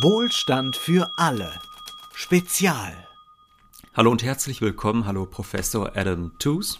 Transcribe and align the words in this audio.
Wohlstand 0.00 0.74
für 0.74 1.10
alle. 1.18 1.52
Spezial. 2.14 2.96
Hallo 3.92 4.10
und 4.10 4.22
herzlich 4.22 4.62
willkommen. 4.62 5.04
Hallo 5.04 5.26
Professor 5.26 5.94
Adam 5.94 6.32
Tooze. 6.38 6.78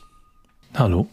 Hallo. 0.72 1.10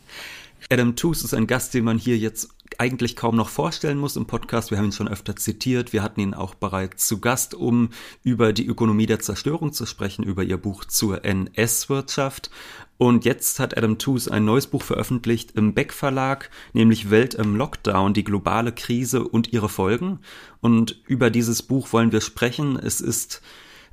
Adam 0.69 0.95
Tooze 0.95 1.25
ist 1.25 1.33
ein 1.33 1.45
Gast, 1.45 1.73
den 1.73 1.83
man 1.83 1.97
hier 1.97 2.17
jetzt 2.17 2.51
eigentlich 2.79 3.17
kaum 3.17 3.35
noch 3.35 3.49
vorstellen 3.49 3.97
muss 3.97 4.15
im 4.15 4.25
Podcast. 4.25 4.71
Wir 4.71 4.77
haben 4.77 4.85
ihn 4.85 4.91
schon 4.93 5.09
öfter 5.09 5.35
zitiert. 5.35 5.91
Wir 5.91 6.01
hatten 6.01 6.21
ihn 6.21 6.33
auch 6.33 6.55
bereits 6.55 7.07
zu 7.07 7.19
Gast, 7.19 7.53
um 7.53 7.89
über 8.23 8.53
die 8.53 8.65
Ökonomie 8.65 9.05
der 9.05 9.19
Zerstörung 9.19 9.73
zu 9.73 9.85
sprechen, 9.85 10.23
über 10.23 10.43
ihr 10.43 10.57
Buch 10.57 10.85
zur 10.85 11.25
NS-Wirtschaft. 11.25 12.49
Und 12.97 13.25
jetzt 13.25 13.59
hat 13.59 13.77
Adam 13.77 13.97
Tooze 13.97 14.31
ein 14.31 14.45
neues 14.45 14.67
Buch 14.67 14.81
veröffentlicht 14.81 15.51
im 15.55 15.73
Beck 15.73 15.91
Verlag, 15.91 16.49
nämlich 16.73 17.09
Welt 17.09 17.33
im 17.33 17.55
Lockdown, 17.55 18.13
die 18.13 18.23
globale 18.23 18.71
Krise 18.71 19.23
und 19.23 19.51
ihre 19.51 19.69
Folgen. 19.69 20.19
Und 20.61 21.01
über 21.05 21.29
dieses 21.29 21.61
Buch 21.61 21.91
wollen 21.91 22.13
wir 22.13 22.21
sprechen. 22.21 22.77
Es 22.77 23.01
ist 23.01 23.41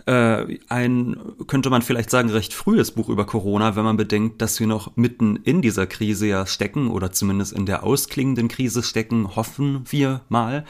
äh, 0.05 0.59
ein, 0.69 1.17
könnte 1.47 1.71
man 1.71 1.83
vielleicht 1.83 2.11
sagen, 2.11 2.29
recht 2.31 2.55
frühes 2.55 2.91
Buch 2.93 3.09
über 3.09 3.25
Corona, 3.25 3.77
wenn 3.77 3.85
man 3.85 3.97
bedenkt, 3.97 4.43
dass 4.43 4.61
wir 4.61 4.67
noch 4.67 4.97
mitten 4.97 5.37
in 5.37 5.63
dieser 5.63 5.87
Krise 5.87 6.27
ja 6.27 6.47
stecken 6.47 6.89
oder 6.89 7.13
zumindest 7.13 7.53
in 7.53 7.67
der 7.67 7.83
ausklingenden 7.83 8.49
Krise 8.49 8.83
stecken, 8.83 9.35
hoffen 9.35 9.85
wir 9.89 10.21
mal. 10.29 10.65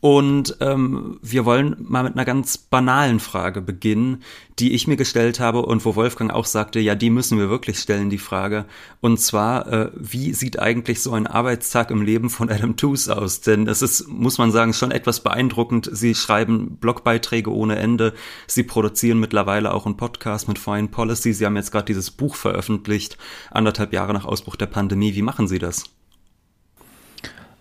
Und 0.00 0.56
ähm, 0.60 1.18
wir 1.22 1.44
wollen 1.44 1.74
mal 1.80 2.04
mit 2.04 2.14
einer 2.14 2.24
ganz 2.24 2.56
banalen 2.56 3.18
Frage 3.18 3.60
beginnen, 3.60 4.22
die 4.60 4.72
ich 4.72 4.86
mir 4.86 4.96
gestellt 4.96 5.40
habe 5.40 5.62
und 5.62 5.84
wo 5.84 5.96
Wolfgang 5.96 6.32
auch 6.32 6.44
sagte, 6.44 6.78
ja, 6.78 6.94
die 6.94 7.10
müssen 7.10 7.36
wir 7.36 7.50
wirklich 7.50 7.80
stellen, 7.80 8.08
die 8.08 8.18
Frage. 8.18 8.66
Und 9.00 9.18
zwar, 9.18 9.66
äh, 9.72 9.90
wie 9.96 10.34
sieht 10.34 10.60
eigentlich 10.60 11.02
so 11.02 11.14
ein 11.14 11.26
Arbeitstag 11.26 11.90
im 11.90 12.02
Leben 12.02 12.30
von 12.30 12.48
Adam 12.48 12.76
Tooze 12.76 13.16
aus? 13.16 13.40
Denn 13.40 13.66
es 13.66 13.82
ist, 13.82 14.06
muss 14.06 14.38
man 14.38 14.52
sagen, 14.52 14.72
schon 14.72 14.92
etwas 14.92 15.20
beeindruckend. 15.20 15.90
Sie 15.92 16.14
schreiben 16.14 16.76
Blogbeiträge 16.76 17.52
ohne 17.52 17.76
Ende. 17.76 18.14
Sie 18.46 18.62
produzieren 18.62 19.18
mittlerweile 19.18 19.74
auch 19.74 19.84
einen 19.84 19.96
Podcast 19.96 20.46
mit 20.46 20.60
Foreign 20.60 20.92
Policy. 20.92 21.32
Sie 21.32 21.44
haben 21.44 21.56
jetzt 21.56 21.72
gerade 21.72 21.86
dieses 21.86 22.12
Buch 22.12 22.36
veröffentlicht, 22.36 23.18
anderthalb 23.50 23.92
Jahre 23.92 24.12
nach 24.12 24.24
Ausbruch 24.24 24.54
der 24.54 24.66
Pandemie. 24.66 25.16
Wie 25.16 25.22
machen 25.22 25.48
Sie 25.48 25.58
das? 25.58 25.97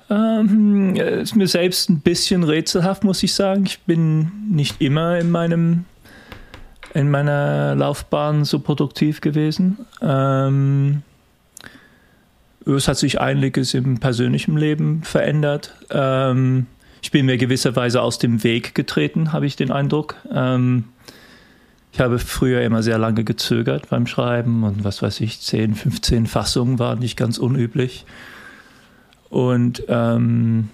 Ähm, 0.09 0.95
ist 0.95 1.35
mir 1.35 1.47
selbst 1.47 1.89
ein 1.89 1.99
bisschen 1.99 2.43
rätselhaft, 2.43 3.03
muss 3.03 3.23
ich 3.23 3.33
sagen. 3.33 3.65
Ich 3.65 3.79
bin 3.81 4.31
nicht 4.49 4.81
immer 4.81 5.17
in 5.19 5.31
meinem 5.31 5.85
in 6.93 7.11
meiner 7.11 7.75
Laufbahn 7.75 8.45
so 8.45 8.59
produktiv 8.59 9.21
gewesen. 9.21 9.77
Ähm, 10.01 11.03
es 12.65 12.87
hat 12.87 12.97
sich 12.97 13.21
einiges 13.21 13.73
im 13.73 13.99
persönlichen 13.99 14.57
Leben 14.57 15.03
verändert. 15.03 15.75
Ähm, 15.91 16.65
ich 17.01 17.11
bin 17.11 17.25
mir 17.25 17.37
gewisserweise 17.37 18.01
aus 18.01 18.17
dem 18.17 18.43
Weg 18.43 18.73
getreten, 18.73 19.31
habe 19.31 19.45
ich 19.45 19.55
den 19.55 19.71
Eindruck. 19.71 20.15
Ähm, 20.33 20.85
ich 21.93 21.99
habe 21.99 22.19
früher 22.19 22.61
immer 22.61 22.83
sehr 22.83 22.97
lange 22.97 23.23
gezögert 23.23 23.89
beim 23.89 24.07
Schreiben 24.07 24.63
und 24.63 24.83
was 24.83 25.01
weiß 25.01 25.21
ich, 25.21 25.39
10, 25.39 25.75
15 25.75 26.27
Fassungen 26.27 26.79
waren 26.79 26.99
nicht 26.99 27.17
ganz 27.17 27.37
unüblich. 27.37 28.05
Und, 29.29 29.83
ähm, 29.87 30.69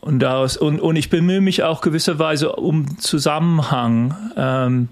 und, 0.00 0.18
daraus, 0.18 0.56
und, 0.56 0.80
und 0.80 0.96
ich 0.96 1.10
bemühe 1.10 1.40
mich 1.40 1.62
auch 1.62 1.80
gewisserweise 1.80 2.56
um 2.56 2.98
Zusammenhang. 2.98 4.14
Ähm, 4.36 4.88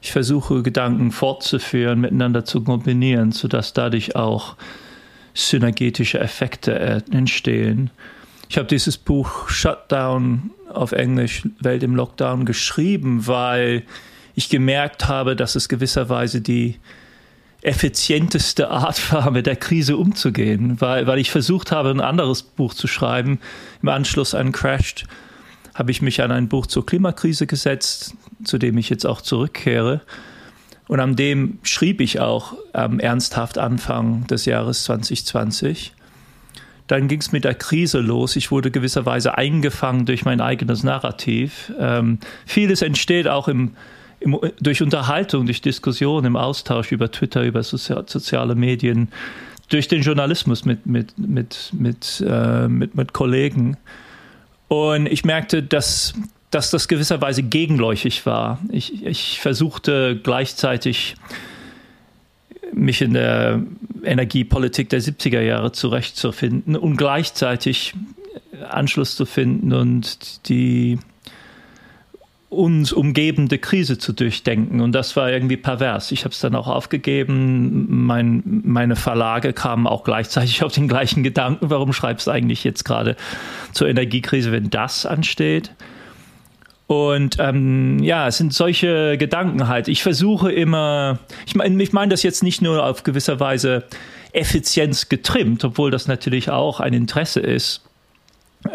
ich 0.00 0.12
versuche 0.12 0.62
Gedanken 0.62 1.10
fortzuführen, 1.10 2.00
miteinander 2.00 2.44
zu 2.44 2.62
kombinieren, 2.62 3.32
sodass 3.32 3.72
dadurch 3.72 4.16
auch 4.16 4.56
synergetische 5.34 6.18
Effekte 6.18 7.02
entstehen. 7.10 7.90
Ich 8.48 8.56
habe 8.58 8.66
dieses 8.66 8.96
Buch 8.96 9.48
Shutdown 9.48 10.50
auf 10.72 10.92
Englisch 10.92 11.42
Welt 11.60 11.82
im 11.82 11.94
Lockdown 11.94 12.44
geschrieben, 12.44 13.26
weil 13.26 13.82
ich 14.34 14.48
gemerkt 14.48 15.08
habe, 15.08 15.36
dass 15.36 15.54
es 15.54 15.68
gewisserweise 15.68 16.40
die 16.40 16.76
effizienteste 17.62 18.70
Art 18.70 19.12
war, 19.12 19.30
mit 19.30 19.46
der 19.46 19.56
Krise 19.56 19.96
umzugehen, 19.96 20.80
weil, 20.80 21.06
weil 21.06 21.18
ich 21.18 21.30
versucht 21.30 21.72
habe, 21.72 21.90
ein 21.90 22.00
anderes 22.00 22.42
Buch 22.42 22.74
zu 22.74 22.86
schreiben. 22.86 23.40
Im 23.82 23.88
Anschluss 23.88 24.34
an 24.34 24.52
Crashed 24.52 25.04
habe 25.74 25.90
ich 25.90 26.02
mich 26.02 26.22
an 26.22 26.32
ein 26.32 26.48
Buch 26.48 26.66
zur 26.66 26.84
Klimakrise 26.84 27.46
gesetzt, 27.46 28.14
zu 28.44 28.58
dem 28.58 28.78
ich 28.78 28.90
jetzt 28.90 29.06
auch 29.06 29.20
zurückkehre. 29.20 30.00
Und 30.88 31.00
an 31.00 31.16
dem 31.16 31.58
schrieb 31.62 32.00
ich 32.00 32.18
auch 32.18 32.54
ähm, 32.74 32.98
ernsthaft 32.98 33.58
Anfang 33.58 34.26
des 34.26 34.46
Jahres 34.46 34.84
2020. 34.84 35.92
Dann 36.86 37.06
ging 37.06 37.20
es 37.20 37.30
mit 37.30 37.44
der 37.44 37.54
Krise 37.54 38.00
los. 38.00 38.34
Ich 38.36 38.50
wurde 38.50 38.70
gewisserweise 38.70 39.36
eingefangen 39.36 40.06
durch 40.06 40.24
mein 40.24 40.40
eigenes 40.40 40.82
Narrativ. 40.82 41.70
Ähm, 41.78 42.18
vieles 42.46 42.80
entsteht 42.80 43.28
auch 43.28 43.46
im 43.46 43.72
im, 44.20 44.38
durch 44.60 44.82
Unterhaltung, 44.82 45.46
durch 45.46 45.60
Diskussion, 45.60 46.24
im 46.24 46.36
Austausch 46.36 46.92
über 46.92 47.10
Twitter, 47.10 47.42
über 47.42 47.62
Sozi 47.62 47.94
soziale 48.06 48.54
Medien, 48.54 49.08
durch 49.68 49.88
den 49.88 50.02
Journalismus 50.02 50.64
mit, 50.64 50.86
mit, 50.86 51.18
mit, 51.18 51.70
mit, 51.72 52.24
äh, 52.26 52.68
mit, 52.68 52.94
mit 52.94 53.12
Kollegen. 53.12 53.76
Und 54.68 55.06
ich 55.06 55.24
merkte, 55.24 55.62
dass, 55.62 56.14
dass 56.50 56.70
das 56.70 56.88
gewisserweise 56.88 57.42
gegenläufig 57.42 58.24
war. 58.26 58.58
Ich, 58.70 59.04
ich 59.04 59.40
versuchte 59.40 60.18
gleichzeitig 60.22 61.16
mich 62.72 63.02
in 63.02 63.14
der 63.14 63.62
Energiepolitik 64.04 64.88
der 64.90 65.00
70er 65.00 65.40
Jahre 65.40 65.72
zurechtzufinden 65.72 66.76
und 66.76 66.96
gleichzeitig 66.96 67.94
Anschluss 68.68 69.16
zu 69.16 69.26
finden 69.26 69.72
und 69.72 70.48
die 70.48 70.98
uns 72.50 72.92
umgebende 72.92 73.58
Krise 73.58 73.98
zu 73.98 74.12
durchdenken. 74.12 74.80
Und 74.80 74.92
das 74.92 75.16
war 75.16 75.30
irgendwie 75.30 75.58
pervers. 75.58 76.12
Ich 76.12 76.24
habe 76.24 76.32
es 76.32 76.40
dann 76.40 76.54
auch 76.54 76.66
aufgegeben. 76.66 77.86
Mein, 78.06 78.42
meine 78.64 78.96
Verlage 78.96 79.52
kamen 79.52 79.86
auch 79.86 80.04
gleichzeitig 80.04 80.62
auf 80.64 80.72
den 80.72 80.88
gleichen 80.88 81.22
Gedanken. 81.22 81.70
Warum 81.70 81.92
schreibst 81.92 82.26
du 82.26 82.30
eigentlich 82.30 82.64
jetzt 82.64 82.84
gerade 82.84 83.16
zur 83.72 83.88
Energiekrise, 83.88 84.50
wenn 84.50 84.70
das 84.70 85.04
ansteht? 85.04 85.72
Und 86.86 87.36
ähm, 87.38 87.98
ja, 88.02 88.28
es 88.28 88.38
sind 88.38 88.54
solche 88.54 89.18
Gedanken 89.18 89.68
halt. 89.68 89.88
Ich 89.88 90.02
versuche 90.02 90.50
immer, 90.50 91.18
ich 91.46 91.54
meine 91.54 91.82
ich 91.82 91.92
mein 91.92 92.08
das 92.08 92.22
jetzt 92.22 92.42
nicht 92.42 92.62
nur 92.62 92.82
auf 92.82 93.02
gewisser 93.02 93.40
Weise 93.40 93.84
Effizienz 94.32 95.10
getrimmt, 95.10 95.64
obwohl 95.64 95.90
das 95.90 96.08
natürlich 96.08 96.48
auch 96.48 96.80
ein 96.80 96.94
Interesse 96.94 97.40
ist 97.40 97.87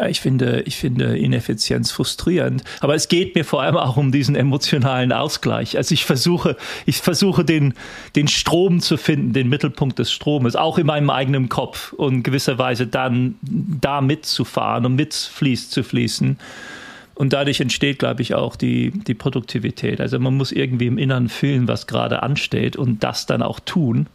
ich 0.08 0.20
finde, 0.20 0.62
ich 0.62 0.76
finde 0.76 1.16
Ineffizienz 1.16 1.92
frustrierend. 1.92 2.64
Aber 2.80 2.94
es 2.94 3.08
geht 3.08 3.34
mir 3.34 3.44
vor 3.44 3.62
allem 3.62 3.76
auch 3.76 3.96
um 3.96 4.12
diesen 4.12 4.34
emotionalen 4.34 5.12
Ausgleich. 5.12 5.76
Also 5.76 5.92
ich 5.92 6.04
versuche, 6.04 6.56
ich 6.86 6.98
versuche 6.98 7.44
den, 7.44 7.74
den 8.16 8.26
Strom 8.28 8.80
zu 8.80 8.96
finden, 8.96 9.32
den 9.32 9.48
Mittelpunkt 9.48 9.98
des 9.98 10.10
Stromes, 10.10 10.56
auch 10.56 10.78
in 10.78 10.86
meinem 10.86 11.10
eigenen 11.10 11.48
Kopf 11.48 11.92
und 11.92 12.22
gewisserweise 12.22 12.86
dann 12.86 13.36
da 13.42 14.00
mitzufahren 14.00 14.86
und 14.86 14.96
mitfließt 14.96 15.70
zu 15.70 15.84
fließen. 15.84 16.38
Und 17.14 17.32
dadurch 17.32 17.60
entsteht, 17.60 18.00
glaube 18.00 18.22
ich, 18.22 18.34
auch 18.34 18.56
die, 18.56 18.90
die 18.90 19.14
Produktivität. 19.14 20.00
Also 20.00 20.18
man 20.18 20.36
muss 20.36 20.50
irgendwie 20.50 20.86
im 20.86 20.98
Inneren 20.98 21.28
fühlen, 21.28 21.68
was 21.68 21.86
gerade 21.86 22.22
ansteht 22.22 22.76
und 22.76 23.04
das 23.04 23.26
dann 23.26 23.42
auch 23.42 23.60
tun. 23.60 24.08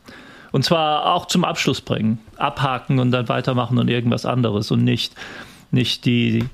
Und 0.51 0.65
zwar 0.65 1.13
auch 1.13 1.27
zum 1.27 1.45
Abschluss 1.45 1.79
bringen, 1.79 2.19
abhaken 2.37 2.99
und 2.99 3.11
dann 3.11 3.29
weitermachen 3.29 3.77
und 3.77 3.87
irgendwas 3.87 4.25
anderes 4.25 4.71
und 4.71 4.83
nicht 4.83 5.13
nicht 5.71 6.05
die, 6.05 6.45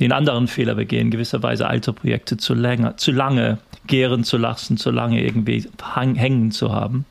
den 0.00 0.12
anderen 0.12 0.48
Fehler 0.48 0.74
begehen, 0.74 1.10
gewisserweise 1.10 1.66
alte 1.66 1.92
Projekte 1.92 2.36
zu, 2.36 2.54
länger, 2.54 2.96
zu 2.96 3.12
lange 3.12 3.58
gären 3.86 4.24
zu 4.24 4.36
lassen, 4.36 4.76
zu 4.76 4.90
lange 4.90 5.22
irgendwie 5.22 5.68
hängen 5.94 6.50
zu 6.50 6.72
haben. 6.72 7.04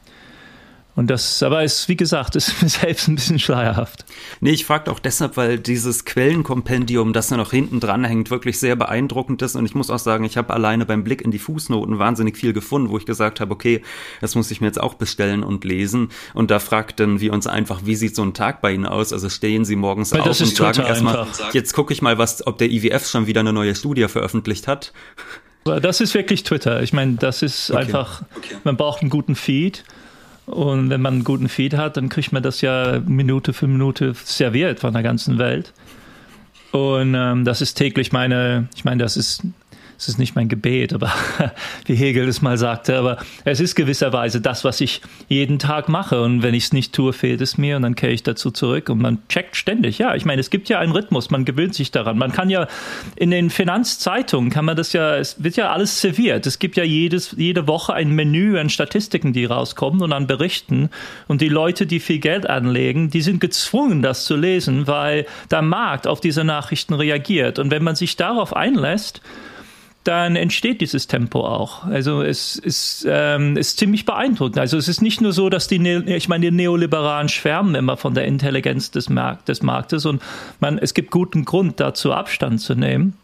Und 0.96 1.08
das, 1.08 1.44
aber 1.44 1.64
ist, 1.64 1.90
wie 1.90 1.98
gesagt, 1.98 2.38
ist 2.38 2.62
mir 2.62 2.70
selbst 2.70 3.08
ein 3.08 3.16
bisschen 3.16 3.38
schleierhaft. 3.38 4.06
Nee, 4.40 4.52
ich 4.52 4.66
frage 4.66 4.90
auch 4.90 5.00
deshalb, 5.00 5.36
weil 5.36 5.60
dieses 5.60 6.06
Quellenkompendium, 6.06 7.12
das 7.12 7.28
da 7.28 7.38
noch 7.38 7.52
hinten 7.52 7.82
dran 7.82 8.06
hängt, 8.06 8.32
wirklich 8.32 8.60
sehr 8.60 8.78
beeindruckend 8.78 9.42
ist. 9.42 9.56
Und 9.56 9.66
ich 9.66 9.76
muss 9.76 9.90
auch 9.90 10.00
sagen, 10.00 10.24
ich 10.24 10.38
habe 10.38 10.54
alleine 10.54 10.86
beim 10.86 11.04
Blick 11.04 11.22
in 11.22 11.32
die 11.32 11.40
Fußnoten 11.40 12.00
wahnsinnig 12.00 12.38
viel 12.38 12.54
gefunden, 12.54 12.90
wo 12.90 12.98
ich 12.98 13.06
gesagt 13.06 13.42
habe, 13.42 13.54
okay, 13.54 13.82
das 14.22 14.36
muss 14.36 14.52
ich 14.52 14.62
mir 14.62 14.68
jetzt 14.68 14.80
auch 14.80 14.94
bestellen 14.94 15.44
und 15.44 15.66
lesen. 15.66 16.10
Und 16.34 16.50
da 16.50 16.60
fragten 16.60 17.20
wir 17.20 17.34
uns 17.34 17.46
einfach, 17.46 17.82
wie 17.84 17.96
sieht 17.96 18.16
so 18.16 18.24
ein 18.24 18.34
Tag 18.34 18.62
bei 18.62 18.72
Ihnen 18.72 18.86
aus? 18.86 19.12
Also 19.12 19.30
stehen 19.30 19.66
Sie 19.66 19.76
morgens 19.76 20.14
weil 20.14 20.22
auf 20.22 20.28
und 20.28 20.56
sagen 20.56 20.82
erstmal, 20.82 21.28
jetzt 21.52 21.74
gucke 21.74 21.92
ich 21.92 22.02
mal, 22.02 22.18
was, 22.18 22.48
ob 22.48 22.58
der 22.58 22.72
IWF 22.72 23.06
schon 23.06 23.28
wieder 23.28 23.42
eine 23.42 23.52
neue 23.52 23.76
Studie 23.76 24.08
veröffentlicht 24.08 24.68
hat. 24.68 24.94
Das 25.66 26.00
ist 26.00 26.14
wirklich 26.14 26.44
Twitter. 26.44 26.84
Ich 26.84 26.94
meine, 26.94 27.16
das 27.16 27.42
ist 27.42 27.72
okay. 27.72 27.80
einfach, 27.80 28.22
okay. 28.38 28.56
man 28.64 28.78
braucht 28.78 29.02
einen 29.02 29.10
guten 29.10 29.36
Feed. 29.36 29.84
Und 30.46 30.90
wenn 30.90 31.02
man 31.02 31.16
einen 31.16 31.24
guten 31.24 31.50
Feed 31.50 31.76
hat, 31.76 31.98
dann 31.98 32.10
kriegt 32.10 32.32
man 32.32 32.44
das 32.44 32.62
ja 32.62 33.00
Minute 33.06 33.54
für 33.54 33.68
Minute 33.68 34.14
serviert 34.14 34.80
von 34.80 34.94
der 34.94 35.04
ganzen 35.04 35.40
Welt. 35.40 35.74
Und 36.72 37.16
ähm, 37.16 37.46
das 37.46 37.62
ist 37.62 37.76
täglich 37.76 38.12
meine, 38.12 38.68
ich 38.76 38.84
meine, 38.84 39.02
das 39.02 39.18
ist 39.18 39.44
es 39.98 40.08
ist 40.08 40.20
nicht 40.20 40.36
mein 40.36 40.50
Gebet, 40.50 40.94
aber 40.94 41.12
wie 41.86 41.96
Hegel 41.96 42.28
es 42.28 42.42
mal 42.42 42.58
sagte, 42.58 42.98
aber 42.98 43.18
es 43.44 43.60
ist 43.60 43.76
gewisserweise 43.76 44.42
das, 44.42 44.64
was 44.64 44.82
ich 44.82 45.02
jeden 45.30 45.60
Tag 45.60 45.90
mache. 45.90 46.22
Und 46.22 46.44
wenn 46.44 46.54
ich 46.54 46.66
es 46.66 46.74
nicht 46.74 46.94
tue, 46.94 47.14
fehlt 47.14 47.42
es 47.42 47.58
mir 47.58 47.78
und 47.78 47.84
dann 47.84 47.96
kehre 47.96 48.12
ich 48.12 48.24
dazu 48.24 48.52
zurück 48.52 48.90
und 48.90 49.02
man 49.02 49.20
checkt 49.30 49.56
ständig. 49.56 49.98
Ja, 49.98 50.16
ich 50.16 50.26
meine, 50.26 50.42
es 50.42 50.50
gibt 50.50 50.70
ja 50.70 50.80
einen 50.80 50.92
Rhythmus, 50.92 51.30
man 51.30 51.46
gewöhnt 51.46 51.76
sich 51.76 51.92
daran. 51.92 52.18
Man 52.18 52.32
kann 52.32 52.50
ja 52.50 52.68
in 53.16 53.32
den 53.32 53.50
Finanzzeitungen 53.50 54.50
kann 54.50 54.66
man 54.66 54.76
das 54.76 54.94
ja, 54.94 55.18
es 55.18 55.44
wird 55.44 55.56
ja 55.56 55.72
alles 55.72 56.02
serviert. 56.02 56.46
Es 56.46 56.60
gibt 56.60 56.78
ja 56.78 56.84
jedes, 56.84 57.36
jede 57.38 57.68
Woche 57.68 57.94
ein 57.94 58.12
Menü 58.12 58.60
an 58.60 58.70
Statistiken, 58.70 59.34
die 59.34 59.46
rauskommen 59.46 60.02
und 60.02 60.14
an 60.14 60.28
Berichten. 60.28 60.90
Und 61.28 61.42
die 61.42 61.50
Leute, 61.50 61.86
die 61.86 62.00
viel 62.00 62.20
Geld 62.20 62.50
anlegen, 62.50 63.10
die 63.10 63.22
sind 63.22 63.40
gezwungen, 63.40 64.02
das 64.02 64.26
zu 64.26 64.36
lesen, 64.36 64.88
weil 64.88 65.26
der 65.52 65.62
Markt 65.62 66.08
auf 66.08 66.20
diese 66.20 66.44
Nachrichten 66.44 66.94
reagiert. 66.94 67.60
Und 67.60 67.72
wenn 67.72 67.84
man 67.84 67.96
sich 67.96 68.16
darauf 68.16 68.56
einlässt, 68.56 69.22
dann 70.08 70.36
entsteht 70.36 70.82
dieses 70.82 71.08
Tempo 71.08 71.46
auch. 71.46 71.86
Also 71.86 72.22
es 72.22 72.56
ist, 72.56 73.06
ähm, 73.10 73.58
ist 73.58 73.78
ziemlich 73.80 74.06
beeindruckend. 74.06 74.58
Also 74.60 74.78
es 74.78 74.88
ist 74.88 75.02
nicht 75.02 75.20
nur 75.20 75.34
so, 75.34 75.50
dass 75.50 75.68
die, 75.68 75.80
ne 75.80 76.04
ich 76.16 76.30
meine, 76.30 76.50
die 76.50 76.56
Neoliberalen 76.56 77.28
schwärmen 77.28 77.76
immer 77.76 77.98
von 77.98 78.14
der 78.14 78.26
Intelligenz 78.26 78.92
des, 78.92 79.10
Markt, 79.10 79.50
des 79.50 79.64
Marktes 79.64 80.06
und 80.06 80.22
man, 80.60 80.78
es 80.78 80.94
gibt 80.94 81.12
guten 81.12 81.44
Grund 81.44 81.80
dazu 81.80 82.14
Abstand 82.14 82.62
zu 82.62 82.76
nehmen. 82.76 83.18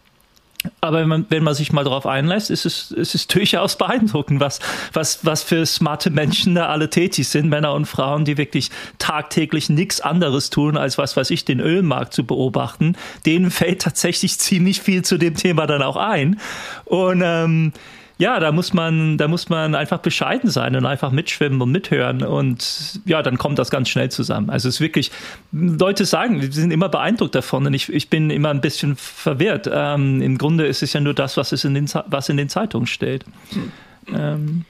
Aber 0.80 1.00
wenn 1.00 1.08
man, 1.08 1.25
wenn 1.30 1.44
man 1.44 1.56
sich 1.56 1.72
mal 1.72 1.84
darauf 1.84 2.06
einlässt, 2.06 2.52
ist 2.52 2.66
es, 2.66 2.92
ist 2.92 3.16
es 3.16 3.28
durchaus 3.28 3.78
beeindruckend, 3.78 4.40
was, 4.40 4.60
was, 4.94 5.25
was 5.25 5.44
für 5.44 5.66
smarte 5.66 6.10
Menschen 6.10 6.56
da 6.56 6.68
alle 6.68 6.90
tätig 6.90 7.28
sind, 7.28 7.50
Männer 7.50 7.74
und 7.74 7.86
Frauen, 7.86 8.25
die 8.25 8.38
wirklich 8.38 8.69
tagtäglich 9.00 9.69
nichts 9.69 10.02
anderes 10.02 10.50
tun, 10.50 10.78
als 10.78 10.98
was 10.98 11.18
weiß 11.18 11.31
ich, 11.31 11.46
den 11.46 11.60
Ölmarkt 11.60 12.13
zu 12.13 12.25
beobachten. 12.25 12.96
Denen 13.25 13.52
fällt 13.52 13.81
tatsächlich 13.81 14.40
ziemlich 14.40 14.81
viel 14.81 15.04
zu 15.04 15.18
dem 15.18 15.36
Thema 15.36 15.66
dann 15.68 15.81
auch 15.81 15.98
ein. 15.98 16.40
Und 16.86 17.22
ähm, 17.24 17.74
ja, 18.22 18.40
da 18.40 18.52
muss 18.52 18.72
man, 18.72 19.18
da 19.18 19.28
muss 19.28 19.50
man 19.50 19.74
einfach 19.74 19.98
bescheiden 19.98 20.52
sein 20.52 20.76
und 20.76 20.86
einfach 20.86 21.10
mitschwimmen 21.10 21.60
und 21.60 21.72
mithören 21.72 22.22
und 22.22 23.02
ja, 23.06 23.24
dann 23.24 23.40
kommt 23.40 23.58
das 23.58 23.72
ganz 23.72 23.90
schnell 23.90 24.12
zusammen. 24.12 24.52
Also 24.52 24.70
es 24.70 24.76
ist 24.76 24.80
wirklich, 24.80 25.10
Leute 25.52 26.06
sagen, 26.06 26.40
die 26.40 26.52
sind 26.52 26.70
immer 26.70 26.88
beeindruckt 26.88 27.34
davon 27.34 27.66
und 27.66 27.74
ich, 27.74 27.92
ich 27.92 28.12
bin 28.12 28.30
immer 28.30 28.50
ein 28.50 28.62
bisschen 28.62 28.96
verwirrt. 28.96 29.68
Ähm, 29.74 30.22
Im 30.22 30.38
Grunde 30.38 30.68
ist 30.68 30.84
es 30.84 30.94
ja 30.94 31.02
nur 31.02 31.16
das, 31.16 31.36
was, 31.36 31.52
es 31.52 31.66
in 31.66 31.74
den, 31.74 31.90
was 32.06 32.30
in 32.30 32.38
den 32.38 32.48
Zeitungen 32.48 32.86
steht. 32.86 33.26
Hm. 33.54 33.72
Ähm, 34.16 34.66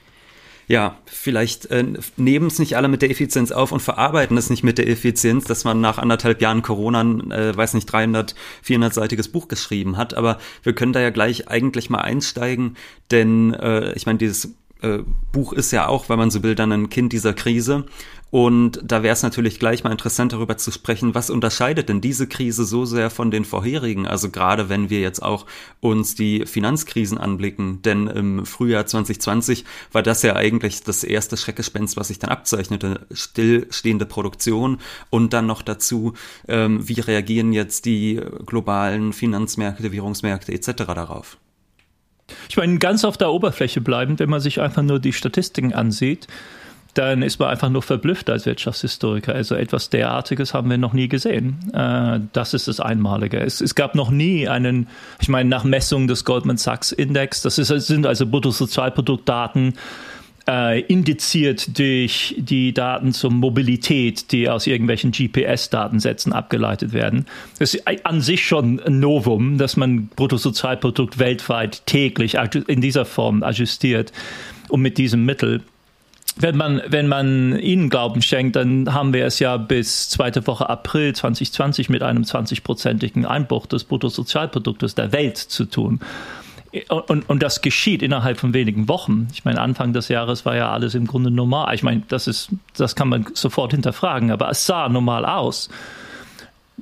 ja, 0.72 0.96
vielleicht 1.04 1.66
äh, 1.66 1.84
nehmen 2.16 2.46
es 2.46 2.58
nicht 2.58 2.78
alle 2.78 2.88
mit 2.88 3.02
der 3.02 3.10
Effizienz 3.10 3.52
auf 3.52 3.72
und 3.72 3.80
verarbeiten 3.80 4.38
es 4.38 4.48
nicht 4.48 4.62
mit 4.62 4.78
der 4.78 4.88
Effizienz, 4.88 5.44
dass 5.44 5.64
man 5.64 5.82
nach 5.82 5.98
anderthalb 5.98 6.40
Jahren 6.40 6.62
Corona, 6.62 7.02
äh, 7.02 7.54
weiß 7.54 7.74
nicht, 7.74 7.84
300, 7.92 8.34
400-seitiges 8.66 9.30
Buch 9.30 9.48
geschrieben 9.48 9.98
hat. 9.98 10.14
Aber 10.14 10.38
wir 10.62 10.74
können 10.74 10.94
da 10.94 11.00
ja 11.00 11.10
gleich 11.10 11.46
eigentlich 11.46 11.90
mal 11.90 12.00
einsteigen, 12.00 12.78
denn 13.10 13.52
äh, 13.52 13.92
ich 13.92 14.06
meine, 14.06 14.16
dieses 14.16 14.54
äh, 14.82 14.98
Buch 15.32 15.52
ist 15.52 15.70
ja 15.70 15.88
auch, 15.88 16.08
wenn 16.08 16.18
man 16.18 16.30
so 16.30 16.42
will, 16.42 16.54
dann 16.54 16.72
ein 16.72 16.90
Kind 16.90 17.12
dieser 17.12 17.32
Krise. 17.32 17.84
Und 18.32 18.80
da 18.82 19.02
wäre 19.02 19.12
es 19.12 19.22
natürlich 19.22 19.58
gleich 19.58 19.84
mal 19.84 19.90
interessant, 19.90 20.32
darüber 20.32 20.56
zu 20.56 20.70
sprechen, 20.70 21.14
was 21.14 21.28
unterscheidet 21.28 21.90
denn 21.90 22.00
diese 22.00 22.26
Krise 22.26 22.64
so 22.64 22.86
sehr 22.86 23.10
von 23.10 23.30
den 23.30 23.44
vorherigen? 23.44 24.06
Also 24.06 24.30
gerade 24.30 24.70
wenn 24.70 24.88
wir 24.88 25.00
jetzt 25.00 25.22
auch 25.22 25.44
uns 25.80 26.14
die 26.14 26.46
Finanzkrisen 26.46 27.18
anblicken, 27.18 27.82
denn 27.82 28.06
im 28.06 28.46
Frühjahr 28.46 28.86
2020 28.86 29.66
war 29.92 30.02
das 30.02 30.22
ja 30.22 30.34
eigentlich 30.34 30.82
das 30.82 31.04
erste 31.04 31.36
Schreckgespenst, 31.36 31.98
was 31.98 32.08
sich 32.08 32.20
dann 32.20 32.30
abzeichnete, 32.30 33.06
stillstehende 33.10 34.06
Produktion 34.06 34.78
und 35.10 35.34
dann 35.34 35.44
noch 35.46 35.60
dazu, 35.60 36.14
ähm, 36.48 36.88
wie 36.88 37.00
reagieren 37.00 37.52
jetzt 37.52 37.84
die 37.84 38.18
globalen 38.46 39.12
Finanzmärkte, 39.12 39.92
Währungsmärkte 39.92 40.52
etc. 40.54 40.72
darauf? 40.86 41.36
Ich 42.48 42.56
meine, 42.56 42.78
ganz 42.78 43.04
auf 43.04 43.16
der 43.16 43.30
Oberfläche 43.30 43.80
bleibend, 43.80 44.20
wenn 44.20 44.30
man 44.30 44.40
sich 44.40 44.60
einfach 44.60 44.82
nur 44.82 44.98
die 44.98 45.12
Statistiken 45.12 45.72
ansieht, 45.72 46.26
dann 46.94 47.22
ist 47.22 47.38
man 47.38 47.48
einfach 47.48 47.70
nur 47.70 47.82
verblüfft 47.82 48.28
als 48.28 48.44
Wirtschaftshistoriker. 48.44 49.34
Also 49.34 49.54
etwas 49.54 49.88
derartiges 49.88 50.52
haben 50.52 50.68
wir 50.68 50.76
noch 50.76 50.92
nie 50.92 51.08
gesehen. 51.08 51.70
Äh, 51.72 52.20
das 52.32 52.52
ist 52.52 52.68
das 52.68 52.80
Einmalige. 52.80 53.40
Es, 53.40 53.60
es 53.60 53.74
gab 53.74 53.94
noch 53.94 54.10
nie 54.10 54.46
einen, 54.46 54.88
ich 55.20 55.28
meine, 55.28 55.48
nach 55.48 55.64
Messung 55.64 56.06
des 56.06 56.24
Goldman 56.24 56.58
Sachs 56.58 56.92
Index, 56.92 57.40
das 57.40 57.58
ist, 57.58 57.68
sind 57.86 58.06
also 58.06 58.26
Bruttosozialproduktdaten, 58.26 59.74
äh, 60.48 60.80
indiziert 60.80 61.78
durch 61.78 62.34
die 62.38 62.72
Daten 62.72 63.12
zur 63.12 63.30
Mobilität, 63.30 64.32
die 64.32 64.48
aus 64.48 64.66
irgendwelchen 64.66 65.12
GPS-Datensätzen 65.12 66.32
abgeleitet 66.32 66.92
werden. 66.92 67.26
Das 67.58 67.74
ist 67.74 67.86
an 68.04 68.20
sich 68.20 68.44
schon 68.44 68.80
ein 68.80 69.00
Novum, 69.00 69.58
dass 69.58 69.76
man 69.76 70.08
Bruttosozialprodukt 70.08 71.18
weltweit 71.18 71.86
täglich 71.86 72.36
in 72.66 72.80
dieser 72.80 73.04
Form 73.04 73.42
ajustiert 73.42 74.12
und 74.68 74.80
mit 74.80 74.98
diesem 74.98 75.24
Mittel 75.24 75.62
wenn 76.36 76.56
man, 76.56 76.80
wenn 76.86 77.08
man 77.08 77.58
ihnen 77.58 77.90
Glauben 77.90 78.22
schenkt, 78.22 78.56
dann 78.56 78.94
haben 78.94 79.12
wir 79.12 79.26
es 79.26 79.38
ja 79.38 79.58
bis 79.58 80.08
zweite 80.08 80.46
Woche 80.46 80.68
April 80.68 81.14
2020 81.14 81.90
mit 81.90 82.02
einem 82.02 82.22
20-prozentigen 82.22 83.26
Einbruch 83.26 83.66
des 83.66 83.84
Bruttosozialproduktes 83.84 84.94
der 84.94 85.12
Welt 85.12 85.36
zu 85.36 85.66
tun. 85.66 86.00
Und, 86.88 87.28
und 87.28 87.42
das 87.42 87.60
geschieht 87.60 88.02
innerhalb 88.02 88.38
von 88.38 88.54
wenigen 88.54 88.88
Wochen. 88.88 89.28
Ich 89.32 89.44
meine, 89.44 89.60
Anfang 89.60 89.92
des 89.92 90.08
Jahres 90.08 90.46
war 90.46 90.56
ja 90.56 90.72
alles 90.72 90.94
im 90.94 91.06
Grunde 91.06 91.30
normal. 91.30 91.74
Ich 91.74 91.82
meine, 91.82 92.02
das 92.08 92.26
ist, 92.26 92.48
das 92.76 92.96
kann 92.96 93.08
man 93.08 93.26
sofort 93.34 93.72
hinterfragen, 93.72 94.30
aber 94.30 94.48
es 94.48 94.64
sah 94.64 94.88
normal 94.88 95.26
aus. 95.26 95.68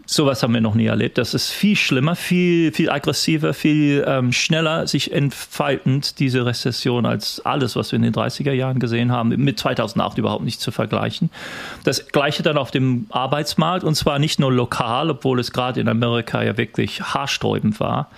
Sowas 0.07 0.43
haben 0.43 0.55
wir 0.55 0.61
noch 0.61 0.75
nie 0.75 0.87
erlebt. 0.87 1.19
Das 1.19 1.35
ist 1.35 1.51
viel 1.51 1.77
schlimmer, 1.77 2.15
viel, 2.17 2.73
viel 2.73 2.91
aggressiver, 2.91 3.53
viel 3.53 4.05
ähm, 4.07 4.33
schneller 4.33 4.87
sich 4.87 5.13
entfaltend, 5.13 6.19
diese 6.21 6.47
Rezession, 6.47 7.05
als 7.05 7.45
alles, 7.45 7.75
was 7.77 7.91
wir 7.93 7.97
in 7.97 8.03
den 8.03 8.15
30er 8.15 8.53
Jahren 8.53 8.79
gesehen 8.79 9.11
haben, 9.13 9.29
mit 9.29 9.59
2008 9.59 10.19
überhaupt 10.19 10.45
nicht 10.45 10.61
zu 10.61 10.71
vergleichen. 10.71 11.31
Das 11.85 12.09
Gleiche 12.09 12.43
dann 12.43 12.59
auf 12.59 12.71
dem 12.71 13.07
Arbeitsmarkt 13.11 13.85
und 13.85 13.95
zwar 13.95 14.19
nicht 14.19 14.39
nur 14.41 14.53
lokal, 14.53 15.11
obwohl 15.11 15.39
es 15.41 15.53
gerade 15.53 15.81
in 15.81 15.89
Amerika 15.89 16.43
ja 16.43 16.57
wirklich 16.57 17.03
haarsträubend 17.03 17.81
war. 17.81 18.09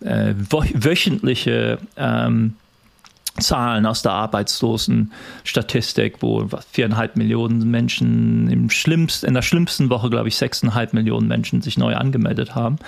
Äh, 0.00 0.34
wöchentliche 0.36 1.78
ähm, 1.96 2.54
Zahlen 3.40 3.86
aus 3.86 4.02
der 4.02 4.12
Arbeitslosenstatistik, 4.12 6.16
wo 6.20 6.48
viereinhalb 6.70 7.16
Millionen 7.16 7.70
Menschen 7.70 8.50
im 8.50 8.70
schlimmsten, 8.70 9.26
in 9.26 9.34
der 9.34 9.42
schlimmsten 9.42 9.90
Woche, 9.90 10.10
glaube 10.10 10.28
ich, 10.28 10.36
sechseinhalb 10.36 10.92
Millionen 10.92 11.28
Menschen 11.28 11.62
sich 11.62 11.78
neu 11.78 11.96
angemeldet 11.96 12.54
haben 12.54 12.78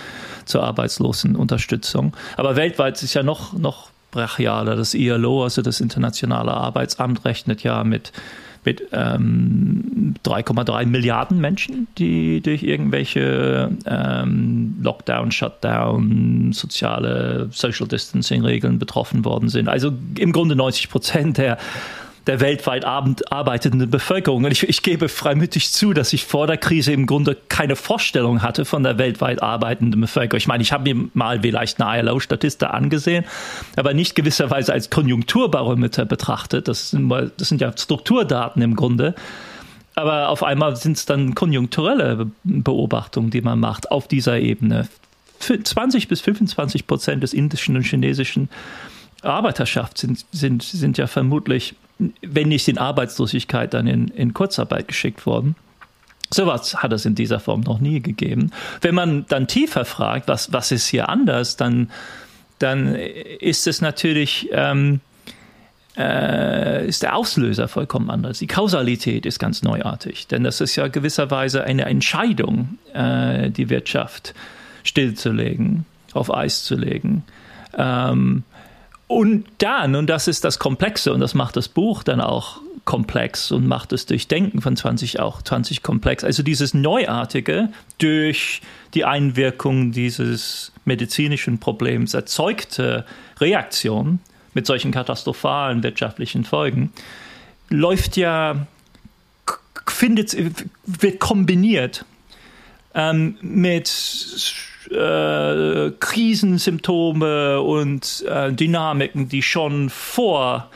zur 0.44 0.64
Arbeitslosenunterstützung. 0.64 2.16
Aber 2.36 2.56
weltweit 2.56 3.02
ist 3.02 3.14
ja 3.14 3.22
noch, 3.22 3.52
noch 3.52 3.90
brachialer. 4.10 4.76
Das 4.76 4.94
ILO, 4.94 5.44
also 5.44 5.62
das 5.62 5.80
Internationale 5.80 6.52
Arbeitsamt, 6.52 7.24
rechnet 7.24 7.62
ja 7.62 7.84
mit 7.84 8.12
mit 8.64 8.82
ähm, 8.92 10.14
3,3 10.24 10.86
Milliarden 10.86 11.40
Menschen, 11.40 11.88
die 11.98 12.40
durch 12.40 12.62
irgendwelche 12.62 13.70
ähm, 13.86 14.76
Lockdown, 14.82 15.32
Shutdown, 15.32 16.52
soziale 16.52 17.48
Social 17.52 17.88
Distancing 17.88 18.44
Regeln 18.44 18.78
betroffen 18.78 19.24
worden 19.24 19.48
sind. 19.48 19.68
Also 19.68 19.92
im 20.18 20.32
Grunde 20.32 20.56
90 20.56 20.90
Prozent 20.90 21.38
der 21.38 21.58
der 22.26 22.40
weltweit 22.40 22.84
arbeitenden 22.84 23.90
Bevölkerung. 23.90 24.44
Und 24.44 24.52
ich, 24.52 24.68
ich, 24.68 24.82
gebe 24.82 25.08
freimütig 25.08 25.72
zu, 25.72 25.92
dass 25.92 26.12
ich 26.12 26.26
vor 26.26 26.46
der 26.46 26.58
Krise 26.58 26.92
im 26.92 27.06
Grunde 27.06 27.36
keine 27.48 27.76
Vorstellung 27.76 28.42
hatte 28.42 28.64
von 28.64 28.82
der 28.82 28.98
weltweit 28.98 29.42
arbeitenden 29.42 30.00
Bevölkerung. 30.00 30.38
Ich 30.38 30.46
meine, 30.46 30.62
ich 30.62 30.72
habe 30.72 30.94
mir 30.94 31.08
mal 31.14 31.40
vielleicht 31.40 31.80
eine 31.80 32.00
ILO-Statistik 32.00 32.68
angesehen, 32.68 33.24
aber 33.76 33.94
nicht 33.94 34.14
gewisserweise 34.14 34.72
als 34.72 34.90
Konjunkturbarometer 34.90 36.04
betrachtet. 36.04 36.68
Das 36.68 36.90
sind, 36.90 37.08
das 37.08 37.48
sind 37.48 37.60
ja 37.60 37.72
Strukturdaten 37.76 38.62
im 38.62 38.76
Grunde. 38.76 39.14
Aber 39.94 40.28
auf 40.28 40.42
einmal 40.42 40.76
sind 40.76 40.96
es 40.96 41.06
dann 41.06 41.34
konjunkturelle 41.34 42.30
Beobachtungen, 42.44 43.30
die 43.30 43.40
man 43.40 43.58
macht 43.58 43.90
auf 43.90 44.08
dieser 44.08 44.38
Ebene. 44.38 44.88
20 45.40 46.06
bis 46.08 46.20
25 46.20 46.86
Prozent 46.86 47.22
des 47.22 47.32
indischen 47.32 47.76
und 47.76 47.82
chinesischen 47.82 48.50
Arbeiterschaft 49.22 49.98
sind, 49.98 50.24
sind, 50.32 50.62
sind 50.62 50.98
ja 50.98 51.06
vermutlich 51.06 51.74
wenn 52.22 52.48
nicht 52.48 52.68
in 52.68 52.78
Arbeitslosigkeit, 52.78 53.74
dann 53.74 53.86
in, 53.86 54.08
in 54.08 54.34
Kurzarbeit 54.34 54.88
geschickt 54.88 55.26
worden. 55.26 55.56
Sowas 56.32 56.76
hat 56.76 56.92
es 56.92 57.04
in 57.04 57.14
dieser 57.14 57.40
Form 57.40 57.62
noch 57.62 57.80
nie 57.80 58.00
gegeben. 58.00 58.52
Wenn 58.80 58.94
man 58.94 59.26
dann 59.28 59.48
tiefer 59.48 59.84
fragt, 59.84 60.28
was, 60.28 60.52
was 60.52 60.70
ist 60.70 60.86
hier 60.86 61.08
anders, 61.08 61.56
dann, 61.56 61.90
dann 62.60 62.94
ist 62.94 63.66
es 63.66 63.80
natürlich, 63.80 64.48
ähm, 64.52 65.00
äh, 65.96 66.86
ist 66.86 67.02
der 67.02 67.16
Auslöser 67.16 67.66
vollkommen 67.66 68.10
anders. 68.10 68.38
Die 68.38 68.46
Kausalität 68.46 69.26
ist 69.26 69.40
ganz 69.40 69.62
neuartig, 69.62 70.28
denn 70.28 70.44
das 70.44 70.60
ist 70.60 70.76
ja 70.76 70.86
gewisserweise 70.86 71.64
eine 71.64 71.86
Entscheidung, 71.86 72.78
äh, 72.92 73.50
die 73.50 73.68
Wirtschaft 73.68 74.34
stillzulegen, 74.84 75.84
auf 76.12 76.32
Eis 76.32 76.62
zu 76.62 76.76
legen. 76.76 77.24
Ähm, 77.76 78.44
Und 79.10 79.44
dann, 79.58 79.96
und 79.96 80.06
das 80.06 80.28
ist 80.28 80.44
das 80.44 80.60
Komplexe, 80.60 81.12
und 81.12 81.18
das 81.18 81.34
macht 81.34 81.56
das 81.56 81.66
Buch 81.66 82.04
dann 82.04 82.20
auch 82.20 82.60
komplex 82.84 83.50
und 83.50 83.66
macht 83.66 83.90
das 83.90 84.06
Durchdenken 84.06 84.60
von 84.60 84.76
20 84.76 85.18
auch 85.18 85.42
20 85.42 85.82
komplex. 85.82 86.22
Also 86.22 86.44
dieses 86.44 86.74
Neuartige 86.74 87.70
durch 87.98 88.62
die 88.94 89.04
Einwirkung 89.04 89.90
dieses 89.90 90.70
medizinischen 90.84 91.58
Problems 91.58 92.14
erzeugte 92.14 93.04
Reaktion 93.40 94.20
mit 94.54 94.66
solchen 94.66 94.92
katastrophalen 94.92 95.82
wirtschaftlichen 95.82 96.44
Folgen 96.44 96.92
läuft 97.68 98.16
ja, 98.16 98.64
findet, 99.88 100.36
wird 100.86 101.18
kombiniert 101.18 102.04
ähm, 102.94 103.38
mit 103.42 104.69
äh, 104.90 105.92
Krisensymptome 106.00 107.60
und 107.60 108.24
äh, 108.28 108.52
Dynamiken, 108.52 109.28
die 109.28 109.42
schon 109.42 109.90
vor 109.90 110.70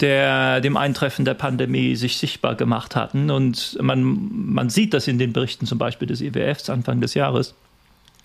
der, 0.00 0.60
dem 0.60 0.76
Eintreffen 0.76 1.24
der 1.24 1.34
Pandemie 1.34 1.96
sich 1.96 2.18
sichtbar 2.18 2.54
gemacht 2.54 2.94
hatten. 2.94 3.30
Und 3.30 3.78
man, 3.80 4.28
man 4.30 4.70
sieht 4.70 4.94
das 4.94 5.08
in 5.08 5.18
den 5.18 5.32
Berichten 5.32 5.66
zum 5.66 5.78
Beispiel 5.78 6.06
des 6.06 6.20
IWFs 6.20 6.70
Anfang 6.70 7.00
des 7.00 7.14
Jahres 7.14 7.54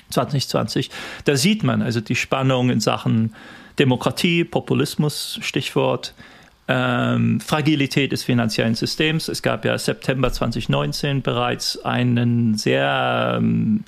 2020. 0.09 0.89
Da 1.25 1.35
sieht 1.35 1.63
man 1.63 1.81
also 1.81 2.01
die 2.01 2.15
Spannung 2.15 2.69
in 2.69 2.79
Sachen 2.79 3.33
Demokratie, 3.79 4.43
Populismus, 4.43 5.39
Stichwort, 5.41 6.13
ähm, 6.67 7.39
Fragilität 7.39 8.11
des 8.11 8.23
finanziellen 8.23 8.75
Systems. 8.75 9.27
Es 9.27 9.41
gab 9.41 9.65
ja 9.65 9.77
September 9.77 10.31
2019 10.31 11.21
bereits 11.21 11.83
einen 11.83 12.55
sehr 12.55 13.35
ähm, 13.37 13.83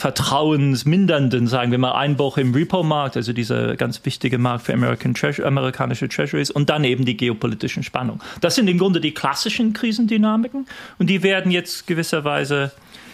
vertrauensmindernden, 0.00 1.46
sagen 1.46 1.72
wir 1.72 1.78
mal, 1.78 1.92
Einbruch 1.92 2.38
im 2.38 2.54
Repo-Markt, 2.54 3.18
also 3.18 3.34
dieser 3.34 3.76
ganz 3.76 4.02
wichtige 4.06 4.38
Markt 4.38 4.64
für 4.64 4.96
Treasure, 5.12 5.46
amerikanische 5.46 6.08
Treasuries 6.08 6.50
und 6.50 6.70
dann 6.70 6.84
eben 6.84 7.04
die 7.04 7.18
geopolitischen 7.18 7.82
Spannungen. 7.82 8.22
Das 8.40 8.54
sind 8.54 8.66
im 8.68 8.78
Grunde 8.78 9.02
die 9.02 9.12
klassischen 9.12 9.74
Krisendynamiken 9.74 10.66
und 10.98 11.10
die 11.10 11.22
werden 11.22 11.52
jetzt 11.52 11.86
gewisserweise 11.86 12.72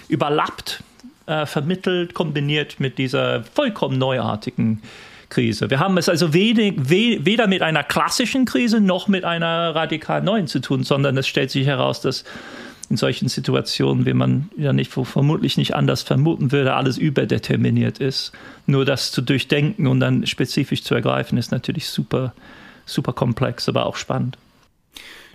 überlappt, 0.09 0.85
äh, 1.27 1.45
vermittelt, 1.45 2.15
kombiniert 2.15 2.79
mit 2.79 2.99
dieser 2.99 3.43
vollkommen 3.43 3.99
neuartigen 3.99 4.81
Krise. 5.29 5.71
Wir 5.71 5.81
haben 5.81 5.99
es 5.99 6.09
also 6.09 6.33
wenig, 6.33 6.75
we, 6.77 7.19
weder 7.27 7.49
mit 7.49 7.63
einer 7.63 7.83
klassischen 7.83 8.45
Krise 8.45 8.81
noch 8.81 9.09
mit 9.09 9.25
einer 9.25 9.75
radikal 9.75 10.23
neuen 10.23 10.47
zu 10.47 10.61
tun, 10.61 10.85
sondern 10.85 11.19
es 11.19 11.27
stellt 11.27 11.51
sich 11.51 11.67
heraus, 11.67 12.01
dass 12.01 12.23
in 12.89 12.97
solchen 12.97 13.29
Situationen, 13.29 14.07
wie 14.07 14.13
man 14.13 14.51
ja 14.57 14.73
nicht 14.73 14.93
vermutlich 14.93 15.57
nicht 15.57 15.75
anders 15.75 16.03
vermuten 16.03 16.53
würde, 16.53 16.75
alles 16.75 16.99
überdeterminiert 16.99 17.99
ist. 17.99 18.33
Nur 18.67 18.85
das 18.85 19.13
zu 19.13 19.23
durchdenken 19.23 19.87
und 19.87 20.01
dann 20.01 20.27
spezifisch 20.27 20.83
zu 20.83 20.95
ergreifen, 20.95 21.37
ist 21.39 21.51
natürlich 21.51 21.89
super, 21.89 22.33
super 22.85 23.13
komplex, 23.13 23.69
aber 23.69 23.87
auch 23.87 23.97
spannend. 23.97 24.39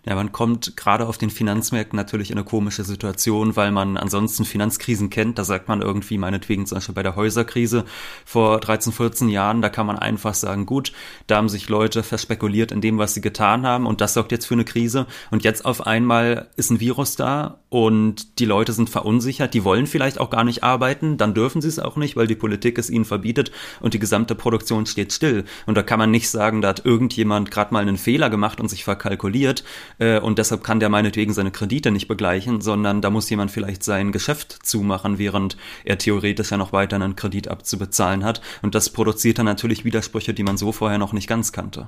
Ja, 0.03 0.15
man 0.15 0.31
kommt 0.31 0.75
gerade 0.77 1.08
auf 1.08 1.20
den 1.20 1.29
Finanzmärkten 1.29 1.96
natürlich 1.96 2.31
in 2.31 2.38
eine 2.38 2.43
komische 2.43 2.84
Situation, 2.84 3.55
weil 3.55 3.72
man 3.72 3.98
ansonsten 3.98 4.46
Finanzkrisen 4.46 5.12
kennt. 5.12 5.38
Da 5.38 5.43
sagt 5.43 5.67
man 5.67 5.84
irgendwie, 5.84 6.17
meinetwegen 6.17 6.65
zum 6.65 6.77
Beispiel 6.77 6.96
bei 6.96 7.03
der 7.03 7.15
Häuserkrise 7.15 7.86
vor 8.25 8.60
13, 8.60 8.93
14 8.93 9.29
Jahren, 9.29 9.62
da 9.62 9.70
kann 9.70 9.86
man 9.86 10.00
einfach 10.00 10.34
sagen, 10.34 10.65
gut, 10.65 10.91
da 11.27 11.38
haben 11.38 11.50
sich 11.50 11.70
Leute 11.70 12.01
verspekuliert 12.01 12.72
in 12.72 12.81
dem, 12.81 12.98
was 12.98 13.13
sie 13.13 13.22
getan 13.22 13.63
haben 13.63 13.86
und 13.86 14.01
das 14.01 14.15
sorgt 14.15 14.31
jetzt 14.31 14.48
für 14.48 14.55
eine 14.55 14.65
Krise. 14.65 15.05
Und 15.29 15.43
jetzt 15.43 15.65
auf 15.65 15.86
einmal 15.86 16.50
ist 16.55 16.72
ein 16.72 16.79
Virus 16.79 17.15
da 17.15 17.60
und 17.70 18.39
die 18.39 18.46
Leute 18.46 18.74
sind 18.74 18.89
verunsichert, 18.89 19.53
die 19.53 19.63
wollen 19.63 19.86
vielleicht 19.86 20.20
auch 20.20 20.31
gar 20.31 20.43
nicht 20.43 20.63
arbeiten, 20.63 21.17
dann 21.17 21.36
dürfen 21.36 21.62
sie 21.62 21.67
es 21.67 21.77
auch 21.77 21.96
nicht, 21.96 22.15
weil 22.15 22.25
die 22.25 22.36
Politik 22.36 22.79
es 22.79 22.89
ihnen 22.89 23.05
verbietet 23.05 23.51
und 23.81 23.93
die 23.93 24.00
gesamte 24.00 24.34
Produktion 24.34 24.88
steht 24.88 25.13
still. 25.13 25.46
Und 25.67 25.75
da 25.75 25.84
kann 25.84 26.00
man 26.00 26.10
nicht 26.10 26.31
sagen, 26.31 26.62
da 26.62 26.70
hat 26.70 26.86
irgendjemand 26.86 27.51
gerade 27.51 27.72
mal 27.72 27.81
einen 27.81 27.98
Fehler 27.98 28.31
gemacht 28.31 28.60
und 28.60 28.67
sich 28.67 28.84
verkalkuliert 28.84 29.63
äh, 30.01 30.20
und 30.20 30.39
deshalb 30.39 30.63
kann 30.63 30.79
der 30.79 30.89
meinetwegen 30.89 31.31
seine 31.31 31.51
Kredite 31.51 31.91
nicht 31.91 32.08
begleichen, 32.08 32.60
sondern 32.60 33.01
da 33.01 33.12
muss 33.12 33.29
jemand 33.29 33.51
vielleicht 33.51 33.84
sein 33.84 34.12
Geschäft 34.12 34.65
zumachen, 34.65 35.20
während 35.20 35.58
er 35.86 36.00
theoretisch 36.00 36.50
ja 36.50 36.58
noch 36.58 36.74
weiter 36.74 36.96
einen 36.96 37.15
Kredit 37.15 37.48
abzubezahlen 37.48 38.25
hat. 38.25 38.41
Und 38.63 38.74
das 38.74 38.89
produziert 38.89 39.38
dann 39.38 39.46
natürlich 39.46 39.86
Widersprüche, 39.86 40.34
die 40.34 40.43
man 40.43 40.58
so 40.58 40.72
vorher 40.72 40.98
noch 40.98 41.13
nicht 41.13 41.27
ganz 41.27 41.51
kannte. 41.51 41.88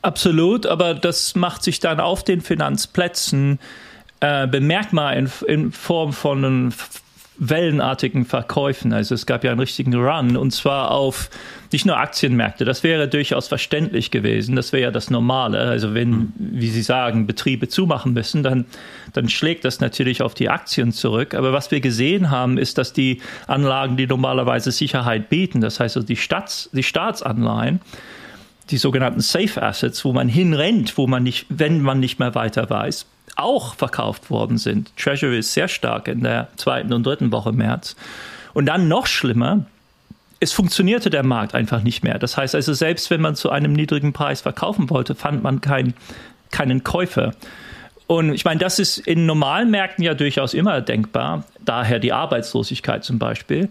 Absolut, 0.00 0.64
aber 0.64 0.94
das 0.94 1.36
macht 1.36 1.62
sich 1.62 1.78
dann 1.78 2.00
auf 2.00 2.24
den 2.24 2.40
Finanzplätzen 2.40 3.58
äh, 4.20 4.46
bemerkbar 4.46 5.14
in, 5.14 5.30
in 5.46 5.72
Form 5.72 6.14
von 6.14 6.44
einem 6.44 6.72
wellenartigen 7.38 8.24
Verkäufen. 8.24 8.92
Also 8.92 9.14
es 9.14 9.26
gab 9.26 9.44
ja 9.44 9.52
einen 9.52 9.60
richtigen 9.60 9.94
Run 9.94 10.36
und 10.36 10.50
zwar 10.50 10.90
auf 10.90 11.30
nicht 11.72 11.86
nur 11.86 11.96
Aktienmärkte. 11.96 12.64
Das 12.64 12.82
wäre 12.82 13.08
durchaus 13.08 13.48
verständlich 13.48 14.10
gewesen. 14.10 14.56
Das 14.56 14.72
wäre 14.72 14.84
ja 14.84 14.90
das 14.90 15.10
Normale. 15.10 15.60
Also 15.60 15.94
wenn, 15.94 16.10
mhm. 16.10 16.32
wie 16.36 16.68
Sie 16.68 16.82
sagen, 16.82 17.26
Betriebe 17.26 17.68
zumachen 17.68 18.12
müssen, 18.12 18.42
dann, 18.42 18.66
dann 19.12 19.28
schlägt 19.28 19.64
das 19.64 19.80
natürlich 19.80 20.22
auf 20.22 20.34
die 20.34 20.48
Aktien 20.48 20.92
zurück. 20.92 21.34
Aber 21.34 21.52
was 21.52 21.70
wir 21.70 21.80
gesehen 21.80 22.30
haben, 22.30 22.58
ist, 22.58 22.78
dass 22.78 22.92
die 22.92 23.20
Anlagen, 23.46 23.96
die 23.96 24.06
normalerweise 24.06 24.72
Sicherheit 24.72 25.28
bieten, 25.28 25.60
das 25.60 25.78
heißt 25.78 25.96
also 25.96 26.06
die, 26.06 26.16
Staats, 26.16 26.70
die 26.72 26.82
Staatsanleihen, 26.82 27.80
die 28.70 28.78
sogenannten 28.78 29.20
Safe 29.20 29.62
Assets, 29.62 30.04
wo 30.04 30.12
man 30.12 30.28
hinrennt, 30.28 30.98
wo 30.98 31.06
man 31.06 31.22
nicht, 31.22 31.46
wenn 31.48 31.80
man 31.80 32.00
nicht 32.00 32.18
mehr 32.18 32.34
weiter 32.34 32.68
weiß, 32.68 33.06
auch 33.38 33.74
verkauft 33.74 34.30
worden 34.30 34.58
sind. 34.58 34.94
Treasury 34.96 35.38
ist 35.38 35.54
sehr 35.54 35.68
stark 35.68 36.08
in 36.08 36.22
der 36.22 36.48
zweiten 36.56 36.92
und 36.92 37.04
dritten 37.04 37.32
Woche 37.32 37.52
März. 37.52 37.96
Und 38.52 38.66
dann 38.66 38.88
noch 38.88 39.06
schlimmer, 39.06 39.64
es 40.40 40.52
funktionierte 40.52 41.10
der 41.10 41.22
Markt 41.22 41.54
einfach 41.54 41.82
nicht 41.82 42.02
mehr. 42.02 42.18
Das 42.18 42.36
heißt 42.36 42.54
also, 42.54 42.72
selbst 42.72 43.10
wenn 43.10 43.20
man 43.20 43.34
zu 43.34 43.50
einem 43.50 43.72
niedrigen 43.72 44.12
Preis 44.12 44.40
verkaufen 44.40 44.90
wollte, 44.90 45.14
fand 45.14 45.42
man 45.42 45.60
kein, 45.60 45.94
keinen 46.50 46.84
Käufer. 46.84 47.32
Und 48.06 48.34
ich 48.34 48.44
meine, 48.44 48.58
das 48.58 48.78
ist 48.78 48.98
in 48.98 49.26
normalen 49.26 49.70
Märkten 49.70 50.02
ja 50.02 50.14
durchaus 50.14 50.54
immer 50.54 50.80
denkbar, 50.80 51.44
daher 51.64 51.98
die 51.98 52.12
Arbeitslosigkeit 52.12 53.04
zum 53.04 53.18
Beispiel. 53.18 53.68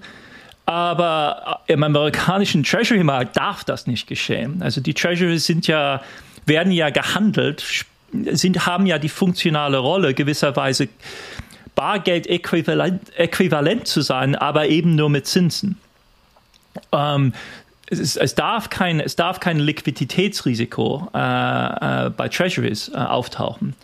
Aber 0.65 1.61
im 1.67 1.81
amerikanischen 1.83 2.63
Treasury-Markt 2.63 3.35
darf 3.37 3.63
das 3.63 3.87
nicht 3.87 4.07
geschehen. 4.07 4.61
Also 4.61 4.81
die 4.81 4.93
Treasuries 4.93 5.45
sind 5.45 5.65
ja, 5.67 6.01
werden 6.45 6.71
ja 6.71 6.89
gehandelt, 6.89 7.85
sind, 8.11 8.65
haben 8.65 8.85
ja 8.85 8.99
die 8.99 9.09
funktionale 9.09 9.77
Rolle, 9.77 10.13
gewisserweise 10.13 10.87
Bargeld-äquivalent 11.75 13.15
äquivalent 13.17 13.87
zu 13.87 14.01
sein, 14.01 14.35
aber 14.35 14.67
eben 14.67 14.95
nur 14.95 15.09
mit 15.09 15.27
Zinsen. 15.27 15.77
Ähm, 16.91 17.33
es, 17.89 18.15
es, 18.15 18.35
darf 18.35 18.69
kein, 18.69 18.99
es 18.99 19.15
darf 19.15 19.39
kein 19.39 19.59
Liquiditätsrisiko 19.59 21.09
äh, 21.13 21.17
äh, 22.07 22.09
bei 22.09 22.27
Treasuries 22.29 22.89
äh, 22.89 22.97
auftauchen. 22.97 23.75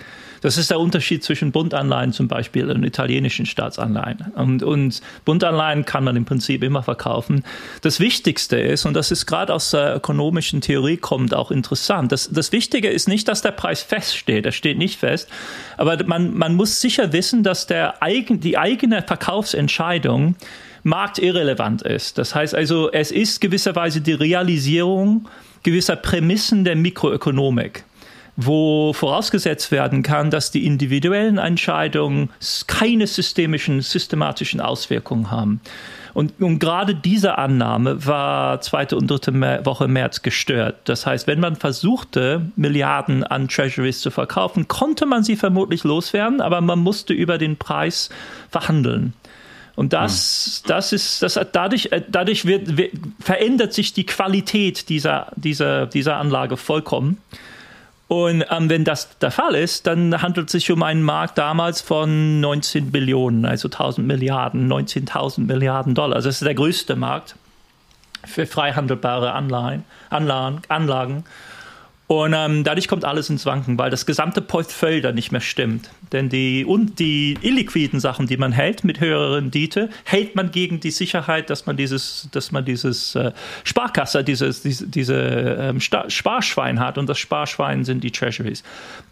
Das 0.44 0.58
ist 0.58 0.70
der 0.70 0.80
Unterschied 0.80 1.24
zwischen 1.24 1.54
Bundanleihen 1.54 2.12
zum 2.12 2.28
Beispiel 2.28 2.70
und 2.70 2.84
italienischen 2.84 3.46
Staatsanleihen. 3.46 4.34
Und, 4.36 4.62
und 4.62 5.02
Bundanleihen 5.24 5.86
kann 5.86 6.04
man 6.04 6.18
im 6.18 6.26
Prinzip 6.26 6.64
immer 6.64 6.84
verkaufen. 6.84 7.46
Das 7.82 8.02
Wichtigste 8.02 8.58
ist, 8.60 8.86
und 8.86 8.94
das 8.94 9.10
ist 9.10 9.26
gerade 9.26 9.54
aus 9.54 9.72
der 9.72 9.96
ökonomischen 9.96 10.60
Theorie 10.60 10.98
kommt 10.98 11.34
auch 11.34 11.50
interessant, 11.50 12.12
das, 12.12 12.30
das 12.30 12.52
Wichtige 12.52 12.90
ist 12.90 13.08
nicht, 13.08 13.30
dass 13.30 13.42
der 13.42 13.52
Preis 13.52 13.82
feststeht, 13.82 14.46
er 14.46 14.52
steht 14.52 14.78
nicht 14.78 15.00
fest, 15.00 15.30
aber 15.78 16.04
man, 16.04 16.36
man 16.36 16.56
muss 16.56 16.82
sicher 16.82 17.14
wissen, 17.14 17.44
dass 17.44 17.66
der 17.66 18.04
eigen, 18.04 18.42
die 18.42 18.58
eigene 18.58 19.02
Verkaufsentscheidung 19.02 20.36
marktirrelevant 20.84 21.84
ist. 21.84 22.18
Das 22.18 22.36
heißt 22.36 22.54
also, 22.54 22.92
es 22.92 23.12
ist 23.12 23.40
gewisserweise 23.40 24.02
die 24.02 24.12
Realisierung 24.12 25.30
gewisser 25.64 25.96
Prämissen 25.96 26.66
der 26.66 26.76
Mikroökonomik 26.76 27.86
wo 28.36 28.94
vorausgesetzt 28.94 29.72
werden 29.72 30.02
kann, 30.02 30.32
dass 30.32 30.52
die 30.52 30.66
individuellen 30.66 31.38
Entscheidungen 31.38 32.30
keine 32.68 33.08
systemischen, 33.08 33.82
systematischen 33.82 34.60
Auswirkungen 34.60 35.30
haben. 35.30 35.62
Und, 36.14 36.40
und 36.42 36.60
gerade 36.60 36.94
diese 36.94 37.40
Annahme 37.40 38.06
war 38.06 38.62
zweite 38.62 38.96
und 38.98 39.10
dritte 39.10 39.34
Woche 39.66 39.88
März 39.88 40.22
gestört. 40.22 40.76
Das 40.86 41.08
heißt, 41.08 41.26
wenn 41.26 41.40
man 41.40 41.56
versuchte, 41.56 42.52
Milliarden 42.56 43.24
an 43.24 43.48
Treasuries 43.48 44.02
zu 44.02 44.12
verkaufen, 44.12 44.68
konnte 44.68 45.08
man 45.08 45.24
sie 45.24 45.36
vermutlich 45.36 45.84
loswerden, 45.84 46.40
aber 46.40 46.62
man 46.62 46.80
musste 46.80 47.14
über 47.14 47.40
den 47.40 47.58
Preis 47.58 48.10
verhandeln. 48.52 49.14
Und 49.76 49.94
das, 49.94 50.62
hm. 50.64 50.70
das 50.70 50.94
ist, 50.94 51.24
das 51.24 51.40
dadurch, 51.52 51.88
äh, 51.92 52.04
dadurch 52.08 52.46
wird, 52.46 52.78
wird, 52.78 52.92
verändert 53.20 53.74
sich 53.74 53.94
die 53.94 54.06
Qualität 54.06 54.90
dieser, 54.90 55.32
dieser, 55.36 55.88
dieser 55.88 56.18
Anlage 56.18 56.58
vollkommen. 56.58 57.18
Und 58.14 58.46
ähm, 58.52 58.70
wenn 58.70 58.84
das 58.84 59.18
der 59.18 59.32
Fall 59.32 59.56
ist, 59.56 59.88
dann 59.88 60.22
handelt 60.22 60.46
es 60.48 60.52
sich 60.52 60.70
um 60.72 60.84
einen 60.84 61.02
Markt 61.02 61.40
damals 61.40 61.82
von 61.82 62.40
19 62.42 62.92
Billionen, 62.92 63.44
also 63.44 63.68
1000 63.70 64.06
Milliarden, 64.06 64.72
19.000 64.72 65.42
Milliarden 65.42 65.96
Dollar. 65.96 66.18
Also 66.18 66.30
das 66.30 66.36
ist 66.36 66.46
der 66.46 66.54
größte 66.54 66.96
Markt 66.96 67.36
für 68.24 68.46
frei 68.46 68.74
handelbare 68.74 69.32
Anleihen, 69.32 69.84
Anlagen, 70.12 70.62
Anlagen. 70.68 71.24
Und 72.08 72.34
ähm, 72.36 72.66
dadurch 72.66 72.90
kommt 72.90 73.06
alles 73.06 73.30
ins 73.30 73.46
Wanken, 73.46 73.78
weil 73.78 73.90
das 73.90 74.06
gesamte 74.06 74.42
Portfolio 74.42 75.00
dann 75.00 75.16
nicht 75.16 75.32
mehr 75.32 75.40
stimmt. 75.40 75.90
Denn 76.12 76.28
die, 76.28 76.66
und 76.66 77.00
die 77.00 77.38
illiquiden 77.42 78.00
Sachen, 78.02 78.28
die 78.28 78.36
man 78.36 78.52
hält 78.52 78.84
mit 78.84 79.00
höherer 79.00 79.38
Rendite, 79.38 79.90
hält 80.04 80.36
man 80.36 80.52
gegen 80.52 80.82
die 80.82 80.92
Sicherheit, 80.92 81.50
dass 81.50 81.66
man 81.66 81.78
dieses, 81.78 82.28
dass 82.32 82.52
man 82.52 82.66
dieses 82.66 83.16
äh, 83.16 83.32
Sparkasse, 83.64 84.24
dieses, 84.24 84.62
diese, 84.62 84.86
diese 84.86 85.16
ähm, 85.16 85.80
Sparschwein 85.80 86.82
hat. 86.82 86.98
Und 86.98 87.08
das 87.08 87.20
Sparschwein 87.20 87.86
sind 87.86 88.04
die 88.04 88.12
Treasuries. 88.12 88.64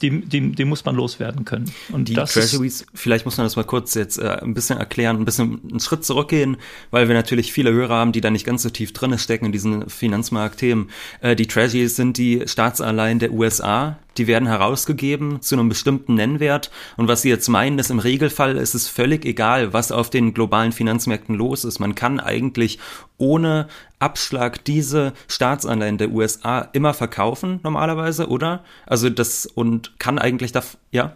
Die, 0.02 0.22
die, 0.22 0.52
die 0.52 0.66
muss 0.66 0.84
man 0.84 0.96
loswerden 0.96 1.46
können. 1.46 1.72
Und 1.94 2.10
die 2.10 2.16
Treasuries, 2.16 2.86
vielleicht 2.94 3.24
muss 3.24 3.38
man 3.38 3.46
das 3.46 3.56
mal 3.56 3.64
kurz 3.64 3.94
jetzt 3.96 4.18
äh, 4.18 4.38
ein 4.42 4.54
bisschen 4.54 4.78
erklären, 4.78 5.16
ein 5.16 5.26
bisschen 5.26 5.62
einen 5.70 5.80
Schritt 5.80 6.04
zurückgehen, 6.04 6.58
weil 6.92 7.08
wir 7.08 7.16
natürlich 7.16 7.54
viele 7.54 7.72
Hörer 7.72 7.96
haben, 7.96 8.12
die 8.12 8.22
da 8.22 8.30
nicht 8.30 8.46
ganz 8.46 8.64
so 8.64 8.70
tief 8.70 8.92
drin 8.92 9.18
stecken 9.18 9.46
in 9.46 9.52
diesen 9.54 9.90
Finanzmarktthemen. 9.90 10.90
Äh, 11.22 11.38
die 11.38 11.48
Treasuries 11.48 11.96
sind 11.96 12.18
die 12.18 12.44
Staats 12.48 12.81
allein 12.82 13.20
der 13.20 13.32
USA. 13.32 13.98
Die 14.18 14.28
werden 14.28 14.48
herausgegeben 14.48 15.42
zu 15.42 15.56
einem 15.56 15.70
bestimmten 15.70 16.16
Nennwert. 16.16 16.70
Und 16.98 17.08
was 17.08 17.22
Sie 17.22 17.30
jetzt 17.30 17.48
meinen, 17.48 17.80
ist 17.80 17.92
im 17.92 18.00
Regelfall 18.00 18.58
ist 18.58 18.74
es 18.74 18.88
völlig 18.88 19.26
egal, 19.26 19.74
was 19.74 19.92
auf 19.92 20.10
den 20.10 20.34
globalen 20.34 20.72
Finanzmärkten 20.72 21.36
los 21.36 21.64
ist. 21.64 21.80
Man 21.80 21.96
kann 21.96 22.20
eigentlich 22.20 22.80
ohne 23.18 23.68
Abschlag 24.00 24.64
diese 24.66 25.14
Staatsanleihen 25.28 25.98
der 25.98 26.12
USA 26.12 26.68
immer 26.74 26.94
verkaufen, 26.94 27.60
normalerweise, 27.64 28.28
oder? 28.28 28.64
Also 28.86 29.10
das 29.10 29.46
und 29.46 30.00
kann 30.00 30.20
eigentlich 30.20 30.52
da, 30.52 30.62
ja? 30.92 31.14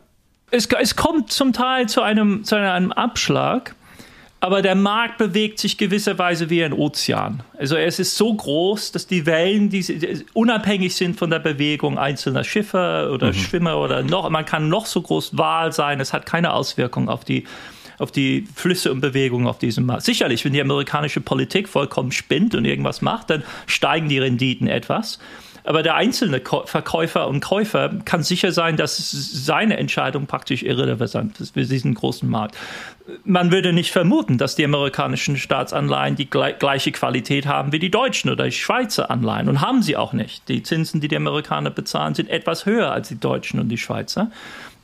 Es, 0.51 0.67
es 0.67 0.95
kommt 0.95 1.31
zum 1.31 1.53
Teil 1.53 1.89
zu 1.89 2.01
einem, 2.01 2.43
zu 2.43 2.55
einem 2.55 2.91
Abschlag 2.91 3.75
aber 4.45 4.61
der 4.61 4.75
Markt 4.75 5.17
bewegt 5.17 5.57
sich 5.57 5.75
gewisserweise 5.75 6.51
wie 6.51 6.63
ein 6.63 6.71
Ozean. 6.71 7.41
Also 7.57 7.77
es 7.77 7.97
ist 7.97 8.15
so 8.15 8.31
groß, 8.31 8.91
dass 8.91 9.07
die 9.07 9.25
Wellen, 9.25 9.71
die 9.71 9.83
unabhängig 10.33 10.95
sind 10.95 11.17
von 11.17 11.31
der 11.31 11.39
Bewegung 11.39 11.97
einzelner 11.97 12.43
Schiffe 12.43 13.09
oder 13.11 13.29
mhm. 13.29 13.33
Schwimmer 13.33 13.79
oder 13.79 14.03
noch, 14.03 14.29
man 14.29 14.45
kann 14.45 14.69
noch 14.69 14.85
so 14.85 15.01
groß 15.01 15.35
Wahl 15.35 15.71
sein, 15.71 15.99
es 15.99 16.13
hat 16.13 16.27
keine 16.27 16.53
Auswirkung 16.53 17.09
auf 17.09 17.25
die 17.25 17.45
auf 17.97 18.11
die 18.11 18.45
Flüsse 18.53 18.91
und 18.91 18.99
Bewegungen 18.99 19.47
auf 19.47 19.57
diesem 19.57 19.85
Markt. 19.85 20.03
Sicherlich, 20.03 20.43
wenn 20.43 20.51
die 20.51 20.61
amerikanische 20.61 21.21
Politik 21.21 21.69
vollkommen 21.69 22.11
spinnt 22.11 22.53
und 22.53 22.65
irgendwas 22.65 23.01
macht, 23.01 23.29
dann 23.29 23.43
steigen 23.67 24.09
die 24.09 24.19
Renditen 24.19 24.67
etwas. 24.67 25.17
Aber 25.65 25.81
der 25.81 25.95
einzelne 25.95 26.41
Verkäufer 26.41 27.27
und 27.27 27.41
Käufer 27.41 27.89
kann 28.05 28.21
sicher 28.21 28.51
sein, 28.51 28.77
dass 28.77 28.97
seine 29.11 29.77
Entscheidung 29.77 30.27
praktisch 30.27 30.61
irrelevant 30.63 31.39
ist 31.39 31.55
für 31.55 31.63
diesen 31.65 31.95
großen 31.95 32.29
Markt. 32.29 32.55
Man 33.23 33.51
würde 33.51 33.73
nicht 33.73 33.91
vermuten, 33.91 34.37
dass 34.37 34.55
die 34.55 34.63
amerikanischen 34.63 35.37
Staatsanleihen 35.37 36.15
die 36.15 36.29
gleiche 36.29 36.91
Qualität 36.91 37.47
haben 37.47 37.71
wie 37.71 37.79
die 37.79 37.91
deutschen 37.91 38.29
oder 38.29 38.45
die 38.45 38.51
Schweizer 38.51 39.09
Anleihen. 39.09 39.49
Und 39.49 39.61
haben 39.61 39.81
sie 39.81 39.97
auch 39.97 40.13
nicht. 40.13 40.47
Die 40.49 40.61
Zinsen, 40.61 41.01
die 41.01 41.07
die 41.07 41.17
Amerikaner 41.17 41.71
bezahlen, 41.71 42.13
sind 42.13 42.29
etwas 42.29 42.65
höher 42.65 42.91
als 42.91 43.07
die 43.07 43.19
deutschen 43.19 43.59
und 43.59 43.69
die 43.69 43.77
Schweizer. 43.77 44.31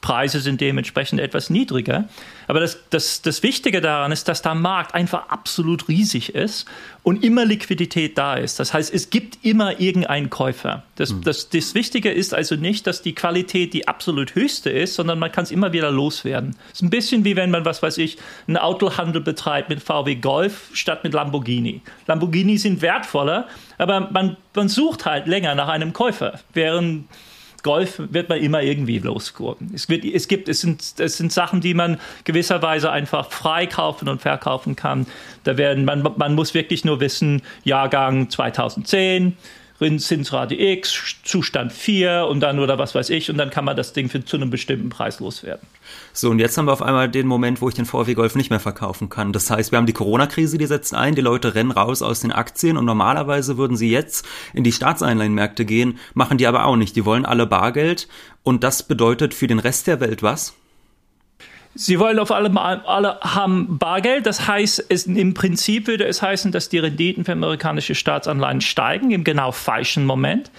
Preise 0.02 0.40
sind 0.40 0.60
dementsprechend 0.62 1.20
etwas 1.20 1.52
niedriger. 1.52 2.06
Aber 2.48 2.60
das, 2.60 2.80
das, 2.90 3.22
das 3.22 3.44
Wichtige 3.44 3.82
daran 3.82 4.12
ist, 4.12 4.28
dass 4.28 4.42
der 4.42 4.56
Markt 4.56 4.96
einfach 4.96 5.30
absolut 5.30 5.88
riesig 5.88 6.34
ist 6.34 6.66
und 7.04 7.24
immer 7.24 7.46
Liquidität 7.46 8.18
da 8.18 8.34
ist. 8.34 8.60
Das 8.60 8.74
heißt, 8.74 8.92
es 8.94 9.12
gibt 9.12 9.46
immer 9.46 9.80
irgendeinen 9.80 10.32
Käufer. 10.32 10.84
Das, 10.96 11.14
mhm. 11.14 11.24
das, 11.24 11.50
das 11.50 11.76
Wichtige 11.76 12.12
ist 12.12 12.34
also 12.34 12.56
nicht, 12.56 12.88
dass 12.88 13.04
die 13.04 13.14
Qualität 13.14 13.74
die 13.74 13.88
absolut 13.88 14.34
höchste 14.34 14.72
ist, 14.72 14.96
sondern 14.96 15.20
man 15.20 15.32
kann 15.32 15.44
es 15.44 15.52
immer 15.52 15.72
wieder 15.72 15.92
loswerden. 15.92 16.56
Es 16.68 16.80
ist 16.80 16.82
ein 16.82 16.90
bisschen 16.90 17.24
wie 17.24 17.36
wenn 17.36 17.52
man, 17.52 17.64
was 17.64 17.84
weiß 17.84 18.00
ich, 18.00 18.18
einen 18.48 18.58
Autohandel 18.58 19.22
betreibt 19.22 19.70
mit 19.70 19.84
VW 19.84 20.16
Golf 20.16 20.72
statt 20.74 21.04
mit 21.04 21.14
Lamborghini. 21.14 21.82
Lamborghini 22.08 22.58
sind 22.58 22.82
wertvoller, 22.82 23.48
aber 23.78 24.10
man, 24.12 24.36
man 24.56 24.68
sucht 24.68 25.06
halt 25.06 25.28
länger 25.28 25.54
nach 25.54 25.68
einem 25.68 25.94
Käufer, 25.94 26.40
während 26.54 27.06
Golf 27.64 28.02
wird 28.12 28.30
man 28.30 28.40
immer 28.40 28.62
irgendwie 28.62 29.00
losgurken. 29.00 29.72
Es, 29.74 29.90
wird, 29.90 30.06
es, 30.06 30.28
gibt, 30.28 30.50
es, 30.50 30.62
sind, 30.62 30.82
es 30.98 31.18
sind 31.18 31.32
Sachen, 31.32 31.62
die 31.62 31.74
man 31.74 32.00
gewisserweise 32.24 32.92
einfach 32.92 33.32
frei 33.32 33.68
kaufen 33.68 34.10
und 34.10 34.22
verkaufen 34.22 34.76
kann. 34.76 35.06
Da 35.44 35.58
werden, 35.58 35.86
man, 35.86 36.08
man 36.16 36.36
muss 36.36 36.54
wirklich 36.54 36.86
nur 36.86 37.00
wissen, 37.00 37.42
Jahrgang 37.64 38.30
2010, 38.30 39.38
Zinsrate 40.00 40.54
X, 40.54 41.16
Zustand 41.24 41.72
4 41.72 42.28
und 42.30 42.40
dann 42.40 42.60
oder 42.60 42.78
was 42.78 42.94
weiß 42.94 43.10
ich 43.10 43.32
und 43.32 43.38
dann 43.38 43.50
kann 43.50 43.66
man 43.66 43.76
das 43.76 43.94
Ding 43.94 44.10
für, 44.10 44.24
zu 44.24 44.38
einem 44.38 44.52
bestimmten 44.52 44.90
Preis 44.90 45.20
loswerden. 45.20 45.68
So, 46.14 46.30
und 46.30 46.40
jetzt 46.40 46.58
haben 46.58 46.66
wir 46.66 46.74
auf 46.74 46.84
einmal 46.84 47.10
den 47.10 47.26
Moment, 47.26 47.62
wo 47.62 47.70
ich 47.70 47.74
den 47.74 47.86
VW 47.86 48.14
Golf 48.14 48.36
nicht 48.36 48.52
mehr 48.52 48.60
verkaufen 48.60 49.10
kann. 49.10 49.34
Das 49.34 49.50
heißt, 49.50 49.72
wir 49.72 49.78
haben 49.78 49.88
die 49.88 49.94
Corona-Krise, 49.94 50.60
die 50.60 50.68
setzt 50.68 50.94
ein, 50.94 51.16
die 51.16 51.22
Leute 51.22 51.56
rennen 51.56 51.72
raus 51.72 52.02
aus 52.04 52.20
den 52.20 52.32
Aktien 52.32 52.78
und 52.78 52.86
normalerweise 52.86 53.58
würden 53.58 53.76
sie 53.76 53.90
jetzt 53.90 54.26
in 54.54 54.64
die 54.64 54.72
Staatseinleihenmärkte 54.72 55.66
gehen, 55.66 55.98
machen 56.14 56.38
die 56.38 56.46
aber 56.46 56.66
auch 56.66 56.76
nicht. 56.76 56.96
Die 56.96 57.06
wollen 57.06 57.26
alle 57.26 57.48
Bargeld 57.48 58.08
und 58.44 58.64
das 58.64 58.84
bedeutet 58.84 59.34
für 59.34 59.48
den 59.48 59.60
Rest 59.60 59.88
der 59.88 60.00
Welt 60.00 60.22
was? 60.22 60.54
Sie 61.74 62.00
wollen 62.00 62.20
auf 62.20 62.32
alle, 62.32 62.52
alle 62.60 63.20
haben 63.22 63.78
Bargeld. 63.78 64.26
Das 64.26 64.48
heißt, 64.48 64.86
es, 64.90 65.06
im 65.06 65.34
Prinzip 65.34 65.88
würde 65.88 66.06
es 66.06 66.22
heißen, 66.22 66.52
dass 66.52 66.68
die 66.68 66.80
Renditen 66.80 67.24
für 67.24 67.32
amerikanische 67.32 67.96
Staatsanleihen 67.96 68.62
steigen 68.62 69.12
im 69.12 69.24
genau 69.24 69.52
falschen 69.52 70.06
Moment. 70.06 70.52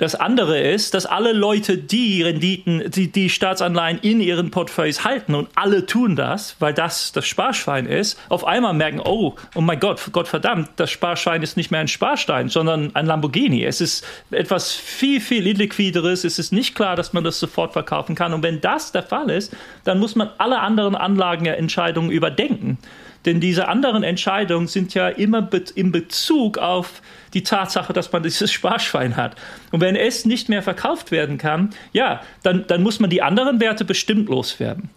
Das 0.00 0.14
andere 0.14 0.58
ist, 0.58 0.94
dass 0.94 1.04
alle 1.04 1.34
Leute, 1.34 1.76
die 1.76 2.22
Renditen, 2.22 2.90
die, 2.90 3.12
die 3.12 3.28
Staatsanleihen 3.28 3.98
in 3.98 4.22
ihren 4.22 4.50
Portfolios 4.50 5.04
halten 5.04 5.34
und 5.34 5.50
alle 5.56 5.84
tun 5.84 6.16
das, 6.16 6.56
weil 6.58 6.72
das 6.72 7.12
das 7.12 7.26
Sparschwein 7.26 7.84
ist, 7.84 8.18
auf 8.30 8.46
einmal 8.46 8.72
merken, 8.72 9.02
oh, 9.04 9.34
oh 9.54 9.60
mein 9.60 9.78
Gott, 9.78 10.00
Gott 10.12 10.26
verdammt, 10.26 10.70
das 10.76 10.90
Sparschwein 10.90 11.42
ist 11.42 11.58
nicht 11.58 11.70
mehr 11.70 11.80
ein 11.80 11.88
Sparstein, 11.88 12.48
sondern 12.48 12.96
ein 12.96 13.04
Lamborghini. 13.04 13.62
Es 13.62 13.82
ist 13.82 14.02
etwas 14.30 14.72
viel, 14.72 15.20
viel 15.20 15.46
illiquideres. 15.46 16.24
Es 16.24 16.38
ist 16.38 16.50
nicht 16.50 16.74
klar, 16.74 16.96
dass 16.96 17.12
man 17.12 17.22
das 17.22 17.38
sofort 17.38 17.74
verkaufen 17.74 18.14
kann. 18.14 18.32
Und 18.32 18.42
wenn 18.42 18.62
das 18.62 18.92
der 18.92 19.02
Fall 19.02 19.28
ist, 19.28 19.54
dann 19.84 19.98
muss 19.98 20.16
man 20.16 20.30
alle 20.38 20.60
anderen 20.60 20.94
Anlagenentscheidungen 20.94 22.10
überdenken. 22.10 22.78
Denn 23.26 23.40
diese 23.40 23.68
anderen 23.68 24.02
Entscheidungen 24.02 24.66
sind 24.66 24.94
ja 24.94 25.08
immer 25.08 25.48
in 25.74 25.92
Bezug 25.92 26.58
auf 26.58 27.02
die 27.34 27.42
Tatsache, 27.42 27.92
dass 27.92 28.12
man 28.12 28.22
dieses 28.22 28.50
Sparschwein 28.50 29.16
hat. 29.16 29.36
Und 29.70 29.80
wenn 29.80 29.96
es 29.96 30.24
nicht 30.24 30.48
mehr 30.48 30.62
verkauft 30.62 31.10
werden 31.10 31.38
kann, 31.38 31.70
ja, 31.92 32.22
dann, 32.42 32.66
dann 32.66 32.82
muss 32.82 32.98
man 32.98 33.10
die 33.10 33.22
anderen 33.22 33.60
Werte 33.60 33.84
bestimmt 33.84 34.28
loswerden. 34.28 34.90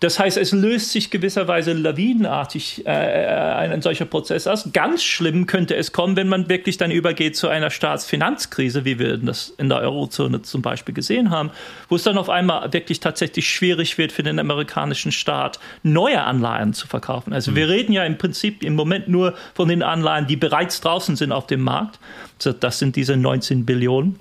Das 0.00 0.18
heißt, 0.18 0.36
es 0.36 0.52
löst 0.52 0.92
sich 0.92 1.10
gewisserweise 1.10 1.72
lawinenartig 1.72 2.86
äh, 2.86 2.90
äh, 2.90 3.26
ein 3.26 3.82
solcher 3.82 4.04
Prozess 4.04 4.46
aus. 4.46 4.70
Ganz 4.72 5.02
schlimm 5.02 5.46
könnte 5.46 5.74
es 5.74 5.92
kommen, 5.92 6.16
wenn 6.16 6.28
man 6.28 6.48
wirklich 6.48 6.76
dann 6.76 6.90
übergeht 6.90 7.36
zu 7.36 7.48
einer 7.48 7.70
Staatsfinanzkrise, 7.70 8.84
wie 8.84 8.98
wir 8.98 9.16
das 9.16 9.52
in 9.58 9.68
der 9.68 9.78
Eurozone 9.78 10.42
zum 10.42 10.62
Beispiel 10.62 10.94
gesehen 10.94 11.30
haben, 11.30 11.50
wo 11.88 11.96
es 11.96 12.04
dann 12.04 12.16
auf 12.16 12.30
einmal 12.30 12.72
wirklich 12.72 13.00
tatsächlich 13.00 13.50
schwierig 13.50 13.98
wird 13.98 14.12
für 14.12 14.22
den 14.22 14.38
amerikanischen 14.38 15.10
Staat, 15.10 15.58
neue 15.82 16.22
Anleihen 16.22 16.74
zu 16.74 16.86
verkaufen. 16.86 17.32
Also 17.32 17.50
mhm. 17.50 17.56
wir 17.56 17.68
reden 17.68 17.92
ja 17.92 18.04
im 18.04 18.18
Prinzip 18.18 18.62
im 18.62 18.74
Moment 18.76 19.08
nur 19.08 19.34
von 19.54 19.68
den 19.68 19.82
Anleihen, 19.82 20.28
die 20.28 20.36
bereits 20.36 20.80
draußen 20.80 21.16
sind 21.16 21.32
auf 21.32 21.46
dem 21.46 21.62
Markt. 21.62 21.98
Das 22.60 22.78
sind 22.78 22.94
diese 22.94 23.16
19 23.16 23.66
Billionen 23.66 24.20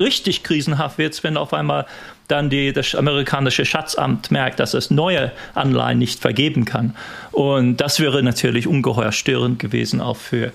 richtig 0.00 0.42
krisenhaft 0.42 0.98
wird 0.98 1.14
es, 1.14 1.24
wenn 1.24 1.36
auf 1.36 1.52
einmal 1.52 1.86
dann 2.28 2.50
die, 2.50 2.72
das 2.72 2.94
amerikanische 2.94 3.64
Schatzamt 3.64 4.30
merkt, 4.30 4.60
dass 4.60 4.74
es 4.74 4.90
neue 4.90 5.32
Anleihen 5.54 5.98
nicht 5.98 6.20
vergeben 6.20 6.64
kann. 6.64 6.94
Und 7.32 7.78
das 7.78 8.00
wäre 8.00 8.22
natürlich 8.22 8.66
ungeheuer 8.66 9.12
störend 9.12 9.58
gewesen, 9.58 10.00
auch 10.00 10.16
für 10.16 10.52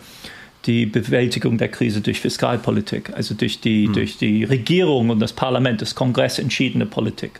die 0.66 0.86
Bewältigung 0.86 1.58
der 1.58 1.68
Krise 1.68 2.02
durch 2.02 2.22
Fiskalpolitik, 2.22 3.12
also 3.14 3.34
durch 3.34 3.60
die, 3.60 3.88
hm. 3.88 3.94
durch 3.94 4.18
die 4.18 4.44
Regierung 4.44 5.10
und 5.10 5.20
das 5.20 5.34
Parlament, 5.34 5.82
das 5.82 5.96
Kongress 5.96 6.40
entschiedene 6.40 6.86
Politik. 6.86 7.40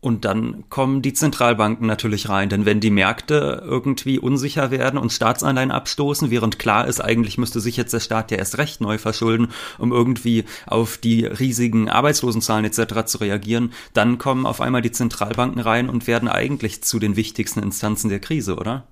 Und 0.00 0.24
dann 0.24 0.64
kommen 0.70 1.02
die 1.02 1.12
Zentralbanken 1.12 1.86
natürlich 1.86 2.30
rein, 2.30 2.48
denn 2.48 2.64
wenn 2.64 2.80
die 2.80 2.90
Märkte 2.90 3.62
irgendwie 3.66 4.18
unsicher 4.18 4.70
werden 4.70 4.98
und 4.98 5.12
Staatsanleihen 5.12 5.70
abstoßen, 5.70 6.30
während 6.30 6.58
klar 6.58 6.88
ist, 6.88 7.00
eigentlich 7.00 7.36
müsste 7.36 7.60
sich 7.60 7.76
jetzt 7.76 7.92
der 7.92 8.00
Staat 8.00 8.30
ja 8.30 8.38
erst 8.38 8.56
recht 8.56 8.80
neu 8.80 8.96
verschulden, 8.96 9.48
um 9.76 9.92
irgendwie 9.92 10.44
auf 10.66 10.96
die 10.96 11.26
riesigen 11.26 11.90
Arbeitslosenzahlen 11.90 12.64
etc. 12.64 13.04
zu 13.04 13.18
reagieren, 13.18 13.72
dann 13.92 14.16
kommen 14.16 14.46
auf 14.46 14.62
einmal 14.62 14.80
die 14.80 14.92
Zentralbanken 14.92 15.60
rein 15.60 15.90
und 15.90 16.06
werden 16.06 16.28
eigentlich 16.28 16.82
zu 16.82 16.98
den 16.98 17.16
wichtigsten 17.16 17.62
Instanzen 17.62 18.08
der 18.08 18.20
Krise, 18.20 18.56
oder? 18.56 18.86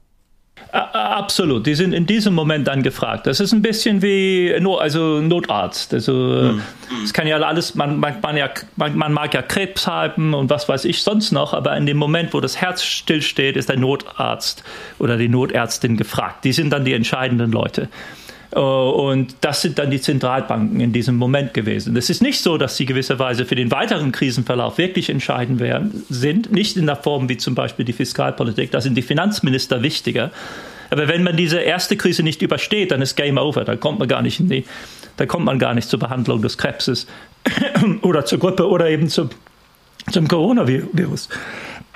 Absolut, 0.71 1.67
die 1.67 1.75
sind 1.75 1.95
in 1.95 2.05
diesem 2.05 2.35
Moment 2.35 2.69
dann 2.69 2.83
gefragt. 2.83 3.27
Das 3.27 3.41
ist 3.41 3.53
ein 3.53 3.63
bisschen 3.63 4.03
wie 4.03 4.55
also 4.79 5.21
Notarzt. 5.21 5.95
Also 5.95 6.13
mhm. 6.13 6.63
es 7.03 7.15
kann 7.15 7.27
ja 7.27 7.39
alles, 7.39 7.75
man, 7.75 7.99
man, 7.99 8.17
man, 8.21 8.37
ja, 8.37 8.51
man, 8.77 9.13
mag 9.13 9.33
ja 9.33 9.41
Krebs 9.41 9.87
haben 9.87 10.35
und 10.35 10.51
was 10.51 10.69
weiß 10.69 10.85
ich 10.85 11.03
sonst 11.03 11.33
noch, 11.33 11.55
aber 11.55 11.77
in 11.77 11.87
dem 11.87 11.97
Moment, 11.97 12.35
wo 12.35 12.41
das 12.41 12.61
Herz 12.61 12.83
stillsteht, 12.83 13.57
ist 13.57 13.71
der 13.71 13.79
Notarzt 13.79 14.63
oder 14.99 15.17
die 15.17 15.29
Notärztin 15.29 15.97
gefragt. 15.97 16.45
Die 16.45 16.53
sind 16.53 16.71
dann 16.71 16.85
die 16.85 16.93
entscheidenden 16.93 17.51
Leute. 17.51 17.89
Äh, 18.53 18.59
und 18.59 19.37
das 19.41 19.63
sind 19.63 19.79
dann 19.79 19.91
die 19.91 20.01
Zentralbanken 20.01 20.81
in 20.81 20.93
diesem 20.93 21.17
Moment 21.17 21.55
gewesen. 21.55 21.97
Es 21.97 22.11
ist 22.11 22.23
nicht 22.23 22.41
so, 22.41 22.59
dass 22.59 22.77
sie 22.77 22.87
gewisserweise 22.87 23.45
für 23.45 23.55
den 23.55 23.71
weiteren 23.71 24.13
Krisenverlauf 24.13 24.79
wirklich 24.79 25.11
entscheidend 25.11 25.61
werden, 25.61 26.05
sind, 26.09 26.53
nicht 26.53 26.77
in 26.77 26.87
der 26.87 26.97
Form 26.97 27.29
wie 27.29 27.37
zum 27.37 27.55
Beispiel 27.55 27.85
die 27.85 27.93
Fiskalpolitik, 27.93 28.71
da 28.71 28.81
sind 28.81 28.95
die 28.95 29.03
Finanzminister 29.03 29.83
wichtiger. 29.83 30.31
Aber 30.91 31.09
wenn 31.09 31.23
man 31.23 31.37
diese 31.37 31.59
erste 31.59 31.97
Krise 31.97 32.23
nicht 32.23 32.41
übersteht, 32.41 32.93
dann 32.93 33.03
ist 33.03 33.15
Game 33.15 33.37
Over. 33.37 33.65
Dann 33.65 33.79
kommt 33.79 33.99
man 33.99 34.09
gar 34.09 34.23
nicht 34.23 34.41
in 34.41 34.49
die, 34.49 34.65
da 35.19 35.27
kommt 35.27 35.45
man 35.45 35.59
gar 35.59 35.75
nicht 35.75 35.89
zur 35.89 35.99
Behandlung 35.99 36.41
des 36.41 36.57
Krebses 36.57 37.07
oder 38.03 38.25
zur 38.25 38.39
Grippe 38.39 38.67
oder 38.67 38.89
eben 38.89 39.09
zum, 39.09 39.29
zum 40.11 40.27
Coronavirus. 40.27 41.29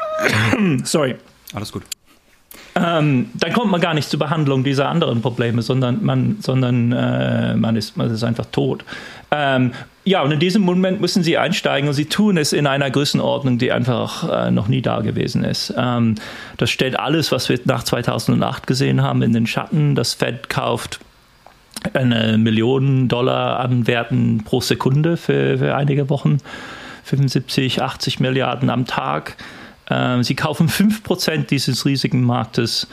Sorry. 0.85 1.17
Alles 1.55 1.73
gut. 1.73 1.85
Ähm, 2.75 3.31
dann 3.35 3.53
kommt 3.53 3.71
man 3.71 3.81
gar 3.81 3.93
nicht 3.93 4.09
zur 4.09 4.19
Behandlung 4.19 4.65
dieser 4.65 4.89
anderen 4.89 5.21
Probleme, 5.21 5.61
sondern 5.63 6.03
man, 6.03 6.37
sondern, 6.41 6.93
äh, 6.93 7.55
man, 7.55 7.77
ist, 7.77 7.97
man 7.97 8.11
ist 8.11 8.25
einfach 8.25 8.47
tot. 8.47 8.85
Ähm, 9.31 9.73
ja, 10.05 10.23
und 10.23 10.33
in 10.33 10.41
diesem 10.41 10.63
Moment 10.63 11.01
müssen 11.01 11.23
sie 11.23 11.39
einsteigen 11.39 11.89
und 11.89 11.95
sie 11.95 12.07
tun 12.07 12.37
es 12.37 12.53
in 12.53 12.67
einer 12.67 12.91
Größenordnung, 12.91 13.59
die 13.59 13.73
einfach 13.73 14.47
äh, 14.47 14.51
noch 14.51 14.69
nie 14.69 14.83
da 14.83 15.01
gewesen 15.01 15.45
ist. 15.45 15.73
Ähm, 15.77 16.17
das 16.57 16.71
stellt 16.71 16.99
alles, 16.99 17.31
was 17.31 17.49
wir 17.49 17.61
nach 17.65 17.85
2008 17.85 18.67
gesehen 18.67 19.03
haben, 19.03 19.23
in 19.23 19.33
den 19.33 19.47
Schatten. 19.47 19.95
Das 19.95 20.15
Fed 20.15 20.49
kauft 20.49 20.99
eine 21.93 22.39
Million 22.39 23.09
Dollar 23.09 23.61
an 23.61 23.87
Werten 23.87 24.43
pro 24.45 24.61
Sekunde 24.61 25.17
für, 25.17 25.59
für 25.59 25.75
einige 25.75 26.09
Wochen, 26.11 26.39
75, 27.05 27.83
80 27.83 28.21
Milliarden 28.21 28.71
am 28.71 28.87
Tag. 28.87 29.37
Ähm, 29.91 30.23
sie 30.23 30.35
kaufen 30.35 30.69
5% 30.69 31.47
dieses 31.47 31.85
riesigen 31.85 32.23
Marktes 32.23 32.87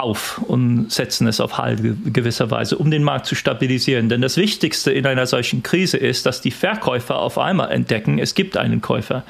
auf 0.00 0.38
und 0.38 0.90
setzen 0.90 1.26
es 1.26 1.40
auf 1.40 1.58
Halt 1.58 1.80
gewisserweise, 2.12 2.78
um 2.78 2.90
den 2.90 3.02
Markt 3.02 3.26
zu 3.26 3.34
stabilisieren. 3.34 4.08
Denn 4.08 4.22
das 4.22 4.36
Wichtigste 4.36 4.90
in 4.90 5.06
einer 5.06 5.26
solchen 5.26 5.62
Krise 5.62 5.98
ist, 5.98 6.26
dass 6.26 6.40
die 6.40 6.50
Verkäufer 6.50 7.18
auf 7.18 7.38
einmal 7.38 7.70
entdecken, 7.70 8.18
es 8.18 8.34
gibt 8.34 8.56
einen 8.56 8.80
Käufer. 8.80 9.24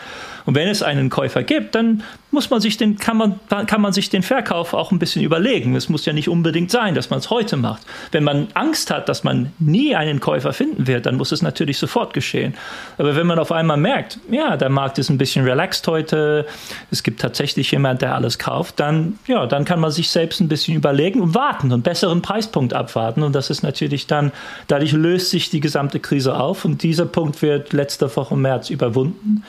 Und 0.51 0.57
wenn 0.57 0.67
es 0.67 0.83
einen 0.83 1.11
Käufer 1.11 1.45
gibt, 1.45 1.77
dann 1.77 2.03
muss 2.33 2.51
man 2.51 2.61
sich 2.61 2.77
den, 2.77 2.97
kann 2.97 3.17
man, 3.17 3.39
kann 3.69 3.81
man 3.81 3.93
sich 3.93 4.11
den 4.11 4.25
Verkauf 4.25 4.75
auch 4.75 4.91
ein 4.91 4.99
bisschen 4.99 5.23
überlegen. 5.23 5.77
Es 5.77 5.89
muss 5.89 6.05
ja 6.07 6.13
nicht 6.13 6.29
unbedingt 6.29 6.73
sein, 6.73 6.97
dass 6.97 7.09
man 7.09 7.21
es 7.21 7.31
heute 7.31 7.57
macht. 7.57 7.83
Wenn 8.11 8.25
man 8.25 8.49
Angst 8.55 8.91
hat, 8.91 9.09
dass 9.09 9.23
man 9.23 9.53
nie 9.61 9.95
einen 9.95 10.19
Käufer 10.19 10.53
finden 10.53 10.89
wird, 10.89 11.07
dann 11.07 11.17
muss 11.17 11.31
es 11.31 11.41
natürlich 11.41 11.79
sofort 11.79 12.15
geschehen. 12.15 12.55
Aber 12.99 13.15
wenn 13.15 13.29
man 13.29 13.39
auf 13.39 13.53
einmal 13.53 13.77
merkt, 13.77 14.19
ja, 14.29 14.57
der 14.57 14.71
Markt 14.71 14.99
ist 14.99 15.09
ein 15.09 15.19
bisschen 15.19 15.45
relaxed 15.45 15.87
heute, 15.87 16.47
es 16.91 17.05
gibt 17.05 17.21
tatsächlich 17.21 17.71
jemand, 17.71 18.03
der 18.03 18.17
alles 18.17 18.37
kauft, 18.37 18.81
dann, 18.81 19.21
ja, 19.29 19.47
dann 19.47 19.65
kann 19.65 19.79
man 19.79 19.93
sich 19.93 20.11
selbst 20.11 20.41
ein 20.41 20.49
bisschen 20.49 20.75
überlegen 20.75 21.21
und 21.21 21.37
warten 21.37 21.71
und 21.71 21.85
besseren 21.85 22.23
Preispunkt 22.23 22.75
abwarten. 22.75 23.23
Und 23.23 23.37
das 23.37 23.51
ist 23.51 23.63
natürlich 23.63 24.09
dann, 24.09 24.33
dadurch 24.67 24.91
löst 24.91 25.31
sich 25.31 25.49
die 25.49 25.61
gesamte 25.61 26.01
Krise 26.01 26.41
auf 26.41 26.65
und 26.65 26.83
dieser 26.83 27.07
Punkt 27.07 27.41
wird 27.41 27.73
letzte 27.73 28.17
Woche 28.17 28.37
März 28.37 28.69
überwunden. 28.69 29.45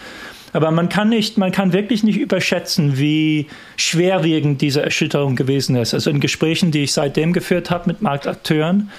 Aber 0.53 0.71
man 0.71 0.89
kann 0.89 1.09
nicht, 1.09 1.37
man 1.37 1.51
kann 1.51 1.73
wirklich 1.73 2.03
nicht 2.03 2.17
überschätzen, 2.17 2.97
wie 2.97 3.47
schwerwiegend 3.77 4.61
diese 4.61 4.81
Erschütterung 4.81 5.35
gewesen 5.35 5.75
ist. 5.75 5.93
Also 5.93 6.09
in 6.09 6.19
Gesprächen, 6.19 6.71
die 6.71 6.83
ich 6.83 6.93
seitdem 6.93 7.33
geführt 7.33 7.69
habe 7.69 7.87
mit 7.87 8.01
Marktakteuren, 8.01 8.89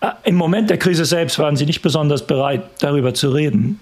äh, 0.00 0.10
im 0.24 0.34
Moment 0.34 0.68
der 0.68 0.78
Krise 0.78 1.04
selbst 1.04 1.38
waren 1.38 1.56
sie 1.56 1.66
nicht 1.66 1.82
besonders 1.82 2.26
bereit, 2.26 2.62
darüber 2.80 3.14
zu 3.14 3.30
reden. 3.30 3.80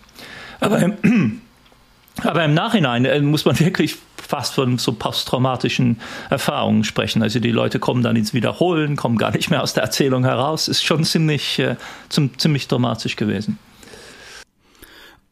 Aber 0.61 0.79
im, 0.79 1.41
aber 2.23 2.45
im 2.45 2.55
Nachhinein 2.55 3.05
äh, 3.05 3.21
muss 3.21 3.45
man 3.45 3.59
wirklich 3.61 3.97
fast 4.17 4.55
von 4.55 4.79
so 4.79 4.93
posttraumatischen 4.93 5.99
Erfahrungen 6.29 6.85
sprechen. 6.85 7.23
Also 7.23 7.41
die 7.41 7.51
Leute 7.51 7.81
kommen 7.81 8.05
dann 8.05 8.15
ins 8.15 8.33
Wiederholen, 8.33 8.95
kommen 8.95 9.19
gar 9.19 9.33
nicht 9.33 9.51
mehr 9.51 9.63
aus 9.63 9.75
der 9.75 9.83
Erzählung 9.83 10.25
heraus. 10.25 10.69
Ist 10.69 10.85
schon 10.85 11.03
ziemlich, 11.03 11.59
äh, 11.59 11.75
ziemlich 12.09 12.69
dramatisch 12.69 13.17
gewesen. 13.17 13.59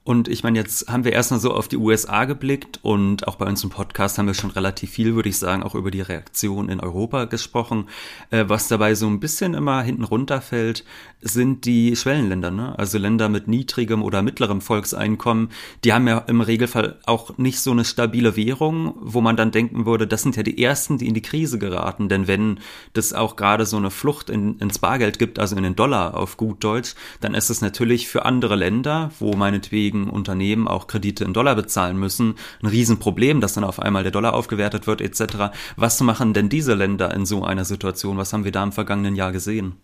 Und 0.08 0.26
ich 0.26 0.42
meine, 0.42 0.58
jetzt 0.58 0.88
haben 0.88 1.04
wir 1.04 1.12
erstmal 1.12 1.38
so 1.38 1.52
auf 1.52 1.68
die 1.68 1.76
USA 1.76 2.24
geblickt 2.24 2.80
und 2.80 3.28
auch 3.28 3.36
bei 3.36 3.44
uns 3.44 3.62
im 3.62 3.68
Podcast 3.68 4.16
haben 4.16 4.24
wir 4.24 4.32
schon 4.32 4.48
relativ 4.48 4.88
viel, 4.88 5.14
würde 5.14 5.28
ich 5.28 5.36
sagen, 5.36 5.62
auch 5.62 5.74
über 5.74 5.90
die 5.90 6.00
Reaktion 6.00 6.70
in 6.70 6.80
Europa 6.80 7.26
gesprochen. 7.26 7.90
Äh, 8.30 8.46
was 8.48 8.68
dabei 8.68 8.94
so 8.94 9.06
ein 9.06 9.20
bisschen 9.20 9.52
immer 9.52 9.82
hinten 9.82 10.04
runterfällt, 10.04 10.86
sind 11.20 11.66
die 11.66 11.94
Schwellenländer, 11.94 12.50
ne? 12.50 12.78
also 12.78 12.96
Länder 12.96 13.28
mit 13.28 13.48
niedrigem 13.48 14.02
oder 14.02 14.22
mittlerem 14.22 14.62
Volkseinkommen. 14.62 15.50
Die 15.84 15.92
haben 15.92 16.08
ja 16.08 16.18
im 16.20 16.40
Regelfall 16.40 16.98
auch 17.04 17.36
nicht 17.36 17.60
so 17.60 17.72
eine 17.72 17.84
stabile 17.84 18.34
Währung, 18.34 18.94
wo 19.00 19.20
man 19.20 19.36
dann 19.36 19.50
denken 19.50 19.84
würde, 19.84 20.06
das 20.06 20.22
sind 20.22 20.36
ja 20.36 20.42
die 20.42 20.62
Ersten, 20.62 20.96
die 20.96 21.08
in 21.08 21.14
die 21.14 21.22
Krise 21.22 21.58
geraten. 21.58 22.08
Denn 22.08 22.26
wenn 22.26 22.60
das 22.94 23.12
auch 23.12 23.36
gerade 23.36 23.66
so 23.66 23.76
eine 23.76 23.90
Flucht 23.90 24.30
in, 24.30 24.58
ins 24.58 24.78
Bargeld 24.78 25.18
gibt, 25.18 25.38
also 25.38 25.54
in 25.56 25.64
den 25.64 25.76
Dollar 25.76 26.16
auf 26.16 26.38
gut 26.38 26.64
Deutsch, 26.64 26.94
dann 27.20 27.34
ist 27.34 27.50
es 27.50 27.60
natürlich 27.60 28.08
für 28.08 28.24
andere 28.24 28.56
Länder, 28.56 29.10
wo 29.18 29.32
meinetwegen 29.32 29.97
einschlägigen 29.98 30.08
Unternehmen 30.08 30.68
auch 30.68 30.86
Kredite 30.86 31.24
in 31.24 31.32
Dollar 31.32 31.54
bezahlen 31.54 31.98
müssen, 31.98 32.34
ein 32.62 32.68
Riesenproblem, 32.68 33.40
dass 33.40 33.54
dann 33.54 33.64
auf 33.64 33.80
einmal 33.80 34.02
der 34.02 34.12
Dollar 34.12 34.34
aufgewertet 34.34 34.86
wird 34.86 35.00
etc. 35.00 35.52
Was 35.76 36.00
machen 36.00 36.34
denn 36.34 36.48
diese 36.48 36.74
Länder 36.74 37.14
in 37.14 37.26
so 37.26 37.44
einer 37.44 37.64
Situation? 37.64 38.16
Was 38.16 38.32
haben 38.32 38.44
wir 38.44 38.52
da 38.52 38.62
im 38.62 38.72
vergangenen 38.72 39.16
Jahr 39.16 39.32
gesehen? 39.32 39.74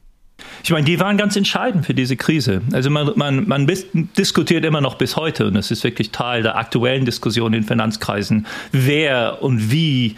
Ich 0.65 0.71
meine, 0.71 0.85
die 0.85 0.99
waren 0.99 1.17
ganz 1.17 1.37
entscheidend 1.37 1.87
für 1.87 1.95
diese 1.95 2.17
Krise. 2.17 2.63
Also 2.73 2.91
man, 2.91 3.13
man, 3.15 3.47
man 3.47 3.67
diskutiert 4.19 4.65
immer 4.65 4.81
noch 4.81 4.97
bis 4.97 5.15
heute, 5.15 5.47
und 5.47 5.55
das 5.55 5.71
ist 5.71 5.85
wirklich 5.85 6.11
Teil 6.11 6.43
der 6.43 6.57
aktuellen 6.57 7.05
Diskussion 7.05 7.55
in 7.55 7.63
Finanzkreisen, 7.63 8.47
wer 8.73 9.43
und 9.43 9.71
wie 9.71 10.17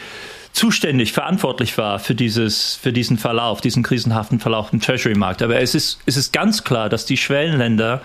zuständig, 0.53 1.13
verantwortlich 1.13 1.77
war 1.77 1.99
für, 1.99 2.15
dieses, 2.15 2.77
für 2.77 2.95
diesen 2.95 3.19
Verlauf, 3.19 3.61
diesen 3.61 3.83
krisenhaften 3.83 4.41
Verlauf 4.41 4.73
im 4.73 4.81
Treasury-Markt. 4.81 5.43
Aber 5.43 5.61
es 5.61 5.75
ist, 5.75 5.99
es 6.07 6.17
ist 6.17 6.33
ganz 6.33 6.65
klar, 6.65 6.89
dass 6.89 7.05
die 7.05 7.19
Schwellenländer 7.19 8.01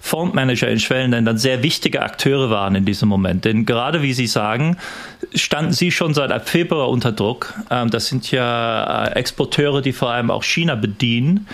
Fondsmanager 0.00 0.68
in 0.68 0.80
Schwellenländern 0.80 1.38
sehr 1.38 1.62
wichtige 1.62 2.02
Akteure 2.02 2.50
waren 2.50 2.74
in 2.74 2.84
diesem 2.84 3.08
Moment. 3.08 3.44
Denn 3.44 3.66
gerade 3.66 4.02
wie 4.02 4.12
Sie 4.12 4.26
sagen, 4.26 4.76
standen 5.34 5.72
sie 5.72 5.90
schon 5.90 6.14
seit 6.14 6.48
Februar 6.48 6.88
unter 6.88 7.12
Druck. 7.12 7.54
Ähm, 7.70 7.90
das 7.90 8.06
sind 8.06 8.30
ja 8.30 9.06
äh, 9.06 9.12
Exporteure, 9.16 9.82
die 9.82 9.92
vor 9.92 10.10
allem 10.10 10.30
auch 10.30 10.42
China 10.42 10.74
bedienen. 10.74 11.46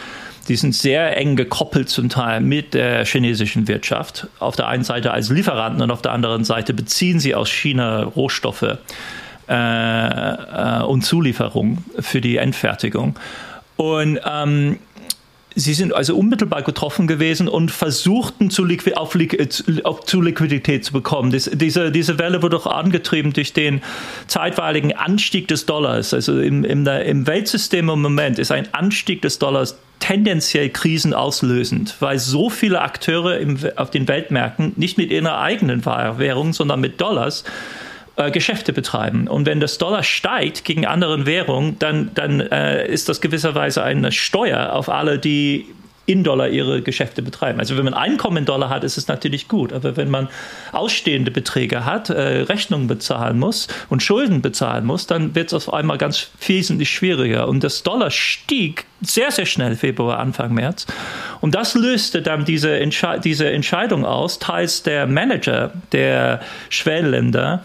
Die 0.48 0.57
sind 0.57 0.74
sehr 0.74 1.16
eng 1.16 1.37
gekoppelt 1.37 1.88
zum 1.88 2.11
Teil 2.11 2.40
mit 2.40 2.74
der 2.74 3.07
chinesischen 3.07 3.66
Wirtschaft. 3.66 4.28
Auf 4.38 4.57
der 4.57 4.68
einen 4.68 4.85
Seite 4.85 5.11
als 5.11 5.30
Lieferanten 5.30 5.80
und 5.80 5.90
auf 5.90 6.02
der 6.02 6.12
anderen 6.12 6.44
Seite 6.44 6.74
beziehen 6.74 7.18
sie 7.18 7.35
aus 7.35 7.48
China 7.50 8.02
Rohstoffe 8.02 8.76
äh, 9.48 9.54
äh, 9.54 10.83
und 10.83 11.02
Zulieferungen 11.02 11.85
für 11.98 12.20
die 12.20 12.37
Endfertigung. 12.37 13.18
Und 13.76 14.20
ähm, 14.24 14.78
Sie 15.56 15.74
sind 15.74 15.94
also 15.94 16.16
unmittelbar 16.16 16.62
getroffen 16.62 17.06
gewesen 17.06 17.48
und 17.48 17.70
versuchten 17.70 18.50
zu, 18.50 18.64
Liqu 18.64 18.92
auf, 18.94 19.14
äh, 19.14 19.48
auf, 19.84 20.04
zu 20.04 20.20
Liquidität 20.20 20.84
zu 20.84 20.92
bekommen. 20.92 21.30
Das, 21.30 21.48
diese, 21.52 21.92
diese 21.92 22.18
Welle 22.18 22.42
wurde 22.42 22.56
auch 22.56 22.66
angetrieben 22.66 23.32
durch 23.32 23.52
den 23.52 23.80
zeitweiligen 24.26 24.94
Anstieg 24.94 25.46
des 25.48 25.66
Dollars. 25.66 26.12
Also 26.12 26.40
im, 26.40 26.64
im, 26.64 26.86
im 26.86 27.26
Weltsystem 27.26 27.88
im 27.88 28.02
Moment 28.02 28.38
ist 28.38 28.50
ein 28.50 28.72
Anstieg 28.72 29.22
des 29.22 29.38
Dollars 29.38 29.78
tendenziell 30.00 30.68
krisenauslösend, 30.70 31.96
weil 32.00 32.18
so 32.18 32.50
viele 32.50 32.82
Akteure 32.82 33.38
im, 33.38 33.56
auf 33.76 33.90
den 33.90 34.08
Weltmärkten 34.08 34.72
nicht 34.76 34.98
mit 34.98 35.10
ihrer 35.10 35.40
eigenen 35.40 35.86
Währung, 35.86 36.52
sondern 36.52 36.80
mit 36.80 37.00
Dollars 37.00 37.44
äh, 38.16 38.31
Geschäfte 38.31 38.72
betreiben. 38.72 39.29
Und 39.29 39.46
wenn 39.46 39.61
das 39.61 39.79
Dollar 39.79 40.03
steigt 40.03 40.64
gegen 40.64 40.87
andere 40.87 41.27
Währungen, 41.27 41.79
dann, 41.79 42.11
dann 42.14 42.40
äh, 42.40 42.87
ist 42.87 43.09
das 43.09 43.20
gewisserweise 43.20 43.83
eine 43.83 44.12
Steuer 44.12 44.72
auf 44.72 44.88
alle, 44.88 45.18
die 45.18 45.66
in 46.07 46.22
Dollar 46.22 46.48
ihre 46.48 46.83
Geschäfte 46.83 47.22
betreiben. 47.22 47.59
Also 47.61 47.77
wenn 47.77 47.85
man 47.85 47.94
Einkommen 47.94 48.38
in 48.38 48.44
Dollar 48.44 48.68
hat, 48.68 48.85
ist 48.85 48.98
es 48.98 49.09
natürlich 49.09 49.48
gut. 49.48 49.72
Aber 49.72 49.96
wenn 49.96 50.11
man 50.11 50.29
ausstehende 50.72 51.31
Beträge 51.31 51.85
hat, 51.85 52.11
äh, 52.11 52.42
Rechnungen 52.42 52.87
bezahlen 52.87 53.38
muss 53.38 53.68
und 53.88 54.03
Schulden 54.03 54.42
bezahlen 54.42 54.85
muss, 54.85 55.07
dann 55.07 55.35
wird 55.35 55.48
es 55.48 55.55
auf 55.55 55.72
einmal 55.72 55.96
ganz 55.96 56.31
wesentlich 56.46 56.90
schwieriger. 56.90 57.48
Und 57.48 57.64
das 57.64 57.83
Dollar 57.83 58.11
stieg 58.11 58.85
sehr, 59.00 59.31
sehr 59.31 59.46
schnell 59.46 59.77
Februar, 59.77 60.18
Anfang 60.18 60.53
März. 60.53 60.87
Und 61.40 61.55
das 61.55 61.74
löste 61.74 62.20
dann 62.20 62.44
diese, 62.44 62.79
Entsche 62.79 63.20
diese 63.22 63.50
Entscheidung 63.50 64.05
aus, 64.05 64.38
teils 64.38 64.83
der 64.83 65.07
Manager 65.07 65.72
der 65.92 66.40
Schwellenländer, 66.68 67.64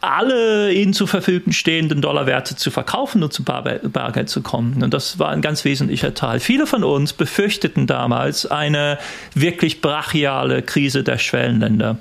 alle 0.00 0.72
ihnen 0.72 0.92
zur 0.92 1.08
Verfügung 1.08 1.52
stehenden 1.52 2.00
Dollarwerte 2.00 2.56
zu 2.56 2.70
verkaufen 2.70 3.22
und 3.22 3.32
zu 3.32 3.44
Bargeld 3.44 4.28
zu 4.28 4.42
kommen. 4.42 4.82
Und 4.82 4.94
das 4.94 5.18
war 5.18 5.30
ein 5.30 5.42
ganz 5.42 5.64
wesentlicher 5.64 6.14
Teil. 6.14 6.40
Viele 6.40 6.66
von 6.66 6.84
uns 6.84 7.12
befürchteten 7.12 7.86
damals 7.86 8.46
eine 8.46 8.98
wirklich 9.34 9.80
brachiale 9.80 10.62
Krise 10.62 11.02
der 11.02 11.18
Schwellenländer. 11.18 11.98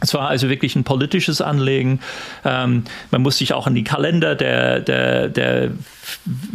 Es 0.00 0.12
war 0.12 0.28
also 0.28 0.50
wirklich 0.50 0.76
ein 0.76 0.84
politisches 0.84 1.40
Anliegen. 1.40 2.00
Ähm, 2.44 2.84
man 3.10 3.22
muss 3.22 3.38
sich 3.38 3.54
auch 3.54 3.66
an 3.66 3.74
die 3.74 3.84
Kalender 3.84 4.34
der, 4.34 4.80
der, 4.80 5.28
der 5.28 5.70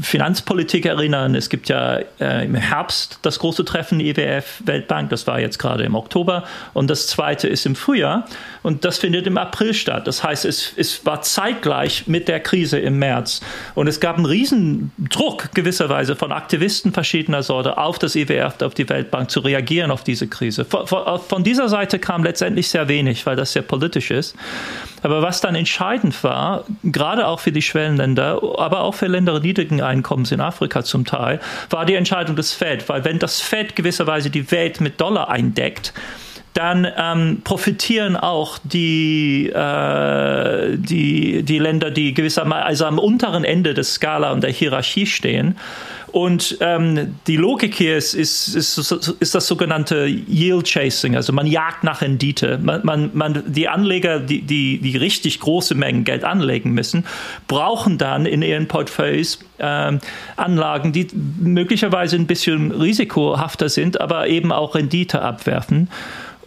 Finanzpolitik 0.02 0.86
erinnern. 0.86 1.34
Es 1.34 1.50
gibt 1.50 1.68
ja 1.68 2.00
äh, 2.20 2.46
im 2.46 2.54
Herbst 2.54 3.18
das 3.24 3.40
große 3.40 3.66
Treffen 3.66 4.00
IWF 4.00 4.62
Weltbank, 4.66 5.10
das 5.10 5.26
war 5.26 5.40
jetzt 5.40 5.58
gerade 5.58 5.84
im 5.84 5.96
Oktober 5.96 6.44
und 6.74 6.90
das 6.90 7.08
zweite 7.08 7.48
ist 7.48 7.66
im 7.66 7.76
Frühjahr 7.76 8.28
und 8.64 8.86
das 8.86 8.98
findet 9.00 9.28
im 9.28 9.38
April 9.38 9.74
statt. 9.74 10.08
Das 10.08 10.24
heißt, 10.24 10.46
es, 10.46 10.74
es 10.76 11.06
war 11.06 11.22
zeitgleich 11.22 12.08
mit 12.08 12.28
der 12.28 12.40
Krise 12.40 12.80
im 12.80 13.00
März 13.00 13.42
und 13.76 13.88
es 13.88 14.00
gab 14.00 14.18
einen 14.18 14.26
riesen 14.26 14.92
Druck 14.98 15.50
gewisserweise 15.54 16.16
von 16.16 16.32
Aktivisten 16.32 16.94
verschiedener 16.94 17.44
Sorte 17.44 17.78
auf 17.78 18.00
das 18.00 18.16
IWF, 18.16 18.62
auf 18.62 18.74
die 18.74 18.88
Weltbank 18.88 19.32
zu 19.32 19.40
reagieren 19.40 19.92
auf 19.92 20.04
diese 20.04 20.28
Krise. 20.28 20.66
Von, 20.66 20.88
von, 20.88 21.20
von 21.20 21.44
dieser 21.44 21.70
Seite 21.70 22.00
kam 22.00 22.24
letztendlich 22.24 22.70
sehr 22.70 22.88
wenig, 22.88 23.26
weil 23.26 23.36
das 23.36 23.54
sehr 23.54 23.64
politisch 23.64 24.12
ist. 24.12 24.36
Aber 25.04 25.22
was 25.22 25.42
dann 25.42 25.56
entscheidend 25.56 26.24
war, 26.24 26.66
gerade 26.84 27.28
auch 27.28 27.40
für 27.40 27.52
die 27.52 27.62
Schwellenländer, 27.62 28.42
aber 28.58 28.82
auch 28.82 28.94
für 28.94 29.08
Länder 29.08 29.40
niedrigen 29.40 29.82
Einkommens 29.82 30.32
in 30.32 30.42
Afrika 30.42 30.84
zum 30.84 31.06
Teil, 31.06 31.40
war 31.70 31.86
die 31.86 31.96
Entscheidung 31.96 32.36
des 32.36 32.54
Fed. 32.54 32.88
Weil 32.88 33.04
wenn 33.04 33.18
das 33.18 33.42
Fed 33.42 33.76
gewisserweise 33.76 34.30
die 34.30 34.52
Welt 34.52 34.82
mit 34.82 35.02
Dollar 35.02 35.30
eindeckt, 35.30 35.94
dann 36.54 36.88
ähm, 36.98 37.42
profitieren 37.44 38.18
auch 38.18 38.58
die, 38.64 39.50
äh, 39.50 40.78
die, 40.78 41.44
die 41.44 41.60
Länder, 41.60 41.92
die 41.92 42.14
gewissermaßen 42.14 42.64
also 42.64 42.86
am 42.86 43.00
unteren 43.00 43.44
Ende 43.44 43.74
der 43.74 43.84
Skala 43.84 44.32
und 44.32 44.44
der 44.44 44.52
Hierarchie 44.52 45.06
stehen. 45.06 45.56
Und 46.12 46.58
ähm, 46.60 47.16
die 47.26 47.38
Logik 47.38 47.74
hier 47.74 47.96
ist, 47.96 48.14
ist, 48.14 48.54
ist, 48.54 48.78
ist, 49.20 49.34
das 49.34 49.48
sogenannte 49.48 50.08
Yield 50.08 50.68
Chasing, 50.68 51.16
also 51.16 51.32
man 51.32 51.48
jagt 51.48 51.86
nach 51.86 52.02
Rendite. 52.02 52.60
Man, 52.62 52.82
man, 52.84 53.12
man, 53.14 53.44
die 53.48 53.70
Anleger, 53.70 54.20
die, 54.20 54.42
die, 54.42 54.80
die 54.80 54.98
richtig 54.98 55.40
große 55.40 55.74
Mengen 55.74 56.04
Geld 56.04 56.26
anlegen 56.26 56.72
müssen, 56.72 57.06
brauchen 57.48 57.98
dann 57.98 58.26
in 58.26 58.42
ihren 58.42 58.68
Portfolios 58.68 59.40
äh, 59.58 59.98
Anlagen, 60.36 60.92
die 60.92 61.08
möglicherweise 61.40 62.18
ein 62.18 62.28
bisschen 62.28 62.72
risikohafter 62.72 63.70
sind, 63.70 64.02
aber 64.02 64.28
eben 64.28 64.52
auch 64.52 64.76
Rendite 64.76 65.22
abwerfen. 65.22 65.88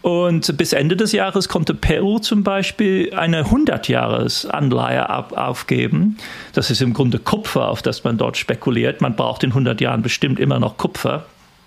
Und 0.05 0.59
bis 0.59 0.75
Ende 0.75 0.97
des 0.97 1.13
Jahres 1.13 1.49
konnte 1.49 1.73
Peru 1.73 2.19
zum 2.19 2.43
Beispiel 2.43 3.15
eine 3.15 3.45
100-Jahres-Anleihe 3.45 5.09
aufgeben. 5.09 6.19
Das 6.53 6.71
ist 6.71 6.83
im 6.83 6.93
Grunde 6.93 7.19
Kupfer, 7.19 7.71
auf 7.71 7.81
das 7.81 8.05
man 8.05 8.19
dort 8.19 8.37
spekuliert. 8.37 9.01
Man 9.01 9.17
braucht 9.17 9.45
in 9.45 9.53
100 9.53 9.81
Jahren 9.81 10.03
bestimmt 10.03 10.39
immer 10.39 10.61
noch 10.61 10.77
Kupfer 10.77 11.25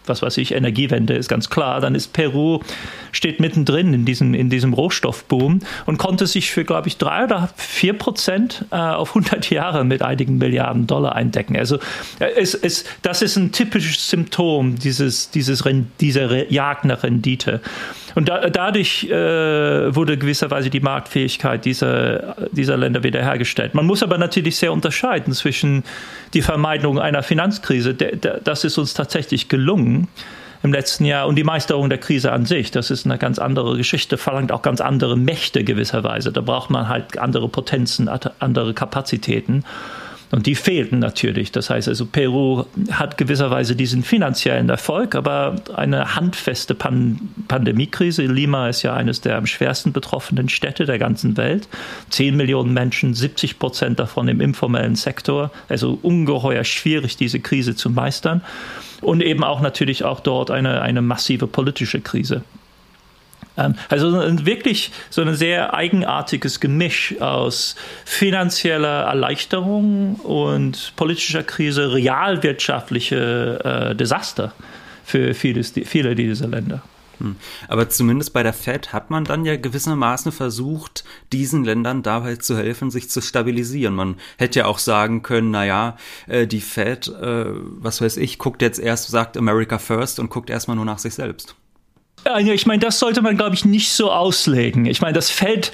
was 0.10 0.22
weiß 0.22 0.38
ich, 0.38 0.54
Energiewende 0.54 1.14
ist 1.14 1.30
ganz 1.30 1.50
klar, 1.50 1.82
dann 1.82 1.96
ist 1.96 2.14
Peru, 2.14 2.60
steht 3.12 3.40
mittendrin 3.40 3.94
in 3.94 4.06
diesem, 4.06 4.34
in 4.34 4.50
diesem 4.50 4.74
Rohstoffboom 4.74 5.60
und 5.86 5.98
konnte 5.98 6.28
sich 6.28 6.52
für, 6.52 6.64
glaube 6.64 6.88
ich, 6.88 6.98
drei 6.98 7.24
oder 7.24 7.50
vier 7.56 7.94
Prozent 7.94 8.66
äh, 8.72 8.76
auf 8.76 9.10
100 9.10 9.50
Jahre 9.50 9.84
mit 9.84 10.02
einigen 10.02 10.38
Milliarden 10.38 10.88
Dollar 10.88 11.16
eindecken. 11.16 11.58
Also 11.58 11.78
äh, 12.20 12.30
es, 12.36 12.54
es, 12.54 12.86
das 13.02 13.22
ist 13.22 13.36
ein 13.38 13.52
typisches 13.52 14.10
Symptom 14.10 14.78
dieses, 14.78 15.32
dieses, 15.32 15.64
dieser 16.00 16.52
Jagd 16.52 16.86
nach 16.86 17.04
Rendite. 17.04 17.62
Und 18.18 18.30
da, 18.30 18.50
dadurch 18.50 19.04
äh, 19.04 19.96
wurde 19.96 20.18
gewisserweise 20.18 20.72
die 20.72 20.80
Marktfähigkeit 20.80 21.66
dieser, 21.66 22.36
dieser 22.52 22.76
Länder 22.76 23.04
wiederhergestellt. 23.04 23.76
Man 23.76 23.86
muss 23.86 24.02
aber 24.02 24.18
natürlich 24.18 24.56
sehr 24.56 24.74
unterscheiden 24.74 25.34
zwischen 25.34 25.84
die 26.38 26.44
Vermeidung 26.44 27.00
einer 27.00 27.24
Finanzkrise. 27.24 27.96
Das 27.96 28.64
ist 28.64 28.78
uns 28.78 28.94
tatsächlich 28.94 29.50
gelungen 29.50 30.08
im 30.62 30.72
letzten 30.72 31.04
Jahr 31.04 31.26
und 31.26 31.36
die 31.36 31.44
Meisterung 31.44 31.90
der 31.90 31.98
Krise 31.98 32.32
an 32.32 32.46
sich. 32.46 32.70
Das 32.70 32.92
ist 32.92 33.06
eine 33.06 33.18
ganz 33.18 33.40
andere 33.40 33.76
Geschichte, 33.76 34.20
verlangt 34.20 34.52
auch 34.52 34.62
ganz 34.62 34.80
andere 34.80 35.18
Mächte 35.18 35.64
gewisserweise. 35.64 36.32
Da 36.32 36.42
braucht 36.42 36.70
man 36.70 36.90
halt 36.90 37.18
andere 37.18 37.50
Potenzen, 37.50 38.08
andere 38.08 38.76
Kapazitäten. 38.76 39.64
Und 40.30 40.46
die 40.46 40.56
fehlten 40.56 41.00
natürlich. 41.00 41.52
Das 41.52 41.70
heißt 41.70 41.88
also, 41.88 42.06
Peru 42.06 42.66
hat 42.92 43.18
gewisserweise 43.18 43.76
diesen 43.76 44.04
finanziellen 44.04 44.68
Erfolg, 44.70 45.16
aber 45.16 45.56
eine 45.76 46.16
handfeste 46.16 46.76
Pan 46.76 47.20
Pandemiekrise. 47.48 48.24
Lima 48.26 48.68
ist 48.68 48.84
ja 48.84 48.94
eines 48.94 49.22
der 49.22 49.38
am 49.38 49.46
schwersten 49.46 49.94
betroffenen 49.94 50.50
Städte 50.50 50.86
der 50.86 51.00
ganzen 51.00 51.38
Welt. 51.38 51.70
Zehn 52.10 52.36
Millionen 52.36 52.74
Menschen, 52.74 53.14
70 53.14 53.58
Prozent 53.58 54.00
davon 54.00 54.28
im 54.28 54.42
informellen 54.42 54.96
Sektor. 54.96 55.52
Also 55.70 55.98
ungeheuer 56.02 56.66
schwierig, 56.66 57.16
diese 57.16 57.40
Krise 57.40 57.76
zu 57.76 57.90
meistern. 57.90 58.42
Und 59.00 59.22
eben 59.22 59.44
auch 59.44 59.62
natürlich 59.62 60.04
auch 60.04 60.20
dort 60.20 60.52
eine, 60.52 60.82
eine 60.82 61.02
massive 61.02 61.48
politische 61.48 62.02
Krise. 62.02 62.44
Ähm, 63.58 63.76
also 63.90 64.14
wirklich 64.46 64.92
so 65.10 65.22
ein 65.22 65.36
sehr 65.36 65.74
eigenartiges 65.74 66.60
Gemisch 66.60 67.20
aus 67.20 67.76
finanzieller 68.06 69.04
Erleichterung 69.04 70.16
und 70.16 70.94
politischer 70.96 71.44
Krise, 71.44 71.94
realwirtschaftliche 71.94 73.90
äh, 73.92 73.96
Desaster 73.96 74.54
für 75.04 75.34
vieles, 75.34 75.74
viele 75.86 76.16
dieser 76.16 76.48
Länder. 76.48 76.84
Hm. 77.20 77.36
Aber 77.68 77.90
zumindest 77.90 78.34
bei 78.34 78.44
der 78.44 78.54
Fed 78.54 78.94
hat 78.94 79.10
man 79.10 79.24
dann 79.24 79.46
ja 79.46 79.56
gewissermaßen 79.56 80.32
versucht, 80.32 81.04
diesen 81.34 81.64
Ländern 81.64 82.04
dabei 82.04 82.36
zu 82.36 82.56
helfen, 82.56 82.92
sich 82.92 83.10
zu 83.10 83.22
stabilisieren. 83.22 83.96
Man 83.96 84.16
hätte 84.38 84.60
ja 84.60 84.66
auch 84.66 84.78
sagen 84.78 85.24
können, 85.24 85.52
na 85.52 85.66
ja, 85.66 85.98
äh, 86.28 86.46
die 86.46 86.62
Fed, 86.62 87.08
äh, 87.08 87.46
was 87.48 88.02
weiß 88.02 88.18
ich, 88.18 88.38
guckt 88.38 88.62
jetzt 88.62 88.80
erst, 88.80 89.10
sagt 89.10 89.38
America 89.38 89.80
First 89.80 90.20
und 90.20 90.30
guckt 90.30 90.50
erstmal 90.50 90.76
nur 90.76 90.86
nach 90.86 91.00
sich 91.00 91.16
selbst. 91.16 91.56
Ich 92.40 92.66
meine, 92.66 92.80
das 92.80 93.00
sollte 93.00 93.22
man, 93.22 93.38
glaube 93.38 93.56
ich, 93.56 93.66
nicht 93.66 93.92
so 93.92 94.12
auslegen. 94.12 94.86
Ich 94.86 95.02
meine, 95.02 95.14
das 95.14 95.30
Feld 95.30 95.72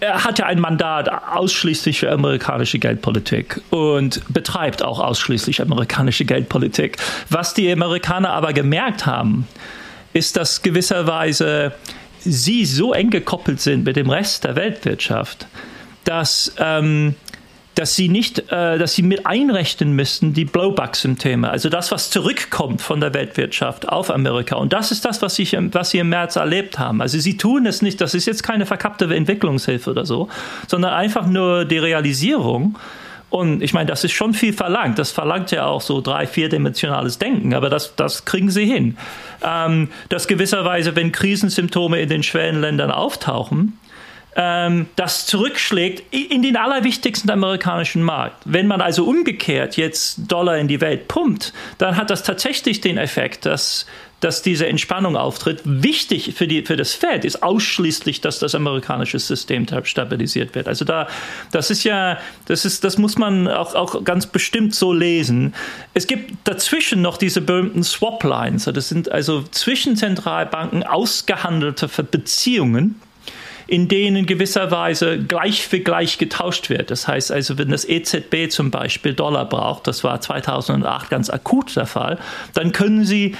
er 0.00 0.24
hat 0.24 0.38
ja 0.38 0.46
ein 0.46 0.60
Mandat 0.60 1.08
ausschließlich 1.08 2.00
für 2.00 2.12
amerikanische 2.12 2.78
Geldpolitik 2.78 3.62
und 3.70 4.20
betreibt 4.28 4.82
auch 4.82 5.00
ausschließlich 5.00 5.62
amerikanische 5.62 6.26
Geldpolitik. 6.26 6.98
Was 7.30 7.54
die 7.54 7.72
Amerikaner 7.72 8.30
aber 8.30 8.52
gemerkt 8.52 9.06
haben, 9.06 9.48
ist, 10.12 10.36
dass 10.36 10.60
gewisserweise 10.60 11.72
sie 12.20 12.66
so 12.66 12.92
eng 12.92 13.10
gekoppelt 13.10 13.60
sind 13.60 13.84
mit 13.84 13.96
dem 13.96 14.10
Rest 14.10 14.44
der 14.44 14.56
Weltwirtschaft, 14.56 15.46
dass 16.04 16.54
ähm, 16.58 17.14
dass 17.76 17.94
sie 17.94 18.08
nicht, 18.08 18.38
äh, 18.50 18.78
dass 18.78 18.94
sie 18.94 19.02
mit 19.02 19.26
einrechnen 19.26 19.92
müssten, 19.92 20.32
die 20.32 20.46
Blowback-Symptome, 20.46 21.48
also 21.48 21.68
das, 21.68 21.92
was 21.92 22.10
zurückkommt 22.10 22.80
von 22.80 23.00
der 23.00 23.14
Weltwirtschaft 23.14 23.88
auf 23.88 24.10
Amerika. 24.10 24.56
Und 24.56 24.72
das 24.72 24.90
ist 24.90 25.04
das, 25.04 25.22
was, 25.22 25.38
ich, 25.38 25.56
was 25.72 25.90
sie 25.90 25.98
im 25.98 26.08
März 26.08 26.36
erlebt 26.36 26.78
haben. 26.78 27.02
Also 27.02 27.18
sie 27.18 27.36
tun 27.36 27.66
es 27.66 27.82
nicht, 27.82 28.00
das 28.00 28.14
ist 28.14 28.26
jetzt 28.26 28.42
keine 28.42 28.64
verkappte 28.64 29.14
Entwicklungshilfe 29.14 29.90
oder 29.90 30.06
so, 30.06 30.28
sondern 30.66 30.94
einfach 30.94 31.26
nur 31.26 31.66
die 31.66 31.78
Realisierung. 31.78 32.78
Und 33.28 33.62
ich 33.62 33.74
meine, 33.74 33.86
das 33.86 34.04
ist 34.04 34.12
schon 34.12 34.32
viel 34.32 34.54
verlangt. 34.54 34.98
Das 34.98 35.10
verlangt 35.10 35.50
ja 35.50 35.66
auch 35.66 35.82
so 35.82 36.00
drei-, 36.00 36.26
vierdimensionales 36.26 37.18
Denken, 37.18 37.52
aber 37.52 37.68
das, 37.68 37.94
das 37.94 38.24
kriegen 38.24 38.50
sie 38.50 38.64
hin. 38.64 38.96
Ähm, 39.44 39.90
dass 40.08 40.28
gewisserweise, 40.28 40.96
wenn 40.96 41.12
Krisensymptome 41.12 42.00
in 42.00 42.08
den 42.08 42.22
Schwellenländern 42.22 42.90
auftauchen, 42.90 43.78
ähm, 44.36 44.86
das 44.96 45.26
zurückschlägt 45.26 46.14
in 46.14 46.42
den 46.42 46.56
allerwichtigsten 46.56 47.30
amerikanischen 47.30 48.02
Markt. 48.02 48.42
Wenn 48.44 48.66
man 48.66 48.80
also 48.80 49.06
umgekehrt 49.06 49.76
jetzt 49.76 50.30
Dollar 50.30 50.58
in 50.58 50.68
die 50.68 50.80
Welt 50.80 51.08
pumpt, 51.08 51.52
dann 51.78 51.96
hat 51.96 52.10
das 52.10 52.22
tatsächlich 52.22 52.80
den 52.80 52.98
Effekt, 52.98 53.46
dass 53.46 53.86
dass 54.20 54.40
diese 54.40 54.66
Entspannung 54.66 55.14
auftritt. 55.16 55.60
Wichtig 55.64 56.34
für, 56.34 56.48
die, 56.48 56.62
für 56.62 56.76
das 56.76 56.94
Fed 56.94 57.24
ist 57.24 57.42
ausschließlich, 57.42 58.22
dass 58.22 58.38
das 58.38 58.54
amerikanische 58.54 59.18
System 59.18 59.66
stabilisiert 59.84 60.54
wird. 60.54 60.68
Also 60.68 60.86
da, 60.86 61.06
das 61.52 61.70
ist 61.70 61.84
ja, 61.84 62.18
das 62.46 62.64
ist, 62.64 62.82
das 62.82 62.96
muss 62.96 63.18
man 63.18 63.46
auch, 63.46 63.74
auch 63.74 64.04
ganz 64.04 64.26
bestimmt 64.26 64.74
so 64.74 64.92
lesen. 64.92 65.54
Es 65.92 66.06
gibt 66.06 66.48
dazwischen 66.48 67.02
noch 67.02 67.18
diese 67.18 67.42
berühmten 67.42 67.84
Swap 67.84 68.24
Lines. 68.24 68.64
Das 68.64 68.88
sind 68.88 69.12
also 69.12 69.42
zwischen 69.50 69.96
Zentralbanken 69.96 70.82
ausgehandelte 70.82 71.86
Beziehungen 72.02 73.00
in 73.66 73.88
denen 73.88 74.26
gewisserweise 74.26 75.18
gleich 75.18 75.66
für 75.66 75.80
gleich 75.80 76.18
getauscht 76.18 76.70
wird. 76.70 76.90
Das 76.90 77.08
heißt 77.08 77.32
also, 77.32 77.58
wenn 77.58 77.70
das 77.70 77.84
EZB 77.84 78.48
zum 78.50 78.70
Beispiel 78.70 79.14
Dollar 79.14 79.44
braucht, 79.44 79.86
das 79.86 80.04
war 80.04 80.20
2008 80.20 81.10
ganz 81.10 81.30
akut 81.30 81.74
der 81.76 81.86
Fall, 81.86 82.18
dann 82.54 82.72
können 82.72 83.04
sie 83.04 83.34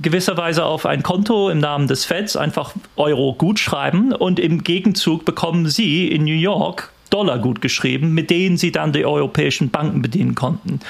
gewisserweise 0.00 0.64
auf 0.64 0.86
ein 0.86 1.02
Konto 1.02 1.50
im 1.50 1.58
Namen 1.58 1.86
des 1.86 2.04
Feds 2.04 2.36
einfach 2.36 2.72
Euro 2.96 3.34
gut 3.34 3.58
schreiben 3.58 4.12
und 4.12 4.40
im 4.40 4.64
Gegenzug 4.64 5.24
bekommen 5.24 5.68
sie 5.68 6.08
in 6.08 6.24
New 6.24 6.34
York 6.34 6.90
Dollar 7.10 7.38
gut 7.38 7.60
geschrieben, 7.60 8.12
mit 8.12 8.30
denen 8.30 8.56
sie 8.56 8.72
dann 8.72 8.92
die 8.92 9.04
europäischen 9.04 9.70
Banken 9.70 10.02
bedienen 10.02 10.34
konnten. 10.34 10.80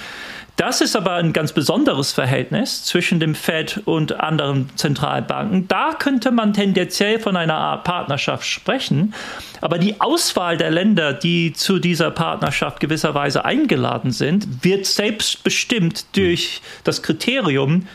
Das 0.57 0.81
ist 0.81 0.95
aber 0.95 1.15
ein 1.15 1.33
ganz 1.33 1.53
besonderes 1.53 2.13
Verhältnis 2.13 2.85
zwischen 2.85 3.19
dem 3.19 3.35
Fed 3.35 3.81
und 3.87 4.21
anderen 4.21 4.71
Zentralbanken. 4.77 5.67
Da 5.67 5.95
könnte 5.99 6.31
man 6.31 6.53
tendenziell 6.53 7.19
von 7.19 7.37
einer 7.37 7.57
Art 7.57 7.83
Partnerschaft 7.83 8.47
sprechen. 8.47 9.15
Aber 9.61 9.79
die 9.79 10.01
Auswahl 10.01 10.57
der 10.57 10.71
Länder, 10.71 11.13
die 11.13 11.53
zu 11.55 11.81
dieser 11.81 12.13
Partnerschaft 12.13 12.79
gewisserweise 12.79 13.45
eingeladen 13.45 14.13
sind, 14.13 14.65
wird 14.65 14.87
selbst 14.87 15.43
bestimmt 15.43 16.07
durch 16.17 16.61
das 16.85 17.03
Kriterium, 17.03 17.89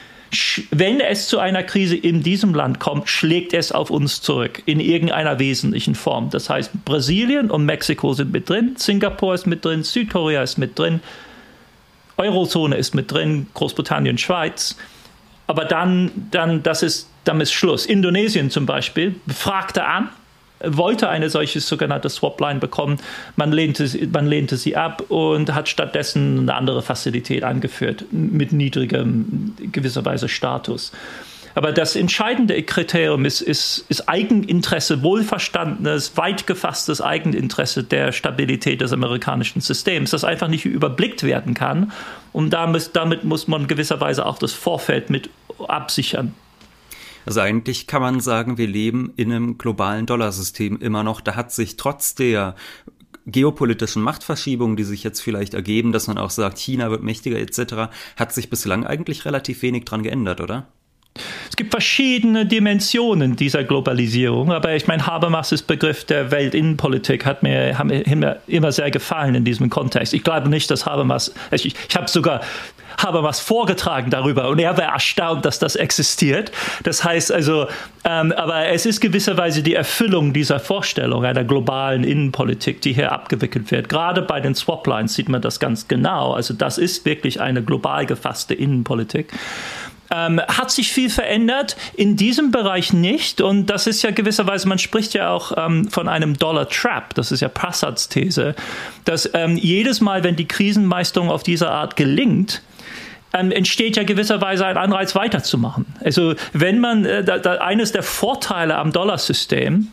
wenn 0.69 1.00
es 1.00 1.28
zu 1.28 1.39
einer 1.39 1.63
Krise 1.63 1.95
in 1.95 2.22
diesem 2.22 2.54
Land 2.54 2.80
kommt, 2.80 3.10
schlägt 3.10 3.54
es 3.54 3.72
auf 3.72 3.89
uns 3.89 4.22
zurück 4.22 4.62
in 4.65 4.80
irgendeiner 4.80 5.39
wesentlichen 5.39 5.95
Form. 5.95 6.30
Das 6.30 6.50
heißt, 6.50 6.86
Brasilien 6.86 7.50
und 7.50 7.65
Mexiko 7.65 8.13
sind 8.13 8.32
mit 8.32 8.48
drin, 8.50 8.76
Singapur 8.78 9.34
ist 9.34 9.48
mit 9.48 9.65
drin, 9.65 9.84
Südkorea 9.84 10.43
ist 10.43 10.58
mit 10.58 10.78
drin, 10.78 11.00
Eurozone 12.20 12.76
ist 12.76 12.94
mit 12.94 13.12
drin, 13.12 13.48
Großbritannien, 13.54 14.18
Schweiz. 14.18 14.76
Aber 15.48 15.66
dann, 15.66 16.12
dann 16.32 16.62
das 16.62 16.84
ist, 16.84 17.10
dann 17.24 17.42
ist 17.42 17.52
Schluss. 17.52 17.86
Indonesien 17.86 18.52
zum 18.52 18.66
Beispiel 18.66 19.16
fragte 19.28 19.86
an, 19.86 20.10
wollte 20.64 21.10
eine 21.10 21.30
solche 21.30 21.60
sogenannte 21.62 22.10
Swapline 22.10 22.60
bekommen. 22.60 22.98
Man 23.36 23.52
lehnte, 23.52 23.90
man 24.12 24.28
lehnte 24.28 24.58
sie 24.58 24.76
ab 24.76 25.04
und 25.10 25.54
hat 25.54 25.70
stattdessen 25.70 26.40
eine 26.40 26.54
andere 26.54 26.82
Fazilität 26.82 27.44
angeführt 27.44 28.06
mit 28.12 28.52
niedrigem 28.52 29.56
gewisserweise 29.72 30.28
Status. 30.28 30.92
Aber 31.56 31.72
das 31.72 31.96
entscheidende 31.96 32.62
Kriterium 32.64 33.26
ist, 33.26 33.42
ist, 33.42 33.86
ist 33.90 34.08
Eigeninteresse, 34.08 35.02
wohlverstandenes, 35.04 36.18
weit 36.18 36.48
gefasstes 36.48 37.02
Eigeninteresse 37.02 37.84
der 37.84 38.12
Stabilität 38.12 38.82
des 38.82 38.94
amerikanischen 38.94 39.62
Systems, 39.62 40.12
das 40.12 40.24
einfach 40.24 40.48
nicht 40.48 40.66
überblickt 40.66 41.24
werden 41.24 41.54
kann. 41.54 41.92
Und 42.34 42.52
damit, 42.52 42.92
damit 42.94 43.24
muss 43.24 43.48
man 43.48 43.68
gewisserweise 43.68 44.26
auch 44.26 44.38
das 44.38 44.54
Vorfeld 44.54 45.10
mit 45.10 45.30
absichern. 45.68 46.34
Also 47.26 47.42
eigentlich 47.42 47.88
kann 47.88 48.02
man 48.02 48.20
sagen, 48.22 48.58
wir 48.58 48.68
leben 48.68 49.14
in 49.16 49.32
einem 49.32 49.58
globalen 49.58 50.06
Dollarsystem 50.06 50.80
immer 50.80 51.04
noch. 51.04 51.22
Da 51.22 51.36
hat 51.36 51.52
sich 51.52 51.78
trotz 51.78 52.16
der 52.16 52.56
geopolitischen 53.28 54.02
Machtverschiebungen, 54.02 54.76
die 54.76 54.84
sich 54.84 55.04
jetzt 55.04 55.20
vielleicht 55.20 55.54
ergeben, 55.54 55.92
dass 55.92 56.08
man 56.08 56.18
auch 56.18 56.30
sagt, 56.30 56.58
China 56.58 56.90
wird 56.90 57.04
mächtiger 57.04 57.38
etc., 57.38 57.92
hat 58.16 58.34
sich 58.34 58.50
bislang 58.50 58.86
eigentlich 58.86 59.26
relativ 59.26 59.62
wenig 59.62 59.86
dran 59.86 60.04
geändert, 60.04 60.42
oder? 60.42 60.68
Es 61.50 61.56
gibt 61.56 61.72
verschiedene 61.72 62.45
Dimensionen 62.45 63.36
dieser 63.36 63.63
Globalisierung, 63.63 64.52
aber 64.52 64.76
ich 64.76 64.88
meine, 64.88 65.06
Habermas' 65.06 65.62
Begriff 65.62 66.06
der 66.06 66.32
Weltinnenpolitik 66.32 67.26
hat 67.26 67.43
mir, 67.43 67.78
hat 67.78 67.88
mir 67.88 68.38
immer 68.48 68.72
sehr 68.72 68.91
gefallen 68.91 69.36
in 69.36 69.43
diesem 69.43 69.69
Kontext. 69.69 70.13
Ich 70.13 70.24
glaube 70.24 70.48
nicht, 70.50 70.72
dass 70.72 70.86
Habermas, 70.86 71.34
ich, 71.52 71.65
ich 71.65 71.95
habe 71.95 72.08
sogar 72.08 72.41
Habermas 73.02 73.39
vorgetragen 73.39 74.10
darüber 74.10 74.50
und 74.50 74.60
er 74.60 74.78
war 74.78 74.93
erstaunt, 74.93 75.45
dass 75.45 75.60
das 75.60 75.76
existiert. 75.76 76.52
Das 76.84 77.04
heißt 77.04 77.32
also, 77.32 77.67
ähm, 78.04 78.32
aber 78.34 78.67
es 78.67 78.86
ist 78.86 79.00
gewisserweise 79.00 79.63
die 79.63 79.74
Erfüllung 79.74 80.34
dieser 80.34 80.60
Vorstellung 80.60 81.24
einer 81.26 81.43
globalen 81.43 82.04
Innenpolitik, 82.04 82.82
die 82.82 82.93
hier 82.93 83.12
abgewickelt 83.12 83.72
wird. 83.72 83.89
Gerade 83.89 84.22
bei 84.22 84.39
den 84.41 84.56
Swaplines 84.56 85.13
sieht 85.13 85.30
man 85.30 85.41
das 85.41 85.60
ganz 85.60 85.88
genau. 85.88 86.34
Also 86.34 86.54
das 86.54 86.78
ist 86.78 87.06
wirklich 87.06 87.39
eine 87.39 87.63
global 87.63 88.06
gefasste 88.06 88.54
Innenpolitik. 88.54 89.32
Ähm, 90.12 90.41
hat 90.48 90.72
sich 90.72 90.91
viel 90.91 91.10
verändert? 91.10 91.76
In 91.93 92.15
diesem 92.15 92.52
Bereich 92.52 92.93
nicht. 92.93 93.41
Und 93.41 93.67
das 93.67 93.88
ist 93.88 94.02
ja 94.02 94.12
gewisserweise, 94.12 94.67
man 94.67 94.80
spricht 94.80 95.13
ja 95.13 95.30
auch 95.30 95.52
ähm, 95.56 95.88
von 95.89 96.08
einem 96.08 96.38
Dollar 96.38 96.67
Trap. 96.67 97.13
Das 97.13 97.32
ist 97.32 97.41
ja 97.41 97.50
Prassads 97.50 98.10
These, 98.10 98.56
dass 99.06 99.30
ähm, 99.34 99.56
jedes 99.56 100.02
Mal, 100.02 100.24
wenn 100.24 100.36
die 100.36 100.48
Krisenmeisterung 100.48 101.30
auf 101.30 101.43
diese 101.43 101.69
Art 101.69 101.95
gelingt, 101.95 102.62
ähm, 103.34 103.52
entsteht 103.52 103.98
ja 103.98 104.04
gewisserweise 104.04 104.65
ein 104.65 104.78
Anreiz 104.78 105.15
weiterzumachen. 105.15 105.86
Also 106.04 106.36
wenn 106.54 106.80
man, 106.80 107.06
äh, 107.06 107.24
da, 107.24 107.38
da, 107.38 107.56
eines 107.56 107.91
der 107.91 108.04
Vorteile 108.04 108.78
am 108.78 108.91
Dollarsystem, 108.91 109.88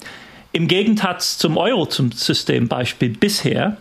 im 0.53 0.69
Gegensatz 0.69 1.37
zum 1.37 1.59
Euro-System 1.59 2.69
Beispiel 2.69 3.11
bisher, 3.11 3.77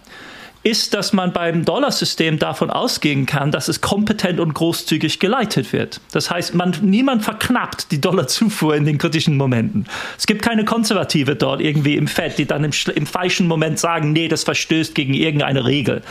ist, 0.65 0.95
dass 0.95 1.13
man 1.13 1.32
beim 1.32 1.63
Dollarsystem 1.63 2.39
davon 2.39 2.71
ausgehen 2.71 3.28
kann, 3.28 3.51
dass 3.51 3.67
es 3.67 3.82
kompetent 3.82 4.39
und 4.39 4.56
großzügig 4.56 5.19
geleitet 5.19 5.71
wird. 5.71 6.01
Das 6.12 6.32
heißt, 6.32 6.56
man, 6.56 6.75
niemand 6.82 7.23
verknappt 7.23 7.91
die 7.91 8.01
Dollarzufuhr 8.01 8.75
in 8.75 8.84
den 8.84 8.97
kritischen 8.97 9.38
Momenten. 9.38 9.86
Es 10.17 10.25
gibt 10.25 10.41
keine 10.41 10.65
Konservative 10.65 11.36
dort 11.36 11.62
irgendwie 11.62 11.95
im 11.95 12.08
Fed, 12.08 12.39
die 12.39 12.47
dann 12.47 12.63
im, 12.63 12.71
im 12.95 13.06
falschen 13.06 13.47
Moment 13.47 13.78
sagen, 13.78 14.12
nee, 14.12 14.28
das 14.28 14.43
verstößt 14.43 14.95
gegen 14.95 15.13
irgendeine 15.13 15.65
Regel 15.65 16.01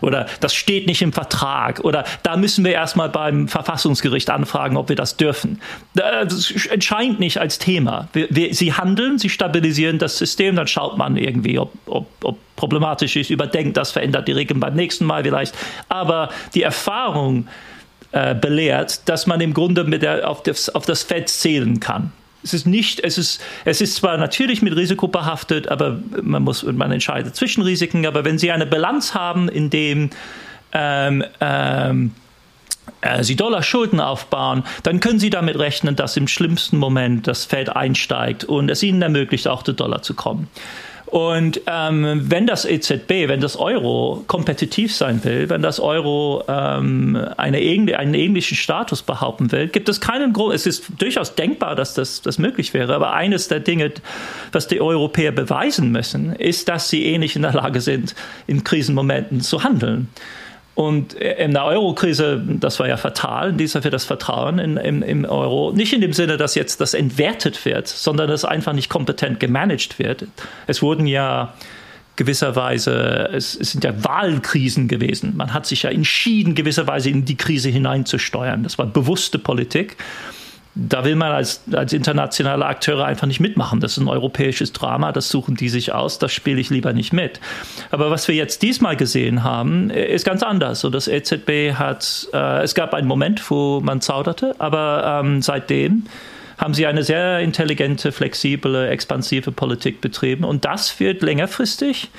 oder 0.00 0.26
das 0.40 0.54
steht 0.54 0.86
nicht 0.86 1.02
im 1.02 1.12
Vertrag 1.12 1.80
oder 1.80 2.04
da 2.22 2.36
müssen 2.36 2.64
wir 2.64 2.72
erstmal 2.72 3.08
beim 3.08 3.48
Verfassungsgericht 3.48 4.30
anfragen, 4.30 4.76
ob 4.76 4.88
wir 4.88 4.96
das 4.96 5.16
dürfen. 5.16 5.60
Das 5.94 6.50
entscheidet 6.66 7.20
nicht 7.20 7.38
als 7.38 7.58
Thema. 7.58 8.08
Wir, 8.12 8.26
wir, 8.30 8.54
sie 8.54 8.72
handeln, 8.72 9.18
sie 9.18 9.28
stabilisieren 9.28 9.98
das 9.98 10.18
System, 10.18 10.56
dann 10.56 10.66
schaut 10.66 10.96
man 10.98 11.16
irgendwie, 11.16 11.58
ob, 11.58 11.72
ob, 11.86 12.06
ob 12.22 12.38
problematisch 12.60 13.16
ist, 13.16 13.30
überdenkt 13.30 13.76
das, 13.78 13.90
verändert 13.90 14.28
die 14.28 14.32
Regeln 14.32 14.60
beim 14.60 14.74
nächsten 14.74 15.06
Mal 15.06 15.24
vielleicht. 15.24 15.54
Aber 15.88 16.28
die 16.54 16.62
Erfahrung 16.62 17.48
äh, 18.12 18.34
belehrt, 18.34 19.08
dass 19.08 19.26
man 19.26 19.40
im 19.40 19.54
Grunde 19.54 19.84
mit 19.84 20.02
der, 20.02 20.28
auf, 20.28 20.42
das, 20.42 20.68
auf 20.68 20.84
das 20.84 21.02
Feld 21.02 21.30
zählen 21.30 21.80
kann. 21.80 22.12
Es 22.42 22.52
ist 22.54 22.66
nicht, 22.66 23.00
es 23.00 23.18
ist, 23.18 23.40
es 23.64 23.80
ist 23.80 23.96
zwar 23.96 24.18
natürlich 24.18 24.60
mit 24.62 24.76
Risiko 24.76 25.08
behaftet, 25.08 25.68
aber 25.68 25.98
man 26.22 26.42
muss, 26.42 26.62
man 26.62 26.92
entscheidet 26.92 27.34
zwischen 27.34 27.62
Risiken. 27.62 28.06
Aber 28.06 28.24
wenn 28.24 28.38
Sie 28.38 28.50
eine 28.50 28.66
Bilanz 28.66 29.14
haben, 29.14 29.48
in 29.48 29.70
dem 29.70 30.10
ähm, 30.72 31.24
ähm, 31.40 32.12
äh, 33.00 33.22
Sie 33.22 33.36
Dollar-Schulden 33.36 34.00
aufbauen, 34.00 34.64
dann 34.82 35.00
können 35.00 35.18
Sie 35.18 35.30
damit 35.30 35.58
rechnen, 35.58 35.96
dass 35.96 36.16
im 36.16 36.28
schlimmsten 36.28 36.76
Moment 36.76 37.26
das 37.26 37.44
Feld 37.44 37.74
einsteigt 37.74 38.44
und 38.44 38.70
es 38.70 38.82
Ihnen 38.82 39.02
ermöglicht, 39.02 39.48
auch 39.48 39.62
zu 39.62 39.72
Dollar 39.72 40.02
zu 40.02 40.14
kommen. 40.14 40.48
Und 41.10 41.62
ähm, 41.66 42.30
wenn 42.30 42.46
das 42.46 42.64
EZB, 42.64 43.26
wenn 43.26 43.40
das 43.40 43.56
Euro 43.56 44.22
kompetitiv 44.28 44.94
sein 44.94 45.24
will, 45.24 45.48
wenn 45.50 45.60
das 45.60 45.80
Euro 45.80 46.44
ähm, 46.46 47.16
eine, 47.36 47.58
einen 47.58 48.14
ähnlichen 48.14 48.56
Status 48.56 49.02
behaupten 49.02 49.50
will, 49.50 49.66
gibt 49.66 49.88
es 49.88 50.00
keinen 50.00 50.32
Grund. 50.32 50.54
Es 50.54 50.66
ist 50.66 50.84
durchaus 50.98 51.34
denkbar, 51.34 51.74
dass 51.74 51.94
das, 51.94 52.22
das 52.22 52.38
möglich 52.38 52.74
wäre. 52.74 52.94
Aber 52.94 53.12
eines 53.12 53.48
der 53.48 53.58
Dinge, 53.58 53.90
was 54.52 54.68
die 54.68 54.80
Europäer 54.80 55.32
beweisen 55.32 55.90
müssen, 55.90 56.32
ist, 56.32 56.68
dass 56.68 56.88
sie 56.88 57.04
ähnlich 57.04 57.34
in 57.34 57.42
der 57.42 57.54
Lage 57.54 57.80
sind, 57.80 58.14
in 58.46 58.62
Krisenmomenten 58.62 59.40
zu 59.40 59.64
handeln. 59.64 60.08
Und 60.80 61.12
in 61.12 61.52
der 61.52 61.66
Euro-Krise, 61.66 62.42
das 62.42 62.80
war 62.80 62.88
ja 62.88 62.96
fatal, 62.96 63.52
dieser 63.52 63.82
für 63.82 63.90
das 63.90 64.04
Vertrauen 64.04 64.58
in, 64.58 64.78
im, 64.78 65.02
im, 65.02 65.24
Euro. 65.26 65.72
Nicht 65.72 65.92
in 65.92 66.00
dem 66.00 66.14
Sinne, 66.14 66.38
dass 66.38 66.54
jetzt 66.54 66.80
das 66.80 66.94
entwertet 66.94 67.66
wird, 67.66 67.86
sondern 67.86 68.28
dass 68.28 68.46
einfach 68.46 68.72
nicht 68.72 68.88
kompetent 68.88 69.40
gemanagt 69.40 69.98
wird. 69.98 70.24
Es 70.66 70.80
wurden 70.80 71.06
ja 71.06 71.52
gewisserweise, 72.16 73.28
es, 73.30 73.54
es 73.60 73.72
sind 73.72 73.84
ja 73.84 73.92
Wahlkrisen 74.02 74.88
gewesen. 74.88 75.36
Man 75.36 75.52
hat 75.52 75.66
sich 75.66 75.82
ja 75.82 75.90
entschieden, 75.90 76.54
gewisserweise 76.54 77.10
in 77.10 77.26
die 77.26 77.36
Krise 77.36 77.68
hineinzusteuern. 77.68 78.62
Das 78.62 78.78
war 78.78 78.86
bewusste 78.86 79.38
Politik 79.38 79.98
da 80.74 81.04
will 81.04 81.16
man 81.16 81.32
als, 81.32 81.62
als 81.72 81.92
internationale 81.92 82.64
Akteure 82.64 83.04
einfach 83.04 83.26
nicht 83.26 83.40
mitmachen. 83.40 83.80
Das 83.80 83.92
ist 83.92 83.98
ein 83.98 84.08
europäisches 84.08 84.72
Drama, 84.72 85.12
das 85.12 85.28
suchen 85.28 85.56
die 85.56 85.68
sich 85.68 85.92
aus, 85.92 86.18
das 86.18 86.32
spiele 86.32 86.60
ich 86.60 86.70
lieber 86.70 86.92
nicht 86.92 87.12
mit. 87.12 87.40
Aber 87.90 88.10
was 88.10 88.28
wir 88.28 88.34
jetzt 88.34 88.62
diesmal 88.62 88.96
gesehen 88.96 89.42
haben, 89.42 89.90
ist 89.90 90.24
ganz 90.24 90.42
anders. 90.42 90.80
So, 90.80 90.90
das 90.90 91.08
EZB 91.08 91.74
hat, 91.74 92.28
äh, 92.32 92.62
es 92.62 92.74
gab 92.74 92.94
einen 92.94 93.08
Moment, 93.08 93.50
wo 93.50 93.80
man 93.80 94.00
zauderte, 94.00 94.54
aber 94.58 95.22
ähm, 95.24 95.42
seitdem 95.42 96.04
haben 96.56 96.74
sie 96.74 96.86
eine 96.86 97.02
sehr 97.02 97.40
intelligente, 97.40 98.12
flexible, 98.12 98.88
expansive 98.88 99.50
Politik 99.50 100.00
betrieben 100.00 100.44
und 100.44 100.64
das 100.64 101.00
wird 101.00 101.22
längerfristig 101.22 102.10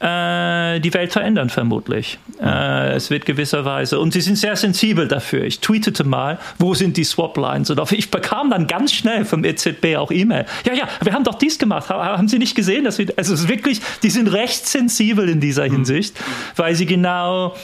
äh, 0.00 0.80
die 0.80 0.92
Welt 0.94 1.12
verändern, 1.12 1.50
vermutlich. 1.50 2.18
Äh, 2.40 2.94
es 2.94 3.10
wird 3.10 3.26
gewisserweise, 3.26 3.98
und 3.98 4.12
sie 4.12 4.20
sind 4.20 4.36
sehr 4.36 4.56
sensibel 4.56 5.08
dafür. 5.08 5.44
Ich 5.44 5.60
tweetete 5.60 6.04
mal, 6.04 6.38
wo 6.58 6.74
sind 6.74 6.96
die 6.96 7.04
Swap-Lines? 7.04 7.70
Und 7.70 7.92
ich 7.92 8.10
bekam 8.10 8.50
dann 8.50 8.66
ganz 8.66 8.92
schnell 8.92 9.24
vom 9.24 9.44
EZB 9.44 9.96
auch 9.96 10.10
E-Mail. 10.10 10.46
Ja, 10.66 10.74
ja, 10.74 10.88
wir 11.02 11.12
haben 11.12 11.24
doch 11.24 11.36
dies 11.36 11.58
gemacht. 11.58 11.88
Haben 11.88 12.28
Sie 12.28 12.38
nicht 12.38 12.54
gesehen? 12.54 12.84
Dass 12.84 12.98
wir, 12.98 13.06
also 13.16 13.34
es 13.34 13.40
ist 13.40 13.48
wirklich, 13.48 13.80
die 14.02 14.10
sind 14.10 14.28
recht 14.28 14.66
sensibel 14.66 15.28
in 15.28 15.40
dieser 15.40 15.66
mhm. 15.66 15.72
Hinsicht, 15.72 16.16
weil 16.56 16.74
sie 16.74 16.86
genau 16.86 17.54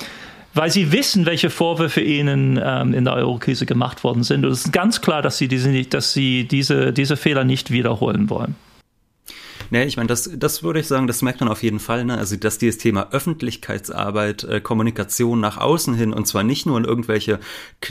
weil 0.52 0.70
sie 0.70 0.90
wissen, 0.90 1.26
welche 1.26 1.48
Vorwürfe 1.48 2.00
ihnen 2.00 2.60
ähm, 2.60 2.92
in 2.92 3.04
der 3.04 3.14
Eurokrise 3.14 3.66
gemacht 3.66 4.02
worden 4.02 4.24
sind. 4.24 4.44
Und 4.44 4.50
es 4.50 4.64
ist 4.64 4.72
ganz 4.72 5.00
klar, 5.00 5.22
dass 5.22 5.38
sie 5.38 5.46
diese, 5.46 5.84
dass 5.84 6.12
sie 6.12 6.48
diese, 6.48 6.92
diese 6.92 7.16
Fehler 7.16 7.44
nicht 7.44 7.70
wiederholen 7.70 8.28
wollen. 8.30 8.56
Nee, 9.72 9.84
ich 9.84 9.96
meine, 9.96 10.08
das, 10.08 10.28
das 10.34 10.64
würde 10.64 10.80
ich 10.80 10.88
sagen, 10.88 11.06
das 11.06 11.22
merkt 11.22 11.38
man 11.38 11.48
auf 11.48 11.62
jeden 11.62 11.78
Fall. 11.78 12.04
Ne? 12.04 12.18
Also, 12.18 12.34
dass 12.36 12.58
dieses 12.58 12.78
Thema 12.78 13.12
Öffentlichkeitsarbeit, 13.12 14.42
äh, 14.42 14.60
Kommunikation 14.60 15.38
nach 15.38 15.58
außen 15.58 15.94
hin 15.94 16.12
und 16.12 16.26
zwar 16.26 16.42
nicht 16.42 16.66
nur 16.66 16.76
in 16.76 16.84
irgendwelche 16.84 17.38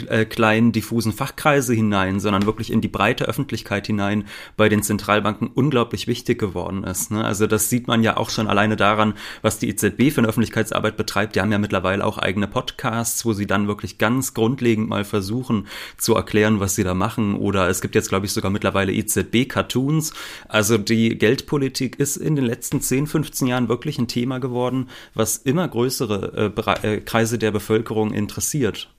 äh, 0.10 0.26
kleinen, 0.26 0.74
diffusen 0.74 1.14
Fachkreise 1.14 1.74
hinein, 1.74 2.20
sondern 2.20 2.46
wirklich 2.46 2.70
in 2.70 2.82
die 2.82 2.90
breite 2.90 3.26
Öffentlichkeit 3.26 3.88
hinein 3.88 4.26
bei 4.58 4.68
den 4.68 4.84
Zentralbanken 4.84 5.48
unglaublich 5.48 6.08
wichtig 6.08 6.38
geworden 6.38 6.84
ist. 6.84 7.12
Ne? 7.12 7.24
Also, 7.24 7.48
das 7.48 7.70
sieht 7.70 7.88
man 7.88 8.04
ja 8.04 8.18
auch 8.18 8.30
schon 8.30 8.48
alleine 8.48 8.76
daran, 8.76 9.14
was 9.42 9.58
die 9.58 9.70
EZB 9.70 10.12
für 10.12 10.18
eine 10.20 10.28
Öffentlichkeitsarbeit 10.28 10.98
betreibt. 10.98 11.36
Die 11.36 11.42
haben 11.42 11.52
ja 11.54 11.60
mittlerweile 11.60 12.04
auch 12.04 12.18
eigene 12.18 12.48
Podcasts, 12.48 13.24
wo 13.24 13.32
sie 13.32 13.48
dann 13.48 13.70
wirklich 13.70 13.98
ganz 13.98 14.34
grundlegend 14.34 14.90
mal 14.90 15.06
versuchen 15.06 15.68
zu 15.96 16.14
erklären, 16.16 16.60
was 16.60 16.76
sie 16.76 16.84
da 16.84 16.94
machen. 16.94 17.36
Oder 17.36 17.70
es 17.70 17.80
gibt 17.80 17.96
jetzt, 17.96 18.10
glaube 18.10 18.26
ich, 18.26 18.34
sogar 18.34 18.52
mittlerweile 18.52 18.92
EZB-Cartoons. 18.92 20.12
Also 20.50 20.78
die 20.78 21.18
Geldpolitik 21.18 21.69
Politik 21.70 22.00
ist 22.00 22.18
in 22.18 22.36
den 22.36 22.46
letzten 22.46 22.82
10, 22.82 23.06
15 23.06 23.48
Jahren 23.48 23.70
wirklich 23.70 24.00
ein 24.00 24.08
Thema 24.08 24.40
geworden, 24.40 24.90
was 25.14 25.38
immer 25.38 25.68
größere 25.68 26.52
äh, 26.58 26.88
äh, 26.88 27.02
Kreise 27.02 27.38
der 27.38 27.52
Bevölkerung 27.52 28.12
interessiert. 28.12 28.90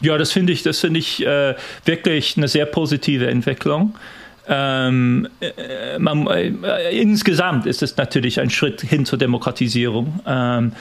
Ja, 0.00 0.16
das 0.16 0.30
finde 0.30 0.52
ich, 0.52 0.62
das 0.62 0.78
finde 0.78 1.00
ich 1.00 1.26
äh, 1.26 1.56
wirklich 1.84 2.36
eine 2.36 2.46
sehr 2.46 2.66
positive 2.66 3.26
Entwicklung. 3.26 3.96
Ähm, 4.46 5.26
äh, 5.40 5.98
man, 5.98 6.28
äh, 6.28 6.92
insgesamt 6.92 7.66
ist 7.66 7.82
es 7.82 7.96
natürlich 7.96 8.38
ein 8.38 8.50
Schritt 8.50 8.82
hin 8.82 9.04
zur 9.04 9.18
Demokratisierung 9.18 10.20
ähm, 10.28 10.72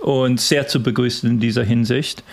und 0.00 0.40
sehr 0.40 0.66
zu 0.66 0.82
begrüßen 0.82 1.28
in 1.28 1.40
dieser 1.40 1.62
Hinsicht 1.62 2.24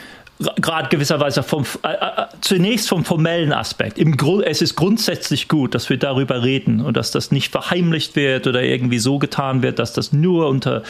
gerade 0.58 0.89
gewisserweise 0.89 1.43
vom, 1.43 1.65
äh, 1.84 1.93
äh, 1.93 2.25
zunächst 2.41 2.89
vom 2.89 3.06
formellen 3.06 3.54
Aspekt. 3.54 3.97
Im 3.97 4.17
Grund, 4.17 4.45
es 4.45 4.62
ist 4.62 4.75
grundsätzlich 4.75 5.47
gut, 5.47 5.75
dass 5.75 5.89
wir 5.89 5.97
darüber 5.97 6.43
reden 6.43 6.82
und 6.82 6.97
dass 6.97 7.12
das 7.12 7.32
nicht 7.32 7.51
verheimlicht 7.51 8.15
wird 8.15 8.47
oder 8.47 8.62
irgendwie 8.63 8.99
so 8.99 9.19
getan 9.19 9.62
wird, 9.62 9.80
dass 9.80 9.93
das 9.93 10.13
nur 10.13 10.47
unter 10.47 10.84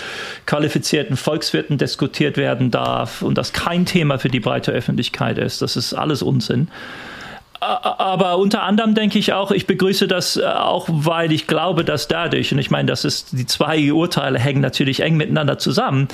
qualifizierten 0.46 1.18
Volkswirten 1.18 1.78
diskutiert 1.78 2.38
werden 2.38 2.72
darf 2.72 3.22
und 3.22 3.38
das 3.38 3.54
kein 3.54 3.86
Thema 3.86 4.20
für 4.20 4.30
die 4.30 4.40
breite 4.40 4.72
Öffentlichkeit 4.72 5.38
ist. 5.38 5.62
Das 5.62 5.76
ist 5.76 5.94
alles 5.94 6.22
Unsinn. 6.22 6.68
aber 7.60 8.38
unter 8.38 8.64
anderem 8.64 8.96
denke 8.96 9.20
ich 9.20 9.34
auch, 9.34 9.52
ich 9.52 9.68
begrüße 9.68 10.08
das 10.08 10.36
äh, 10.36 10.44
auch, 10.46 10.88
weil 10.90 11.32
ich 11.32 11.46
glaube, 11.46 11.86
dass 11.86 12.08
dadurch, 12.08 12.52
und 12.52 12.60
ich 12.60 12.72
meine, 12.72 12.88
das 12.88 13.06
ist, 13.06 13.34
die 13.34 13.46
zwei 13.46 13.94
Urteile 13.94 14.40
hängen 14.40 14.62
natürlich 14.62 15.02
eng 15.02 15.16
miteinander 15.16 15.60
zusammen, 15.60 16.08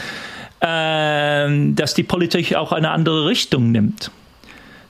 äh, 0.60 1.74
dass 1.74 1.94
die 1.94 2.04
Politik 2.04 2.56
auch 2.56 2.72
eine 2.72 2.92
andere 2.92 3.28
Richtung 3.28 3.72
nimmt. 3.72 4.12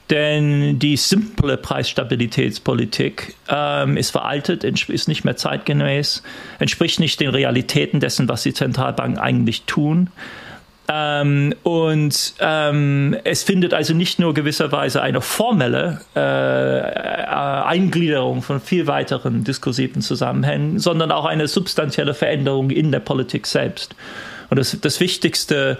Denn 0.09 0.79
die 0.79 0.95
simple 0.95 1.57
Preisstabilitätspolitik 1.57 3.35
ähm, 3.49 3.97
ist 3.97 4.11
veraltet, 4.11 4.63
ist 4.63 5.07
nicht 5.09 5.25
mehr 5.25 5.35
zeitgemäß, 5.35 6.23
entspricht 6.59 7.01
nicht 7.01 7.19
den 7.19 7.29
Realitäten 7.29 7.99
dessen, 7.99 8.29
was 8.29 8.43
die 8.43 8.53
Zentralbanken 8.53 9.19
eigentlich 9.19 9.63
tun. 9.63 10.09
Ähm, 10.89 11.53
und 11.63 12.35
ähm, 12.39 13.17
es 13.25 13.43
findet 13.43 13.73
also 13.73 13.93
nicht 13.93 14.19
nur 14.19 14.33
gewisserweise 14.33 15.01
eine 15.01 15.19
formelle 15.19 15.99
äh, 16.15 16.19
äh, 16.19 17.25
Eingliederung 17.25 18.41
von 18.41 18.61
viel 18.61 18.87
weiteren 18.87 19.43
diskursiven 19.43 20.01
Zusammenhängen, 20.01 20.79
sondern 20.79 21.11
auch 21.11 21.25
eine 21.25 21.49
substanzielle 21.49 22.13
Veränderung 22.13 22.69
in 22.69 22.93
der 22.93 23.01
Politik 23.01 23.47
selbst. 23.47 23.95
Und 24.49 24.57
das, 24.57 24.77
das 24.79 24.99
Wichtigste 24.99 25.77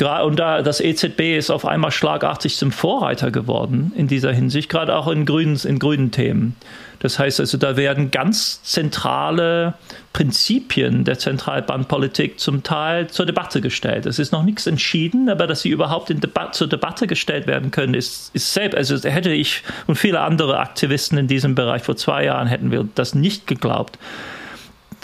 und 0.00 0.38
da 0.38 0.62
das 0.62 0.80
EZB 0.80 1.36
ist 1.36 1.50
auf 1.50 1.64
einmal 1.64 1.92
schlagartig 1.92 2.56
zum 2.56 2.72
Vorreiter 2.72 3.30
geworden 3.30 3.92
in 3.94 4.08
dieser 4.08 4.32
Hinsicht, 4.32 4.68
gerade 4.68 4.96
auch 4.96 5.06
in 5.06 5.26
grünen, 5.26 5.56
in 5.64 5.78
grünen 5.78 6.10
Themen. 6.10 6.56
Das 6.98 7.18
heißt 7.18 7.40
also, 7.40 7.58
da 7.58 7.76
werden 7.76 8.10
ganz 8.10 8.62
zentrale 8.62 9.74
Prinzipien 10.12 11.04
der 11.04 11.18
Zentralbankpolitik 11.18 12.38
zum 12.38 12.62
Teil 12.62 13.08
zur 13.08 13.26
Debatte 13.26 13.60
gestellt. 13.60 14.06
Es 14.06 14.18
ist 14.18 14.32
noch 14.32 14.44
nichts 14.44 14.66
entschieden, 14.66 15.28
aber 15.28 15.48
dass 15.48 15.62
sie 15.62 15.70
überhaupt 15.70 16.10
Debat 16.10 16.54
zur 16.54 16.68
Debatte 16.68 17.06
gestellt 17.06 17.46
werden 17.46 17.72
können, 17.72 17.94
ist, 17.94 18.30
ist 18.34 18.52
selbst, 18.52 18.76
also 18.76 18.96
hätte 19.08 19.32
ich 19.32 19.62
und 19.88 19.96
viele 19.96 20.20
andere 20.20 20.60
Aktivisten 20.60 21.18
in 21.18 21.26
diesem 21.26 21.54
Bereich 21.54 21.82
vor 21.82 21.96
zwei 21.96 22.24
Jahren 22.24 22.46
hätten 22.46 22.70
wir 22.70 22.88
das 22.94 23.14
nicht 23.14 23.46
geglaubt 23.46 23.98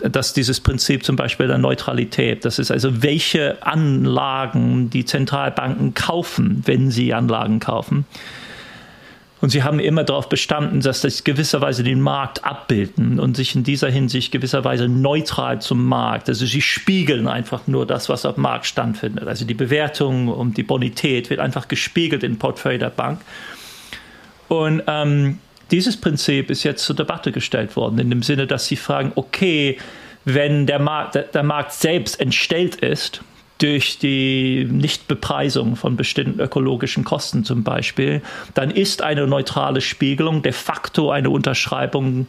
dass 0.03 0.32
dieses 0.32 0.61
Prinzip 0.61 1.05
zum 1.05 1.16
Beispiel 1.16 1.46
der 1.46 1.59
Neutralität, 1.59 2.44
das 2.44 2.59
ist 2.59 2.70
also, 2.70 3.03
welche 3.03 3.62
Anlagen 3.66 4.90
die 4.90 5.05
Zentralbanken 5.05 5.94
kaufen, 5.94 6.62
wenn 6.66 6.90
sie 6.90 7.14
Anlagen 7.14 7.61
kaufen. 7.61 8.05
Und 9.40 9.51
sie 9.51 9.62
haben 9.62 9.78
immer 9.78 10.03
darauf 10.03 10.28
bestanden, 10.28 10.80
dass 10.80 11.03
das 11.03 11.22
gewisserweise 11.22 11.84
den 11.84 12.01
Markt 12.01 12.44
abbilden 12.44 13.20
und 13.20 13.36
sich 13.36 13.55
in 13.55 13.62
dieser 13.62 13.88
Hinsicht 13.88 14.32
gewisserweise 14.32 14.88
neutral 14.88 15.61
zum 15.61 15.86
Markt. 15.86 16.28
Also 16.28 16.44
sie 16.44 16.61
spiegeln 16.61 17.28
einfach 17.28 17.68
nur 17.68 17.86
das, 17.86 18.09
was 18.09 18.26
auf 18.26 18.34
dem 18.34 18.42
Markt 18.42 18.66
stattfindet. 18.66 19.28
Also 19.28 19.44
die 19.44 19.55
Bewertung 19.55 20.28
und 20.28 20.57
die 20.57 20.64
Bonität 20.64 21.30
wird 21.30 21.38
einfach 21.38 21.68
gespiegelt 21.68 22.24
im 22.24 22.38
Portfolio 22.38 22.78
der 22.78 22.90
Bank. 22.90 23.20
Und 24.49 24.82
ähm, 24.88 25.38
dieses 25.71 25.97
Prinzip 25.97 26.51
ist 26.51 26.64
jetzt 26.64 26.85
zur 26.85 26.97
Debatte 26.97 27.33
gestellt 27.33 27.77
worden, 27.77 27.99
in 27.99 28.11
dem 28.11 28.23
Sinne, 28.23 28.47
dass 28.47 28.66
Sie 28.66 28.77
fragen, 28.77 29.12
okay, 29.14 29.79
wenn 30.25 30.66
der 30.66 30.79
Markt, 30.79 31.35
der 31.35 31.43
Markt 31.43 31.73
selbst 31.73 32.21
entstellt 32.21 32.77
ist, 32.77 33.23
durch 33.59 33.99
die 33.99 34.69
Nichtbepreisung 34.71 35.75
von 35.77 35.97
bestimmten 35.97 36.41
ökologischen 36.41 37.05
Kosten 37.05 37.45
zum 37.45 37.64
Beispiel, 37.64 38.23
dann 38.55 38.71
ist 38.71 39.03
eine 39.03 39.27
neutrale 39.27 39.81
Spiegelung 39.81 40.43
de 40.43 40.53
facto 40.53 41.11
eine 41.11 41.31
Unterschreibung 41.31 42.27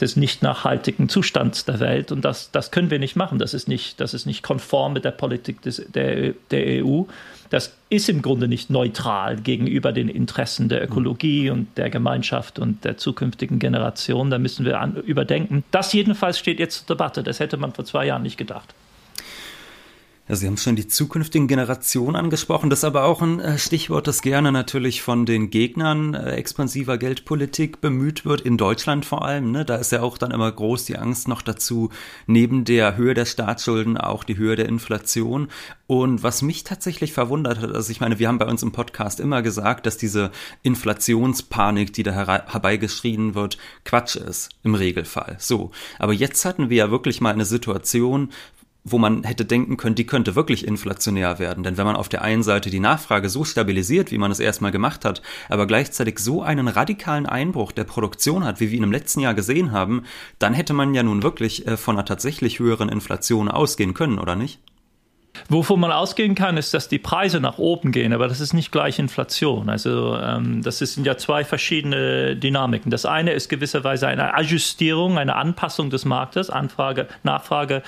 des 0.00 0.16
nicht 0.16 0.42
nachhaltigen 0.42 1.08
Zustands 1.08 1.64
der 1.64 1.80
Welt. 1.80 2.12
Und 2.12 2.24
das, 2.24 2.50
das 2.52 2.70
können 2.70 2.90
wir 2.90 2.98
nicht 2.98 3.16
machen. 3.16 3.38
Das 3.38 3.52
ist 3.52 3.68
nicht, 3.68 4.00
das 4.00 4.14
ist 4.14 4.26
nicht 4.26 4.42
konform 4.42 4.94
mit 4.94 5.04
der 5.04 5.10
Politik 5.10 5.60
des, 5.62 5.84
der, 5.88 6.34
der 6.50 6.84
EU. 6.84 7.02
Das 7.50 7.76
ist 7.88 8.08
im 8.08 8.22
Grunde 8.22 8.46
nicht 8.46 8.70
neutral 8.70 9.36
gegenüber 9.36 9.92
den 9.92 10.08
Interessen 10.08 10.68
der 10.68 10.82
Ökologie 10.84 11.50
und 11.50 11.76
der 11.76 11.90
Gemeinschaft 11.90 12.60
und 12.60 12.84
der 12.84 12.96
zukünftigen 12.96 13.58
Generation. 13.58 14.30
Da 14.30 14.38
müssen 14.38 14.64
wir 14.64 14.80
an, 14.80 14.94
überdenken. 14.96 15.64
Das 15.72 15.92
jedenfalls 15.92 16.38
steht 16.38 16.60
jetzt 16.60 16.86
zur 16.86 16.96
Debatte. 16.96 17.24
Das 17.24 17.40
hätte 17.40 17.56
man 17.56 17.72
vor 17.72 17.84
zwei 17.84 18.06
Jahren 18.06 18.22
nicht 18.22 18.38
gedacht. 18.38 18.72
Sie 20.36 20.46
haben 20.46 20.56
schon 20.56 20.76
die 20.76 20.86
zukünftigen 20.86 21.48
Generationen 21.48 22.14
angesprochen. 22.14 22.70
Das 22.70 22.80
ist 22.80 22.84
aber 22.84 23.04
auch 23.04 23.20
ein 23.20 23.40
äh, 23.40 23.58
Stichwort, 23.58 24.06
das 24.06 24.22
gerne 24.22 24.52
natürlich 24.52 25.02
von 25.02 25.26
den 25.26 25.50
Gegnern 25.50 26.14
äh, 26.14 26.36
expansiver 26.36 26.98
Geldpolitik 26.98 27.80
bemüht 27.80 28.24
wird, 28.24 28.40
in 28.40 28.56
Deutschland 28.56 29.04
vor 29.04 29.24
allem. 29.24 29.50
Ne? 29.50 29.64
Da 29.64 29.76
ist 29.76 29.92
ja 29.92 30.02
auch 30.02 30.18
dann 30.18 30.30
immer 30.30 30.50
groß 30.50 30.84
die 30.84 30.96
Angst 30.96 31.26
noch 31.26 31.42
dazu, 31.42 31.90
neben 32.26 32.64
der 32.64 32.96
Höhe 32.96 33.14
der 33.14 33.24
Staatsschulden 33.24 33.96
auch 33.96 34.22
die 34.22 34.36
Höhe 34.36 34.56
der 34.56 34.68
Inflation. 34.68 35.48
Und 35.86 36.22
was 36.22 36.42
mich 36.42 36.62
tatsächlich 36.62 37.12
verwundert 37.12 37.60
hat, 37.60 37.74
also 37.74 37.90
ich 37.90 38.00
meine, 38.00 38.20
wir 38.20 38.28
haben 38.28 38.38
bei 38.38 38.46
uns 38.46 38.62
im 38.62 38.70
Podcast 38.70 39.18
immer 39.18 39.42
gesagt, 39.42 39.86
dass 39.86 39.96
diese 39.96 40.30
Inflationspanik, 40.62 41.92
die 41.92 42.04
da 42.04 42.12
herbeigeschrien 42.12 43.34
wird, 43.34 43.58
Quatsch 43.84 44.14
ist, 44.14 44.50
im 44.62 44.76
Regelfall. 44.76 45.36
So. 45.40 45.72
Aber 45.98 46.12
jetzt 46.12 46.44
hatten 46.44 46.70
wir 46.70 46.76
ja 46.76 46.90
wirklich 46.92 47.20
mal 47.20 47.32
eine 47.32 47.44
Situation, 47.44 48.30
wo 48.84 48.98
man 48.98 49.24
hätte 49.24 49.44
denken 49.44 49.76
können, 49.76 49.94
die 49.94 50.06
könnte 50.06 50.34
wirklich 50.34 50.66
inflationär 50.66 51.38
werden. 51.38 51.64
Denn 51.64 51.76
wenn 51.76 51.86
man 51.86 51.96
auf 51.96 52.08
der 52.08 52.22
einen 52.22 52.42
Seite 52.42 52.70
die 52.70 52.80
Nachfrage 52.80 53.28
so 53.28 53.44
stabilisiert, 53.44 54.10
wie 54.10 54.18
man 54.18 54.30
es 54.30 54.40
erstmal 54.40 54.70
gemacht 54.70 55.04
hat, 55.04 55.22
aber 55.48 55.66
gleichzeitig 55.66 56.18
so 56.18 56.42
einen 56.42 56.68
radikalen 56.68 57.26
Einbruch 57.26 57.72
der 57.72 57.84
Produktion 57.84 58.44
hat, 58.44 58.60
wie 58.60 58.70
wir 58.70 58.78
ihn 58.78 58.84
im 58.84 58.92
letzten 58.92 59.20
Jahr 59.20 59.34
gesehen 59.34 59.72
haben, 59.72 60.04
dann 60.38 60.54
hätte 60.54 60.72
man 60.72 60.94
ja 60.94 61.02
nun 61.02 61.22
wirklich 61.22 61.66
äh, 61.66 61.76
von 61.76 61.96
einer 61.96 62.04
tatsächlich 62.04 62.58
höheren 62.58 62.88
Inflation 62.88 63.48
ausgehen 63.48 63.94
können, 63.94 64.18
oder 64.18 64.34
nicht? 64.34 64.60
Wovon 65.48 65.80
man 65.80 65.92
ausgehen 65.92 66.34
kann, 66.34 66.56
ist, 66.56 66.74
dass 66.74 66.88
die 66.88 66.98
Preise 66.98 67.40
nach 67.40 67.58
oben 67.58 67.92
gehen, 67.92 68.12
aber 68.12 68.28
das 68.28 68.40
ist 68.40 68.52
nicht 68.52 68.72
gleich 68.72 68.98
Inflation. 68.98 69.68
Also 69.68 70.16
ähm, 70.16 70.62
das 70.62 70.78
sind 70.78 71.06
ja 71.06 71.16
zwei 71.16 71.44
verschiedene 71.44 72.36
Dynamiken. 72.36 72.90
Das 72.90 73.06
eine 73.06 73.32
ist 73.32 73.48
gewisserweise 73.48 74.08
eine 74.08 74.34
Ajustierung, 74.34 75.18
eine 75.18 75.36
Anpassung 75.36 75.90
des 75.90 76.04
Marktes, 76.04 76.50
Anfrage, 76.50 77.06
Nachfrage 77.22 77.82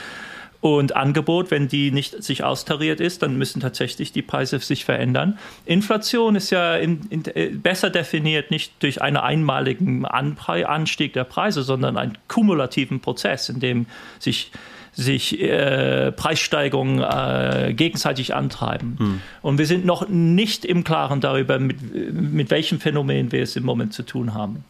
und 0.62 0.94
Angebot, 0.94 1.50
wenn 1.50 1.66
die 1.66 1.90
nicht 1.90 2.22
sich 2.22 2.44
austariert 2.44 3.00
ist, 3.00 3.20
dann 3.22 3.36
müssen 3.36 3.60
tatsächlich 3.60 4.12
die 4.12 4.22
Preise 4.22 4.60
sich 4.60 4.84
verändern. 4.84 5.36
Inflation 5.66 6.36
ist 6.36 6.50
ja 6.50 6.76
in, 6.76 7.00
in, 7.10 7.24
äh, 7.34 7.48
besser 7.48 7.90
definiert 7.90 8.52
nicht 8.52 8.80
durch 8.80 9.02
einen 9.02 9.16
einmaligen 9.16 10.04
Anstieg 10.06 11.14
der 11.14 11.24
Preise, 11.24 11.64
sondern 11.64 11.96
einen 11.96 12.16
kumulativen 12.28 13.00
Prozess, 13.00 13.48
in 13.48 13.58
dem 13.58 13.86
sich 14.20 14.52
sich 14.94 15.40
äh, 15.40 16.12
Preissteigerungen 16.12 17.02
äh, 17.02 17.72
gegenseitig 17.72 18.34
antreiben. 18.34 18.96
Hm. 18.98 19.20
Und 19.40 19.58
wir 19.58 19.66
sind 19.66 19.86
noch 19.86 20.06
nicht 20.08 20.66
im 20.66 20.84
Klaren 20.84 21.22
darüber, 21.22 21.58
mit, 21.58 21.78
mit 22.12 22.50
welchem 22.50 22.78
Phänomen 22.78 23.32
wir 23.32 23.42
es 23.42 23.56
im 23.56 23.64
Moment 23.64 23.94
zu 23.94 24.02
tun 24.02 24.34
haben. 24.34 24.64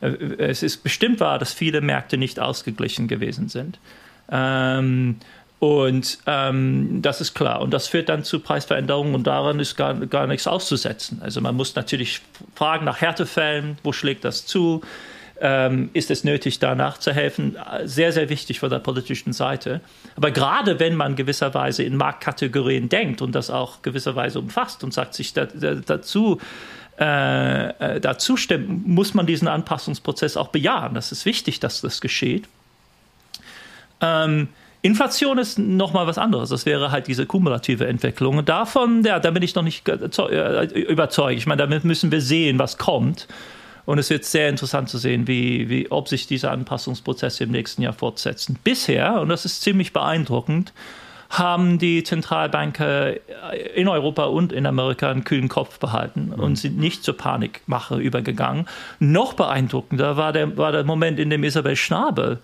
Äh, 0.00 0.08
es 0.38 0.62
ist 0.62 0.82
bestimmt 0.82 1.20
wahr, 1.20 1.38
dass 1.38 1.52
viele 1.52 1.82
Märkte 1.82 2.16
nicht 2.16 2.40
ausgeglichen 2.40 3.06
gewesen 3.06 3.48
sind. 3.48 3.78
Ähm, 4.30 5.16
und 5.58 6.18
ähm, 6.26 7.00
das 7.00 7.20
ist 7.20 7.34
klar. 7.34 7.62
Und 7.62 7.72
das 7.72 7.88
führt 7.88 8.08
dann 8.08 8.24
zu 8.24 8.40
Preisveränderungen 8.40 9.14
und 9.14 9.26
daran 9.26 9.58
ist 9.58 9.76
gar, 9.76 9.94
gar 9.94 10.26
nichts 10.26 10.46
auszusetzen. 10.46 11.20
Also 11.22 11.40
man 11.40 11.54
muss 11.54 11.74
natürlich 11.74 12.20
fragen 12.54 12.84
nach 12.84 13.00
Härtefällen, 13.00 13.78
wo 13.82 13.92
schlägt 13.92 14.24
das 14.24 14.44
zu? 14.44 14.82
Ähm, 15.38 15.90
ist 15.94 16.10
es 16.10 16.24
nötig, 16.24 16.58
da 16.58 16.74
nachzuhelfen? 16.74 17.56
Sehr, 17.84 18.12
sehr 18.12 18.28
wichtig 18.28 18.60
von 18.60 18.68
der 18.68 18.80
politischen 18.80 19.32
Seite. 19.32 19.80
Aber 20.14 20.30
gerade 20.30 20.78
wenn 20.78 20.94
man 20.94 21.16
gewisserweise 21.16 21.82
in 21.82 21.96
Marktkategorien 21.96 22.88
denkt 22.90 23.22
und 23.22 23.32
das 23.32 23.50
auch 23.50 23.80
gewisserweise 23.80 24.38
umfasst 24.38 24.84
und 24.84 24.92
sagt 24.92 25.14
sich 25.14 25.32
da, 25.32 25.46
da, 25.46 25.74
dazu, 25.74 26.38
äh, 26.98 27.68
äh 27.96 28.00
dazu 28.00 28.36
stimmen, 28.36 28.82
muss 28.86 29.14
man 29.14 29.26
diesen 29.26 29.48
Anpassungsprozess 29.48 30.36
auch 30.36 30.48
bejahen. 30.48 30.94
Das 30.94 31.12
ist 31.12 31.24
wichtig, 31.24 31.60
dass 31.60 31.80
das 31.80 32.02
geschieht. 32.02 32.46
Ähm, 34.02 34.48
Inflation 34.82 35.38
ist 35.38 35.58
nochmal 35.58 36.06
was 36.06 36.18
anderes. 36.18 36.50
Das 36.50 36.66
wäre 36.66 36.90
halt 36.90 37.06
diese 37.06 37.26
kumulative 37.26 37.86
Entwicklung. 37.86 38.38
Und 38.38 38.48
davon, 38.48 39.02
ja, 39.04 39.18
da 39.18 39.30
bin 39.30 39.42
ich 39.42 39.54
noch 39.54 39.62
nicht 39.62 39.88
äh, 39.88 40.64
überzeugt. 40.80 41.38
Ich 41.38 41.46
meine, 41.46 41.62
damit 41.62 41.84
müssen 41.84 42.12
wir 42.12 42.20
sehen, 42.20 42.58
was 42.58 42.78
kommt. 42.78 43.26
Und 43.84 43.98
es 43.98 44.10
wird 44.10 44.24
sehr 44.24 44.48
interessant 44.48 44.88
zu 44.88 44.98
sehen, 44.98 45.28
wie, 45.28 45.68
wie, 45.68 45.90
ob 45.90 46.08
sich 46.08 46.26
diese 46.26 46.50
Anpassungsprozesse 46.50 47.44
im 47.44 47.52
nächsten 47.52 47.82
Jahr 47.82 47.92
fortsetzen. 47.92 48.58
Bisher, 48.62 49.20
und 49.20 49.28
das 49.28 49.44
ist 49.44 49.62
ziemlich 49.62 49.92
beeindruckend, 49.92 50.72
haben 51.30 51.78
die 51.78 52.02
Zentralbanker 52.02 53.14
in 53.74 53.88
Europa 53.88 54.24
und 54.24 54.52
in 54.52 54.66
Amerika 54.66 55.10
einen 55.10 55.24
kühlen 55.24 55.48
Kopf 55.48 55.78
behalten 55.78 56.32
und 56.32 56.50
mhm. 56.50 56.56
sind 56.56 56.78
nicht 56.78 57.04
zur 57.04 57.16
Panikmache 57.16 57.96
übergegangen. 57.96 58.66
Noch 58.98 59.34
beeindruckender 59.34 60.16
war 60.16 60.32
der, 60.32 60.56
war 60.56 60.72
der 60.72 60.84
Moment, 60.84 61.18
in 61.18 61.30
dem 61.30 61.42
Isabel 61.44 61.76
Schnabel 61.76 62.38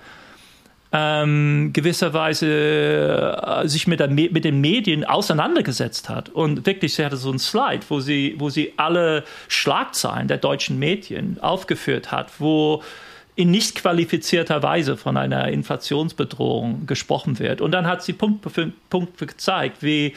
ähm, 0.93 1.71
gewisserweise 1.73 2.47
äh, 2.47 3.69
sich 3.69 3.87
mit, 3.87 4.01
der, 4.01 4.09
mit 4.09 4.45
den 4.45 4.61
Medien 4.61 5.05
auseinandergesetzt 5.05 6.09
hat. 6.09 6.29
Und 6.29 6.67
wirklich, 6.67 6.95
sie 6.95 7.05
hatte 7.05 7.17
so 7.17 7.33
ein 7.33 7.39
Slide, 7.39 7.81
wo 7.89 8.01
sie, 8.01 8.35
wo 8.39 8.51
sie 8.51 8.75
alle 8.77 9.25
Schlagzeilen 9.49 10.29
der 10.29 10.39
deutschen 10.39 10.79
Medien 10.79 11.39
aufgeführt 11.41 12.13
hat, 12.13 12.41
wo 12.41 12.83
in 13.35 13.51
nicht 13.51 13.77
qualifizierter 13.77 14.63
Weise 14.63 14.99
von 14.99 15.17
einer 15.17 15.49
Inflationsbedrohung 15.49 16.87
gesprochen 16.87 17.39
wird. 17.39 17.63
Und 17.63 17.73
dann 17.73 17.87
hat 17.87 18.03
sie 18.03 18.13
Punkt 18.13 18.51
für 18.51 18.73
Punkt 18.91 19.17
gezeigt, 19.17 19.83
wie 19.83 20.15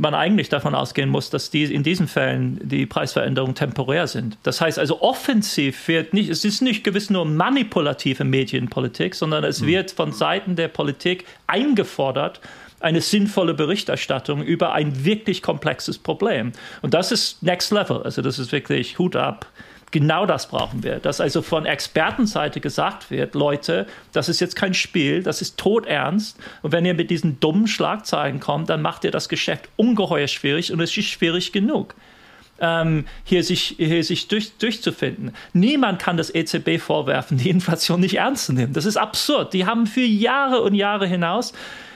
man 0.00 0.14
eigentlich 0.14 0.48
davon 0.48 0.74
ausgehen 0.74 1.10
muss, 1.10 1.28
dass 1.30 1.50
die 1.50 1.64
in 1.64 1.82
diesen 1.82 2.08
Fällen 2.08 2.58
die 2.62 2.86
Preisveränderungen 2.86 3.54
temporär 3.54 4.06
sind. 4.06 4.38
Das 4.42 4.60
heißt 4.60 4.78
also, 4.78 5.02
offensiv 5.02 5.88
wird 5.88 6.14
nicht, 6.14 6.30
es 6.30 6.44
ist 6.44 6.62
nicht 6.62 6.84
gewiss 6.84 7.10
nur 7.10 7.26
manipulative 7.26 8.24
Medienpolitik, 8.24 9.14
sondern 9.14 9.44
es 9.44 9.60
mhm. 9.60 9.66
wird 9.66 9.90
von 9.90 10.12
Seiten 10.12 10.56
der 10.56 10.68
Politik 10.68 11.26
eingefordert, 11.46 12.40
eine 12.80 13.02
sinnvolle 13.02 13.52
Berichterstattung 13.52 14.42
über 14.42 14.72
ein 14.72 15.04
wirklich 15.04 15.42
komplexes 15.42 15.98
Problem. 15.98 16.52
Und 16.80 16.94
das 16.94 17.12
ist 17.12 17.42
Next 17.42 17.70
Level. 17.70 18.02
Also 18.02 18.22
das 18.22 18.38
ist 18.38 18.52
wirklich 18.52 18.98
Hut 18.98 19.16
ab. 19.16 19.46
Genau 19.90 20.24
das 20.24 20.48
brauchen 20.48 20.84
wir. 20.84 21.00
Dass 21.00 21.20
also 21.20 21.42
von 21.42 21.66
Expertenseite 21.66 22.60
gesagt 22.60 23.10
wird, 23.10 23.34
Leute, 23.34 23.86
das 24.12 24.28
ist 24.28 24.40
jetzt 24.40 24.54
kein 24.54 24.74
Spiel, 24.74 25.22
das 25.22 25.42
ist 25.42 25.58
todernst. 25.58 26.38
Und 26.62 26.72
wenn 26.72 26.84
ihr 26.84 26.94
mit 26.94 27.10
diesen 27.10 27.40
dummen 27.40 27.66
Schlagzeilen 27.66 28.38
kommt, 28.38 28.70
dann 28.70 28.82
macht 28.82 29.04
ihr 29.04 29.10
das 29.10 29.28
Geschäft 29.28 29.68
ungeheuer 29.76 30.28
schwierig 30.28 30.72
und 30.72 30.80
es 30.80 30.96
ist 30.96 31.06
schwierig 31.06 31.52
genug. 31.52 31.94
Ähm, 32.60 33.06
hier 33.24 33.42
sich, 33.42 33.76
hier 33.78 34.04
sich 34.04 34.28
durch, 34.28 34.56
durchzufinden. 34.58 35.32
Niemand 35.54 36.00
kann 36.00 36.16
das 36.16 36.32
EZB 36.32 36.78
vorwerfen, 36.78 37.38
die 37.38 37.48
Inflation 37.50 38.00
nicht 38.00 38.16
ernst 38.16 38.46
zu 38.46 38.52
nehmen. 38.52 38.74
Das 38.74 38.84
ist 38.84 38.98
absurd. 38.98 39.54
Die 39.54 39.66
haben 39.66 39.86
für 39.86 40.02
Jahre 40.02 40.60
und 40.60 40.74
Jahre 40.74 41.06
hinaus 41.06 41.52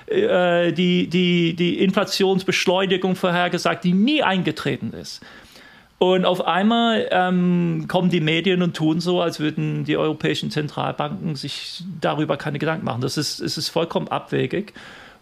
äh, 0.07 0.73
die, 0.73 1.07
die, 1.09 1.55
die 1.55 1.79
Inflationsbeschleunigung 1.79 3.15
vorhergesagt, 3.15 3.85
die 3.85 3.93
nie 3.93 4.23
eingetreten 4.23 4.93
ist. 4.93 5.23
Und 5.99 6.25
auf 6.25 6.47
einmal 6.47 7.09
ähm, 7.11 7.87
kommen 7.89 8.11
die 8.11 8.21
Medien 8.21 8.63
und 8.63 8.77
tun 8.77 9.01
so, 9.01 9.21
als 9.23 9.41
würden 9.41 9.85
die 9.85 9.97
europäischen 9.97 10.51
Zentralbanken 10.51 11.37
sich 11.37 11.83
darüber 12.01 12.37
keine 12.37 12.59
Gedanken 12.59 12.85
machen. 12.85 13.01
Das 13.01 13.17
ist, 13.17 13.41
es 13.41 13.57
ist 13.57 13.69
vollkommen 13.69 14.09
abwegig. 14.09 14.75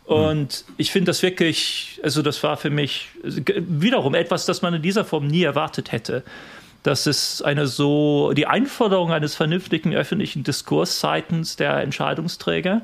Und 0.05 0.65
ich 0.79 0.91
finde 0.91 1.11
das 1.11 1.23
wirklich, 1.23 2.01
also 2.03 2.23
das 2.23 2.43
war 2.43 2.57
für 2.57 2.71
mich 2.71 3.09
wiederum 3.23 4.15
etwas, 4.15 4.47
das 4.47 4.63
man 4.63 4.75
in 4.75 4.83
dieser 4.83 5.05
Form 5.05 5.27
nie 5.27 5.45
erwartet 5.45 5.93
hätte. 5.93 6.25
Dass 6.83 7.07
es 7.07 7.43
eine 7.43 7.69
so, 7.69 8.33
die 8.33 8.47
Einforderung 8.47 9.13
eines 9.13 9.37
vernünftigen 9.37 9.95
öffentlichen 9.95 10.43
Diskurs 10.43 10.99
seitens 10.99 11.55
der 11.55 11.77
Entscheidungsträger 11.77 12.83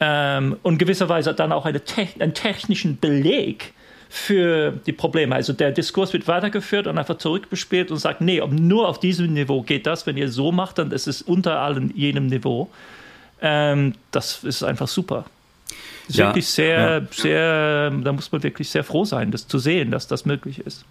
ähm, 0.00 0.56
und 0.64 0.78
gewisserweise 0.78 1.32
dann 1.32 1.52
auch 1.52 1.64
eine 1.64 1.80
einen 2.18 2.34
technischen 2.34 2.98
Beleg 2.98 3.72
für 4.08 4.72
die 4.86 4.92
Probleme. 4.92 5.34
Also 5.34 5.52
der 5.52 5.72
Diskurs 5.72 6.12
wird 6.12 6.28
weitergeführt 6.28 6.86
und 6.86 6.98
einfach 6.98 7.18
zurückgespielt 7.18 7.90
und 7.90 7.98
sagt, 7.98 8.20
nee, 8.20 8.40
nur 8.48 8.88
auf 8.88 9.00
diesem 9.00 9.32
Niveau 9.32 9.62
geht 9.62 9.86
das. 9.86 10.06
Wenn 10.06 10.16
ihr 10.16 10.28
so 10.28 10.52
macht, 10.52 10.78
dann 10.78 10.92
ist 10.92 11.06
es 11.06 11.22
unter 11.22 11.60
allen 11.60 11.94
jenem 11.96 12.26
Niveau. 12.26 12.70
Ähm, 13.40 13.94
das 14.10 14.44
ist 14.44 14.62
einfach 14.62 14.88
super. 14.88 15.24
ist 16.08 16.16
ja, 16.16 16.28
wirklich 16.28 16.46
sehr, 16.46 16.78
ja. 16.78 17.02
sehr, 17.10 17.90
da 17.90 18.12
muss 18.12 18.30
man 18.32 18.42
wirklich 18.42 18.70
sehr 18.70 18.84
froh 18.84 19.04
sein, 19.04 19.30
das 19.30 19.48
zu 19.48 19.58
sehen, 19.58 19.90
dass 19.90 20.06
das 20.06 20.24
möglich 20.24 20.60
ist. 20.60 20.84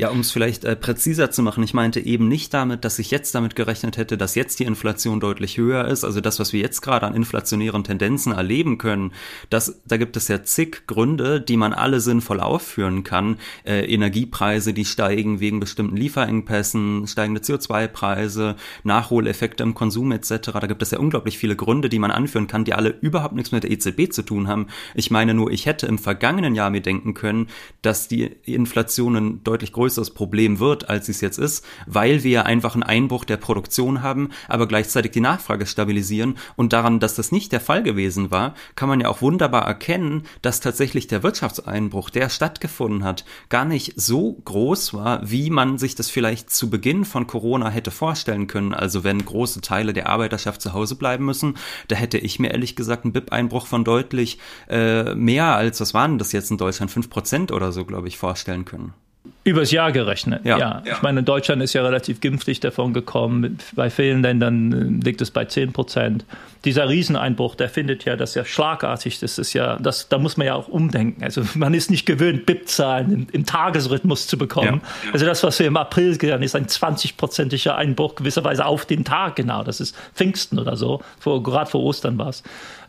Ja, 0.00 0.08
um 0.08 0.20
es 0.20 0.30
vielleicht 0.30 0.64
äh, 0.64 0.76
präziser 0.76 1.30
zu 1.30 1.42
machen, 1.42 1.62
ich 1.62 1.74
meinte 1.74 2.00
eben 2.00 2.26
nicht 2.26 2.54
damit, 2.54 2.86
dass 2.86 2.98
ich 2.98 3.10
jetzt 3.10 3.34
damit 3.34 3.54
gerechnet 3.54 3.98
hätte, 3.98 4.16
dass 4.16 4.34
jetzt 4.34 4.58
die 4.58 4.64
Inflation 4.64 5.20
deutlich 5.20 5.58
höher 5.58 5.86
ist. 5.88 6.04
Also 6.04 6.22
das, 6.22 6.38
was 6.38 6.54
wir 6.54 6.60
jetzt 6.60 6.80
gerade 6.80 7.06
an 7.06 7.14
inflationären 7.14 7.84
Tendenzen 7.84 8.32
erleben 8.32 8.78
können, 8.78 9.12
das, 9.50 9.82
da 9.84 9.98
gibt 9.98 10.16
es 10.16 10.28
ja 10.28 10.42
zig 10.42 10.86
Gründe, 10.86 11.42
die 11.42 11.58
man 11.58 11.74
alle 11.74 12.00
sinnvoll 12.00 12.40
aufführen 12.40 13.04
kann. 13.04 13.36
Äh, 13.66 13.92
Energiepreise, 13.92 14.72
die 14.72 14.86
steigen 14.86 15.38
wegen 15.40 15.60
bestimmten 15.60 15.98
Lieferengpässen, 15.98 17.06
steigende 17.06 17.42
CO2-Preise, 17.42 18.56
Nachholeffekte 18.84 19.62
im 19.62 19.74
Konsum 19.74 20.12
etc. 20.12 20.52
Da 20.52 20.66
gibt 20.66 20.80
es 20.80 20.92
ja 20.92 20.98
unglaublich 20.98 21.36
viele 21.36 21.56
Gründe, 21.56 21.90
die 21.90 21.98
man 21.98 22.10
anführen 22.10 22.46
kann, 22.46 22.64
die 22.64 22.72
alle 22.72 22.88
überhaupt 23.02 23.34
nichts 23.34 23.52
mit 23.52 23.64
der 23.64 23.70
EZB 23.70 24.10
zu 24.10 24.22
tun 24.22 24.48
haben. 24.48 24.68
Ich 24.94 25.10
meine 25.10 25.34
nur, 25.34 25.50
ich 25.50 25.66
hätte 25.66 25.86
im 25.86 25.98
vergangenen 25.98 26.54
Jahr 26.54 26.70
mir 26.70 26.80
denken 26.80 27.12
können, 27.12 27.48
dass 27.82 28.08
die 28.08 28.22
Inflationen 28.46 29.44
deutlich 29.44 29.72
größeres 29.90 30.10
Problem 30.10 30.60
wird, 30.60 30.88
als 30.88 31.08
es 31.08 31.20
jetzt 31.20 31.38
ist, 31.38 31.64
weil 31.86 32.22
wir 32.22 32.46
einfach 32.46 32.74
einen 32.74 32.84
Einbruch 32.84 33.24
der 33.24 33.38
Produktion 33.38 34.02
haben, 34.02 34.30
aber 34.46 34.68
gleichzeitig 34.68 35.10
die 35.10 35.20
Nachfrage 35.20 35.66
stabilisieren. 35.66 36.36
Und 36.54 36.72
daran, 36.72 37.00
dass 37.00 37.16
das 37.16 37.32
nicht 37.32 37.50
der 37.50 37.60
Fall 37.60 37.82
gewesen 37.82 38.30
war, 38.30 38.54
kann 38.76 38.88
man 38.88 39.00
ja 39.00 39.08
auch 39.08 39.20
wunderbar 39.20 39.66
erkennen, 39.66 40.22
dass 40.42 40.60
tatsächlich 40.60 41.08
der 41.08 41.24
Wirtschaftseinbruch, 41.24 42.10
der 42.10 42.28
stattgefunden 42.28 43.02
hat, 43.02 43.24
gar 43.48 43.64
nicht 43.64 43.94
so 43.96 44.34
groß 44.44 44.94
war, 44.94 45.28
wie 45.28 45.50
man 45.50 45.76
sich 45.76 45.96
das 45.96 46.08
vielleicht 46.08 46.50
zu 46.50 46.70
Beginn 46.70 47.04
von 47.04 47.26
Corona 47.26 47.68
hätte 47.68 47.90
vorstellen 47.90 48.46
können. 48.46 48.72
Also 48.72 49.02
wenn 49.02 49.24
große 49.24 49.60
Teile 49.60 49.92
der 49.92 50.08
Arbeiterschaft 50.08 50.62
zu 50.62 50.72
Hause 50.72 50.94
bleiben 50.94 51.24
müssen, 51.24 51.56
da 51.88 51.96
hätte 51.96 52.18
ich 52.18 52.38
mir 52.38 52.52
ehrlich 52.52 52.76
gesagt 52.76 53.04
einen 53.04 53.12
BIP-Einbruch 53.12 53.66
von 53.66 53.82
deutlich 53.82 54.38
äh, 54.68 55.16
mehr 55.16 55.56
als, 55.56 55.80
was 55.80 55.94
waren 55.94 56.18
das 56.18 56.30
jetzt 56.30 56.52
in 56.52 56.58
Deutschland, 56.58 56.92
fünf 56.92 57.10
Prozent 57.10 57.50
oder 57.50 57.72
so, 57.72 57.84
glaube 57.84 58.06
ich, 58.06 58.16
vorstellen 58.16 58.64
können. 58.64 58.94
Übers 59.42 59.70
Jahr 59.70 59.90
gerechnet, 59.90 60.44
ja. 60.44 60.58
ja. 60.58 60.82
Ich 60.84 61.00
meine, 61.00 61.22
Deutschland 61.22 61.62
ist 61.62 61.72
ja 61.72 61.82
relativ 61.82 62.20
glimpflich 62.20 62.60
davon 62.60 62.92
gekommen. 62.92 63.58
Bei 63.72 63.88
vielen 63.88 64.20
Ländern 64.20 65.00
äh, 65.00 65.04
liegt 65.04 65.22
es 65.22 65.30
bei 65.30 65.46
10 65.46 65.72
Prozent. 65.72 66.26
Dieser 66.66 66.90
Rieseneinbruch, 66.90 67.54
der 67.54 67.70
findet 67.70 68.04
ja 68.04 68.16
das 68.16 68.34
ja 68.34 68.44
schlagartig. 68.44 69.18
Das 69.18 69.38
ist 69.38 69.54
ja, 69.54 69.78
das, 69.80 70.10
da 70.10 70.18
muss 70.18 70.36
man 70.36 70.46
ja 70.46 70.54
auch 70.56 70.68
umdenken. 70.68 71.24
Also 71.24 71.42
man 71.54 71.72
ist 71.72 71.90
nicht 71.90 72.04
gewöhnt, 72.04 72.44
BIP-Zahlen 72.44 73.12
im, 73.12 73.26
im, 73.32 73.46
Tagesrhythmus 73.46 74.26
zu 74.26 74.36
bekommen. 74.36 74.82
Ja. 75.06 75.12
Also 75.14 75.24
das, 75.24 75.42
was 75.42 75.58
wir 75.58 75.66
im 75.66 75.78
April 75.78 76.18
gesehen 76.18 76.34
haben, 76.34 76.42
ist 76.42 76.54
ein 76.54 76.66
20-prozentiger 76.66 77.76
Einbruch, 77.76 78.16
gewisserweise 78.16 78.66
auf 78.66 78.84
den 78.84 79.06
Tag 79.06 79.36
genau. 79.36 79.64
Das 79.64 79.80
ist 79.80 79.96
Pfingsten 80.14 80.58
oder 80.58 80.76
so. 80.76 81.00
Vor, 81.18 81.42
gerade 81.42 81.70
vor 81.70 81.82
Ostern 81.82 82.18
war 82.18 82.28
es. 82.28 82.42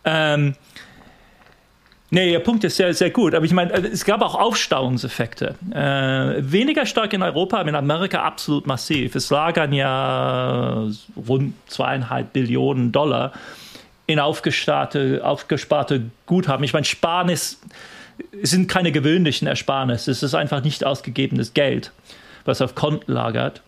Ähm, 0.04 0.56
Nee, 2.14 2.34
Ihr 2.34 2.41
Punkt 2.41 2.66
ist 2.66 2.76
sehr, 2.76 2.93
sehr 2.93 3.09
gut. 3.09 3.34
Aber 3.34 3.45
ich 3.45 3.53
meine, 3.53 3.72
es 3.72 4.03
gab 4.03 4.22
auch 4.22 4.36
Aufstauungseffekte. 4.36 5.55
Äh, 5.74 6.51
weniger 6.51 6.86
stark 6.86 7.14
in 7.14 7.24
Europa, 7.24 7.57
aber 7.57 7.70
in 7.70 7.76
Amerika 7.76 8.22
absolut 8.22 8.68
massiv. 8.68 9.16
Es 9.16 9.30
lagern 9.30 9.72
ja 9.72 10.89
rund 11.16 11.53
zweieinhalb 11.68 12.34
Billionen 12.34 12.91
Dollar 12.91 13.32
in 14.07 14.20
aufgesparte, 14.20 15.22
aufgesparte 15.24 16.03
Guthaben. 16.26 16.66
Ich 16.66 16.74
meine, 16.74 16.86
Sparnis 16.86 17.62
sind 18.41 18.68
keine 18.68 18.91
gewöhnlichen 18.91 19.47
Ersparnisse. 19.47 20.12
Es 20.12 20.22
ist 20.22 20.36
einfach 20.36 20.66
nicht 20.66 20.84
ausgegebenes 20.84 21.53
Geld, 21.53 21.93
was 22.43 22.62
auf 22.62 22.76
Konten 22.76 23.14
lagert. 23.14 23.62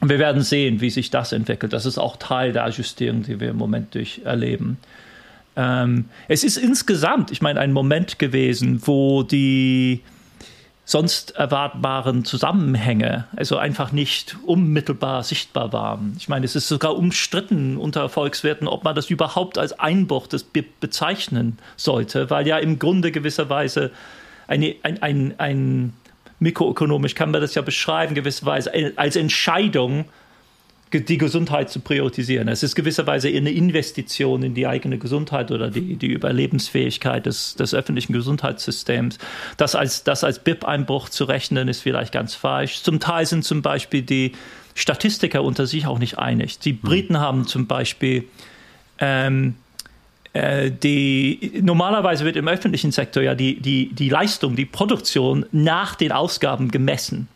Und 0.00 0.08
wir 0.08 0.18
werden 0.18 0.40
sehen, 0.40 0.80
wie 0.80 0.88
sich 0.88 1.10
das 1.10 1.32
entwickelt. 1.32 1.74
Das 1.74 1.84
ist 1.84 1.98
auch 1.98 2.16
Teil 2.16 2.54
der 2.54 2.64
Ajustierung, 2.64 3.22
die 3.22 3.38
wir 3.38 3.50
im 3.50 3.58
Moment 3.58 3.94
durch 3.94 4.22
erleben. 4.24 4.78
Ähm, 5.56 6.06
es 6.28 6.44
ist 6.44 6.56
insgesamt, 6.56 7.30
ich 7.30 7.42
meine, 7.42 7.60
ein 7.60 7.72
Moment 7.72 8.18
gewesen, 8.18 8.82
wo 8.84 9.22
die 9.22 10.02
sonst 10.90 11.36
erwartbaren 11.36 12.24
Zusammenhänge 12.24 13.24
also 13.36 13.56
einfach 13.58 13.92
nicht 13.92 14.36
unmittelbar 14.44 15.22
sichtbar 15.22 15.72
waren. 15.72 16.16
Ich 16.18 16.28
meine, 16.28 16.44
es 16.44 16.56
ist 16.56 16.66
sogar 16.66 16.96
umstritten 16.96 17.76
unter 17.76 18.08
Volkswerten, 18.08 18.66
ob 18.66 18.82
man 18.82 18.96
das 18.96 19.08
überhaupt 19.08 19.56
als 19.56 19.78
Einbruch 19.78 20.26
Be 20.52 20.64
bezeichnen 20.80 21.58
sollte, 21.76 22.28
weil 22.28 22.46
ja 22.48 22.58
im 22.58 22.80
Grunde 22.80 23.12
gewisserweise 23.12 23.92
eine, 24.48 24.74
ein, 24.82 25.00
ein, 25.00 25.34
ein 25.38 25.92
mikroökonomisch 26.40 27.14
kann 27.14 27.30
man 27.30 27.40
das 27.40 27.54
ja 27.54 27.62
beschreiben, 27.62 28.16
gewisserweise 28.16 28.72
als 28.96 29.14
Entscheidung 29.14 30.06
die 30.92 31.18
Gesundheit 31.18 31.70
zu 31.70 31.80
priorisieren. 31.80 32.48
Es 32.48 32.62
ist 32.62 32.74
gewisserweise 32.74 33.28
eine 33.28 33.50
Investition 33.50 34.42
in 34.42 34.54
die 34.54 34.66
eigene 34.66 34.98
Gesundheit 34.98 35.52
oder 35.52 35.70
die, 35.70 35.96
die 35.96 36.08
Überlebensfähigkeit 36.08 37.26
des, 37.26 37.54
des 37.54 37.74
öffentlichen 37.74 38.12
Gesundheitssystems. 38.12 39.18
Das 39.56 39.76
als, 39.76 40.02
das 40.02 40.24
als 40.24 40.40
BIP-Einbruch 40.40 41.08
zu 41.08 41.24
rechnen, 41.24 41.68
ist 41.68 41.82
vielleicht 41.82 42.12
ganz 42.12 42.34
falsch. 42.34 42.82
Zum 42.82 42.98
Teil 42.98 43.24
sind 43.26 43.44
zum 43.44 43.62
Beispiel 43.62 44.02
die 44.02 44.32
Statistiker 44.74 45.44
unter 45.44 45.66
sich 45.66 45.86
auch 45.86 46.00
nicht 46.00 46.18
einig. 46.18 46.58
Die 46.58 46.72
hm. 46.72 46.80
Briten 46.80 47.14
hm. 47.14 47.20
haben 47.20 47.46
zum 47.46 47.68
Beispiel 47.68 48.24
ähm, 48.98 49.54
äh, 50.32 50.70
die 50.70 51.60
normalerweise 51.62 52.24
wird 52.24 52.36
im 52.36 52.46
öffentlichen 52.46 52.92
Sektor 52.92 53.22
ja 53.22 53.34
die, 53.34 53.60
die, 53.60 53.92
die 53.92 54.08
Leistung, 54.08 54.56
die 54.56 54.66
Produktion 54.66 55.46
nach 55.52 55.94
den 55.94 56.12
Ausgaben 56.12 56.70
gemessen. 56.70 57.28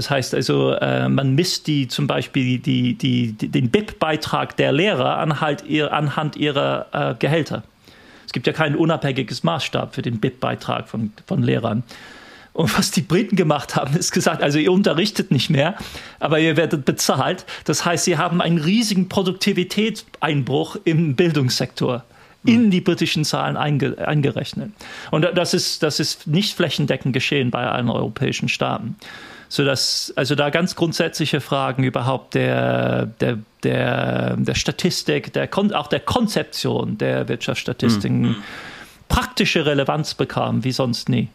Das 0.00 0.08
heißt 0.08 0.34
also, 0.34 0.72
äh, 0.72 1.10
man 1.10 1.34
misst 1.34 1.66
die 1.66 1.86
zum 1.86 2.06
Beispiel 2.06 2.58
die, 2.58 2.94
die, 2.94 3.34
die, 3.34 3.50
den 3.50 3.68
BIP-Beitrag 3.68 4.56
der 4.56 4.72
Lehrer 4.72 5.18
anhand, 5.18 5.62
ihr, 5.66 5.92
anhand 5.92 6.36
ihrer 6.36 6.86
äh, 6.92 7.14
Gehälter. 7.18 7.64
Es 8.24 8.32
gibt 8.32 8.46
ja 8.46 8.54
kein 8.54 8.76
unabhängiges 8.76 9.42
Maßstab 9.42 9.94
für 9.94 10.00
den 10.00 10.18
BIP-Beitrag 10.18 10.88
von, 10.88 11.12
von 11.26 11.42
Lehrern. 11.42 11.82
Und 12.54 12.78
was 12.78 12.92
die 12.92 13.02
Briten 13.02 13.36
gemacht 13.36 13.76
haben, 13.76 13.94
ist 13.94 14.12
gesagt, 14.12 14.42
also 14.42 14.58
ihr 14.58 14.72
unterrichtet 14.72 15.30
nicht 15.32 15.50
mehr, 15.50 15.74
aber 16.18 16.38
ihr 16.38 16.56
werdet 16.56 16.86
bezahlt. 16.86 17.44
Das 17.66 17.84
heißt, 17.84 18.06
sie 18.06 18.16
haben 18.16 18.40
einen 18.40 18.56
riesigen 18.56 19.10
Produktivitätseinbruch 19.10 20.76
im 20.84 21.14
Bildungssektor 21.14 22.04
in 22.46 22.70
die 22.70 22.80
britischen 22.80 23.26
Zahlen 23.26 23.58
einge 23.58 23.98
eingerechnet. 23.98 24.72
Und 25.10 25.28
das 25.34 25.52
ist, 25.52 25.82
das 25.82 26.00
ist 26.00 26.26
nicht 26.26 26.56
flächendeckend 26.56 27.12
geschehen 27.12 27.50
bei 27.50 27.66
allen 27.66 27.90
europäischen 27.90 28.48
Staaten 28.48 28.96
so 29.50 29.64
dass 29.64 30.12
also 30.14 30.36
da 30.36 30.48
ganz 30.48 30.76
grundsätzliche 30.76 31.40
Fragen 31.40 31.82
überhaupt 31.82 32.34
der, 32.34 33.06
der, 33.06 33.38
der, 33.64 34.36
der 34.36 34.54
Statistik, 34.54 35.32
der, 35.32 35.48
Kon 35.48 35.72
auch 35.72 35.88
der 35.88 35.98
Konzeption 35.98 36.96
der 36.98 37.28
Wirtschaftsstatistiken 37.28 38.20
mhm. 38.22 38.36
praktische 39.08 39.66
Relevanz 39.66 40.14
bekamen, 40.14 40.62
wie 40.62 40.70
sonst 40.70 41.08
nie. 41.08 41.28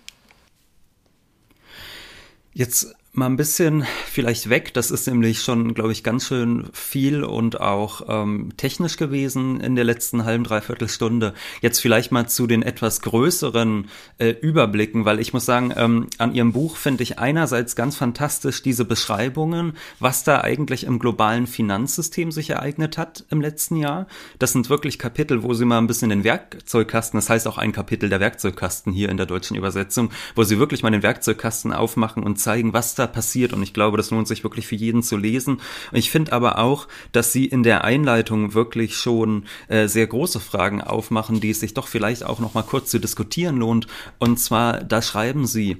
Jetzt 2.53 2.95
mal 3.17 3.27
ein 3.27 3.37
bisschen 3.37 3.85
vielleicht 4.07 4.49
weg. 4.49 4.73
Das 4.73 4.91
ist 4.91 5.07
nämlich 5.07 5.41
schon, 5.41 5.73
glaube 5.73 5.91
ich, 5.91 6.03
ganz 6.03 6.27
schön 6.27 6.67
viel 6.73 7.23
und 7.23 7.61
auch 7.61 8.03
ähm, 8.07 8.49
technisch 8.57 8.97
gewesen 8.97 9.59
in 9.61 9.75
der 9.75 9.85
letzten 9.85 10.25
halben, 10.25 10.43
dreiviertel 10.43 10.89
Stunde. 10.89 11.33
Jetzt 11.61 11.79
vielleicht 11.79 12.11
mal 12.11 12.27
zu 12.27 12.47
den 12.47 12.61
etwas 12.61 13.01
größeren 13.01 13.87
äh, 14.17 14.29
Überblicken, 14.29 15.05
weil 15.05 15.19
ich 15.19 15.33
muss 15.33 15.45
sagen, 15.45 15.73
ähm, 15.75 16.07
an 16.17 16.33
Ihrem 16.33 16.51
Buch 16.51 16.77
finde 16.77 17.03
ich 17.03 17.19
einerseits 17.19 17.75
ganz 17.75 17.95
fantastisch 17.95 18.61
diese 18.61 18.85
Beschreibungen, 18.85 19.73
was 19.99 20.23
da 20.23 20.41
eigentlich 20.41 20.83
im 20.83 20.99
globalen 20.99 21.47
Finanzsystem 21.47 22.31
sich 22.31 22.49
ereignet 22.49 22.97
hat 22.97 23.25
im 23.29 23.41
letzten 23.41 23.77
Jahr. 23.77 24.07
Das 24.39 24.51
sind 24.51 24.69
wirklich 24.69 24.99
Kapitel, 24.99 25.43
wo 25.43 25.53
Sie 25.53 25.65
mal 25.65 25.77
ein 25.77 25.87
bisschen 25.87 26.09
den 26.09 26.23
Werkzeugkasten, 26.23 27.17
das 27.17 27.29
heißt 27.29 27.47
auch 27.47 27.57
ein 27.57 27.71
Kapitel 27.71 28.09
der 28.09 28.19
Werkzeugkasten 28.19 28.91
hier 28.91 29.09
in 29.09 29.17
der 29.17 29.25
deutschen 29.25 29.55
Übersetzung, 29.55 30.11
wo 30.35 30.43
Sie 30.43 30.59
wirklich 30.59 30.83
mal 30.83 30.91
den 30.91 31.03
Werkzeugkasten 31.03 31.71
aufmachen 31.71 32.23
und 32.23 32.37
zeigen, 32.37 32.73
was 32.73 32.95
da 32.95 33.04
passiert 33.07 33.53
und 33.53 33.63
ich 33.63 33.73
glaube, 33.73 33.97
das 33.97 34.11
lohnt 34.11 34.27
sich 34.27 34.43
wirklich 34.43 34.67
für 34.67 34.75
jeden 34.75 35.03
zu 35.03 35.17
lesen. 35.17 35.61
Ich 35.91 36.11
finde 36.11 36.33
aber 36.33 36.59
auch, 36.59 36.87
dass 37.11 37.31
sie 37.31 37.45
in 37.45 37.63
der 37.63 37.83
Einleitung 37.83 38.53
wirklich 38.53 38.95
schon 38.95 39.45
äh, 39.67 39.87
sehr 39.87 40.07
große 40.07 40.39
Fragen 40.39 40.81
aufmachen, 40.81 41.39
die 41.39 41.51
es 41.51 41.59
sich 41.59 41.73
doch 41.73 41.87
vielleicht 41.87 42.23
auch 42.23 42.39
noch 42.39 42.53
mal 42.53 42.63
kurz 42.63 42.89
zu 42.91 42.99
diskutieren 42.99 43.57
lohnt. 43.57 43.87
Und 44.19 44.39
zwar, 44.39 44.83
da 44.83 45.01
schreiben 45.01 45.45
sie, 45.45 45.77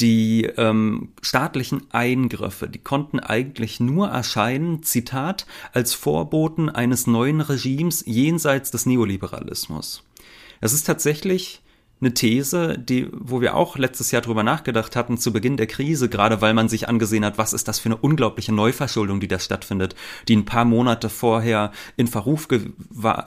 die 0.00 0.44
ähm, 0.56 1.08
staatlichen 1.22 1.82
Eingriffe, 1.90 2.68
die 2.68 2.78
konnten 2.78 3.18
eigentlich 3.18 3.80
nur 3.80 4.08
erscheinen, 4.08 4.82
Zitat, 4.82 5.46
als 5.72 5.94
Vorboten 5.94 6.68
eines 6.68 7.06
neuen 7.06 7.40
Regimes 7.40 8.04
jenseits 8.06 8.70
des 8.70 8.84
Neoliberalismus. 8.84 10.02
Es 10.60 10.72
ist 10.72 10.84
tatsächlich 10.84 11.62
eine 12.00 12.12
These, 12.12 12.76
die, 12.78 13.08
wo 13.12 13.40
wir 13.40 13.54
auch 13.54 13.78
letztes 13.78 14.10
Jahr 14.10 14.20
drüber 14.20 14.42
nachgedacht 14.42 14.96
hatten, 14.96 15.16
zu 15.16 15.32
Beginn 15.32 15.56
der 15.56 15.66
Krise, 15.66 16.08
gerade 16.08 16.42
weil 16.42 16.52
man 16.52 16.68
sich 16.68 16.88
angesehen 16.88 17.24
hat, 17.24 17.38
was 17.38 17.54
ist 17.54 17.68
das 17.68 17.78
für 17.78 17.86
eine 17.88 17.96
unglaubliche 17.96 18.52
Neuverschuldung, 18.52 19.20
die 19.20 19.28
da 19.28 19.38
stattfindet, 19.38 19.94
die 20.28 20.36
ein 20.36 20.44
paar 20.44 20.66
Monate 20.66 21.08
vorher 21.08 21.72
in 21.96 22.06
Verruf 22.06 22.48
ge 22.48 22.70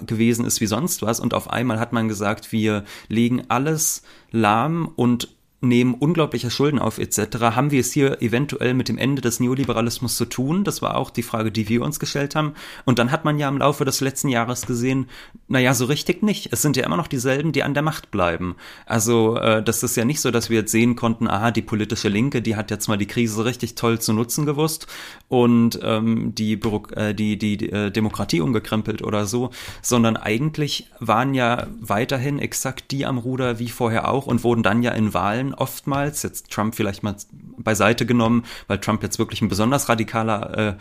gewesen 0.05 0.45
ist 0.45 0.61
wie 0.61 0.67
sonst 0.67 1.01
was. 1.01 1.19
Und 1.19 1.33
auf 1.33 1.49
einmal 1.49 1.79
hat 1.79 1.93
man 1.93 2.07
gesagt, 2.07 2.51
wir 2.51 2.83
legen 3.07 3.43
alles 3.47 4.03
lahm 4.31 4.91
und 4.95 5.29
nehmen 5.61 5.93
unglaubliche 5.93 6.49
Schulden 6.49 6.79
auf 6.79 6.99
etc. 6.99 7.37
Haben 7.55 7.71
wir 7.71 7.81
es 7.81 7.91
hier 7.91 8.21
eventuell 8.21 8.73
mit 8.73 8.87
dem 8.87 8.97
Ende 8.97 9.21
des 9.21 9.39
Neoliberalismus 9.39 10.15
zu 10.15 10.25
tun? 10.25 10.63
Das 10.63 10.81
war 10.81 10.95
auch 10.95 11.09
die 11.09 11.23
Frage, 11.23 11.51
die 11.51 11.67
wir 11.67 11.81
uns 11.81 11.99
gestellt 11.99 12.35
haben. 12.35 12.53
Und 12.85 12.99
dann 12.99 13.11
hat 13.11 13.25
man 13.25 13.37
ja 13.39 13.49
im 13.49 13.57
Laufe 13.57 13.83
des 13.83 13.99
letzten 13.99 14.29
Jahres 14.29 14.65
gesehen, 14.65 15.07
naja, 15.47 15.73
so 15.73 15.85
richtig 15.85 16.23
nicht. 16.23 16.53
Es 16.53 16.61
sind 16.61 16.77
ja 16.77 16.85
immer 16.85 16.97
noch 16.97 17.07
dieselben, 17.07 17.51
die 17.51 17.63
an 17.63 17.73
der 17.73 17.83
Macht 17.83 18.11
bleiben. 18.11 18.55
Also 18.85 19.35
äh, 19.35 19.61
das 19.61 19.83
ist 19.83 19.97
ja 19.97 20.05
nicht 20.05 20.21
so, 20.21 20.31
dass 20.31 20.49
wir 20.49 20.59
jetzt 20.59 20.71
sehen 20.71 20.95
konnten, 20.95 21.27
aha, 21.27 21.51
die 21.51 21.61
politische 21.61 22.09
Linke, 22.09 22.41
die 22.41 22.55
hat 22.55 22.71
jetzt 22.71 22.87
mal 22.87 22.97
die 22.97 23.07
Krise 23.07 23.43
richtig 23.43 23.75
toll 23.75 23.99
zu 23.99 24.13
nutzen 24.13 24.45
gewusst 24.45 24.87
und 25.27 25.79
ähm, 25.83 26.33
die, 26.35 26.55
Büro 26.55 26.83
äh, 26.95 27.13
die, 27.13 27.37
die, 27.37 27.57
die 27.57 27.69
äh, 27.69 27.91
Demokratie 27.91 28.41
umgekrempelt 28.41 29.01
oder 29.01 29.25
so, 29.25 29.49
sondern 29.81 30.15
eigentlich 30.17 30.89
waren 30.99 31.33
ja 31.33 31.67
weiterhin 31.79 32.39
exakt 32.39 32.91
die 32.91 33.05
am 33.05 33.17
Ruder 33.17 33.59
wie 33.59 33.69
vorher 33.69 34.09
auch 34.09 34.27
und 34.27 34.43
wurden 34.43 34.63
dann 34.63 34.83
ja 34.83 34.91
in 34.91 35.13
Wahlen 35.13 35.48
oftmals, 35.53 36.23
jetzt 36.23 36.49
Trump 36.51 36.75
vielleicht 36.75 37.03
mal 37.03 37.15
beiseite 37.57 38.05
genommen, 38.05 38.45
weil 38.67 38.79
Trump 38.79 39.03
jetzt 39.03 39.19
wirklich 39.19 39.41
ein 39.41 39.49
besonders 39.49 39.89
radikaler 39.89 40.77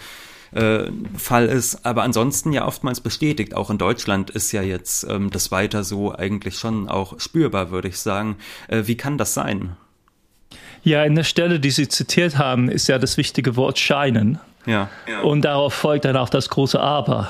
äh, 0.53 0.59
äh, 0.59 0.91
Fall 1.17 1.47
ist, 1.47 1.85
aber 1.85 2.03
ansonsten 2.03 2.53
ja 2.53 2.67
oftmals 2.67 3.01
bestätigt. 3.01 3.55
Auch 3.55 3.71
in 3.71 3.79
Deutschland 3.79 4.31
ist 4.31 4.53
ja 4.53 4.63
jetzt 4.63 5.05
ähm, 5.05 5.31
das 5.31 5.51
weiter 5.51 5.85
so 5.85 6.15
eigentlich 6.15 6.57
schon 6.57 6.89
auch 6.89 7.21
spürbar, 7.21 7.71
würde 7.71 7.89
ich 7.89 7.99
sagen. 7.99 8.37
Äh, 8.69 8.83
wie 8.87 8.97
kann 8.97 9.19
das 9.19 9.35
sein? 9.35 9.77
Ja, 10.83 11.05
in 11.05 11.15
der 11.15 11.25
Stelle, 11.25 11.61
die 11.61 11.71
Sie 11.71 11.89
zitiert 11.89 12.39
haben, 12.39 12.71
ist 12.71 12.89
ja 12.89 12.99
das 12.99 13.17
wichtige 13.17 13.57
Wort 13.57 13.79
scheinen. 13.79 14.39
Ja. 14.65 14.89
ja. 15.07 15.21
Und 15.21 15.43
darauf 15.43 15.75
folgt 15.75 16.05
dann 16.05 16.17
auch 16.17 16.29
das 16.29 16.49
große 16.49 16.81
Aber. 16.81 17.29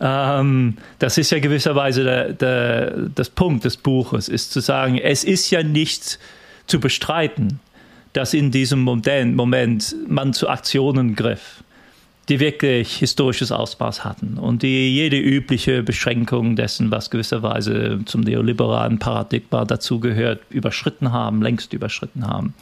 Ähm, 0.00 0.76
das 0.98 1.18
ist 1.18 1.30
ja 1.30 1.38
gewisserweise 1.38 2.04
der, 2.04 2.32
der, 2.32 2.90
das 3.14 3.30
Punkt 3.30 3.64
des 3.64 3.76
Buches, 3.76 4.28
ist 4.28 4.52
zu 4.52 4.60
sagen, 4.60 4.98
es 4.98 5.24
ist 5.24 5.50
ja 5.50 5.62
nicht 5.62 6.18
zu 6.66 6.80
bestreiten, 6.80 7.60
dass 8.12 8.34
in 8.34 8.50
diesem 8.50 8.80
Moment, 8.80 9.96
man 10.08 10.32
zu 10.32 10.48
Aktionen 10.48 11.16
griff, 11.16 11.64
die 12.28 12.40
wirklich 12.40 12.96
historisches 12.96 13.52
Ausmaß 13.52 14.04
hatten 14.04 14.38
und 14.38 14.62
die 14.62 14.94
jede 14.94 15.18
übliche 15.18 15.82
Beschränkung 15.82 16.56
dessen, 16.56 16.90
was 16.90 17.10
gewisserweise 17.10 18.00
zum 18.06 18.22
neoliberalen 18.22 18.98
Paradigma 18.98 19.64
dazugehört, 19.64 20.40
überschritten 20.48 21.12
haben, 21.12 21.42
längst 21.42 21.72
überschritten 21.72 22.26
haben 22.26 22.54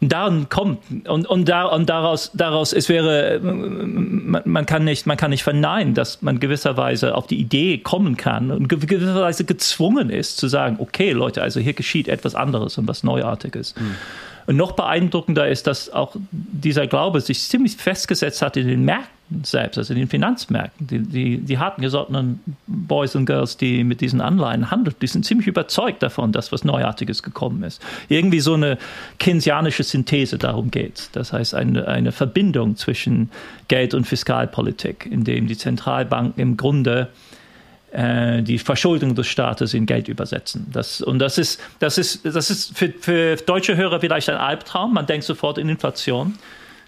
daran 0.00 0.48
kommt 0.48 1.08
und, 1.08 1.26
und, 1.26 1.48
da, 1.48 1.64
und 1.64 1.88
daraus, 1.88 2.30
daraus 2.32 2.72
es 2.72 2.88
wäre, 2.88 3.40
man, 3.40 4.42
man, 4.44 4.64
kann 4.64 4.84
nicht, 4.84 5.06
man 5.06 5.16
kann 5.16 5.30
nicht 5.30 5.42
verneinen, 5.42 5.94
dass 5.94 6.22
man 6.22 6.38
gewisserweise 6.38 7.16
auf 7.16 7.26
die 7.26 7.38
Idee 7.38 7.78
kommen 7.78 8.16
kann 8.16 8.52
und 8.52 8.68
gewisserweise 8.68 9.44
gezwungen 9.44 10.10
ist 10.10 10.36
zu 10.36 10.46
sagen, 10.46 10.76
okay 10.78 11.10
Leute, 11.10 11.42
also 11.42 11.58
hier 11.58 11.72
geschieht 11.72 12.06
etwas 12.06 12.36
anderes 12.36 12.78
und 12.78 12.86
was 12.86 13.02
Neuartiges. 13.02 13.74
Hm. 13.76 13.96
Und 14.48 14.56
noch 14.56 14.72
beeindruckender 14.72 15.46
ist, 15.46 15.66
dass 15.66 15.90
auch 15.90 16.16
dieser 16.30 16.86
Glaube 16.86 17.20
sich 17.20 17.42
ziemlich 17.50 17.76
festgesetzt 17.76 18.40
hat 18.40 18.56
in 18.56 18.66
den 18.66 18.82
Märkten 18.82 19.44
selbst, 19.44 19.76
also 19.76 19.92
in 19.92 19.98
den 19.98 20.08
Finanzmärkten. 20.08 20.86
Die, 20.86 21.00
die, 21.00 21.36
die 21.36 21.58
harten 21.58 21.82
gesottenen 21.82 22.40
Boys 22.66 23.14
und 23.14 23.26
Girls, 23.26 23.58
die 23.58 23.84
mit 23.84 24.00
diesen 24.00 24.22
Anleihen 24.22 24.70
handeln, 24.70 24.96
die 25.02 25.06
sind 25.06 25.26
ziemlich 25.26 25.48
überzeugt 25.48 26.02
davon, 26.02 26.32
dass 26.32 26.50
was 26.50 26.64
Neuartiges 26.64 27.22
gekommen 27.22 27.62
ist. 27.62 27.82
Irgendwie 28.08 28.40
so 28.40 28.54
eine 28.54 28.78
keynesianische 29.18 29.82
Synthese 29.82 30.38
darum 30.38 30.70
geht. 30.70 31.10
Das 31.12 31.34
heißt, 31.34 31.54
eine, 31.54 31.86
eine 31.86 32.10
Verbindung 32.10 32.76
zwischen 32.76 33.30
Geld- 33.68 33.92
und 33.92 34.06
Fiskalpolitik, 34.06 35.04
in 35.04 35.24
dem 35.24 35.46
die 35.46 35.58
Zentralbanken 35.58 36.40
im 36.40 36.56
Grunde 36.56 37.08
die 37.90 38.58
Verschuldung 38.58 39.14
des 39.14 39.26
Staates 39.28 39.72
in 39.72 39.86
Geld 39.86 40.08
übersetzen. 40.08 40.66
Das, 40.72 41.00
und 41.00 41.18
das 41.20 41.38
ist, 41.38 41.58
das 41.78 41.96
ist, 41.96 42.24
das 42.24 42.50
ist 42.50 42.76
für, 42.76 42.92
für 43.00 43.36
deutsche 43.36 43.76
Hörer 43.76 43.98
vielleicht 44.00 44.28
ein 44.28 44.36
Albtraum. 44.36 44.92
Man 44.92 45.06
denkt 45.06 45.24
sofort 45.24 45.56
in 45.56 45.70
Inflation. 45.70 46.34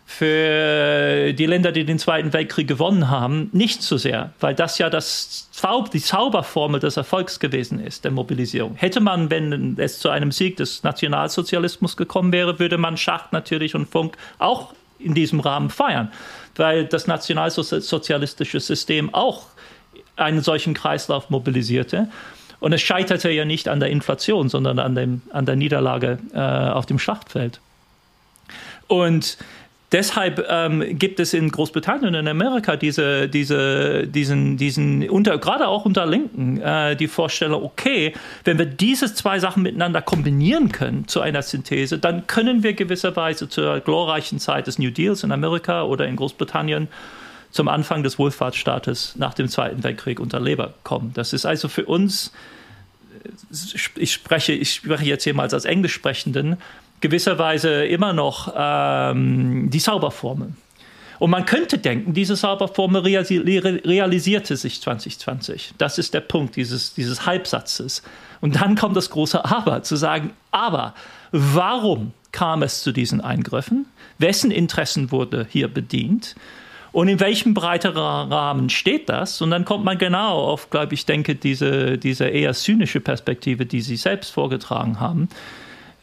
Für 0.05 1.33
die 1.33 1.47
Länder, 1.47 1.71
die 1.71 1.85
den 1.85 2.01
Zweiten 2.01 2.33
Weltkrieg 2.33 2.67
gewonnen 2.67 3.09
haben, 3.09 3.49
nicht 3.53 3.81
so 3.81 3.97
sehr, 3.97 4.33
weil 4.41 4.57
das 4.57 4.77
ja 4.79 4.91
das 4.91 5.49
Zaub, 5.53 5.93
die 5.93 6.01
Zauberformel 6.01 6.81
des 6.81 6.97
Erfolgs 6.97 7.39
gewesen 7.39 7.79
ist, 7.79 8.05
der 8.05 8.11
Mobilisierung. 8.11 8.75
Hätte 8.75 8.99
man, 9.01 9.31
wenn 9.31 9.79
es 9.79 10.01
zu 10.01 10.09
einem 10.09 10.33
Sieg 10.33 10.57
des 10.57 10.83
Nationalsozialismus 10.83 11.97
gekommen 11.97 12.33
wäre, 12.33 12.59
würde 12.59 12.77
man 12.77 12.97
Schacht 12.97 13.33
natürlich 13.33 13.77
und 13.77 13.89
Funk 13.89 14.17
auch 14.41 14.75
in 14.99 15.15
diesem 15.15 15.39
Rahmen 15.39 15.71
feiern, 15.71 16.11
weil 16.57 16.87
das 16.87 17.07
nationalsozialistische 17.07 18.59
System 18.59 19.15
auch 19.15 19.47
einen 20.21 20.43
solchen 20.43 20.75
Kreislauf 20.75 21.31
mobilisierte. 21.31 22.09
Und 22.61 22.73
es 22.73 22.83
scheiterte 22.83 23.31
ja 23.31 23.45
nicht 23.45 23.69
an 23.69 23.81
der 23.81 23.91
Inflation, 23.91 24.49
sondern 24.49 24.79
an, 24.79 24.95
dem, 24.95 25.23
an 25.31 25.47
der 25.47 25.57
Niederlage 25.57 26.19
äh, 26.35 26.39
auf 26.39 26.87
dem 26.87 26.99
Schlachtfeld. 26.99 27.61
Und 28.87 29.39
deshalb 29.93 30.45
ähm, 30.49 30.99
gibt 30.99 31.21
es 31.21 31.33
in 31.33 31.51
Großbritannien 31.51 32.09
und 32.09 32.15
in 32.15 32.29
Amerika 32.29 32.77
diese, 32.77 33.29
diese, 33.29 34.07
diesen, 34.07 34.57
diesen 34.57 35.09
unter, 35.09 35.39
gerade 35.39 35.69
auch 35.69 35.85
unter 35.87 36.07
Linken, 36.07 36.61
äh, 36.61 36.97
die 36.97 37.09
Vorstellung, 37.09 37.63
okay, 37.63 38.13
wenn 38.45 38.59
wir 38.59 38.67
diese 38.67 39.15
zwei 39.15 39.39
Sachen 39.39 39.63
miteinander 39.63 40.03
kombinieren 40.03 40.71
können 40.71 41.09
zu 41.09 41.21
einer 41.21 41.43
Synthese, 41.43 41.99
dann 41.99 42.27
können 42.27 42.63
wir 42.63 42.75
gewisserweise 42.75 43.49
zur 43.49 43.81
glorreichen 43.81 44.39
Zeit 44.39 44.67
des 44.67 44.79
New 44.79 44.91
Deals 44.91 45.25
in 45.25 45.33
Amerika 45.33 45.85
oder 45.85 46.07
in 46.07 46.17
Großbritannien 46.17 46.89
zum 47.51 47.69
Anfang 47.69 48.03
des 48.03 48.19
Wohlfahrtsstaates 48.19 49.17
nach 49.17 49.35
dem 49.35 49.49
Zweiten 49.49 49.83
Weltkrieg 49.83 50.21
unter 50.21 50.41
Labour 50.41 50.75
kommen. 50.85 51.13
Das 51.15 51.33
ist 51.33 51.47
also 51.47 51.69
für 51.69 51.85
uns, 51.85 52.33
ich 53.97 54.13
spreche, 54.13 54.53
ich 54.53 54.75
spreche 54.75 55.05
jetzt 55.05 55.27
mal 55.33 55.49
als 55.49 55.65
Englischsprechenden, 55.65 56.57
gewisserweise 57.01 57.85
immer 57.87 58.13
noch 58.13 58.53
ähm, 58.57 59.71
die 59.71 59.79
Zauberformel. 59.79 60.53
Und 61.19 61.31
man 61.31 61.45
könnte 61.45 61.77
denken, 61.77 62.15
diese 62.15 62.35
Zauberformel 62.35 63.03
realisierte 63.03 64.57
sich 64.57 64.81
2020. 64.81 65.75
Das 65.77 65.99
ist 65.99 66.15
der 66.15 66.23
Punkt 66.23 66.57
dieses, 66.57 66.95
dieses 66.95 67.27
Halbsatzes. 67.27 68.03
Und 68.41 68.57
dann 68.57 68.75
kommt 68.75 68.97
das 68.97 69.11
große 69.11 69.45
Aber, 69.45 69.83
zu 69.83 69.97
sagen, 69.97 70.33
aber 70.51 70.95
warum 71.31 72.13
kam 72.33 72.63
es 72.63 72.83
zu 72.83 72.93
diesen 72.93 73.21
Eingriffen? 73.21 73.85
Wessen 74.19 74.51
Interessen 74.51 75.13
wurde 75.13 75.47
hier 75.51 75.69
bedient? 75.69 76.37
Und 76.93 77.09
in 77.09 77.21
welchem 77.21 77.55
breiteren 77.55 78.33
Rahmen 78.33 78.69
steht 78.69 79.09
das? 79.09 79.41
Und 79.41 79.51
dann 79.51 79.65
kommt 79.65 79.85
man 79.85 79.99
genau 79.99 80.39
auf, 80.41 80.71
glaube 80.71 80.95
ich, 80.95 81.07
denke, 81.07 81.35
diese, 81.37 81.99
diese 81.99 82.27
eher 82.27 82.53
zynische 82.53 83.01
Perspektive, 83.01 83.67
die 83.67 83.81
Sie 83.81 83.97
selbst 83.97 84.31
vorgetragen 84.33 84.99
haben. 84.99 85.29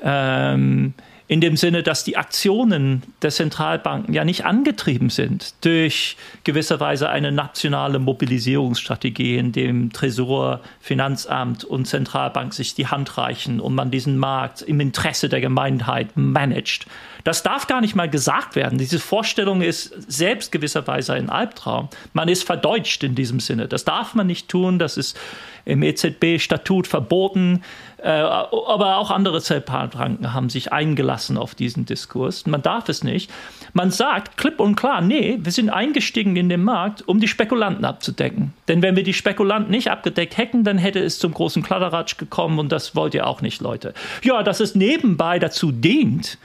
Ähm, 0.02 0.94
in 1.30 1.42
dem 1.42 1.58
Sinne, 1.58 1.84
dass 1.84 2.06
die 2.06 2.16
Aktionen 2.16 3.04
der 3.22 3.32
Zentralbanken 3.32 4.14
ja 4.14 4.24
nicht 4.24 4.46
angetrieben 4.46 5.10
sind 5.10 5.54
durch 5.66 6.16
gewisserweise 6.46 7.10
eine 7.10 7.34
nationale 7.34 8.00
Mobilisierungsstrategie, 8.00 9.36
in 9.36 9.52
dem 9.52 9.92
Tresor, 9.92 10.62
Finanzamt 10.80 11.66
und 11.66 11.86
Zentralbank 11.86 12.54
sich 12.54 12.76
die 12.76 12.88
Hand 12.88 13.18
reichen 13.18 13.60
und 13.60 13.76
man 13.76 13.92
diesen 13.92 14.18
Markt 14.18 14.62
im 14.62 14.80
Interesse 14.80 15.28
der 15.28 15.42
Gemeinheit 15.42 16.16
managt. 16.16 16.86
Das 17.28 17.44
darf 17.44 17.68
gar 17.68 17.82
nicht 17.82 17.94
mal 17.94 18.10
gesagt 18.10 18.56
werden. 18.56 18.78
Diese 18.78 19.00
Vorstellung 19.00 19.62
ist 19.62 19.94
selbst 20.10 20.50
gewisserweise 20.50 21.12
ein 21.12 21.30
Albtraum. 21.30 21.90
Man 22.14 22.30
ist 22.30 22.46
verdeutscht 22.46 23.04
in 23.04 23.16
diesem 23.16 23.42
Sinne. 23.42 23.68
Das 23.68 23.84
darf 23.84 24.16
man 24.16 24.28
nicht 24.28 24.48
tun. 24.48 24.80
Das 24.80 24.96
ist 24.96 25.20
im 25.66 25.84
EZB-Statut 25.84 26.88
verboten. 26.88 27.64
Äh, 27.98 28.12
aber 28.12 28.96
auch 28.96 29.12
andere 29.12 29.42
Zentralbanken 29.42 30.34
haben 30.34 30.50
sich 30.50 30.72
eingelassen 30.72 31.36
auf 31.36 31.54
diesen 31.54 31.86
Diskurs. 31.86 32.48
Man 32.48 32.62
darf 32.62 32.88
es 32.88 33.04
nicht. 33.04 33.30
Man 33.74 33.92
sagt 33.92 34.38
klipp 34.38 34.62
und 34.62 34.78
klar, 34.78 35.02
nee, 35.02 35.38
wir 35.42 35.52
sind 35.52 35.70
eingestiegen 35.70 36.38
in 36.38 36.48
den 36.48 36.64
Markt, 36.64 37.06
um 37.10 37.20
die 37.20 37.28
Spekulanten 37.28 37.84
abzudecken. 37.84 38.54
Denn 38.70 38.82
wenn 38.82 38.96
wir 38.96 39.04
die 39.04 39.14
Spekulanten 39.14 39.70
nicht 39.70 39.92
abgedeckt 39.92 40.38
hätten, 40.38 40.64
dann 40.64 40.78
hätte 40.78 41.00
es 41.00 41.20
zum 41.20 41.34
großen 41.34 41.62
Kladderatsch 41.62 42.16
gekommen 42.16 42.58
und 42.58 42.72
das 42.72 42.96
wollt 42.96 43.14
ihr 43.14 43.28
auch 43.28 43.42
nicht, 43.42 43.60
Leute. 43.60 43.94
Ja, 44.24 44.44
dass 44.44 44.62
es 44.62 44.76
nebenbei 44.76 45.40
dazu 45.40 45.74
dient, 45.74 46.38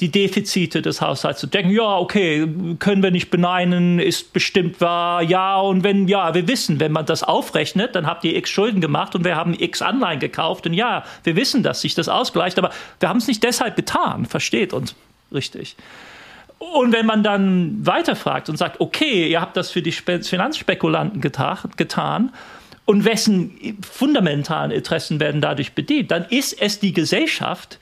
die 0.00 0.10
Defizite 0.10 0.80
des 0.82 1.00
Haushalts 1.00 1.40
zu 1.40 1.46
decken. 1.46 1.70
Ja, 1.70 1.98
okay, 1.98 2.48
können 2.78 3.02
wir 3.02 3.10
nicht 3.10 3.30
beneiden, 3.30 3.98
ist 3.98 4.32
bestimmt 4.32 4.80
wahr. 4.80 5.22
Ja, 5.22 5.58
und 5.58 5.84
wenn, 5.84 6.08
ja, 6.08 6.34
wir 6.34 6.48
wissen, 6.48 6.80
wenn 6.80 6.92
man 6.92 7.06
das 7.06 7.22
aufrechnet, 7.22 7.94
dann 7.94 8.06
habt 8.06 8.24
ihr 8.24 8.34
x 8.36 8.48
Schulden 8.48 8.80
gemacht 8.80 9.14
und 9.14 9.24
wir 9.24 9.36
haben 9.36 9.54
x 9.58 9.82
Anleihen 9.82 10.18
gekauft. 10.18 10.66
Und 10.66 10.72
ja, 10.72 11.04
wir 11.24 11.36
wissen, 11.36 11.62
dass 11.62 11.82
sich 11.82 11.94
das 11.94 12.08
ausgleicht, 12.08 12.58
aber 12.58 12.70
wir 12.98 13.08
haben 13.08 13.18
es 13.18 13.28
nicht 13.28 13.42
deshalb 13.42 13.76
getan. 13.76 14.24
Versteht 14.24 14.72
uns 14.72 14.94
richtig. 15.32 15.76
Und 16.58 16.92
wenn 16.92 17.06
man 17.06 17.22
dann 17.22 17.86
weiterfragt 17.86 18.48
und 18.48 18.56
sagt, 18.56 18.80
okay, 18.80 19.28
ihr 19.28 19.40
habt 19.40 19.56
das 19.56 19.70
für 19.70 19.82
die 19.82 19.92
Finanzspekulanten 19.92 21.20
getan, 21.20 22.32
und 22.90 23.04
wessen 23.04 23.78
fundamentalen 23.88 24.72
Interessen 24.72 25.20
werden 25.20 25.40
dadurch 25.40 25.74
bedient, 25.74 26.10
dann 26.10 26.24
ist 26.24 26.60
es 26.60 26.80
die 26.80 26.92
Gesellschaft, 26.92 27.78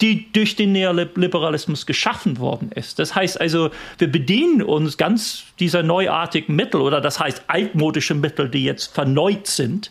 die 0.00 0.32
durch 0.32 0.56
den 0.56 0.72
Neoliberalismus 0.72 1.86
geschaffen 1.86 2.38
worden 2.38 2.72
ist. 2.72 2.98
Das 2.98 3.14
heißt 3.14 3.40
also, 3.40 3.70
wir 3.98 4.10
bedienen 4.10 4.62
uns 4.62 4.96
ganz 4.96 5.44
dieser 5.60 5.82
neuartigen 5.82 6.56
Mittel 6.56 6.80
oder 6.80 7.00
das 7.00 7.20
heißt 7.20 7.44
altmodische 7.46 8.14
Mittel, 8.14 8.48
die 8.48 8.64
jetzt 8.64 8.92
verneut 8.92 9.46
sind. 9.46 9.90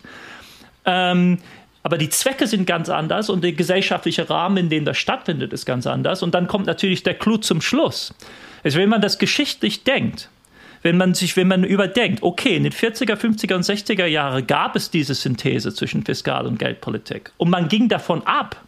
Ähm, 0.84 1.38
aber 1.82 1.98
die 1.98 2.10
Zwecke 2.10 2.46
sind 2.46 2.66
ganz 2.66 2.88
anders 2.88 3.28
und 3.30 3.42
der 3.42 3.52
gesellschaftliche 3.52 4.28
Rahmen, 4.28 4.56
in 4.56 4.68
dem 4.68 4.84
das 4.84 4.98
stattfindet, 4.98 5.52
ist 5.52 5.66
ganz 5.66 5.86
anders. 5.86 6.22
Und 6.22 6.34
dann 6.34 6.46
kommt 6.46 6.66
natürlich 6.66 7.02
der 7.02 7.14
Clou 7.14 7.38
zum 7.38 7.60
Schluss. 7.60 8.14
Also 8.62 8.78
wenn 8.78 8.88
man 8.88 9.00
das 9.00 9.18
geschichtlich 9.18 9.82
denkt, 9.82 10.28
wenn 10.82 10.96
man 10.96 11.14
sich, 11.14 11.36
wenn 11.36 11.48
man 11.48 11.64
überdenkt, 11.64 12.22
okay, 12.22 12.56
in 12.56 12.64
den 12.64 12.72
40er, 12.72 13.14
50er 13.14 13.54
und 13.54 13.64
60er 13.64 14.06
Jahren 14.06 14.46
gab 14.46 14.76
es 14.76 14.90
diese 14.90 15.14
Synthese 15.14 15.72
zwischen 15.72 16.04
Fiskal- 16.04 16.46
und 16.46 16.58
Geldpolitik. 16.58 17.32
Und 17.36 17.50
man 17.50 17.68
ging 17.68 17.88
davon 17.88 18.26
ab, 18.26 18.60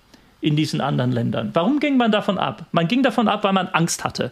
in 0.45 0.57
diesen 0.57 0.83
anderen 0.83 1.11
Ländern. 1.11 1.51
Warum 1.55 1.81
ging 1.81 1.97
man 1.97 2.13
davon 2.13 2.37
ab? 2.37 2.67
Man 2.71 2.87
ging 2.87 3.03
davon 3.03 3.29
ab, 3.29 3.45
weil 3.45 3.55
man 3.55 3.69
Angst 3.69 4.05
hatte. 4.05 4.31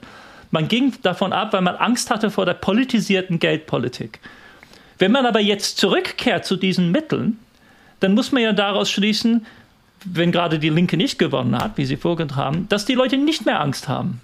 Man 0.51 0.69
ging 0.69 0.93
davon 1.03 1.33
ab, 1.33 1.55
weil 1.55 1.63
man 1.63 1.77
Angst 1.77 2.11
hatte 2.11 2.31
vor 2.31 2.45
der 2.45 2.53
politisierten 2.53 3.39
Geldpolitik. 3.39 4.21
Wenn 4.99 5.11
man 5.11 5.25
aber 5.25 5.41
jetzt 5.41 5.79
zurückkehrt 5.79 6.45
zu 6.45 6.57
diesen 6.57 6.93
Mitteln, 6.93 7.39
dann 8.01 8.13
muss 8.13 8.31
man 8.31 8.43
ja 8.43 8.53
daraus 8.53 8.91
schließen, 8.91 9.47
wenn 10.05 10.33
gerade 10.33 10.59
die 10.59 10.69
Linke 10.69 10.99
nicht 10.99 11.19
gewonnen 11.19 11.57
hat, 11.57 11.79
wie 11.79 11.87
sie 11.87 11.97
vorgetragen 11.97 12.37
haben, 12.37 12.69
dass 12.69 12.85
die 12.85 12.95
Leute 12.95 13.17
nicht 13.17 13.47
mehr 13.47 13.61
Angst 13.61 13.89
haben. 13.89 14.21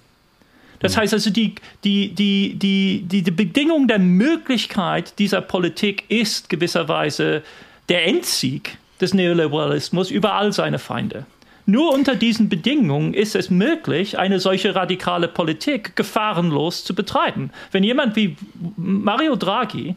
Das 0.79 0.95
heißt 0.95 1.13
also, 1.13 1.31
die, 1.31 1.55
die, 1.83 2.13
die, 2.13 2.53
die, 2.55 3.03
die, 3.05 3.23
die 3.23 3.31
Bedingung 3.31 3.87
der 3.87 3.99
Möglichkeit 3.99 5.17
dieser 5.17 5.41
Politik 5.41 6.05
ist 6.09 6.49
gewisserweise 6.49 7.41
der 7.89 8.05
Endsieg 8.05 8.77
des 9.01 9.13
Neoliberalismus 9.13 10.11
über 10.11 10.33
all 10.33 10.53
seine 10.53 10.77
Feinde. 10.79 11.25
Nur 11.69 11.93
unter 11.93 12.15
diesen 12.15 12.49
Bedingungen 12.49 13.13
ist 13.13 13.35
es 13.35 13.51
möglich, 13.51 14.17
eine 14.17 14.39
solche 14.39 14.73
radikale 14.73 15.27
Politik 15.27 15.95
gefahrenlos 15.95 16.83
zu 16.83 16.95
betreiben. 16.95 17.51
Wenn 17.71 17.83
jemand 17.83 18.15
wie 18.15 18.35
Mario 18.75 19.35
Draghi 19.35 19.95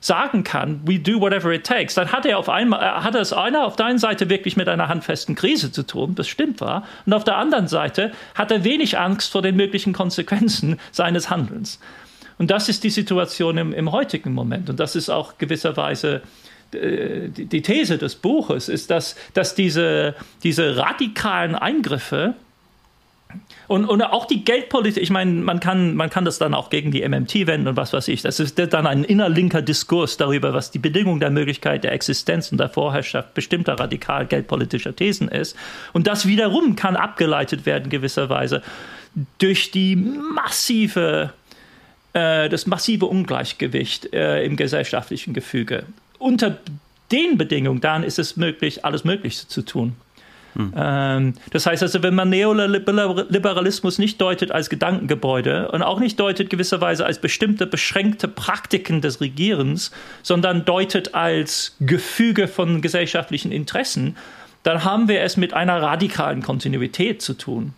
sagen 0.00 0.44
kann, 0.44 0.82
we 0.84 0.98
do 0.98 1.18
whatever 1.18 1.50
it 1.50 1.64
takes, 1.64 1.94
dann 1.94 2.12
hat 2.12 2.26
er 2.26 2.38
auf 2.38 2.50
einmal, 2.50 2.82
äh, 2.82 3.00
hat 3.02 3.14
es 3.14 3.32
einer 3.32 3.64
auf 3.64 3.76
der 3.76 3.86
einen 3.86 3.98
Seite 3.98 4.28
wirklich 4.28 4.58
mit 4.58 4.68
einer 4.68 4.88
handfesten 4.88 5.34
Krise 5.34 5.72
zu 5.72 5.82
tun, 5.82 6.14
das 6.14 6.28
stimmt 6.28 6.60
war, 6.60 6.86
und 7.06 7.14
auf 7.14 7.24
der 7.24 7.38
anderen 7.38 7.68
Seite 7.68 8.12
hat 8.34 8.50
er 8.50 8.62
wenig 8.64 8.98
Angst 8.98 9.32
vor 9.32 9.40
den 9.40 9.56
möglichen 9.56 9.94
Konsequenzen 9.94 10.78
seines 10.92 11.30
Handelns. 11.30 11.80
Und 12.36 12.50
das 12.50 12.68
ist 12.68 12.84
die 12.84 12.90
Situation 12.90 13.56
im, 13.56 13.72
im 13.72 13.92
heutigen 13.92 14.34
Moment. 14.34 14.68
Und 14.68 14.78
das 14.78 14.94
ist 14.94 15.08
auch 15.08 15.38
gewisserweise 15.38 16.20
die 16.72 17.62
These 17.62 17.98
des 17.98 18.16
Buches 18.16 18.68
ist, 18.68 18.90
dass, 18.90 19.16
dass 19.34 19.54
diese, 19.54 20.14
diese 20.42 20.76
radikalen 20.76 21.54
Eingriffe 21.54 22.34
und, 23.66 23.84
und 23.84 24.00
auch 24.00 24.24
die 24.24 24.44
Geldpolitik, 24.44 25.02
ich 25.02 25.10
meine, 25.10 25.30
man 25.30 25.60
kann, 25.60 25.94
man 25.94 26.08
kann 26.08 26.24
das 26.24 26.38
dann 26.38 26.54
auch 26.54 26.70
gegen 26.70 26.90
die 26.90 27.06
MMT 27.06 27.46
wenden 27.46 27.68
und 27.68 27.76
was 27.76 27.92
weiß 27.92 28.08
ich. 28.08 28.22
Das 28.22 28.40
ist 28.40 28.58
dann 28.58 28.86
ein 28.86 29.04
innerlinker 29.04 29.60
Diskurs 29.60 30.16
darüber, 30.16 30.54
was 30.54 30.70
die 30.70 30.78
Bedingung 30.78 31.20
der 31.20 31.30
Möglichkeit 31.30 31.84
der 31.84 31.92
Existenz 31.92 32.50
und 32.50 32.58
der 32.58 32.70
Vorherrschaft 32.70 33.34
bestimmter 33.34 33.78
radikal 33.78 34.26
geldpolitischer 34.26 34.96
Thesen 34.96 35.28
ist. 35.28 35.54
Und 35.92 36.06
das 36.06 36.26
wiederum 36.26 36.76
kann 36.76 36.96
abgeleitet 36.96 37.66
werden 37.66 37.90
gewisserweise 37.90 38.62
durch 39.36 39.70
die 39.70 39.96
massive, 39.96 41.34
äh, 42.14 42.48
das 42.48 42.66
massive 42.66 43.04
Ungleichgewicht 43.04 44.14
äh, 44.14 44.44
im 44.44 44.56
gesellschaftlichen 44.56 45.34
Gefüge 45.34 45.84
unter 46.18 46.58
den 47.10 47.38
Bedingungen, 47.38 47.80
dann 47.80 48.02
ist 48.02 48.18
es 48.18 48.36
möglich, 48.36 48.84
alles 48.84 49.04
Mögliche 49.04 49.48
zu 49.48 49.62
tun. 49.62 49.96
Hm. 50.54 50.72
Ähm, 50.76 51.34
das 51.52 51.66
heißt 51.66 51.82
also, 51.82 52.02
wenn 52.02 52.14
man 52.14 52.30
Neoliberalismus 52.30 53.98
nicht 53.98 54.20
deutet 54.20 54.50
als 54.50 54.68
Gedankengebäude 54.68 55.70
und 55.70 55.82
auch 55.82 56.00
nicht 56.00 56.18
deutet 56.18 56.50
gewisserweise 56.50 57.06
als 57.06 57.20
bestimmte 57.20 57.66
beschränkte 57.66 58.28
Praktiken 58.28 59.00
des 59.00 59.20
Regierens, 59.20 59.90
sondern 60.22 60.64
deutet 60.64 61.14
als 61.14 61.76
Gefüge 61.80 62.48
von 62.48 62.82
gesellschaftlichen 62.82 63.52
Interessen, 63.52 64.16
dann 64.62 64.84
haben 64.84 65.08
wir 65.08 65.22
es 65.22 65.36
mit 65.36 65.54
einer 65.54 65.80
radikalen 65.80 66.42
Kontinuität 66.42 67.22
zu 67.22 67.34
tun. 67.34 67.74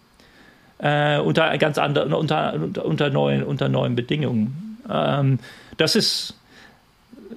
Äh, 0.78 1.18
unter 1.18 1.56
ganz 1.58 1.76
anderen, 1.76 2.14
unter, 2.14 2.54
unter, 2.54 2.84
unter, 2.86 3.10
neuen, 3.10 3.42
unter 3.42 3.68
neuen 3.68 3.94
Bedingungen. 3.94 4.78
Ähm, 4.88 5.38
das 5.76 5.94
ist 5.94 6.39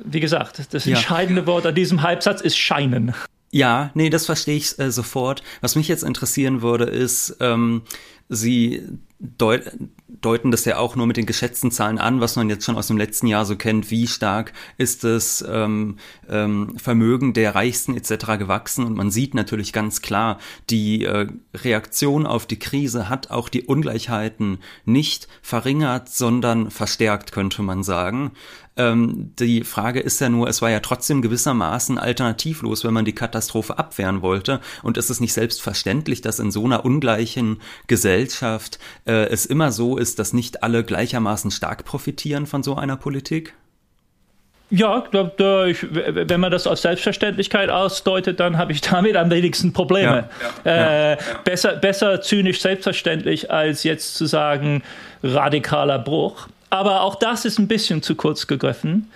wie 0.03 0.19
gesagt, 0.19 0.73
das 0.73 0.87
entscheidende 0.87 1.41
ja. 1.41 1.47
Wort 1.47 1.65
an 1.65 1.75
diesem 1.75 2.01
Halbsatz 2.01 2.41
ist 2.41 2.57
scheinen. 2.57 3.13
Ja, 3.51 3.91
nee, 3.93 4.09
das 4.09 4.25
verstehe 4.25 4.57
ich 4.57 4.79
äh, 4.79 4.91
sofort. 4.91 5.43
Was 5.61 5.75
mich 5.75 5.87
jetzt 5.87 6.03
interessieren 6.03 6.61
würde, 6.61 6.85
ist, 6.85 7.37
ähm, 7.39 7.83
Sie 8.29 8.81
deut 9.19 9.71
deuten 10.07 10.51
das 10.51 10.63
ja 10.63 10.77
auch 10.77 10.95
nur 10.95 11.05
mit 11.05 11.17
den 11.17 11.25
geschätzten 11.25 11.69
Zahlen 11.69 11.97
an, 11.97 12.21
was 12.21 12.37
man 12.37 12.49
jetzt 12.49 12.63
schon 12.65 12.77
aus 12.77 12.87
dem 12.87 12.97
letzten 12.97 13.27
Jahr 13.27 13.45
so 13.45 13.57
kennt. 13.57 13.91
Wie 13.91 14.07
stark 14.07 14.53
ist 14.77 15.03
das 15.03 15.43
ähm, 15.47 15.97
ähm, 16.29 16.77
Vermögen 16.77 17.33
der 17.33 17.55
Reichsten 17.55 17.97
etc. 17.97 18.37
gewachsen? 18.39 18.85
Und 18.85 18.95
man 18.95 19.11
sieht 19.11 19.33
natürlich 19.33 19.73
ganz 19.73 20.01
klar, 20.01 20.39
die 20.69 21.03
äh, 21.03 21.27
Reaktion 21.53 22.25
auf 22.25 22.45
die 22.45 22.59
Krise 22.59 23.09
hat 23.09 23.31
auch 23.31 23.49
die 23.49 23.63
Ungleichheiten 23.63 24.59
nicht 24.85 25.27
verringert, 25.41 26.07
sondern 26.07 26.71
verstärkt, 26.71 27.33
könnte 27.33 27.61
man 27.61 27.83
sagen. 27.83 28.31
Ähm, 28.75 29.31
die 29.39 29.63
Frage 29.63 29.99
ist 29.99 30.19
ja 30.19 30.29
nur, 30.29 30.47
es 30.47 30.61
war 30.61 30.69
ja 30.69 30.79
trotzdem 30.79 31.21
gewissermaßen 31.21 31.97
alternativlos, 31.97 32.83
wenn 32.83 32.93
man 32.93 33.05
die 33.05 33.15
Katastrophe 33.15 33.77
abwehren 33.77 34.21
wollte. 34.21 34.59
Und 34.81 34.97
ist 34.97 35.09
es 35.09 35.19
nicht 35.19 35.33
selbstverständlich, 35.33 36.21
dass 36.21 36.39
in 36.39 36.51
so 36.51 36.65
einer 36.65 36.85
ungleichen 36.85 37.61
Gesellschaft 37.87 38.79
äh, 39.05 39.27
es 39.27 39.45
immer 39.45 39.71
so 39.71 39.97
ist, 39.97 40.19
dass 40.19 40.33
nicht 40.33 40.63
alle 40.63 40.83
gleichermaßen 40.83 41.51
stark 41.51 41.85
profitieren 41.85 42.47
von 42.47 42.63
so 42.63 42.75
einer 42.75 42.97
Politik? 42.97 43.53
Ja, 44.75 45.03
wenn 45.11 46.39
man 46.39 46.51
das 46.51 46.65
als 46.65 46.81
Selbstverständlichkeit 46.81 47.69
ausdeutet, 47.69 48.39
dann 48.39 48.57
habe 48.57 48.71
ich 48.71 48.81
damit 48.81 49.15
am 49.15 49.29
wenigsten 49.29 49.71
Probleme. 49.71 50.29
Ja, 50.65 50.71
ja, 50.71 50.71
äh, 50.71 51.11
ja, 51.11 51.17
besser, 51.43 51.75
besser 51.75 52.21
zynisch 52.21 52.59
selbstverständlich, 52.59 53.51
als 53.51 53.83
jetzt 53.83 54.15
zu 54.15 54.25
sagen, 54.25 54.81
radikaler 55.21 55.99
Bruch. 55.99 56.47
Aber 56.73 57.01
auch 57.01 57.13
das 57.13 57.45
ist 57.45 57.59
ein 57.59 57.67
bisschen 57.67 58.01
zu 58.01 58.15
kurz 58.15 58.47
gegriffen, 58.47 59.07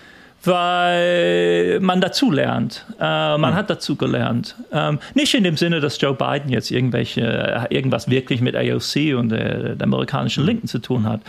weil 0.43 1.79
man 1.79 2.01
dazu 2.01 2.29
lernt. 2.29 2.85
Äh, 2.99 3.01
man 3.01 3.45
hm. 3.45 3.55
hat 3.55 3.71
dazu 3.71 3.95
gelernt. 3.95 4.55
Ähm, 4.71 4.99
nicht 5.15 5.33
in 5.33 5.43
dem 5.43 5.57
Sinne, 5.57 5.79
dass 5.79 5.99
Joe 5.99 6.13
Biden 6.13 6.51
jetzt 6.51 6.69
irgendwelche, 6.69 7.21
äh, 7.21 7.75
irgendwas 7.75 8.11
wirklich 8.11 8.41
mit 8.41 8.55
AOC 8.55 9.17
und 9.17 9.29
der, 9.29 9.73
der 9.73 9.87
amerikanischen 9.87 10.41
hm. 10.41 10.49
Linken 10.49 10.67
zu 10.67 10.77
tun 10.77 11.09
hat. 11.09 11.21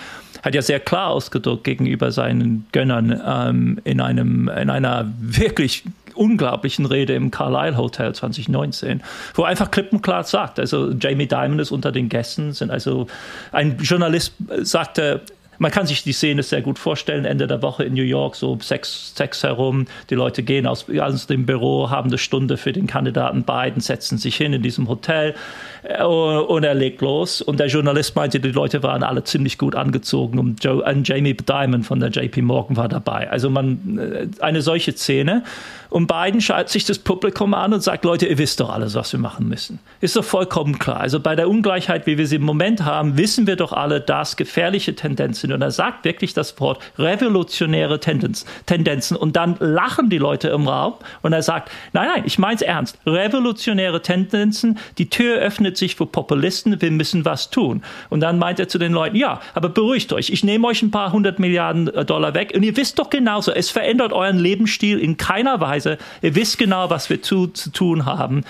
Hat 0.43 0.55
ja 0.55 0.61
sehr 0.61 0.81
klar 0.81 1.09
ausgedrückt 1.09 1.65
gegenüber 1.65 2.13
seinen 2.13 2.67
Gönnern 2.73 3.19
ähm, 3.27 3.81
in, 3.85 4.03
einem, 4.03 4.49
in 4.49 4.69
einer 4.69 5.11
wirklich 5.19 5.85
unglaublichen 6.15 6.85
Rede 6.85 7.15
im 7.15 7.31
Carlisle 7.31 7.79
Hotel 7.79 8.15
2019, 8.15 9.03
wo 9.35 9.45
er 9.45 9.49
einfach 9.49 9.71
klipp 9.71 9.93
und 9.93 10.03
klar 10.03 10.25
sagt, 10.25 10.61
also 10.61 10.91
Jamie 10.91 11.27
Dimon 11.27 11.59
ist 11.59 11.71
unter 11.71 11.91
den 11.91 12.11
Gästen, 12.11 12.53
sind 12.53 12.71
also 12.71 13.07
ein 13.53 13.79
Journalist 13.79 14.35
sagte, 14.63 15.23
man 15.59 15.71
kann 15.71 15.87
sich 15.87 16.03
die 16.03 16.13
Szene 16.13 16.43
sehr 16.43 16.63
gut 16.63 16.79
vorstellen, 16.79 17.25
Ende 17.25 17.47
der 17.47 17.63
Woche 17.63 17.85
in 17.85 17.95
New 17.95 18.03
York, 18.03 18.37
so 18.37 18.59
sechs, 18.61 19.13
sechs 19.15 19.43
herum. 19.43 19.87
Die 20.11 20.15
Leute 20.15 20.43
gehen 20.43 20.67
aus, 20.67 20.87
aus 20.99 21.27
dem 21.27 21.47
Büro, 21.47 21.91
haben 21.91 22.09
eine 22.09 22.19
Stunde 22.19 22.57
für 22.57 22.73
den 22.73 22.87
Kandidaten 22.87 23.43
Biden, 23.43 23.81
setzen 23.81 24.19
sich 24.19 24.37
hin 24.37 24.53
in 24.53 24.63
diesem 24.63 24.89
Hotel 24.89 25.35
äh, 25.83 26.03
und 26.05 26.65
er 26.65 26.75
legt 26.75 27.01
los. 27.01 27.43
Und 27.43 27.61
der 27.61 27.67
Journalist 27.67 28.15
meinte, 28.17 28.41
die 28.41 28.51
Leute 28.51 28.83
waren 28.83 29.03
alle 29.03 29.25
ziemlich 29.25 29.59
gut 29.59 29.75
angezogen 29.75 30.39
und, 30.39 30.63
Joe, 30.63 30.83
und 30.83 31.09
Jamie 31.09 31.35
Dimon 31.35 31.83
von 31.83 32.01
der 32.01 32.11
JP 32.11 32.43
Morgan 32.43 32.77
war 32.77 32.89
dabei. 32.89 33.31
Also 33.31 33.51
man, 33.51 33.99
äh, 33.99 34.43
eine 34.43 34.63
solche 34.63 34.93
Szene. 34.93 35.43
Und 35.91 36.07
Biden 36.07 36.41
schaut 36.41 36.69
sich 36.69 36.85
das 36.85 36.99
Publikum 36.99 37.55
an 37.55 37.73
und 37.73 37.83
sagt, 37.83 38.05
Leute, 38.05 38.27
ihr 38.27 38.39
wisst 38.39 38.61
doch 38.61 38.71
alles, 38.71 38.95
was 38.95 39.13
wir 39.13 39.21
machen 39.21 39.49
müssen. 39.49 39.79
Ist 40.01 40.17
doch 40.17 40.25
vollkommen 40.25 40.79
klar. 40.79 41.01
Also 41.01 41.21
bei 41.21 41.35
der 41.35 41.49
Ungleichheit, 41.49 42.07
wie 42.07 42.19
wir 42.19 42.27
sie 42.27 42.37
im 42.37 42.43
Moment 42.43 42.85
haben, 42.85 43.17
wissen 43.17 43.47
wir 43.47 43.57
doch 43.57 43.73
alle, 43.73 44.01
dass 44.01 44.37
gefährliche 44.37 44.95
Tendenzen, 44.95 45.53
und 45.53 45.63
er 45.63 45.71
sagt 45.71 46.05
wirklich 46.05 46.35
das 46.35 46.59
Wort 46.61 46.83
revolutionäre 46.99 48.01
Tendenz, 48.01 48.45
Tendenzen, 48.67 49.17
und 49.17 49.37
dann 49.37 49.57
lachen 49.61 50.11
die 50.11 50.19
Leute 50.19 50.49
im 50.49 50.69
Raum 50.69 50.95
und 51.23 51.33
er 51.33 51.43
sagt, 51.43 51.71
nein, 51.93 52.09
nein, 52.15 52.23
ich 52.27 52.39
meine 52.39 52.57
es 52.57 52.63
ernst. 52.63 52.99
Revolutionäre 53.07 54.03
Tendenzen, 54.03 54.79
die 54.99 55.09
Tür 55.09 55.39
öffnet 55.39 55.77
sich 55.77 55.97
für 55.97 56.07
Populisten, 56.07 56.81
wir 56.81 56.91
müssen 56.91 57.25
was 57.25 57.51
tun. 57.51 57.83
Und 58.11 58.21
dann 58.21 58.39
meint 58.39 58.61
er 58.61 58.69
zu 58.69 58.79
den 58.79 58.93
Leuten, 58.93 59.17
ja, 59.17 59.41
aber 59.55 59.71
beruhigt 59.71 60.13
euch, 60.13 60.31
ich 60.31 60.45
nehme 60.45 60.67
euch 60.69 60.83
ein 60.83 60.91
paar 60.91 61.13
hundert 61.13 61.39
Milliarden 61.39 61.87
Dollar 62.07 62.35
weg 62.35 62.53
und 62.55 62.63
ihr 62.63 62.77
wisst 62.77 62.99
doch 62.99 63.11
genauso, 63.11 63.53
es 63.53 63.71
verändert 63.71 64.13
euren 64.13 64.39
Lebensstil 64.39 64.99
in 64.99 65.17
keiner 65.17 65.61
Weise 65.61 65.78
Weise. 65.79 65.99
Ihr 66.23 66.35
wisst 66.35 66.59
genau, 66.59 66.91
was 66.91 67.09
wir 67.09 67.23
zu, 67.23 67.47
zu 67.49 67.71
tun 67.71 68.05
haben. 68.05 68.45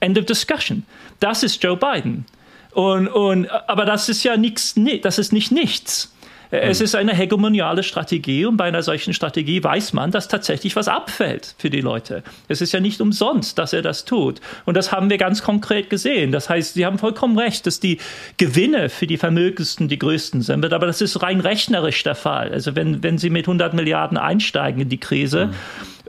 End 0.00 0.18
of 0.18 0.26
discussion. 0.26 0.84
Das 1.20 1.42
ist 1.42 1.62
Joe 1.62 1.76
Biden. 1.76 2.24
Und, 2.72 3.08
und, 3.08 3.48
aber 3.68 3.84
das 3.84 4.08
ist 4.08 4.24
ja 4.24 4.36
nichts, 4.36 4.74
das 5.02 5.18
ist 5.18 5.32
nicht 5.32 5.52
nichts. 5.52 6.12
Es 6.54 6.80
hm. 6.80 6.84
ist 6.84 6.94
eine 6.94 7.14
hegemoniale 7.14 7.82
Strategie 7.82 8.44
und 8.44 8.58
bei 8.58 8.64
einer 8.64 8.82
solchen 8.82 9.14
Strategie 9.14 9.64
weiß 9.64 9.94
man, 9.94 10.10
dass 10.10 10.28
tatsächlich 10.28 10.76
was 10.76 10.86
abfällt 10.86 11.54
für 11.56 11.70
die 11.70 11.80
Leute. 11.80 12.22
Es 12.48 12.60
ist 12.60 12.72
ja 12.72 12.80
nicht 12.80 13.00
umsonst, 13.00 13.58
dass 13.58 13.72
er 13.72 13.80
das 13.80 14.04
tut. 14.04 14.40
Und 14.66 14.76
das 14.76 14.92
haben 14.92 15.08
wir 15.08 15.16
ganz 15.16 15.42
konkret 15.42 15.88
gesehen. 15.88 16.30
Das 16.30 16.50
heißt, 16.50 16.74
Sie 16.74 16.84
haben 16.84 16.98
vollkommen 16.98 17.38
recht, 17.38 17.66
dass 17.66 17.80
die 17.80 17.98
Gewinne 18.36 18.90
für 18.90 19.06
die 19.06 19.16
Vermögendsten 19.16 19.88
die 19.88 19.98
größten 19.98 20.42
sind. 20.42 20.70
Aber 20.70 20.86
das 20.86 21.00
ist 21.00 21.22
rein 21.22 21.40
rechnerisch 21.40 22.02
der 22.02 22.14
Fall. 22.14 22.52
Also 22.52 22.76
wenn, 22.76 23.02
wenn 23.02 23.16
Sie 23.16 23.30
mit 23.30 23.46
100 23.46 23.72
Milliarden 23.72 24.18
einsteigen 24.18 24.82
in 24.82 24.88
die 24.90 25.00
Krise, 25.00 25.46
mhm 25.46 25.54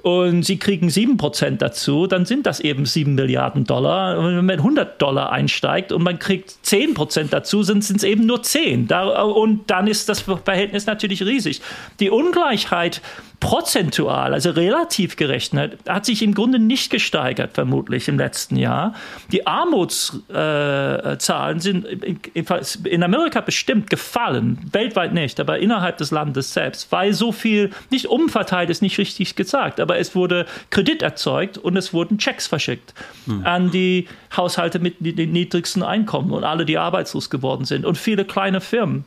und 0.03 0.43
sie 0.43 0.59
kriegen 0.59 0.89
7% 0.89 1.57
dazu, 1.57 2.05
dann 2.07 2.25
sind 2.25 2.45
das 2.45 2.59
eben 2.59 2.85
7 2.85 3.15
Milliarden 3.15 3.63
Dollar. 3.63 4.19
Und 4.19 4.35
wenn 4.35 4.45
man 4.45 4.57
100 4.57 5.01
Dollar 5.01 5.31
einsteigt 5.31 5.93
und 5.93 6.03
man 6.03 6.19
kriegt 6.19 6.51
10% 6.65 7.29
dazu, 7.29 7.63
sind 7.63 7.83
es 7.83 8.03
eben 8.03 8.25
nur 8.25 8.43
10. 8.43 8.89
und 8.91 9.71
dann 9.71 9.87
ist 9.87 10.09
das 10.09 10.19
Verhältnis 10.19 10.87
natürlich 10.87 11.23
riesig. 11.23 11.61
Die 12.01 12.09
Ungleichheit 12.09 13.01
prozentual, 13.39 14.33
also 14.33 14.49
relativ 14.51 15.15
gerechnet, 15.17 15.77
hat 15.87 16.05
sich 16.05 16.21
im 16.21 16.33
Grunde 16.33 16.59
nicht 16.59 16.89
gesteigert, 16.89 17.51
vermutlich 17.53 18.07
im 18.07 18.17
letzten 18.17 18.55
Jahr. 18.55 18.95
Die 19.33 19.45
Armutszahlen 19.45 21.59
sind 21.59 21.85
in 21.85 23.03
Amerika 23.03 23.41
bestimmt 23.41 23.89
gefallen, 23.89 24.59
weltweit 24.71 25.13
nicht, 25.13 25.41
aber 25.41 25.59
innerhalb 25.59 25.97
des 25.97 26.11
Landes 26.11 26.53
selbst, 26.53 26.89
weil 26.93 27.11
so 27.13 27.33
viel 27.33 27.71
nicht 27.89 28.07
umverteilt 28.07 28.69
ist, 28.69 28.81
nicht 28.81 28.97
richtig 28.97 29.35
gesagt, 29.35 29.81
aber 29.81 29.92
es 29.97 30.15
wurde 30.15 30.45
Kredit 30.69 31.01
erzeugt 31.01 31.57
und 31.57 31.77
es 31.77 31.93
wurden 31.93 32.17
Checks 32.17 32.47
verschickt 32.47 32.93
hm. 33.25 33.45
an 33.45 33.71
die 33.71 34.07
Haushalte 34.35 34.79
mit 34.79 34.95
den 34.99 35.31
niedrigsten 35.31 35.83
Einkommen 35.83 36.31
und 36.31 36.43
alle, 36.43 36.65
die 36.65 36.77
arbeitslos 36.77 37.29
geworden 37.29 37.65
sind 37.65 37.85
und 37.85 37.97
viele 37.97 38.25
kleine 38.25 38.61
Firmen. 38.61 39.05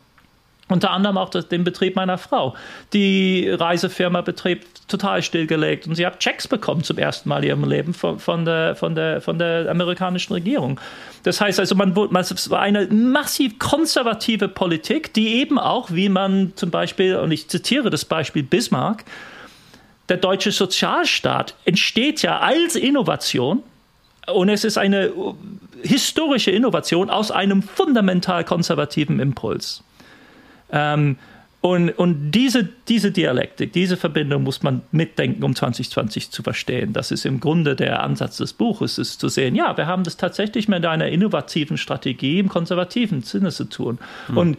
Unter 0.68 0.91
anderem 0.91 1.16
auch 1.16 1.28
das, 1.28 1.47
den 1.47 1.62
Betrieb 1.62 1.95
meiner 1.95 2.18
Frau. 2.18 2.57
Die 2.93 3.49
Reisefirma 3.49 4.22
Betrieb 4.22 4.64
total 4.89 5.22
stillgelegt 5.22 5.87
und 5.87 5.95
sie 5.95 6.05
hat 6.05 6.18
Checks 6.18 6.49
bekommen 6.49 6.82
zum 6.82 6.99
ersten 6.99 7.28
Mal 7.28 7.45
in 7.45 7.51
ihrem 7.51 7.64
Leben 7.64 7.95
von, 7.95 8.18
von, 8.18 8.45
der, 8.45 8.74
von, 8.74 8.97
der, 8.97 9.20
von 9.20 9.39
der 9.39 9.70
amerikanischen 9.70 10.32
Regierung. 10.32 10.80
Das 11.22 11.41
heißt 11.41 11.61
also, 11.61 11.76
man, 11.76 11.95
man, 11.95 12.22
es 12.22 12.51
war 12.51 12.61
eine 12.61 12.89
massiv 12.89 13.61
konservative 13.61 14.49
Politik, 14.49 15.14
die 15.14 15.37
eben 15.37 15.61
auch, 15.61 15.93
wie 15.93 16.09
man 16.09 16.53
zum 16.57 16.70
Beispiel, 16.72 17.16
und 17.16 17.30
ich 17.30 17.47
zitiere 17.47 17.89
das 17.89 18.05
Beispiel 18.05 18.43
Bismarck, 18.43 19.05
der 20.09 20.17
deutsche 20.19 20.53
Sozialstaat 20.53 21.55
entsteht 21.65 22.23
ja 22.23 22.39
als 22.39 22.77
Innovation 22.77 23.63
und 24.27 24.49
es 24.49 24.65
ist 24.65 24.79
eine 24.79 25.13
historische 25.83 26.51
Innovation 26.51 27.11
aus 27.11 27.31
einem 27.31 27.63
fundamental 27.63 28.45
konservativen 28.45 29.21
Impuls. 29.21 29.83
Ähm, 30.71 31.17
und, 31.61 31.91
und 31.91 32.31
diese, 32.31 32.69
diese 32.87 33.11
Dialektik, 33.11 33.73
diese 33.73 33.97
Verbindung 33.97 34.45
muss 34.45 34.63
man 34.63 34.83
mitdenken, 34.93 35.43
um 35.43 35.55
2020 35.55 36.31
zu 36.31 36.45
verstehen. 36.45 36.93
Das 36.93 37.11
ist 37.11 37.27
im 37.27 37.41
Grunde 37.41 37.75
der 37.75 38.05
Ansatz 38.05 38.37
des 38.37 38.53
Buches, 38.53 38.99
ist 38.99 39.21
zu 39.21 39.29
sehen, 39.29 39.57
ja, 39.57 39.77
wir 39.77 39.87
haben 39.87 40.05
das 40.05 40.17
tatsächlich 40.17 40.69
mit 40.69 40.87
einer 40.87 41.09
innovativen 41.09 41.77
Strategie 41.77 42.39
im 42.39 42.49
konservativen 42.49 43.23
Sinne 43.23 43.51
zu 43.51 43.65
tun. 43.65 43.99
Mhm. 44.29 44.37
Und 44.37 44.59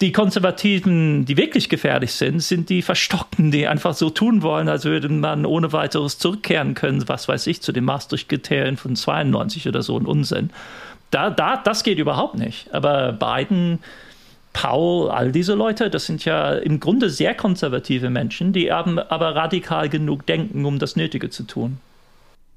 die 0.00 0.12
Konservativen, 0.12 1.24
die 1.24 1.36
wirklich 1.36 1.68
gefährlich 1.68 2.12
sind, 2.12 2.40
sind 2.40 2.68
die 2.68 2.82
Verstockten, 2.82 3.50
die 3.50 3.66
einfach 3.66 3.94
so 3.94 4.10
tun 4.10 4.42
wollen, 4.42 4.68
als 4.68 4.84
würde 4.84 5.08
man 5.08 5.44
ohne 5.44 5.72
weiteres 5.72 6.18
zurückkehren 6.18 6.74
können, 6.74 7.08
was 7.08 7.26
weiß 7.26 7.46
ich, 7.48 7.62
zu 7.62 7.72
den 7.72 7.84
Maastricht-Kriterien 7.84 8.76
von 8.76 8.94
92 8.94 9.66
oder 9.66 9.82
so 9.82 9.98
ein 9.98 10.06
Unsinn. 10.06 10.50
Da, 11.10 11.30
da, 11.30 11.56
das 11.56 11.82
geht 11.82 11.98
überhaupt 11.98 12.36
nicht. 12.36 12.72
Aber 12.72 13.12
Biden 13.12 13.80
Paul, 14.52 15.10
all 15.10 15.32
diese 15.32 15.54
Leute, 15.54 15.90
das 15.90 16.06
sind 16.06 16.24
ja 16.24 16.52
im 16.52 16.80
Grunde 16.80 17.10
sehr 17.10 17.34
konservative 17.34 18.10
Menschen, 18.10 18.52
die 18.52 18.70
aber 18.70 19.06
radikal 19.08 19.88
genug 19.88 20.26
denken, 20.26 20.64
um 20.64 20.78
das 20.78 20.96
Nötige 20.96 21.30
zu 21.30 21.44
tun. 21.44 21.78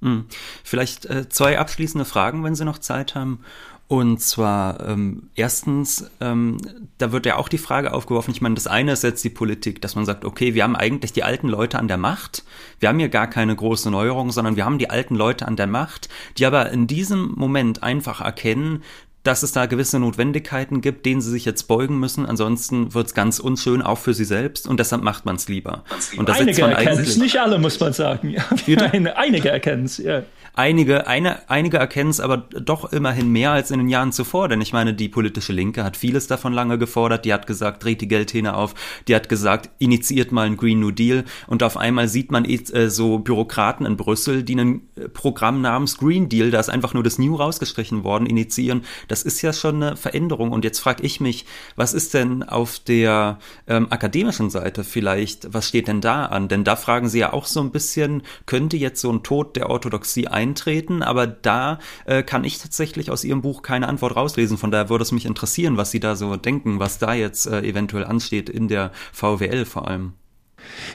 Hm. 0.01 0.25
Vielleicht 0.63 1.05
äh, 1.05 1.29
zwei 1.29 1.59
abschließende 1.59 2.05
Fragen, 2.05 2.43
wenn 2.43 2.55
Sie 2.55 2.65
noch 2.65 2.79
Zeit 2.79 3.13
haben. 3.15 3.43
Und 3.91 4.21
zwar 4.21 4.87
ähm, 4.87 5.23
erstens, 5.35 6.09
ähm, 6.21 6.59
da 6.97 7.11
wird 7.11 7.25
ja 7.25 7.35
auch 7.35 7.49
die 7.49 7.57
Frage 7.57 7.91
aufgeworfen, 7.91 8.31
ich 8.31 8.39
meine, 8.39 8.55
das 8.55 8.65
eine 8.65 8.93
ist 8.93 9.03
jetzt 9.03 9.21
die 9.21 9.29
Politik, 9.29 9.81
dass 9.81 9.95
man 9.95 10.05
sagt, 10.05 10.23
okay, 10.23 10.53
wir 10.53 10.63
haben 10.63 10.77
eigentlich 10.77 11.11
die 11.11 11.23
alten 11.23 11.49
Leute 11.49 11.77
an 11.77 11.89
der 11.89 11.97
Macht, 11.97 12.45
wir 12.79 12.87
haben 12.87 12.99
hier 12.99 13.09
gar 13.09 13.27
keine 13.27 13.53
große 13.53 13.91
Neuerung, 13.91 14.31
sondern 14.31 14.55
wir 14.55 14.63
haben 14.63 14.77
die 14.77 14.89
alten 14.89 15.15
Leute 15.15 15.45
an 15.45 15.57
der 15.57 15.67
Macht, 15.67 16.07
die 16.37 16.45
aber 16.45 16.71
in 16.71 16.87
diesem 16.87 17.33
Moment 17.35 17.83
einfach 17.83 18.21
erkennen, 18.21 18.81
dass 19.23 19.43
es 19.43 19.51
da 19.51 19.65
gewisse 19.65 19.99
Notwendigkeiten 19.99 20.79
gibt, 20.79 21.05
denen 21.05 21.19
sie 21.19 21.29
sich 21.29 21.43
jetzt 21.43 21.63
beugen 21.67 21.99
müssen. 21.99 22.25
Ansonsten 22.25 22.93
wird's 22.93 23.13
ganz 23.13 23.39
unschön, 23.39 23.81
auch 23.81 23.97
für 23.97 24.13
sie 24.13 24.25
selbst. 24.25 24.67
Und 24.67 24.79
deshalb 24.79 25.03
macht 25.03 25.25
man's 25.25 25.49
lieber. 25.49 25.83
Und 26.17 26.29
das 26.29 26.39
einige 26.39 26.61
erkennen 26.61 26.99
es, 27.01 27.17
nicht 27.17 27.39
alle, 27.39 27.59
muss 27.59 27.79
man 27.79 27.91
sagen. 27.93 28.35
Ja. 28.65 28.77
einige 29.15 29.49
erkennen 29.49 29.85
es, 29.85 29.97
ja. 29.97 30.23
Einige, 30.53 31.07
eine, 31.07 31.49
einige 31.49 31.77
erkennen 31.77 32.09
es 32.09 32.19
aber 32.19 32.37
doch 32.37 32.91
immerhin 32.91 33.31
mehr 33.31 33.51
als 33.51 33.71
in 33.71 33.79
den 33.79 33.87
Jahren 33.87 34.11
zuvor, 34.11 34.49
denn 34.49 34.59
ich 34.59 34.73
meine, 34.73 34.93
die 34.93 35.07
politische 35.07 35.53
Linke 35.53 35.83
hat 35.83 35.95
vieles 35.95 36.27
davon 36.27 36.51
lange 36.51 36.77
gefordert. 36.77 37.23
Die 37.23 37.33
hat 37.33 37.47
gesagt, 37.47 37.83
dreht 37.83 38.01
die 38.01 38.09
Geldhähne 38.09 38.55
auf. 38.55 38.75
Die 39.07 39.15
hat 39.15 39.29
gesagt, 39.29 39.69
initiiert 39.79 40.33
mal 40.33 40.45
einen 40.45 40.57
Green 40.57 40.81
New 40.81 40.91
Deal. 40.91 41.23
Und 41.47 41.63
auf 41.63 41.77
einmal 41.77 42.09
sieht 42.09 42.31
man 42.31 42.43
äh, 42.43 42.89
so 42.89 43.19
Bürokraten 43.19 43.85
in 43.85 43.95
Brüssel, 43.95 44.43
die 44.43 44.55
ein 44.55 44.81
Programm 45.13 45.61
namens 45.61 45.97
Green 45.97 46.27
Deal, 46.27 46.51
da 46.51 46.59
ist 46.59 46.69
einfach 46.69 46.93
nur 46.93 47.03
das 47.03 47.17
New 47.17 47.35
rausgestrichen 47.35 48.03
worden, 48.03 48.25
initiieren. 48.25 48.83
Das 49.07 49.23
ist 49.23 49.41
ja 49.41 49.53
schon 49.53 49.81
eine 49.81 49.95
Veränderung. 49.95 50.51
Und 50.51 50.65
jetzt 50.65 50.79
frage 50.79 51.03
ich 51.03 51.21
mich, 51.21 51.45
was 51.77 51.93
ist 51.93 52.13
denn 52.13 52.43
auf 52.43 52.77
der 52.79 53.39
ähm, 53.67 53.87
akademischen 53.89 54.49
Seite 54.49 54.83
vielleicht, 54.83 55.53
was 55.53 55.67
steht 55.67 55.87
denn 55.87 56.01
da 56.01 56.25
an? 56.25 56.49
Denn 56.49 56.65
da 56.65 56.75
fragen 56.75 57.07
sie 57.07 57.19
ja 57.19 57.31
auch 57.31 57.45
so 57.45 57.61
ein 57.61 57.71
bisschen, 57.71 58.23
könnte 58.45 58.75
jetzt 58.75 58.99
so 58.99 59.11
ein 59.11 59.23
Tod 59.23 59.55
der 59.55 59.69
Orthodoxie 59.69 60.27
ein 60.27 60.40
eintreten, 60.41 61.03
aber 61.03 61.27
da 61.27 61.79
äh, 62.05 62.23
kann 62.23 62.43
ich 62.43 62.57
tatsächlich 62.57 63.11
aus 63.11 63.23
Ihrem 63.23 63.41
Buch 63.41 63.61
keine 63.61 63.87
Antwort 63.87 64.15
rauslesen. 64.15 64.57
Von 64.57 64.71
daher 64.71 64.89
würde 64.89 65.03
es 65.03 65.11
mich 65.11 65.25
interessieren, 65.25 65.77
was 65.77 65.91
Sie 65.91 65.99
da 65.99 66.15
so 66.15 66.35
denken, 66.35 66.79
was 66.79 66.97
da 66.97 67.13
jetzt 67.13 67.45
äh, 67.45 67.61
eventuell 67.61 68.05
ansteht 68.05 68.49
in 68.49 68.67
der 68.67 68.91
VWL 69.13 69.65
vor 69.65 69.87
allem. 69.87 70.13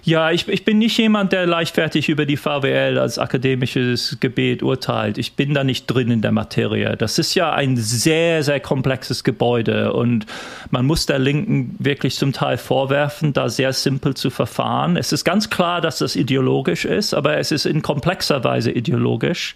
Ja, 0.04 0.30
ich, 0.30 0.48
ich 0.48 0.64
bin 0.64 0.78
nicht 0.78 0.96
jemand, 0.98 1.32
der 1.32 1.46
leichtfertig 1.46 2.08
über 2.08 2.26
die 2.26 2.36
VWL 2.36 2.98
als 2.98 3.18
akademisches 3.18 4.18
Gebet 4.20 4.62
urteilt. 4.62 5.18
Ich 5.18 5.34
bin 5.34 5.54
da 5.54 5.64
nicht 5.64 5.86
drin 5.86 6.10
in 6.10 6.22
der 6.22 6.32
Materie. 6.32 6.96
Das 6.96 7.18
ist 7.18 7.34
ja 7.34 7.52
ein 7.52 7.76
sehr, 7.76 8.42
sehr 8.42 8.60
komplexes 8.60 9.24
Gebäude 9.24 9.92
und 9.92 10.26
man 10.70 10.86
muss 10.86 11.06
der 11.06 11.18
Linken 11.18 11.74
wirklich 11.78 12.16
zum 12.16 12.32
Teil 12.32 12.58
vorwerfen, 12.58 13.32
da 13.32 13.48
sehr 13.48 13.72
simpel 13.72 14.14
zu 14.14 14.30
verfahren. 14.30 14.96
Es 14.96 15.12
ist 15.12 15.24
ganz 15.24 15.50
klar, 15.50 15.80
dass 15.80 15.98
das 15.98 16.16
ideologisch 16.16 16.84
ist, 16.84 17.14
aber 17.14 17.38
es 17.38 17.52
ist 17.52 17.66
in 17.66 17.82
komplexer 17.82 18.44
Weise 18.44 18.70
ideologisch. 18.70 19.54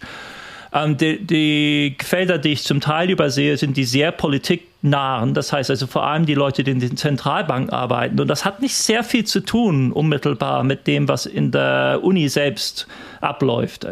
Ähm, 0.73 0.97
die, 0.97 1.25
die, 1.25 1.97
Felder, 2.01 2.37
die 2.37 2.53
ich 2.53 2.63
zum 2.63 2.79
Teil 2.79 3.09
übersehe, 3.09 3.57
sind 3.57 3.75
die 3.75 3.83
sehr 3.83 4.11
politiknahen. 4.11 5.33
Das 5.33 5.51
heißt 5.51 5.69
also 5.69 5.87
vor 5.87 6.03
allem 6.03 6.25
die 6.25 6.33
Leute, 6.33 6.63
die 6.63 6.71
in 6.71 6.79
den 6.79 6.95
Zentralbanken 6.95 7.73
arbeiten. 7.73 8.19
Und 8.19 8.27
das 8.27 8.45
hat 8.45 8.61
nicht 8.61 8.75
sehr 8.75 9.03
viel 9.03 9.25
zu 9.25 9.41
tun 9.41 9.91
unmittelbar 9.91 10.63
mit 10.63 10.87
dem, 10.87 11.07
was 11.07 11.25
in 11.25 11.51
der 11.51 11.99
Uni 12.01 12.29
selbst 12.29 12.87
abläuft. 13.19 13.85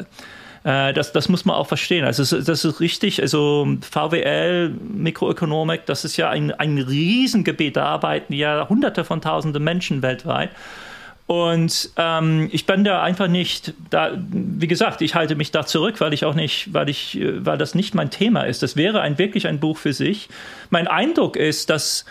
Äh, 0.63 0.93
das, 0.93 1.11
das 1.11 1.27
muss 1.27 1.43
man 1.43 1.55
auch 1.55 1.67
verstehen. 1.67 2.05
Also 2.05 2.23
das 2.39 2.63
ist 2.63 2.79
richtig. 2.79 3.21
Also 3.21 3.67
VWL, 3.81 4.69
Mikroökonomik, 4.69 5.85
das 5.85 6.05
ist 6.05 6.15
ja 6.15 6.29
ein, 6.29 6.51
ein 6.51 6.77
Riesengebiet. 6.77 7.75
Da 7.75 7.85
arbeiten 7.85 8.33
ja 8.33 8.69
Hunderte 8.69 9.03
von 9.03 9.19
Tausenden 9.19 9.63
Menschen 9.63 10.01
weltweit. 10.01 10.51
Und 11.29 11.91
ähm, 11.95 12.49
ich 12.51 12.65
bin 12.65 12.83
da 12.83 13.03
einfach 13.03 13.27
nicht, 13.27 13.75
da, 13.91 14.17
wie 14.17 14.65
gesagt, 14.65 15.03
ich 15.03 15.13
halte 15.13 15.35
mich 15.35 15.51
da 15.51 15.63
zurück, 15.63 16.01
weil 16.01 16.11
ich 16.11 16.25
auch 16.25 16.33
nicht, 16.33 16.73
weil 16.73 16.89
ich, 16.89 17.19
weil 17.21 17.59
das 17.59 17.75
nicht 17.75 17.93
mein 17.93 18.09
Thema 18.09 18.45
ist. 18.45 18.63
Das 18.63 18.75
wäre 18.75 19.01
ein 19.01 19.19
wirklich 19.19 19.45
ein 19.45 19.59
Buch 19.59 19.77
für 19.77 19.93
sich. 19.93 20.27
Mein 20.71 20.87
Eindruck 20.87 21.35
ist, 21.35 21.69
dass 21.69 22.05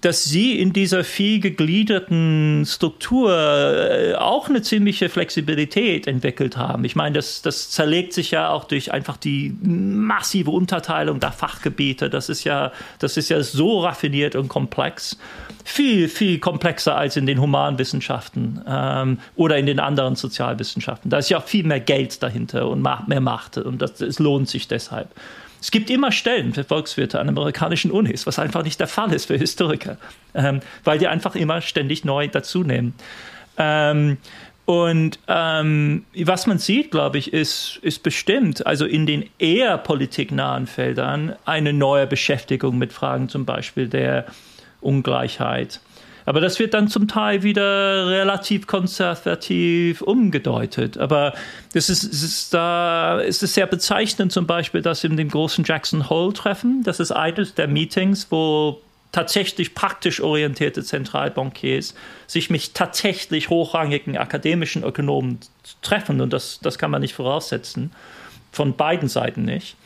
dass 0.00 0.24
sie 0.24 0.58
in 0.58 0.72
dieser 0.72 1.04
viel 1.04 1.38
gegliederten 1.38 2.64
Struktur 2.66 3.30
äh, 3.30 4.14
auch 4.14 4.48
eine 4.48 4.62
ziemliche 4.62 5.08
Flexibilität 5.08 6.06
entwickelt 6.06 6.56
haben. 6.56 6.84
Ich 6.84 6.96
meine, 6.96 7.14
das, 7.14 7.42
das 7.42 7.70
zerlegt 7.70 8.12
sich 8.12 8.32
ja 8.32 8.50
auch 8.50 8.64
durch 8.64 8.92
einfach 8.92 9.16
die 9.16 9.56
massive 9.62 10.50
Unterteilung 10.50 11.20
der 11.20 11.30
Fachgebiete. 11.30 12.10
Das 12.10 12.28
ist 12.28 12.42
ja, 12.44 12.72
das 12.98 13.16
ist 13.16 13.28
ja 13.28 13.42
so 13.42 13.80
raffiniert 13.80 14.34
und 14.34 14.48
komplex. 14.48 15.18
Viel, 15.64 16.08
viel 16.08 16.40
komplexer 16.40 16.96
als 16.96 17.16
in 17.16 17.26
den 17.26 17.40
Humanwissenschaften 17.40 18.60
ähm, 18.66 19.18
oder 19.36 19.58
in 19.58 19.66
den 19.66 19.78
anderen 19.78 20.16
Sozialwissenschaften. 20.16 21.10
Da 21.10 21.18
ist 21.18 21.28
ja 21.28 21.38
auch 21.38 21.44
viel 21.44 21.64
mehr 21.64 21.80
Geld 21.80 22.22
dahinter 22.22 22.68
und 22.68 22.82
mehr 22.82 23.20
Macht 23.20 23.58
und 23.58 23.80
das, 23.80 24.00
es 24.00 24.18
lohnt 24.18 24.48
sich 24.48 24.66
deshalb. 24.66 25.08
Es 25.62 25.70
gibt 25.70 25.90
immer 25.90 26.10
Stellen 26.10 26.52
für 26.52 26.64
Volkswirte 26.64 27.20
an 27.20 27.28
amerikanischen 27.28 27.92
Unis, 27.92 28.26
was 28.26 28.40
einfach 28.40 28.64
nicht 28.64 28.80
der 28.80 28.88
Fall 28.88 29.12
ist 29.12 29.26
für 29.26 29.36
Historiker, 29.36 29.96
ähm, 30.34 30.58
weil 30.82 30.98
die 30.98 31.06
einfach 31.06 31.36
immer 31.36 31.60
ständig 31.60 32.04
neu 32.04 32.26
dazunehmen. 32.26 32.94
Ähm, 33.56 34.16
und 34.64 35.20
ähm, 35.28 36.04
was 36.16 36.48
man 36.48 36.58
sieht, 36.58 36.90
glaube 36.90 37.18
ich, 37.18 37.32
ist, 37.32 37.78
ist 37.82 38.02
bestimmt, 38.02 38.66
also 38.66 38.86
in 38.86 39.06
den 39.06 39.30
eher 39.38 39.78
politiknahen 39.78 40.66
Feldern, 40.66 41.36
eine 41.44 41.72
neue 41.72 42.08
Beschäftigung 42.08 42.76
mit 42.76 42.92
Fragen 42.92 43.28
zum 43.28 43.44
Beispiel 43.44 43.88
der 43.88 44.26
Ungleichheit 44.80 45.80
aber 46.24 46.40
das 46.40 46.58
wird 46.58 46.74
dann 46.74 46.88
zum 46.88 47.08
Teil 47.08 47.42
wieder 47.42 48.06
relativ 48.08 48.66
konservativ 48.66 50.02
umgedeutet. 50.02 50.98
Aber 50.98 51.34
das 51.72 51.88
ist, 51.88 52.04
es 52.04 52.22
ist 52.22 52.54
da 52.54 53.20
ist 53.20 53.42
es 53.42 53.54
sehr 53.54 53.66
bezeichnend 53.66 54.32
zum 54.32 54.46
Beispiel, 54.46 54.82
dass 54.82 55.04
in 55.04 55.16
dem 55.16 55.28
großen 55.28 55.64
Jackson 55.64 56.08
Hole 56.08 56.32
Treffen, 56.32 56.82
das 56.84 57.00
ist 57.00 57.12
eines 57.12 57.54
der 57.54 57.68
Meetings, 57.68 58.28
wo 58.30 58.80
tatsächlich 59.12 59.74
praktisch 59.74 60.20
orientierte 60.20 60.82
Zentralbankiers 60.82 61.94
sich 62.26 62.48
mit 62.48 62.74
tatsächlich 62.74 63.50
hochrangigen 63.50 64.16
akademischen 64.16 64.82
Ökonomen 64.82 65.38
treffen. 65.82 66.20
Und 66.20 66.32
das, 66.32 66.60
das 66.62 66.78
kann 66.78 66.90
man 66.90 67.02
nicht 67.02 67.14
voraussetzen. 67.14 67.92
Von 68.50 68.74
beiden 68.74 69.08
Seiten 69.08 69.44
nicht. 69.44 69.76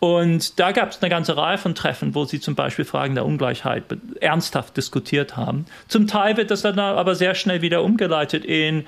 Und 0.00 0.60
da 0.60 0.70
gab 0.72 0.90
es 0.90 1.02
eine 1.02 1.10
ganze 1.10 1.36
Reihe 1.36 1.58
von 1.58 1.74
Treffen, 1.74 2.14
wo 2.14 2.24
sie 2.24 2.40
zum 2.40 2.54
Beispiel 2.54 2.84
Fragen 2.84 3.16
der 3.16 3.26
Ungleichheit 3.26 3.84
ernsthaft 4.20 4.76
diskutiert 4.76 5.36
haben. 5.36 5.66
Zum 5.88 6.06
Teil 6.06 6.36
wird 6.36 6.50
das 6.50 6.62
dann 6.62 6.78
aber 6.78 7.16
sehr 7.16 7.34
schnell 7.34 7.62
wieder 7.62 7.82
umgeleitet 7.82 8.44
in 8.44 8.86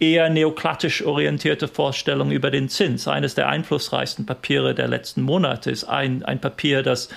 eher 0.00 0.30
neoklatisch 0.30 1.02
orientierte 1.02 1.68
Vorstellungen 1.68 2.32
über 2.32 2.50
den 2.50 2.68
Zins. 2.68 3.06
Eines 3.06 3.34
der 3.34 3.48
einflussreichsten 3.48 4.26
Papiere 4.26 4.74
der 4.74 4.88
letzten 4.88 5.22
Monate 5.22 5.70
ist 5.70 5.84
ein, 5.84 6.24
ein 6.24 6.40
Papier, 6.40 6.82
das 6.82 7.10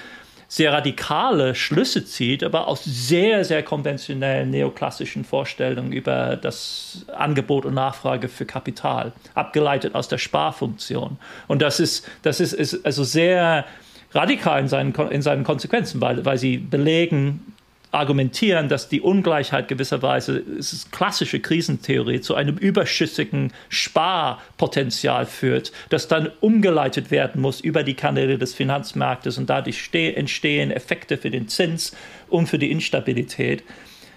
sehr 0.54 0.72
radikale 0.72 1.56
Schlüsse 1.56 2.06
zieht, 2.06 2.44
aber 2.44 2.68
aus 2.68 2.84
sehr, 2.84 3.44
sehr 3.44 3.64
konventionellen 3.64 4.52
neoklassischen 4.52 5.24
Vorstellungen 5.26 5.92
über 5.92 6.36
das 6.36 7.08
Angebot 7.12 7.66
und 7.66 7.74
Nachfrage 7.74 8.30
für 8.30 8.46
Kapital, 8.46 9.14
abgeleitet 9.34 9.96
aus 9.96 10.10
der 10.10 10.20
Sparfunktion. 10.20 11.18
Und 11.48 11.64
das 11.64 11.80
ist, 11.80 12.08
das 12.22 12.40
ist, 12.40 12.54
ist 12.54 12.86
also 12.86 13.04
sehr 13.04 13.66
radikal 14.12 14.62
in 14.62 14.68
seinen, 14.68 14.94
in 14.94 15.24
seinen 15.24 15.44
Konsequenzen, 15.44 16.02
weil, 16.02 16.24
weil 16.24 16.38
sie 16.38 16.60
belegen, 16.60 17.53
argumentieren, 17.94 18.70
dass 18.70 18.90
die 18.90 19.02
Ungleichheit 19.02 19.68
gewisserweise, 19.68 20.44
es 20.58 20.74
ist 20.74 20.92
klassische 20.92 21.40
Krisentheorie, 21.40 22.22
zu 22.22 22.36
einem 22.36 22.58
überschüssigen 22.58 23.54
Sparpotenzial 23.70 25.26
führt, 25.26 25.72
das 25.90 26.08
dann 26.08 26.32
umgeleitet 26.42 27.12
werden 27.12 27.42
muss 27.42 27.62
über 27.62 27.84
die 27.84 27.94
Kanäle 27.94 28.38
des 28.38 28.54
Finanzmarktes 28.54 29.38
und 29.38 29.50
dadurch 29.50 29.90
entstehen 29.94 30.72
Effekte 30.72 31.18
für 31.18 31.30
den 31.30 31.48
Zins 31.48 31.96
und 32.30 32.48
für 32.48 32.58
die 32.58 32.72
Instabilität. 32.72 33.64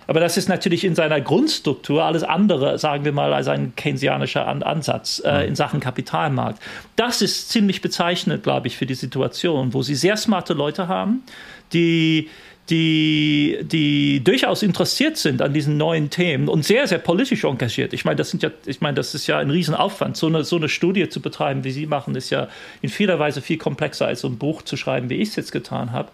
Aber 0.07 0.21
das 0.21 0.37
ist 0.37 0.49
natürlich 0.49 0.85
in 0.85 0.95
seiner 0.95 1.21
Grundstruktur 1.21 2.05
alles 2.05 2.23
andere, 2.23 2.79
sagen 2.79 3.05
wir 3.05 3.13
mal, 3.13 3.35
als 3.35 3.49
ein 3.49 3.75
keynesianischer 3.75 4.47
Ansatz 4.47 5.21
äh, 5.25 5.47
in 5.47 5.57
Sachen 5.57 5.81
Kapitalmarkt. 5.81 6.63
Das 6.95 7.23
ist 7.23 7.51
ziemlich 7.51 7.81
bezeichnend, 7.81 8.43
glaube 8.43 8.69
ich, 8.69 8.77
für 8.77 8.87
die 8.87 8.95
Situation, 8.95 9.75
wo 9.75 9.83
sie 9.83 9.97
sehr 9.97 10.17
smarte 10.17 10.55
Leute 10.55 10.89
haben, 10.89 11.25
die 11.73 12.29
die, 12.71 13.59
die 13.63 14.25
durchaus 14.25 14.63
interessiert 14.63 15.17
sind 15.17 15.41
an 15.41 15.53
diesen 15.53 15.77
neuen 15.77 16.11
Themen 16.11 16.49
und 16.49 16.65
sehr, 16.65 16.87
sehr 16.89 16.99
politisch 16.99 17.45
engagiert. 17.45 17.93
Ich 17.93 18.05
meine, 18.05 18.17
das 18.17 18.31
sind 18.31 18.43
ja, 18.43 18.51
ich 18.65 18.81
meine, 18.81 18.97
das 18.97 19.15
ist 19.15 19.27
ja 19.29 19.39
ein 19.39 19.51
Riesenaufwand. 19.51 20.17
So 20.17 20.27
eine, 20.27 20.43
so 20.43 20.57
eine 20.57 20.69
Studie 20.69 21.09
zu 21.09 21.21
betreiben, 21.21 21.63
wie 21.63 21.71
Sie 21.71 21.87
machen, 21.87 22.17
ist 22.17 22.31
ja 22.31 22.49
in 22.83 22.89
vieler 22.89 23.19
Weise 23.19 23.41
viel 23.41 23.59
komplexer 23.59 24.07
als 24.07 24.23
so 24.23 24.29
ein 24.29 24.39
Buch 24.39 24.63
zu 24.63 24.77
schreiben, 24.77 25.11
wie 25.11 25.17
ich 25.17 25.29
es 25.29 25.37
jetzt 25.37 25.53
getan 25.53 25.93
habe. 25.93 26.11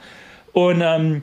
Und, 0.53 0.83
ähm, 0.83 1.23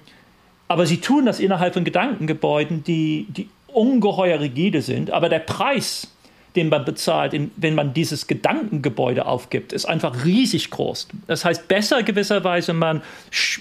aber 0.68 0.86
sie 0.86 0.98
tun 0.98 1.26
das 1.26 1.40
innerhalb 1.40 1.74
von 1.74 1.84
Gedankengebäuden, 1.84 2.84
die, 2.84 3.28
die 3.30 3.50
ungeheuer 3.68 4.40
rigide 4.40 4.82
sind. 4.82 5.12
Aber 5.12 5.30
der 5.30 5.40
Preis, 5.40 6.08
den 6.56 6.70
man 6.70 6.84
bezahlt, 6.84 7.34
wenn 7.58 7.76
man 7.76 7.94
dieses 7.94 8.28
Gedankengebäude 8.28 9.26
aufgibt, 9.26 9.72
ist 9.72 9.86
einfach 9.86 10.26
riesig 10.26 10.72
groß. 10.72 11.08
Das 11.28 11.46
heißt, 11.46 11.68
besser 11.68 12.02
gewisserweise, 12.02 12.74
man, 12.74 13.02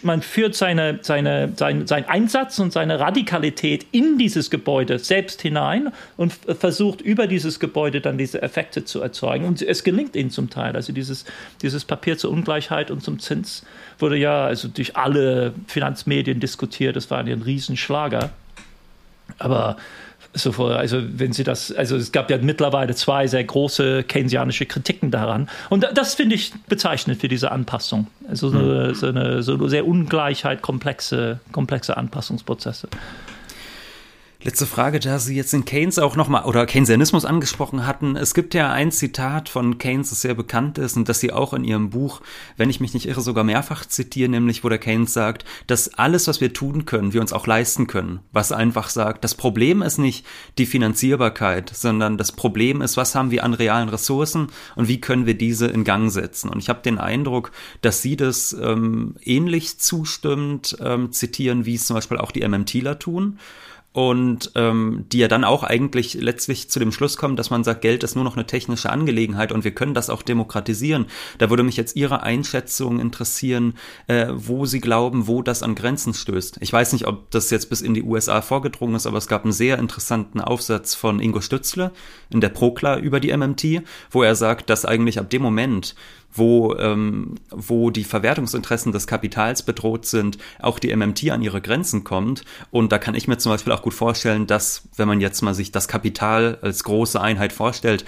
man 0.02 0.22
führt 0.22 0.54
seine, 0.54 0.98
seine, 1.02 1.52
sein, 1.56 1.86
seinen 1.86 2.06
Einsatz 2.06 2.58
und 2.58 2.72
seine 2.72 2.98
Radikalität 2.98 3.86
in 3.92 4.16
dieses 4.16 4.50
Gebäude 4.50 4.98
selbst 4.98 5.42
hinein 5.42 5.92
und 6.16 6.32
versucht 6.32 7.02
über 7.02 7.26
dieses 7.26 7.60
Gebäude 7.60 8.00
dann 8.00 8.16
diese 8.16 8.40
Effekte 8.40 8.84
zu 8.84 9.02
erzeugen. 9.02 9.44
Und 9.44 9.60
es 9.60 9.84
gelingt 9.84 10.16
ihnen 10.16 10.30
zum 10.30 10.48
Teil. 10.48 10.74
Also 10.74 10.92
dieses, 10.92 11.26
dieses 11.60 11.84
Papier 11.84 12.16
zur 12.16 12.30
Ungleichheit 12.30 12.90
und 12.90 13.02
zum 13.02 13.18
Zins 13.18 13.64
wurde 13.98 14.16
ja 14.16 14.46
also 14.46 14.68
durch 14.68 14.96
alle 14.96 15.52
Finanzmedien 15.66 16.40
diskutiert. 16.40 16.96
Das 16.96 17.10
war 17.10 17.18
ein 17.18 17.42
Riesenschlager. 17.42 18.30
Aber 19.38 19.76
so 20.34 20.52
also 20.66 21.02
wenn 21.02 21.32
Sie 21.32 21.44
das, 21.44 21.72
also 21.72 21.96
es 21.96 22.12
gab 22.12 22.30
ja 22.30 22.38
mittlerweile 22.38 22.94
zwei 22.94 23.26
sehr 23.26 23.44
große 23.44 24.04
keynesianische 24.04 24.66
Kritiken 24.66 25.10
daran. 25.10 25.48
Und 25.70 25.88
das 25.94 26.14
finde 26.14 26.34
ich 26.34 26.52
bezeichnend 26.68 27.20
für 27.20 27.28
diese 27.28 27.50
Anpassung. 27.50 28.08
Also 28.28 28.50
so 28.50 28.58
eine, 28.58 28.94
so 28.94 29.06
eine, 29.06 29.42
so 29.42 29.54
eine 29.54 29.68
sehr 29.68 29.86
Ungleichheit, 29.86 30.62
komplexe, 30.62 31.40
komplexe 31.52 31.96
Anpassungsprozesse. 31.96 32.88
Letzte 34.40 34.66
Frage, 34.66 35.00
da 35.00 35.18
Sie 35.18 35.34
jetzt 35.34 35.52
den 35.52 35.64
Keynes 35.64 35.98
auch 35.98 36.14
nochmal 36.14 36.44
oder 36.44 36.64
Keynesianismus 36.64 37.24
angesprochen 37.24 37.88
hatten. 37.88 38.14
Es 38.14 38.34
gibt 38.34 38.54
ja 38.54 38.70
ein 38.70 38.92
Zitat 38.92 39.48
von 39.48 39.78
Keynes, 39.78 40.10
das 40.10 40.20
sehr 40.20 40.34
bekannt 40.34 40.78
ist 40.78 40.96
und 40.96 41.08
das 41.08 41.18
Sie 41.18 41.32
auch 41.32 41.52
in 41.52 41.64
Ihrem 41.64 41.90
Buch, 41.90 42.20
wenn 42.56 42.70
ich 42.70 42.78
mich 42.78 42.94
nicht 42.94 43.08
irre, 43.08 43.20
sogar 43.20 43.42
mehrfach 43.42 43.84
zitieren, 43.84 44.30
nämlich 44.30 44.62
wo 44.62 44.68
der 44.68 44.78
Keynes 44.78 45.12
sagt, 45.12 45.44
dass 45.66 45.92
alles, 45.94 46.28
was 46.28 46.40
wir 46.40 46.52
tun 46.52 46.84
können, 46.84 47.12
wir 47.12 47.20
uns 47.20 47.32
auch 47.32 47.48
leisten 47.48 47.88
können. 47.88 48.20
Was 48.30 48.52
einfach 48.52 48.90
sagt, 48.90 49.24
das 49.24 49.34
Problem 49.34 49.82
ist 49.82 49.98
nicht 49.98 50.24
die 50.56 50.66
Finanzierbarkeit, 50.66 51.72
sondern 51.74 52.16
das 52.16 52.30
Problem 52.30 52.80
ist, 52.80 52.96
was 52.96 53.16
haben 53.16 53.32
wir 53.32 53.42
an 53.42 53.54
realen 53.54 53.88
Ressourcen 53.88 54.52
und 54.76 54.86
wie 54.86 55.00
können 55.00 55.26
wir 55.26 55.36
diese 55.36 55.66
in 55.66 55.82
Gang 55.82 56.12
setzen. 56.12 56.48
Und 56.48 56.60
ich 56.60 56.68
habe 56.68 56.82
den 56.82 56.98
Eindruck, 56.98 57.50
dass 57.80 58.02
Sie 58.02 58.14
das 58.14 58.52
ähm, 58.52 59.16
ähnlich 59.20 59.80
zustimmend 59.80 60.76
ähm, 60.80 61.10
zitieren, 61.10 61.66
wie 61.66 61.74
es 61.74 61.88
zum 61.88 61.96
Beispiel 61.96 62.18
auch 62.18 62.30
die 62.30 62.46
MMTler 62.46 63.00
tun 63.00 63.40
und 63.92 64.52
ähm, 64.54 65.06
die 65.10 65.18
ja 65.18 65.28
dann 65.28 65.44
auch 65.44 65.62
eigentlich 65.64 66.14
letztlich 66.14 66.68
zu 66.68 66.78
dem 66.78 66.92
Schluss 66.92 67.16
kommen, 67.16 67.36
dass 67.36 67.50
man 67.50 67.64
sagt, 67.64 67.80
Geld 67.80 68.04
ist 68.04 68.14
nur 68.14 68.24
noch 68.24 68.36
eine 68.36 68.46
technische 68.46 68.90
Angelegenheit 68.90 69.50
und 69.50 69.64
wir 69.64 69.74
können 69.74 69.94
das 69.94 70.10
auch 70.10 70.22
demokratisieren. 70.22 71.06
Da 71.38 71.48
würde 71.50 71.62
mich 71.62 71.76
jetzt 71.76 71.96
Ihre 71.96 72.22
Einschätzung 72.22 73.00
interessieren, 73.00 73.74
äh, 74.06 74.28
wo 74.30 74.66
Sie 74.66 74.80
glauben, 74.80 75.26
wo 75.26 75.42
das 75.42 75.62
an 75.62 75.74
Grenzen 75.74 76.12
stößt. 76.12 76.58
Ich 76.60 76.72
weiß 76.72 76.92
nicht, 76.92 77.06
ob 77.06 77.30
das 77.30 77.50
jetzt 77.50 77.70
bis 77.70 77.80
in 77.80 77.94
die 77.94 78.02
USA 78.02 78.42
vorgedrungen 78.42 78.94
ist, 78.94 79.06
aber 79.06 79.18
es 79.18 79.26
gab 79.26 79.44
einen 79.44 79.52
sehr 79.52 79.78
interessanten 79.78 80.40
Aufsatz 80.40 80.94
von 80.94 81.18
Ingo 81.18 81.40
Stützle 81.40 81.90
in 82.30 82.40
der 82.40 82.50
Prokla 82.50 82.98
über 82.98 83.20
die 83.20 83.34
MMT, 83.34 83.82
wo 84.10 84.22
er 84.22 84.34
sagt, 84.34 84.68
dass 84.70 84.84
eigentlich 84.84 85.18
ab 85.18 85.30
dem 85.30 85.42
Moment, 85.42 85.94
wo, 86.32 86.74
ähm, 86.76 87.36
wo 87.50 87.90
die 87.90 88.04
Verwertungsinteressen 88.04 88.92
des 88.92 89.06
Kapitals 89.06 89.62
bedroht 89.62 90.06
sind, 90.06 90.38
auch 90.60 90.78
die 90.78 90.94
MMT 90.94 91.30
an 91.30 91.42
ihre 91.42 91.60
Grenzen 91.60 92.04
kommt. 92.04 92.44
Und 92.70 92.92
da 92.92 92.98
kann 92.98 93.14
ich 93.14 93.28
mir 93.28 93.38
zum 93.38 93.52
Beispiel 93.52 93.72
auch 93.72 93.82
gut 93.82 93.94
vorstellen, 93.94 94.46
dass, 94.46 94.82
wenn 94.96 95.08
man 95.08 95.20
jetzt 95.20 95.42
mal 95.42 95.54
sich 95.54 95.72
das 95.72 95.88
Kapital 95.88 96.58
als 96.62 96.84
große 96.84 97.20
Einheit 97.20 97.52
vorstellt, 97.52 98.04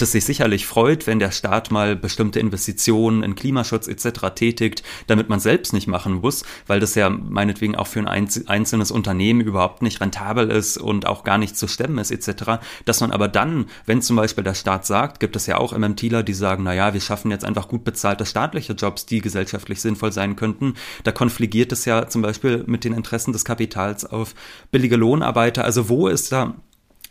das 0.00 0.12
sich 0.12 0.24
sicherlich 0.24 0.66
freut, 0.66 1.06
wenn 1.06 1.18
der 1.18 1.30
Staat 1.30 1.70
mal 1.70 1.96
bestimmte 1.96 2.40
Investitionen 2.40 3.22
in 3.22 3.34
Klimaschutz 3.34 3.88
etc. 3.88 4.34
tätigt, 4.34 4.82
damit 5.06 5.28
man 5.28 5.40
selbst 5.40 5.72
nicht 5.72 5.86
machen 5.86 6.14
muss, 6.14 6.44
weil 6.66 6.80
das 6.80 6.94
ja 6.94 7.10
meinetwegen 7.10 7.76
auch 7.76 7.86
für 7.86 8.00
ein 8.00 8.08
einzelnes 8.08 8.90
Unternehmen 8.90 9.40
überhaupt 9.40 9.82
nicht 9.82 10.00
rentabel 10.00 10.50
ist 10.50 10.78
und 10.78 11.06
auch 11.06 11.24
gar 11.24 11.38
nicht 11.38 11.56
zu 11.56 11.68
stemmen 11.68 11.98
ist 11.98 12.10
etc. 12.10 12.60
Dass 12.84 13.00
man 13.00 13.12
aber 13.12 13.28
dann, 13.28 13.66
wenn 13.86 14.02
zum 14.02 14.16
Beispiel 14.16 14.44
der 14.44 14.54
Staat 14.54 14.86
sagt, 14.86 15.20
gibt 15.20 15.36
es 15.36 15.46
ja 15.46 15.58
auch 15.58 15.76
MMTler, 15.76 16.22
die 16.22 16.34
sagen, 16.34 16.64
na 16.64 16.74
ja, 16.74 16.94
wir 16.94 17.00
schaffen 17.00 17.30
jetzt 17.30 17.44
einfach 17.44 17.68
gut 17.68 17.84
bezahlte 17.84 18.26
staatliche 18.26 18.72
Jobs, 18.74 19.06
die 19.06 19.20
gesellschaftlich 19.20 19.80
sinnvoll 19.80 20.12
sein 20.12 20.36
könnten. 20.36 20.74
Da 21.04 21.12
konfligiert 21.12 21.72
es 21.72 21.84
ja 21.84 22.08
zum 22.08 22.22
Beispiel 22.22 22.64
mit 22.66 22.84
den 22.84 22.92
Interessen 22.92 23.32
des 23.32 23.44
Kapitals 23.44 24.04
auf 24.04 24.34
billige 24.70 24.96
Lohnarbeiter. 24.96 25.64
Also 25.64 25.88
wo 25.88 26.08
ist 26.08 26.32
da 26.32 26.54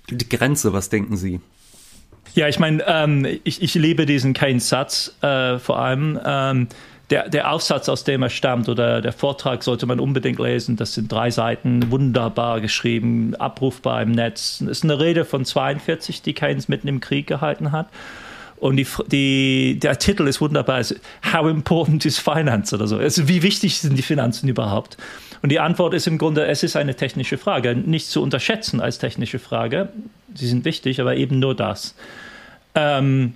die 0.10 0.30
Grenze? 0.30 0.74
Was 0.74 0.90
denken 0.90 1.18
Sie? 1.18 1.40
Ja, 2.36 2.48
ich 2.48 2.60
meine, 2.60 2.84
ähm, 2.88 3.26
ich, 3.44 3.62
ich 3.62 3.74
liebe 3.76 4.06
diesen 4.06 4.34
Keynes-Satz 4.34 5.16
äh, 5.22 5.58
vor 5.60 5.80
allem. 5.80 6.20
Ähm, 6.24 6.68
der, 7.10 7.28
der 7.28 7.52
Aufsatz, 7.52 7.90
aus 7.90 8.04
dem 8.04 8.22
er 8.22 8.30
stammt, 8.30 8.70
oder 8.70 9.02
der 9.02 9.14
Vortrag 9.14 9.64
sollte 9.64 9.86
man 9.88 10.00
unbedingt 10.00 10.40
lesen. 10.40 10.76
Das 10.76 10.94
sind 10.94 11.12
drei 11.12 11.32
Seiten, 11.32 11.90
wunderbar 11.92 12.62
geschrieben, 12.62 13.36
abrufbar 13.36 14.04
im 14.04 14.12
Netz. 14.12 14.62
Es 14.62 14.68
ist 14.68 14.84
eine 14.84 15.00
Rede 15.00 15.26
von 15.26 15.44
42, 15.44 16.22
die 16.22 16.34
Keynes 16.34 16.68
mitten 16.68 16.88
im 16.88 17.00
Krieg 17.00 17.26
gehalten 17.26 17.72
hat. 17.72 17.88
Und 18.58 18.76
die, 18.76 18.86
die, 19.08 19.80
der 19.80 19.98
Titel 19.98 20.28
ist 20.28 20.42
wunderbar. 20.42 20.76
Also, 20.76 20.96
How 21.34 21.50
important 21.50 22.06
is 22.06 22.20
finance 22.20 22.76
oder 22.76 22.88
so? 22.88 22.98
Also, 22.98 23.28
wie 23.28 23.42
wichtig 23.42 23.80
sind 23.80 23.98
die 23.98 24.04
Finanzen 24.04 24.48
überhaupt? 24.50 24.98
Und 25.42 25.50
die 25.50 25.60
Antwort 25.60 25.94
ist 25.94 26.06
im 26.06 26.18
Grunde, 26.18 26.46
es 26.46 26.62
ist 26.64 26.76
eine 26.76 26.96
technische 26.96 27.38
Frage. 27.38 27.74
Nicht 27.76 28.08
zu 28.08 28.22
unterschätzen 28.22 28.82
als 28.82 29.00
technische 29.00 29.40
Frage. 29.40 29.90
Sie 30.36 30.48
sind 30.48 30.66
wichtig, 30.66 31.02
aber 31.02 31.16
eben 31.16 31.40
nur 31.40 31.56
das. 31.56 31.96
Ähm, 32.76 33.34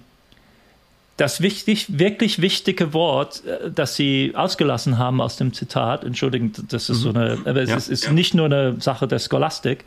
das 1.17 1.41
wichtig, 1.41 1.99
wirklich 1.99 2.41
wichtige 2.41 2.93
Wort, 2.93 3.43
äh, 3.45 3.71
das 3.71 3.95
Sie 3.95 4.33
ausgelassen 4.35 4.97
haben 4.97 5.21
aus 5.21 5.37
dem 5.37 5.53
Zitat, 5.53 6.03
entschuldigen, 6.03 6.53
das 6.69 6.89
ist 6.89 7.01
so 7.01 7.09
mhm. 7.09 7.17
eine, 7.17 7.37
aber 7.45 7.61
es 7.61 7.69
ja, 7.69 7.75
ist, 7.75 7.89
ist 7.89 8.05
ja. 8.05 8.11
nicht 8.11 8.33
nur 8.33 8.45
eine 8.45 8.79
Sache 8.81 9.07
der 9.07 9.19
Scholastik. 9.19 9.85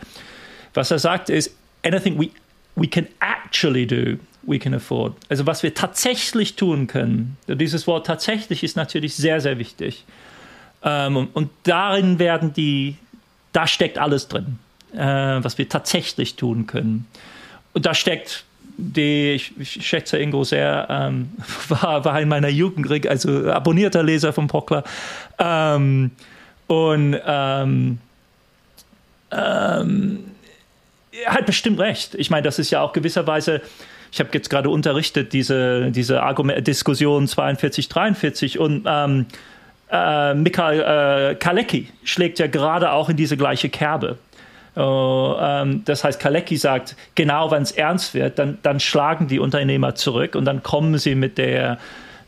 Was 0.75 0.91
er 0.91 0.99
sagt 0.99 1.31
ist, 1.31 1.57
anything 1.85 2.19
we, 2.21 2.31
we 2.77 2.87
can 2.87 3.07
actually 3.21 3.87
do, 3.87 4.19
we 4.43 4.59
can 4.59 4.75
afford. 4.75 5.15
Also 5.29 5.47
was 5.47 5.63
wir 5.63 5.75
tatsächlich 5.75 6.55
tun 6.55 6.87
können. 6.87 7.37
Dieses 7.49 7.87
Wort 7.87 8.07
tatsächlich 8.07 8.63
ist 8.63 8.77
natürlich 8.77 9.15
sehr, 9.15 9.41
sehr 9.41 9.59
wichtig. 9.59 10.05
Ähm, 10.83 11.17
und, 11.17 11.35
und, 11.35 11.51
darin 11.65 12.19
werden 12.19 12.53
die, 12.53 12.97
da 13.53 13.67
steckt 13.67 13.99
alles 13.99 14.29
drin, 14.29 14.59
äh, 14.97 15.45
was 15.45 15.59
wir 15.59 15.69
tatsächlich 15.69 16.37
tun 16.37 16.67
können. 16.67 17.07
Und 17.73 17.87
da 17.87 17.95
steckt 17.95 18.45
die 18.77 19.33
ich, 19.33 19.53
ich 19.59 19.87
schätze 19.87 20.19
Ingo 20.19 20.45
sehr, 20.45 20.87
ähm, 20.91 21.31
war, 21.69 22.05
war 22.05 22.21
in 22.21 22.29
meiner 22.29 22.49
Jugend, 22.49 23.07
also 23.07 23.51
abonnierter 23.51 24.03
Leser 24.03 24.33
von 24.33 24.49
Pockler. 24.49 24.85
Ähm, 25.39 26.11
und 26.67 27.17
ähm, 27.27 27.99
ähm, 29.31 30.25
er 31.25 31.33
hat 31.33 31.47
bestimmt 31.47 31.79
recht. 31.79 32.15
Ich 32.17 32.31
meine, 32.31 32.43
das 32.43 32.59
ist 32.59 32.71
ja 32.71 32.83
auch 32.83 32.93
gewisserweise, 32.93 33.63
ich 34.13 34.21
habe 34.21 34.31
jetzt 34.33 34.51
gerade 34.51 34.69
unterrichtet, 34.69 35.33
diese, 35.33 35.91
diese 35.91 36.23
Argument 36.23 36.67
Diskussion 36.67 37.27
42, 37.27 37.89
43 37.89 38.59
und 38.59 38.85
ähm, 38.87 39.27
äh, 39.91 40.35
Mikhail 40.35 40.81
äh, 40.81 41.35
Kalecki 41.37 41.89
schlägt 42.05 42.39
ja 42.39 42.49
gerade 42.49 42.93
auch 42.93 43.09
in 43.09 43.17
diese 43.17 43.37
gleiche 43.37 43.69
Kerbe. 43.69 44.19
Uh, 44.77 45.37
ähm, 45.41 45.83
das 45.87 46.05
heißt, 46.05 46.21
Kalecki 46.21 46.59
sagt, 46.59 46.97
genau 47.15 47.51
wenn 47.51 47.63
es 47.63 47.73
ernst 47.73 48.13
wird, 48.13 48.39
dann, 48.39 48.59
dann 48.63 48.79
schlagen 48.79 49.27
die 49.27 49.39
Unternehmer 49.39 49.95
zurück 49.95 50.35
und 50.35 50.45
dann 50.45 50.63
kommen 50.63 50.99
sie 50.99 51.15
mit 51.15 51.39
der 51.39 51.79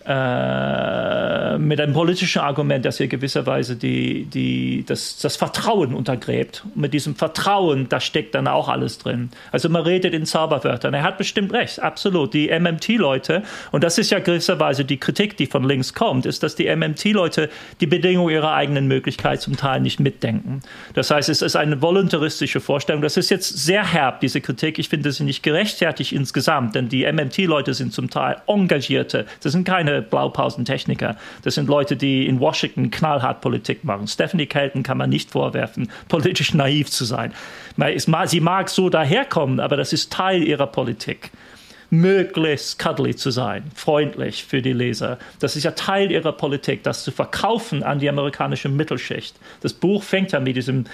äh, 0.09 1.59
mit 1.59 1.79
einem 1.79 1.93
politischen 1.93 2.41
Argument, 2.41 2.83
das 2.83 2.97
hier 2.97 3.09
gewisserweise 3.09 3.77
die, 3.77 4.25
die, 4.25 4.83
das, 4.87 5.19
das 5.19 5.37
Vertrauen 5.37 5.93
untergräbt. 5.93 6.63
Und 6.65 6.79
mit 6.79 6.95
diesem 6.95 7.15
Vertrauen, 7.15 7.91
da 7.91 8.01
steckt 8.01 8.35
dann 8.35 8.49
auch 8.49 8.71
alles 8.71 8.97
drin. 8.97 9.29
Also 9.53 9.69
man 9.69 9.83
redet 9.83 10.15
in 10.15 10.25
Zauberwörtern. 10.25 10.95
Er 10.95 11.03
hat 11.03 11.19
bestimmt 11.19 11.53
recht, 11.53 11.81
absolut. 11.81 12.33
Die 12.33 12.49
MMT-Leute, 12.49 13.43
und 13.71 13.85
das 13.85 13.99
ist 13.99 14.11
ja 14.11 14.19
gewisserweise 14.19 14.87
die 14.87 14.97
Kritik, 14.97 15.37
die 15.37 15.45
von 15.45 15.63
links 15.63 15.93
kommt, 15.93 16.25
ist, 16.25 16.43
dass 16.43 16.55
die 16.55 16.75
MMT-Leute 16.75 17.51
die 17.83 17.87
Bedingungen 17.87 18.33
ihrer 18.33 18.55
eigenen 18.55 18.89
Möglichkeit 18.89 19.43
zum 19.43 19.59
Teil 19.59 19.83
nicht 19.83 20.01
mitdenken. 20.01 20.63
Das 20.95 21.11
heißt, 21.11 21.29
es 21.29 21.43
ist 21.43 21.55
eine 21.55 21.83
voluntaristische 21.83 22.61
Vorstellung. 22.61 23.03
Das 23.03 23.19
ist 23.19 23.29
jetzt 23.29 23.59
sehr 23.59 23.85
herb, 23.85 24.21
diese 24.21 24.41
Kritik. 24.41 24.79
Ich 24.79 24.89
finde 24.89 25.13
sie 25.13 25.25
nicht 25.25 25.43
gerechtfertigt 25.43 26.13
insgesamt, 26.13 26.75
denn 26.77 26.89
die 26.89 27.05
MMT-Leute 27.05 27.75
sind 27.75 27.93
zum 27.93 28.09
Teil 28.09 28.37
engagierte. 28.47 29.27
Das 29.43 29.53
sind 29.53 29.65
keine 29.65 29.98
Blaupausentechniker. 30.03 31.17
Das 31.43 31.55
sind 31.55 31.69
Leute, 31.69 31.97
die 31.97 32.27
in 32.27 32.41
Washington 32.41 32.91
knallhart 32.91 33.41
Politik 33.41 33.85
machen. 33.85 34.07
Stephanie 34.07 34.47
Kelton 34.47 34.83
kann 34.83 34.99
man 34.99 35.11
nicht 35.11 35.31
vorwerfen, 35.31 35.91
politisch 36.09 36.55
naiv 36.55 36.91
zu 36.91 37.05
sein. 37.05 37.33
Sie 38.27 38.41
mag 38.41 38.69
so 38.69 38.89
daherkommen, 38.91 39.61
aber 39.61 39.77
das 39.77 39.93
ist 39.93 40.13
Teil 40.13 40.43
ihrer 40.43 40.67
Politik 40.67 41.31
möglichst 41.91 42.79
cuddly 42.79 43.17
zu 43.17 43.31
sein, 43.31 43.65
freundlich 43.75 44.45
für 44.45 44.61
die 44.61 44.73
Leser. 44.73 45.19
Das 45.41 45.57
ist 45.57 45.65
ja 45.65 45.71
Teil 45.71 46.11
ihrer 46.11 46.33
Politik, 46.33 46.83
das 46.83 47.03
zu 47.03 47.11
verkaufen 47.11 47.83
an 47.83 47.99
die 47.99 48.09
amerikanische 48.09 48.69
Mittelschicht. 48.69 49.37
Das 49.63 49.73
Buch 49.73 50.03
fängt 50.03 50.33
ja 50.33 50.41
mit 50.41 50.57
diesem 50.57 50.85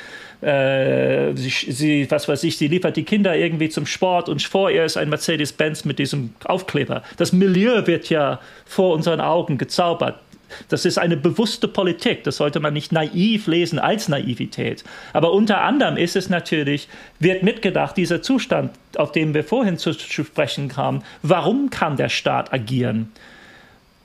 äh, 0.41 1.35
sie, 1.35 1.73
sie, 1.73 2.11
was 2.11 2.29
weiß 2.29 2.45
ich, 2.45 2.59
sie 2.59 2.69
liefert 2.69 2.97
die 2.97 3.05
Kinder 3.05 3.35
irgendwie 3.35 3.71
zum 3.71 3.87
Sport 3.87 4.29
und 4.29 4.43
vor 4.43 4.71
ihr 4.71 4.85
ist 4.85 4.97
ein 4.97 5.09
Mercedes-Benz 5.09 5.85
mit 5.85 5.99
diesem 5.99 6.35
Aufkleber. 6.45 7.03
Das 7.17 7.33
Milieu 7.33 7.87
wird 7.87 8.11
ja 8.11 8.41
vor 8.67 8.95
unseren 8.95 9.21
Augen 9.21 9.59
gezaubert. 9.59 10.21
Das 10.69 10.85
ist 10.85 10.99
eine 10.99 11.17
bewusste 11.17 11.69
Politik. 11.69 12.25
Das 12.25 12.37
sollte 12.37 12.61
man 12.61 12.73
nicht 12.73 12.93
naiv 12.93 13.47
lesen 13.47 13.79
als 13.79 14.09
Naivität. 14.09 14.85
Aber 15.13 15.33
unter 15.33 15.61
anderem 15.61 15.97
ist 15.97 16.17
es 16.17 16.29
natürlich, 16.29 16.89
wird 17.19 17.43
mitgedacht, 17.43 17.97
dieser 17.97 18.23
Zustand, 18.23 18.73
auf 18.97 19.13
den 19.13 19.35
wir 19.35 19.45
vorhin 19.45 19.79
zu 19.79 19.93
sprechen 19.93 20.69
kamen, 20.69 21.03
warum 21.23 21.71
kann 21.71 21.97
der 21.97 22.09
Staat 22.09 22.53
agieren? 22.53 23.13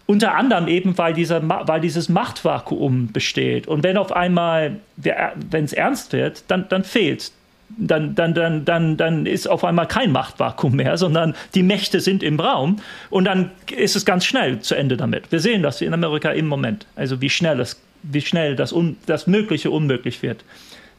Unter 0.06 0.34
anderem 0.34 0.68
eben, 0.68 0.98
weil, 0.98 1.14
dieser, 1.14 1.48
weil 1.48 1.82
dieses 1.82 2.10
Machtvakuum 2.10 3.12
besteht. 3.12 3.68
Und 3.68 3.84
wenn 3.84 3.96
auf 3.96 4.12
einmal, 4.12 4.80
wenn 4.96 5.66
es 5.66 5.74
ernst 5.74 6.14
wird, 6.14 6.46
dann, 6.48 6.68
dann 6.68 6.84
fehlt 6.84 7.32
dann, 7.78 8.16
dann, 8.16 8.34
dann, 8.34 8.66
dann, 8.66 8.98
dann 8.98 9.26
ist 9.26 9.48
auf 9.48 9.64
einmal 9.64 9.88
kein 9.88 10.12
Machtvakuum 10.12 10.76
mehr, 10.76 10.98
sondern 10.98 11.36
die 11.56 11.64
Mächte 11.64 12.00
sind 12.00 12.24
im 12.24 12.40
Raum 12.40 12.78
und 13.10 13.26
dann 13.26 13.52
ist 13.76 13.96
es 13.96 14.06
ganz 14.06 14.26
schnell 14.26 14.60
zu 14.60 14.76
Ende 14.76 14.98
damit. 14.98 15.32
Wir 15.32 15.40
sehen 15.40 15.64
das 15.64 15.82
in 15.82 15.94
Amerika 15.94 16.32
im 16.32 16.48
Moment, 16.48 16.86
also 16.96 17.22
wie 17.22 17.30
schnell, 17.30 17.60
es, 17.60 17.82
wie 18.04 18.22
schnell 18.22 18.56
das, 18.56 18.74
Un, 18.74 18.98
das 19.06 19.28
Mögliche 19.28 19.72
unmöglich 19.72 20.22
wird 20.24 20.44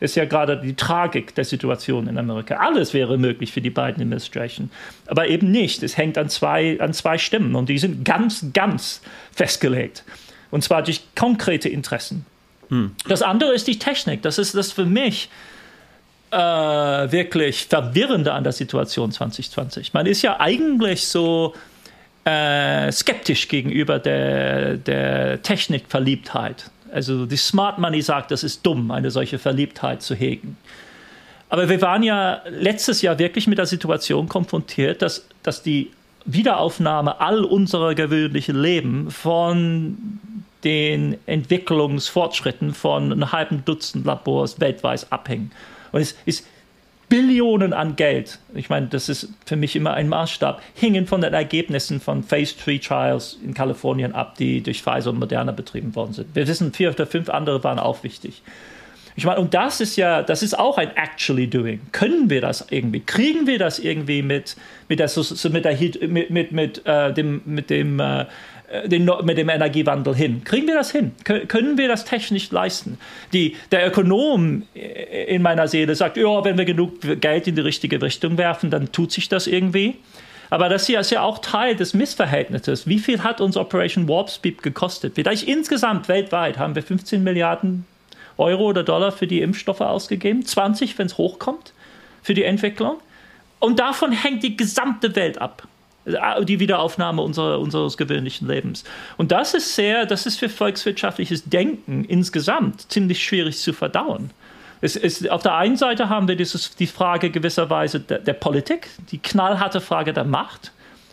ist 0.00 0.16
ja 0.16 0.24
gerade 0.24 0.56
die 0.56 0.74
Tragik 0.74 1.34
der 1.34 1.44
Situation 1.44 2.08
in 2.08 2.16
Amerika. 2.16 2.56
Alles 2.56 2.94
wäre 2.94 3.18
möglich 3.18 3.52
für 3.52 3.60
die 3.60 3.70
beiden 3.70 4.02
Administration, 4.02 4.70
aber 5.06 5.28
eben 5.28 5.50
nicht. 5.50 5.82
Es 5.82 5.96
hängt 5.96 6.16
an 6.16 6.30
zwei, 6.30 6.80
an 6.80 6.94
zwei 6.94 7.18
Stimmen 7.18 7.54
und 7.54 7.68
die 7.68 7.78
sind 7.78 8.04
ganz, 8.04 8.46
ganz 8.54 9.02
festgelegt. 9.32 10.04
Und 10.50 10.64
zwar 10.64 10.82
durch 10.82 11.02
konkrete 11.14 11.68
Interessen. 11.68 12.24
Hm. 12.70 12.92
Das 13.06 13.22
andere 13.22 13.52
ist 13.52 13.68
die 13.68 13.78
Technik. 13.78 14.22
Das 14.22 14.38
ist 14.38 14.54
das 14.54 14.72
für 14.72 14.86
mich 14.86 15.28
äh, 16.30 16.36
wirklich 16.36 17.66
Verwirrende 17.66 18.32
an 18.32 18.44
der 18.44 18.52
Situation 18.52 19.12
2020. 19.12 19.92
Man 19.92 20.06
ist 20.06 20.22
ja 20.22 20.38
eigentlich 20.38 21.06
so 21.06 21.54
äh, 22.24 22.90
skeptisch 22.92 23.48
gegenüber 23.48 23.98
der, 23.98 24.76
der 24.76 25.42
Technikverliebtheit 25.42 26.70
also 26.92 27.26
die 27.26 27.36
Smart 27.36 27.78
Money 27.78 28.02
sagt, 28.02 28.30
das 28.30 28.44
ist 28.44 28.64
dumm, 28.64 28.90
eine 28.90 29.10
solche 29.10 29.38
Verliebtheit 29.38 30.02
zu 30.02 30.14
hegen. 30.14 30.56
Aber 31.48 31.68
wir 31.68 31.80
waren 31.82 32.02
ja 32.02 32.42
letztes 32.48 33.02
Jahr 33.02 33.18
wirklich 33.18 33.46
mit 33.46 33.58
der 33.58 33.66
Situation 33.66 34.28
konfrontiert, 34.28 35.02
dass, 35.02 35.26
dass 35.42 35.62
die 35.62 35.90
Wiederaufnahme 36.24 37.20
all 37.20 37.44
unserer 37.44 37.94
gewöhnlichen 37.94 38.60
Leben 38.60 39.10
von 39.10 40.20
den 40.62 41.16
Entwicklungsfortschritten 41.26 42.74
von 42.74 43.12
einem 43.12 43.32
halben 43.32 43.64
Dutzend 43.64 44.04
Labors 44.04 44.60
weltweit 44.60 45.06
abhängen. 45.10 45.50
Und 45.92 46.00
es 46.00 46.16
ist 46.24 46.46
Billionen 47.10 47.72
an 47.72 47.96
Geld, 47.96 48.38
ich 48.54 48.70
meine, 48.70 48.86
das 48.86 49.08
ist 49.08 49.30
für 49.44 49.56
mich 49.56 49.74
immer 49.74 49.94
ein 49.94 50.08
Maßstab, 50.08 50.62
hingen 50.74 51.08
von 51.08 51.20
den 51.20 51.34
Ergebnissen 51.34 52.00
von 52.00 52.22
Phase 52.22 52.54
3 52.64 52.78
Trials 52.78 53.36
in 53.44 53.52
Kalifornien 53.52 54.14
ab, 54.14 54.36
die 54.38 54.62
durch 54.62 54.82
Pfizer 54.82 55.10
und 55.10 55.18
Moderna 55.18 55.50
betrieben 55.50 55.96
worden 55.96 56.12
sind. 56.12 56.34
Wir 56.36 56.46
wissen, 56.46 56.72
vier 56.72 56.90
oder 56.90 57.06
fünf 57.06 57.28
andere 57.28 57.64
waren 57.64 57.80
auch 57.80 58.04
wichtig. 58.04 58.42
Ich 59.16 59.26
meine, 59.26 59.40
und 59.40 59.54
das 59.54 59.80
ist 59.80 59.96
ja, 59.96 60.22
das 60.22 60.44
ist 60.44 60.56
auch 60.56 60.78
ein 60.78 60.96
actually 60.96 61.48
doing. 61.48 61.80
Können 61.90 62.30
wir 62.30 62.40
das 62.40 62.66
irgendwie? 62.70 63.00
Kriegen 63.00 63.46
wir 63.48 63.58
das 63.58 63.80
irgendwie 63.80 64.22
mit, 64.22 64.56
mit, 64.88 65.00
der, 65.00 65.10
mit, 65.50 65.64
der, 65.64 66.08
mit, 66.08 66.30
mit, 66.30 66.52
mit, 66.52 66.86
äh, 66.86 67.12
dem, 67.12 67.42
mit 67.44 67.70
dem 67.70 67.98
äh, 67.98 68.26
den, 68.86 69.10
mit 69.24 69.38
dem 69.38 69.48
Energiewandel 69.48 70.14
hin? 70.14 70.42
Kriegen 70.44 70.66
wir 70.66 70.74
das 70.74 70.90
hin? 70.90 71.12
Können 71.24 71.76
wir 71.78 71.88
das 71.88 72.04
technisch 72.04 72.50
leisten? 72.50 72.98
Die, 73.32 73.56
der 73.72 73.86
Ökonom 73.86 74.62
in 74.74 75.42
meiner 75.42 75.68
Seele 75.68 75.94
sagt, 75.94 76.16
ja, 76.16 76.44
wenn 76.44 76.56
wir 76.56 76.64
genug 76.64 77.00
Geld 77.20 77.46
in 77.46 77.56
die 77.56 77.62
richtige 77.62 78.00
Richtung 78.00 78.38
werfen, 78.38 78.70
dann 78.70 78.92
tut 78.92 79.12
sich 79.12 79.28
das 79.28 79.46
irgendwie. 79.46 79.96
Aber 80.50 80.68
das 80.68 80.86
hier 80.86 81.00
ist 81.00 81.10
ja 81.10 81.22
auch 81.22 81.38
Teil 81.38 81.76
des 81.76 81.94
Missverhältnisses. 81.94 82.86
Wie 82.86 82.98
viel 82.98 83.22
hat 83.22 83.40
uns 83.40 83.56
Operation 83.56 84.08
Warp 84.08 84.30
Speed 84.30 84.62
gekostet? 84.62 85.14
Vielleicht 85.14 85.46
insgesamt 85.46 86.08
weltweit 86.08 86.58
haben 86.58 86.74
wir 86.74 86.82
15 86.82 87.22
Milliarden 87.22 87.86
Euro 88.36 88.64
oder 88.64 88.82
Dollar 88.82 89.12
für 89.12 89.28
die 89.28 89.42
Impfstoffe 89.42 89.80
ausgegeben, 89.80 90.44
20, 90.44 90.98
wenn 90.98 91.06
es 91.06 91.18
hochkommt, 91.18 91.72
für 92.22 92.34
die 92.34 92.42
Entwicklung. 92.42 92.96
Und 93.60 93.78
davon 93.78 94.12
hängt 94.12 94.42
die 94.42 94.56
gesamte 94.56 95.14
Welt 95.14 95.40
ab. 95.40 95.68
Die 96.06 96.60
Wiederaufnahme 96.60 97.20
unserer, 97.20 97.60
unseres 97.60 97.96
gewöhnlichen 97.96 98.48
Lebens. 98.48 98.84
Und 99.18 99.32
das 99.32 99.52
ist 99.54 99.74
sehr, 99.74 100.06
das 100.06 100.24
ist 100.26 100.38
für 100.38 100.48
volkswirtschaftliches 100.48 101.44
Denken 101.44 102.04
insgesamt 102.04 102.90
ziemlich 102.90 103.22
schwierig 103.22 103.58
zu 103.58 103.72
verdauen. 103.72 104.30
Es 104.80 104.96
ist, 104.96 105.30
auf 105.30 105.42
der 105.42 105.56
einen 105.56 105.76
Seite 105.76 106.08
haben 106.08 106.26
wir 106.26 106.36
dieses, 106.36 106.74
die 106.74 106.86
Frage 106.86 107.30
gewisserweise 107.30 108.00
der, 108.00 108.18
der 108.18 108.32
Politik, 108.32 108.88
die 109.12 109.18
knallharte 109.18 109.80
Frage 109.80 110.14
der 110.14 110.24
Macht 110.24 110.72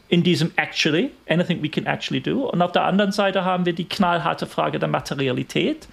in 0.10 0.24
diesem 0.24 0.52
actually, 0.56 1.12
anything 1.28 1.62
we 1.62 1.70
can 1.70 1.86
actually 1.86 2.22
do. 2.22 2.48
Und 2.50 2.62
auf 2.62 2.72
der 2.72 2.84
anderen 2.84 3.12
Seite 3.12 3.44
haben 3.44 3.66
wir 3.66 3.74
die 3.74 3.90
knallharte 3.90 4.46
Frage 4.46 4.80
der 4.80 4.88
Materialität 4.88 5.88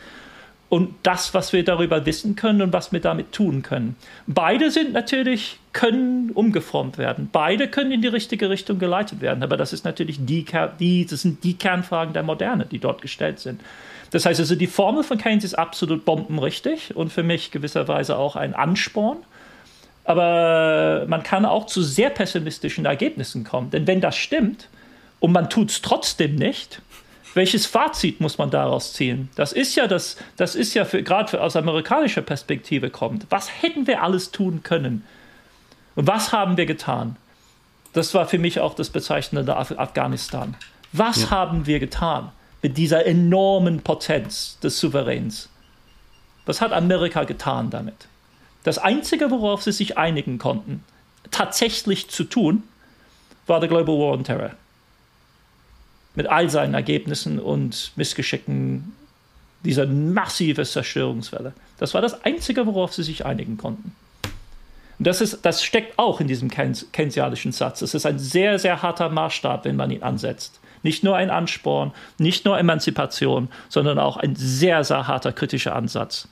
und 0.68 0.94
das, 1.02 1.34
was 1.34 1.52
wir 1.52 1.64
darüber 1.64 2.04
wissen 2.06 2.36
können 2.36 2.62
und 2.62 2.72
was 2.72 2.92
wir 2.92 3.00
damit 3.00 3.32
tun 3.32 3.62
können. 3.62 3.96
Beide 4.26 4.70
sind 4.70 4.92
natürlich, 4.92 5.58
können 5.72 6.30
umgeformt 6.30 6.98
werden. 6.98 7.28
Beide 7.30 7.68
können 7.68 7.92
in 7.92 8.02
die 8.02 8.08
richtige 8.08 8.50
Richtung 8.50 8.78
geleitet 8.78 9.20
werden. 9.20 9.42
Aber 9.42 9.56
das 9.56 9.72
ist 9.72 9.84
natürlich 9.84 10.24
die, 10.24 10.44
die, 10.80 11.06
das 11.06 11.22
sind 11.22 11.44
die 11.44 11.54
Kernfragen 11.54 12.14
der 12.14 12.22
Moderne, 12.22 12.66
die 12.66 12.78
dort 12.78 13.02
gestellt 13.02 13.38
sind. 13.40 13.60
Das 14.10 14.26
heißt 14.26 14.40
also, 14.40 14.54
die 14.54 14.66
Formel 14.66 15.02
von 15.02 15.18
Keynes 15.18 15.44
ist 15.44 15.54
absolut 15.54 16.04
bombenrichtig 16.04 16.96
und 16.96 17.12
für 17.12 17.22
mich 17.22 17.50
gewisserweise 17.50 18.16
auch 18.16 18.36
ein 18.36 18.54
Ansporn. 18.54 19.18
Aber 20.04 21.04
man 21.08 21.22
kann 21.22 21.44
auch 21.44 21.66
zu 21.66 21.82
sehr 21.82 22.10
pessimistischen 22.10 22.84
Ergebnissen 22.84 23.44
kommen. 23.44 23.70
Denn 23.70 23.86
wenn 23.86 24.00
das 24.00 24.16
stimmt 24.16 24.68
und 25.20 25.32
man 25.32 25.50
tut 25.50 25.70
es 25.70 25.82
trotzdem 25.82 26.36
nicht, 26.36 26.80
welches 27.34 27.66
Fazit 27.66 28.20
muss 28.20 28.38
man 28.38 28.50
daraus 28.50 28.92
ziehen? 28.92 29.28
Das 29.34 29.52
ist 29.52 29.74
ja 29.74 29.86
das, 29.86 30.16
das 30.36 30.54
ist 30.54 30.74
ja 30.74 30.84
gerade 30.84 31.40
aus 31.40 31.56
amerikanischer 31.56 32.22
Perspektive 32.22 32.90
kommt. 32.90 33.26
Was 33.30 33.50
hätten 33.62 33.86
wir 33.86 34.02
alles 34.02 34.30
tun 34.30 34.62
können? 34.62 35.04
Und 35.96 36.06
was 36.06 36.32
haben 36.32 36.56
wir 36.56 36.66
getan? 36.66 37.16
Das 37.92 38.14
war 38.14 38.26
für 38.26 38.38
mich 38.38 38.60
auch 38.60 38.74
das 38.74 38.90
Bezeichnende 38.90 39.56
Af 39.56 39.72
Afghanistan. 39.72 40.56
Was 40.92 41.22
ja. 41.22 41.30
haben 41.30 41.66
wir 41.66 41.80
getan 41.80 42.30
mit 42.62 42.76
dieser 42.78 43.04
enormen 43.04 43.82
Potenz 43.82 44.58
des 44.60 44.78
Souveräns? 44.78 45.48
Was 46.46 46.60
hat 46.60 46.72
Amerika 46.72 47.24
getan 47.24 47.70
damit? 47.70 48.06
Das 48.62 48.78
Einzige, 48.78 49.30
worauf 49.30 49.62
sie 49.62 49.72
sich 49.72 49.98
einigen 49.98 50.38
konnten, 50.38 50.84
tatsächlich 51.30 52.10
zu 52.10 52.24
tun, 52.24 52.62
war 53.46 53.60
der 53.60 53.68
Global 53.68 53.98
War 53.98 54.12
on 54.12 54.24
Terror 54.24 54.52
mit 56.14 56.26
all 56.26 56.50
seinen 56.50 56.74
Ergebnissen 56.74 57.38
und 57.38 57.92
Missgeschicken 57.96 58.92
dieser 59.64 59.86
massive 59.86 60.64
Zerstörungswelle. 60.64 61.52
Das 61.78 61.94
war 61.94 62.02
das 62.02 62.24
Einzige, 62.24 62.66
worauf 62.66 62.94
sie 62.94 63.02
sich 63.02 63.24
einigen 63.24 63.56
konnten. 63.56 63.94
Und 64.98 65.06
das, 65.06 65.20
ist, 65.20 65.44
das 65.44 65.64
steckt 65.64 65.98
auch 65.98 66.20
in 66.20 66.28
diesem 66.28 66.50
keynesianischen 66.50 67.52
Satz. 67.52 67.82
Es 67.82 67.94
ist 67.94 68.06
ein 68.06 68.18
sehr, 68.18 68.58
sehr 68.58 68.82
harter 68.82 69.08
Maßstab, 69.08 69.64
wenn 69.64 69.76
man 69.76 69.90
ihn 69.90 70.02
ansetzt. 70.02 70.60
Nicht 70.82 71.02
nur 71.02 71.16
ein 71.16 71.30
Ansporn, 71.30 71.92
nicht 72.18 72.44
nur 72.44 72.58
Emanzipation, 72.58 73.48
sondern 73.68 73.98
auch 73.98 74.16
ein 74.16 74.36
sehr, 74.36 74.84
sehr 74.84 75.08
harter 75.08 75.32
kritischer 75.32 75.74
Ansatz. 75.74 76.28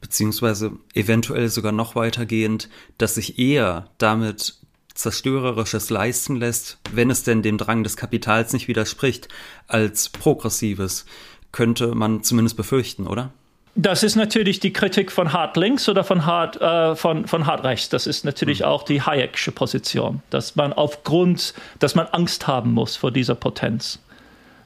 Beziehungsweise 0.00 0.72
eventuell 0.94 1.48
sogar 1.48 1.72
noch 1.72 1.96
weitergehend, 1.96 2.68
dass 2.98 3.16
sich 3.16 3.38
eher 3.38 3.88
damit 3.98 4.54
Zerstörerisches 4.98 5.90
leisten 5.90 6.36
lässt, 6.36 6.78
wenn 6.92 7.08
es 7.08 7.22
denn 7.22 7.40
dem 7.40 7.56
Drang 7.56 7.84
des 7.84 7.96
Kapitals 7.96 8.52
nicht 8.52 8.66
widerspricht, 8.66 9.28
als 9.68 10.08
Progressives, 10.08 11.06
könnte 11.52 11.94
man 11.94 12.24
zumindest 12.24 12.56
befürchten, 12.56 13.06
oder? 13.06 13.30
Das 13.76 14.02
ist 14.02 14.16
natürlich 14.16 14.58
die 14.58 14.72
Kritik 14.72 15.12
von 15.12 15.32
Hart 15.32 15.56
links 15.56 15.88
oder 15.88 16.02
von 16.02 16.26
Hart, 16.26 16.60
äh, 16.60 16.96
von, 16.96 17.28
von 17.28 17.46
Hart 17.46 17.62
rechts. 17.62 17.88
Das 17.90 18.08
ist 18.08 18.24
natürlich 18.24 18.60
mhm. 18.60 18.66
auch 18.66 18.82
die 18.82 19.00
Hayek'sche 19.00 19.52
Position, 19.52 20.20
dass 20.30 20.56
man 20.56 20.72
aufgrund, 20.72 21.54
dass 21.78 21.94
man 21.94 22.06
Angst 22.08 22.48
haben 22.48 22.72
muss 22.72 22.96
vor 22.96 23.12
dieser 23.12 23.36
Potenz, 23.36 24.00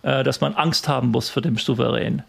äh, 0.00 0.24
dass 0.24 0.40
man 0.40 0.54
Angst 0.54 0.88
haben 0.88 1.08
muss 1.08 1.28
vor 1.28 1.42
dem 1.42 1.58
Souverän. 1.58 2.22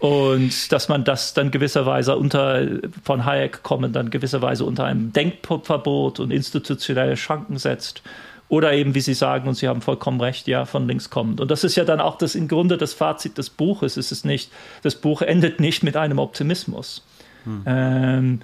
Und 0.00 0.72
dass 0.72 0.88
man 0.88 1.04
das 1.04 1.34
dann 1.34 1.50
gewisserweise 1.50 2.16
unter, 2.16 2.66
von 3.02 3.24
Hayek 3.24 3.62
kommen, 3.62 3.92
dann 3.92 4.10
gewisserweise 4.10 4.64
unter 4.64 4.84
einem 4.84 5.12
Denkverbot 5.12 6.20
und 6.20 6.30
institutionelle 6.30 7.16
Schranken 7.16 7.58
setzt. 7.58 8.02
Oder 8.48 8.74
eben, 8.74 8.94
wie 8.94 9.00
Sie 9.00 9.14
sagen, 9.14 9.48
und 9.48 9.54
Sie 9.54 9.68
haben 9.68 9.80
vollkommen 9.80 10.20
recht, 10.20 10.46
ja, 10.46 10.64
von 10.64 10.86
links 10.86 11.10
kommend. 11.10 11.40
Und 11.40 11.50
das 11.50 11.64
ist 11.64 11.76
ja 11.76 11.84
dann 11.84 12.00
auch 12.00 12.18
das 12.18 12.34
im 12.34 12.48
Grunde 12.48 12.76
das 12.76 12.92
Fazit 12.92 13.38
des 13.38 13.50
Buches. 13.50 13.96
Es 13.96 14.12
ist 14.12 14.24
nicht, 14.24 14.50
das 14.82 14.96
Buch 14.96 15.22
endet 15.22 15.60
nicht 15.60 15.82
mit 15.82 15.96
einem 15.96 16.18
Optimismus. 16.18 17.02
Hm. 17.44 17.62
Ähm, 17.66 18.40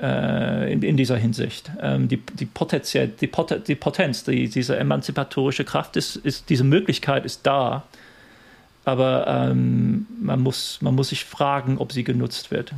äh, 0.00 0.72
in, 0.72 0.82
in, 0.82 0.96
dieser 0.96 1.16
Hinsicht. 1.16 1.70
Ähm, 1.80 2.08
die, 2.08 2.18
die, 2.18 2.46
Potenzial, 2.46 3.08
die, 3.08 3.26
Pot 3.26 3.66
die 3.66 3.74
Potenz, 3.74 4.24
die, 4.24 4.48
diese 4.48 4.76
emanzipatorische 4.76 5.64
Kraft 5.64 5.96
ist, 5.96 6.16
ist, 6.16 6.50
diese 6.50 6.64
Möglichkeit 6.64 7.24
ist 7.24 7.46
da 7.46 7.84
aber 8.88 9.26
ähm, 9.26 10.06
man, 10.20 10.40
muss, 10.40 10.78
man 10.80 10.94
muss 10.94 11.10
sich 11.10 11.24
fragen, 11.24 11.78
ob 11.78 11.92
sie 11.92 12.04
genutzt 12.04 12.50
wird. 12.50 12.72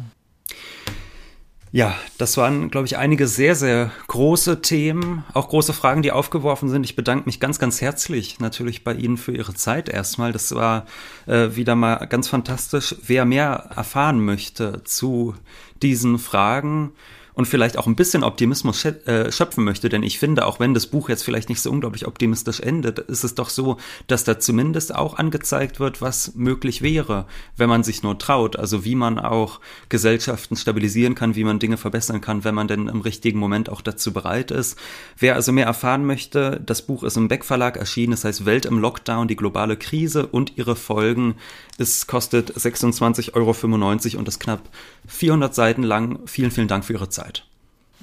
Ja, 1.72 1.94
das 2.18 2.36
waren, 2.36 2.68
glaube 2.70 2.86
ich, 2.86 2.96
einige 2.96 3.28
sehr, 3.28 3.54
sehr 3.54 3.92
große 4.08 4.60
Themen, 4.60 5.24
auch 5.34 5.48
große 5.48 5.72
Fragen, 5.72 6.02
die 6.02 6.10
aufgeworfen 6.10 6.68
sind. 6.68 6.82
Ich 6.82 6.96
bedanke 6.96 7.26
mich 7.26 7.38
ganz, 7.38 7.60
ganz 7.60 7.80
herzlich 7.80 8.40
natürlich 8.40 8.82
bei 8.82 8.92
Ihnen 8.92 9.16
für 9.16 9.30
Ihre 9.30 9.54
Zeit 9.54 9.88
erstmal. 9.88 10.32
Das 10.32 10.52
war 10.52 10.86
äh, 11.26 11.50
wieder 11.54 11.76
mal 11.76 12.06
ganz 12.06 12.26
fantastisch. 12.26 12.96
Wer 13.06 13.24
mehr 13.24 13.70
erfahren 13.76 14.24
möchte 14.24 14.82
zu 14.82 15.36
diesen 15.80 16.18
Fragen, 16.18 16.92
und 17.40 17.46
vielleicht 17.46 17.78
auch 17.78 17.86
ein 17.86 17.96
bisschen 17.96 18.22
Optimismus 18.22 18.84
äh, 18.84 19.32
schöpfen 19.32 19.64
möchte, 19.64 19.88
denn 19.88 20.02
ich 20.02 20.18
finde, 20.18 20.44
auch 20.44 20.60
wenn 20.60 20.74
das 20.74 20.86
Buch 20.86 21.08
jetzt 21.08 21.22
vielleicht 21.22 21.48
nicht 21.48 21.62
so 21.62 21.70
unglaublich 21.70 22.06
optimistisch 22.06 22.60
endet, 22.60 22.98
ist 22.98 23.24
es 23.24 23.34
doch 23.34 23.48
so, 23.48 23.78
dass 24.08 24.24
da 24.24 24.38
zumindest 24.38 24.94
auch 24.94 25.14
angezeigt 25.14 25.80
wird, 25.80 26.02
was 26.02 26.34
möglich 26.34 26.82
wäre, 26.82 27.24
wenn 27.56 27.70
man 27.70 27.82
sich 27.82 28.02
nur 28.02 28.18
traut, 28.18 28.56
also 28.56 28.84
wie 28.84 28.94
man 28.94 29.18
auch 29.18 29.60
Gesellschaften 29.88 30.54
stabilisieren 30.54 31.14
kann, 31.14 31.34
wie 31.34 31.44
man 31.44 31.58
Dinge 31.58 31.78
verbessern 31.78 32.20
kann, 32.20 32.44
wenn 32.44 32.54
man 32.54 32.68
denn 32.68 32.88
im 32.88 33.00
richtigen 33.00 33.38
Moment 33.38 33.70
auch 33.70 33.80
dazu 33.80 34.12
bereit 34.12 34.50
ist. 34.50 34.78
Wer 35.16 35.34
also 35.34 35.50
mehr 35.50 35.64
erfahren 35.64 36.04
möchte, 36.04 36.60
das 36.66 36.82
Buch 36.82 37.04
ist 37.04 37.16
im 37.16 37.28
Beck 37.28 37.46
Verlag 37.46 37.78
erschienen, 37.78 38.12
es 38.12 38.24
heißt 38.24 38.44
Welt 38.44 38.66
im 38.66 38.78
Lockdown, 38.78 39.28
die 39.28 39.36
globale 39.36 39.78
Krise 39.78 40.26
und 40.26 40.58
ihre 40.58 40.76
Folgen. 40.76 41.36
Es 41.78 42.06
kostet 42.06 42.52
26,95 42.54 43.32
Euro 43.32 44.18
und 44.18 44.28
ist 44.28 44.40
knapp 44.40 44.68
400 45.06 45.54
Seiten 45.54 45.82
lang. 45.82 46.18
Vielen, 46.26 46.50
vielen 46.50 46.68
Dank 46.68 46.84
für 46.84 46.92
Ihre 46.92 47.08
Zeit. 47.08 47.29